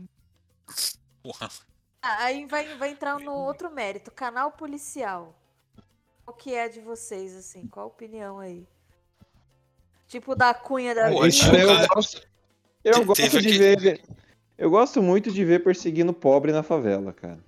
Porra. 1.24 1.50
Ah, 2.02 2.24
Aí 2.26 2.46
vai, 2.46 2.76
vai 2.78 2.92
entrar 2.92 3.20
no 3.20 3.32
outro 3.34 3.70
mérito, 3.72 4.12
canal 4.12 4.52
policial. 4.52 5.36
Qual 6.26 6.36
que 6.38 6.54
é 6.54 6.70
de 6.70 6.80
vocês, 6.80 7.36
assim? 7.36 7.68
Qual 7.68 7.86
a 7.86 7.90
opinião 7.90 8.40
aí? 8.40 8.66
Tipo 10.08 10.36
da 10.36 10.54
Cunha 10.54 10.94
da 10.96 11.10
Pô, 11.10 11.26
eu 11.26 11.32
cara- 11.32 11.88
gosto, 11.88 12.28
eu 12.84 13.06
gosto 13.06 13.42
de 13.42 13.58
ver. 13.58 14.02
Eu 14.58 14.70
gosto 14.70 15.02
muito 15.02 15.32
de 15.32 15.46
ver 15.46 15.64
perseguindo 15.64 16.14
pobre 16.14 16.52
na 16.52 16.62
favela, 16.64 17.14
cara. 17.14 17.40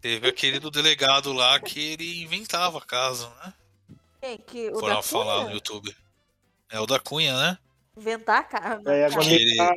Teve 0.00 0.28
aquele 0.28 0.58
do 0.60 0.70
delegado 0.70 1.32
lá 1.32 1.58
que 1.60 1.92
ele 1.92 2.22
inventava 2.22 2.80
caso, 2.80 3.28
né? 3.42 3.52
Quem? 4.20 4.38
Que, 4.38 4.70
o 4.70 4.78
Foram 4.78 4.96
da 4.96 5.02
falar 5.02 5.36
no 5.38 5.42
Cunha? 5.44 5.54
YouTube. 5.54 5.96
É 6.70 6.80
o 6.80 6.86
da 6.86 7.00
Cunha, 7.00 7.36
né? 7.36 7.58
Inventar 7.96 8.38
a 8.40 8.44
cara. 8.44 8.80
É, 8.86 9.06
agora 9.06 9.22
Que 9.22 9.34
ele 9.34 9.56
tá, 9.56 9.74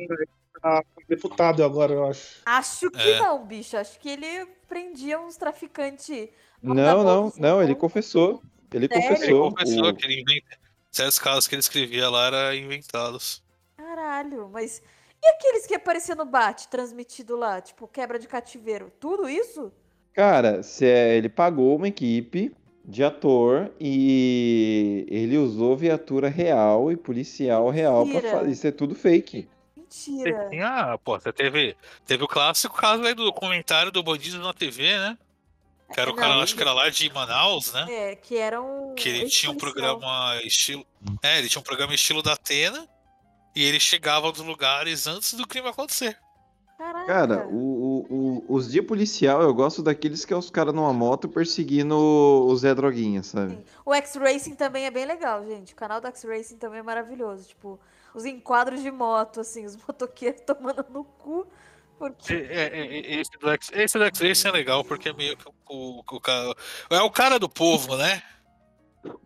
tá 0.60 0.82
deputado 1.08 1.64
agora, 1.64 1.92
eu 1.92 2.06
acho. 2.08 2.40
Acho 2.46 2.90
que 2.90 3.00
É. 3.10 3.18
não, 3.18 3.44
bicho. 3.44 3.76
Acho 3.76 3.98
que 3.98 4.08
ele 4.08 4.46
prendia 4.68 5.18
uns 5.20 5.36
traficantes. 5.36 6.28
Não, 6.62 7.02
não, 7.02 7.32
não, 7.36 7.62
ele 7.62 7.74
confessou. 7.74 8.40
Ele 8.72 8.86
Sério? 8.86 9.02
Ele 9.02 9.14
confessou. 9.16 9.50
confessou 9.50 9.88
O- 9.88 9.94
que 9.96 10.04
ele 10.06 10.20
inventa. 10.20 10.58
Certos 10.92 11.18
casos 11.18 11.48
que 11.48 11.54
ele 11.54 11.60
escrevia 11.60 12.08
lá 12.08 12.26
eram 12.26 12.54
inventados. 12.54 13.42
Caralho, 13.76 14.48
mas. 14.52 14.80
E 15.22 15.26
aqueles 15.26 15.66
que 15.66 15.74
apareciam 15.74 16.16
no 16.16 16.24
bate, 16.24 16.68
transmitido 16.68 17.36
lá? 17.36 17.60
Tipo, 17.60 17.88
quebra 17.88 18.18
de 18.18 18.26
cativeiro? 18.28 18.92
Tudo 19.00 19.28
isso? 19.28 19.72
Cara, 20.14 20.62
se 20.62 20.84
é- 20.86 21.16
ele 21.16 21.28
pagou 21.28 21.76
uma 21.76 21.88
equipe 21.88 22.52
de 22.84 23.02
ator 23.04 23.70
e 23.80 25.06
ele 25.08 25.38
usou 25.38 25.76
viatura 25.76 26.28
real 26.28 26.90
e 26.92 26.96
policial 26.96 27.70
real 27.70 28.04
pra 28.04 28.14
Mentira. 28.14 28.30
fazer. 28.38 28.50
Isso 28.50 28.66
é 28.66 28.70
tudo 28.72 28.94
fake. 28.94 29.48
Mentira. 29.76 30.48
Tem 30.48 30.62
a, 30.62 30.98
pô, 30.98 31.18
você 31.18 31.32
teve, 31.32 31.76
teve 32.06 32.24
o 32.24 32.28
clássico 32.28 32.74
caso 32.76 33.02
aí 33.04 33.14
do 33.14 33.32
comentário 33.32 33.92
do 33.92 34.02
Bandido 34.02 34.38
na 34.40 34.52
TV, 34.52 34.82
né? 34.98 35.16
Que 35.92 36.00
era 36.00 36.10
o 36.10 36.14
cara, 36.14 36.34
Não, 36.34 36.40
acho 36.40 36.54
que 36.56 36.62
era 36.62 36.72
lá 36.72 36.88
de 36.88 37.12
Manaus, 37.12 37.72
né? 37.72 37.86
É, 37.90 38.16
que 38.16 38.36
era 38.36 38.60
um. 38.62 38.94
Que 38.94 39.10
ele 39.10 39.28
tinha 39.28 39.52
um 39.52 39.56
programa 39.56 40.40
estilo. 40.42 40.86
É, 41.22 41.38
ele 41.38 41.48
tinha 41.50 41.60
um 41.60 41.64
programa 41.64 41.94
estilo 41.94 42.22
da 42.22 42.32
Atena. 42.32 42.88
E 43.54 43.62
ele 43.62 43.78
chegava 43.78 44.28
nos 44.28 44.38
lugares 44.40 45.06
antes 45.06 45.34
do 45.34 45.46
crime 45.46 45.68
acontecer. 45.68 46.16
Caraca. 46.78 47.06
Cara, 47.06 47.46
o- 47.48 47.81
os 48.48 48.70
de 48.70 48.82
policial 48.82 49.42
eu 49.42 49.54
gosto 49.54 49.82
daqueles 49.82 50.24
que 50.24 50.32
é 50.32 50.36
os 50.36 50.50
caras 50.50 50.74
numa 50.74 50.92
moto 50.92 51.28
perseguindo 51.28 51.96
o 51.96 52.56
Zé 52.56 52.74
Droguinha, 52.74 53.22
sabe? 53.22 53.54
Sim. 53.54 53.64
O 53.84 53.94
X-Racing 53.94 54.54
também 54.54 54.86
é 54.86 54.90
bem 54.90 55.04
legal, 55.04 55.44
gente. 55.46 55.72
O 55.72 55.76
canal 55.76 56.00
do 56.00 56.06
X-Racing 56.08 56.56
também 56.56 56.80
é 56.80 56.82
maravilhoso. 56.82 57.48
Tipo, 57.48 57.80
os 58.14 58.24
enquadros 58.24 58.82
de 58.82 58.90
moto, 58.90 59.40
assim, 59.40 59.64
os 59.64 59.76
motoqueiros 59.86 60.42
tomando 60.42 60.84
no 60.90 61.04
cu. 61.04 61.46
Porque. 61.98 62.32
É, 62.32 62.64
é, 62.64 62.86
é, 62.86 63.20
Esse 63.20 63.30
do 63.38 63.50
X, 63.50 63.70
esse 63.72 63.98
do 63.98 64.04
X 64.04 64.20
Racing 64.20 64.48
é 64.48 64.52
legal 64.52 64.84
porque 64.84 65.08
é 65.08 65.12
meio 65.12 65.36
que 65.36 65.48
o, 65.48 65.52
o, 65.68 65.98
o 66.00 66.20
cara. 66.20 66.54
É 66.90 67.00
o 67.00 67.10
cara 67.10 67.38
do 67.38 67.48
povo, 67.48 67.96
né? 67.96 68.22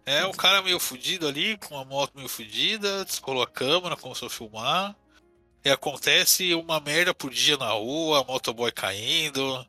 É 0.05 0.25
o 0.25 0.33
cara 0.33 0.62
meio 0.62 0.79
fudido 0.79 1.27
ali, 1.27 1.59
com 1.59 1.75
uma 1.75 1.85
moto 1.85 2.12
meio 2.14 2.29
fudida, 2.29 3.05
descolou 3.05 3.43
a 3.43 3.47
câmera, 3.47 3.97
começou 3.97 4.27
a 4.27 4.31
filmar. 4.31 4.97
E 5.67 5.69
acontece 5.69 6.55
uma 6.55 6.79
merda 6.79 7.12
por 7.12 7.29
dia 7.29 7.57
na 7.57 7.71
rua, 7.71 8.23
motoboy 8.23 8.71
caindo, 8.71 9.67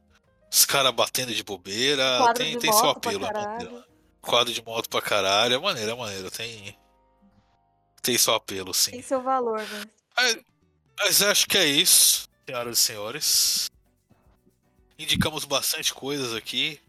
os 0.47 0.63
caras 0.63 0.93
batendo 0.93 1.33
de 1.33 1.43
bobeira. 1.43 2.19
Quadro 2.19 2.43
tem 2.43 2.51
de 2.53 2.59
tem 2.59 2.71
seu 2.71 2.89
apelo, 2.91 3.25
é 3.25 3.33
maneiro. 3.33 3.83
Quadro 4.21 4.53
de 4.53 4.63
moto 4.63 4.87
pra 4.89 5.01
caralho, 5.01 5.55
é 5.55 5.57
maneiro, 5.57 5.89
é 5.89 5.95
maneiro. 5.95 6.29
Tem. 6.29 6.77
Tem 7.99 8.15
seu 8.15 8.35
apelo, 8.35 8.75
sim. 8.75 8.91
Tem 8.91 9.01
seu 9.01 9.23
valor, 9.23 9.59
né? 9.59 9.85
Mas, 10.15 10.37
mas 10.99 11.21
acho 11.23 11.47
que 11.47 11.57
é 11.57 11.65
isso, 11.65 12.29
senhoras 12.45 12.77
e 12.77 12.81
senhores. 12.81 13.71
Indicamos 14.99 15.45
bastante 15.45 15.95
coisas 15.95 16.35
aqui. 16.35 16.79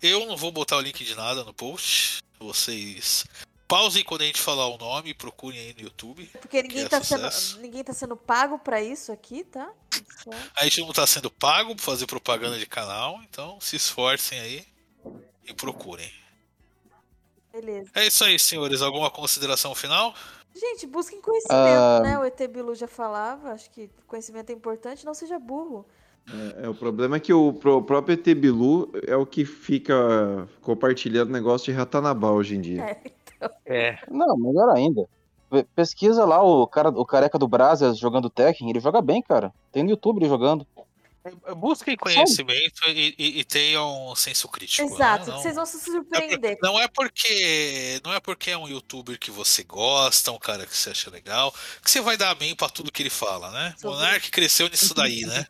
Eu 0.00 0.24
não 0.24 0.38
vou 0.38 0.50
botar 0.50 0.78
o 0.78 0.80
link 0.80 1.04
de 1.04 1.14
nada 1.14 1.44
no 1.44 1.52
post. 1.52 2.22
Vocês 2.40 3.26
pausem 3.68 4.02
quando 4.02 4.22
a 4.22 4.24
gente 4.24 4.40
falar 4.40 4.66
o 4.66 4.78
nome 4.78 5.10
e 5.10 5.14
procurem 5.14 5.60
aí 5.60 5.74
no 5.74 5.82
YouTube. 5.82 6.24
Porque 6.40 6.62
ninguém 6.62 6.84
é 6.84 6.88
tá, 6.88 7.04
sendo, 7.04 7.28
ninguém 7.60 7.84
tá 7.84 7.92
sendo 7.92 8.16
pago 8.16 8.58
pra 8.58 8.80
isso 8.82 9.12
aqui, 9.12 9.44
tá? 9.44 9.70
Só- 10.24 10.30
A 10.56 10.64
gente 10.64 10.80
não 10.80 10.92
tá 10.92 11.06
sendo 11.06 11.30
pago 11.30 11.74
pra 11.76 11.84
fazer 11.84 12.06
propaganda 12.06 12.58
de 12.58 12.66
canal, 12.66 13.20
então 13.28 13.60
se 13.60 13.76
esforcem 13.76 14.40
aí 14.40 14.66
e 15.46 15.52
procurem. 15.52 16.10
Beleza. 17.52 17.90
É 17.94 18.06
isso 18.06 18.24
aí, 18.24 18.38
senhores. 18.38 18.82
Alguma 18.82 19.10
consideração 19.10 19.74
final? 19.74 20.14
Gente, 20.54 20.86
busquem 20.86 21.20
conhecimento, 21.20 21.54
Ah. 21.56 22.00
né? 22.02 22.18
O 22.18 22.24
ET 22.24 22.46
Bilu 22.48 22.74
já 22.74 22.88
falava. 22.88 23.52
Acho 23.52 23.70
que 23.70 23.90
conhecimento 24.06 24.50
é 24.50 24.52
importante, 24.52 25.04
não 25.04 25.14
seja 25.14 25.38
burro. 25.38 25.86
É, 26.60 26.66
é, 26.66 26.68
o 26.68 26.74
problema 26.74 27.16
é 27.16 27.20
que 27.20 27.32
o 27.32 27.54
pro- 27.54 27.82
próprio 27.82 28.12
ET 28.14 28.34
Bilu 28.34 28.92
é 29.06 29.16
o 29.16 29.24
que 29.24 29.44
fica 29.46 30.46
compartilhando 30.60 31.30
negócio 31.30 31.66
de 31.66 31.72
Ratanabá 31.72 32.30
hoje 32.30 32.56
em 32.56 32.60
dia. 32.60 32.82
É. 32.82 33.10
É. 33.66 33.98
Não, 34.10 34.36
melhor 34.36 34.68
ainda. 34.74 35.08
Pe- 35.50 35.64
Pesquisa 35.74 36.24
lá 36.24 36.42
o 36.42 36.66
cara, 36.66 36.88
o 36.90 37.04
careca 37.06 37.38
do 37.38 37.48
Brasa 37.48 37.94
jogando 37.94 38.28
Tekken, 38.30 38.68
ele 38.70 38.80
joga 38.80 39.00
bem, 39.00 39.22
cara. 39.22 39.52
Tem 39.72 39.82
no 39.82 39.90
YouTube 39.90 40.18
ele 40.18 40.28
jogando. 40.28 40.66
Busquem 41.56 41.94
conhecimento 41.96 42.80
e, 42.86 43.14
e- 43.18 43.40
e 43.40 43.44
tenham 43.44 44.10
um 44.10 44.14
senso 44.14 44.48
crítico. 44.48 44.88
né? 44.88 44.94
Exato, 44.94 45.30
Não- 45.30 45.38
vocês 45.38 45.54
vão 45.56 45.66
se 45.66 45.76
É 45.76 45.80
por- 45.80 45.92
surpreender. 45.92 46.58
Não 46.62 46.80
é 46.80 46.88
porque 46.88 48.00
não 48.02 48.12
é 48.14 48.20
porque 48.20 48.50
é 48.50 48.56
um 48.56 48.66
youtuber 48.68 49.18
que 49.18 49.30
você 49.30 49.62
gosta, 49.62 50.32
um 50.32 50.38
cara 50.38 50.64
que 50.64 50.74
você 50.74 50.90
acha 50.90 51.10
legal, 51.10 51.52
que 51.82 51.90
você 51.90 52.00
vai 52.00 52.16
dar 52.16 52.30
amém 52.30 52.54
pra 52.54 52.68
tudo 52.70 52.90
que 52.92 53.02
ele 53.02 53.10
fala, 53.10 53.50
né? 53.50 53.74
Monark 53.84 54.30
cresceu 54.30 54.68
nisso 54.70 54.94
daí, 54.94 55.22
né? 55.26 55.44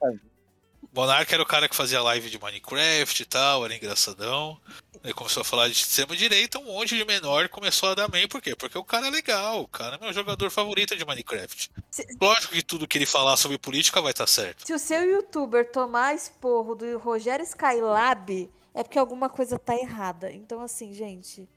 Monark 0.99 1.33
era 1.33 1.41
o 1.41 1.47
cara 1.47 1.69
que 1.69 1.77
fazia 1.77 2.03
live 2.03 2.29
de 2.29 2.41
Minecraft 2.43 3.23
e 3.23 3.25
tal, 3.25 3.65
era 3.65 3.73
engraçadão. 3.73 4.61
Ele 5.05 5.15
começou 5.15 5.43
a 5.43 5.45
falar 5.45 5.69
de 5.69 5.75
extrema-direita, 5.75 6.59
um 6.59 6.65
monte 6.65 6.97
de 6.97 7.05
menor 7.05 7.49
começou 7.49 7.91
a 7.91 7.95
dar 7.95 8.07
amém, 8.07 8.27
por 8.27 8.43
quê? 8.43 8.57
Porque 8.57 8.77
o 8.77 8.83
cara 8.83 9.07
é 9.07 9.11
legal, 9.11 9.61
o 9.63 9.69
cara 9.69 9.95
é 9.95 10.01
meu 10.01 10.13
jogador 10.13 10.51
favorito 10.51 10.97
de 10.97 11.05
Minecraft. 11.05 11.71
Se- 11.89 12.05
Lógico 12.21 12.53
que 12.53 12.63
tudo 12.65 12.89
que 12.89 12.99
ele 12.99 13.07
falar 13.07 13.37
sobre 13.37 13.57
política 13.59 14.03
vai 14.03 14.11
estar 14.11 14.27
certo. 14.27 14.67
Se 14.67 14.75
o 14.75 14.79
seu 14.79 15.09
youtuber 15.09 15.71
tomar 15.71 16.17
esporro 16.17 16.75
do 16.75 16.99
Rogério 16.99 17.45
Skylab, 17.45 18.51
é 18.75 18.83
porque 18.83 18.99
alguma 18.99 19.29
coisa 19.31 19.57
tá 19.57 19.77
errada. 19.77 20.33
Então, 20.33 20.61
assim, 20.61 20.93
gente, 20.93 21.49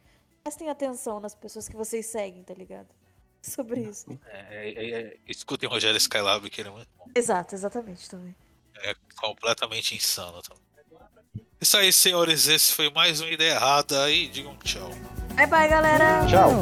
prestem 0.44 0.70
atenção 0.70 1.20
nas 1.20 1.34
pessoas 1.34 1.68
que 1.68 1.76
vocês 1.76 2.06
seguem, 2.06 2.44
tá 2.44 2.54
ligado? 2.54 2.90
Sobre 3.42 3.82
isso. 3.82 4.06
É, 4.28 4.70
é, 4.70 4.90
é, 5.02 5.18
escutem 5.28 5.68
Rogério 5.68 5.98
Skylab, 5.98 6.48
que 6.48 6.62
ele 6.62 6.70
é 6.70 6.72
muito 6.72 6.90
bom. 6.96 7.06
Exato, 7.16 7.56
exatamente 7.56 8.08
também. 8.08 8.36
É 8.84 8.96
completamente 9.16 9.96
insano 9.96 10.42
também. 10.42 10.62
Isso 11.60 11.78
aí, 11.78 11.94
senhores. 11.94 12.48
Esse 12.48 12.74
foi 12.74 12.90
mais 12.90 13.22
uma 13.22 13.30
ideia 13.30 13.54
errada 13.54 14.10
e 14.10 14.28
digam 14.28 14.56
tchau. 14.64 14.90
Bye 15.36 15.48
bye, 15.48 15.68
galera! 15.68 16.26
Tchau. 16.28 16.62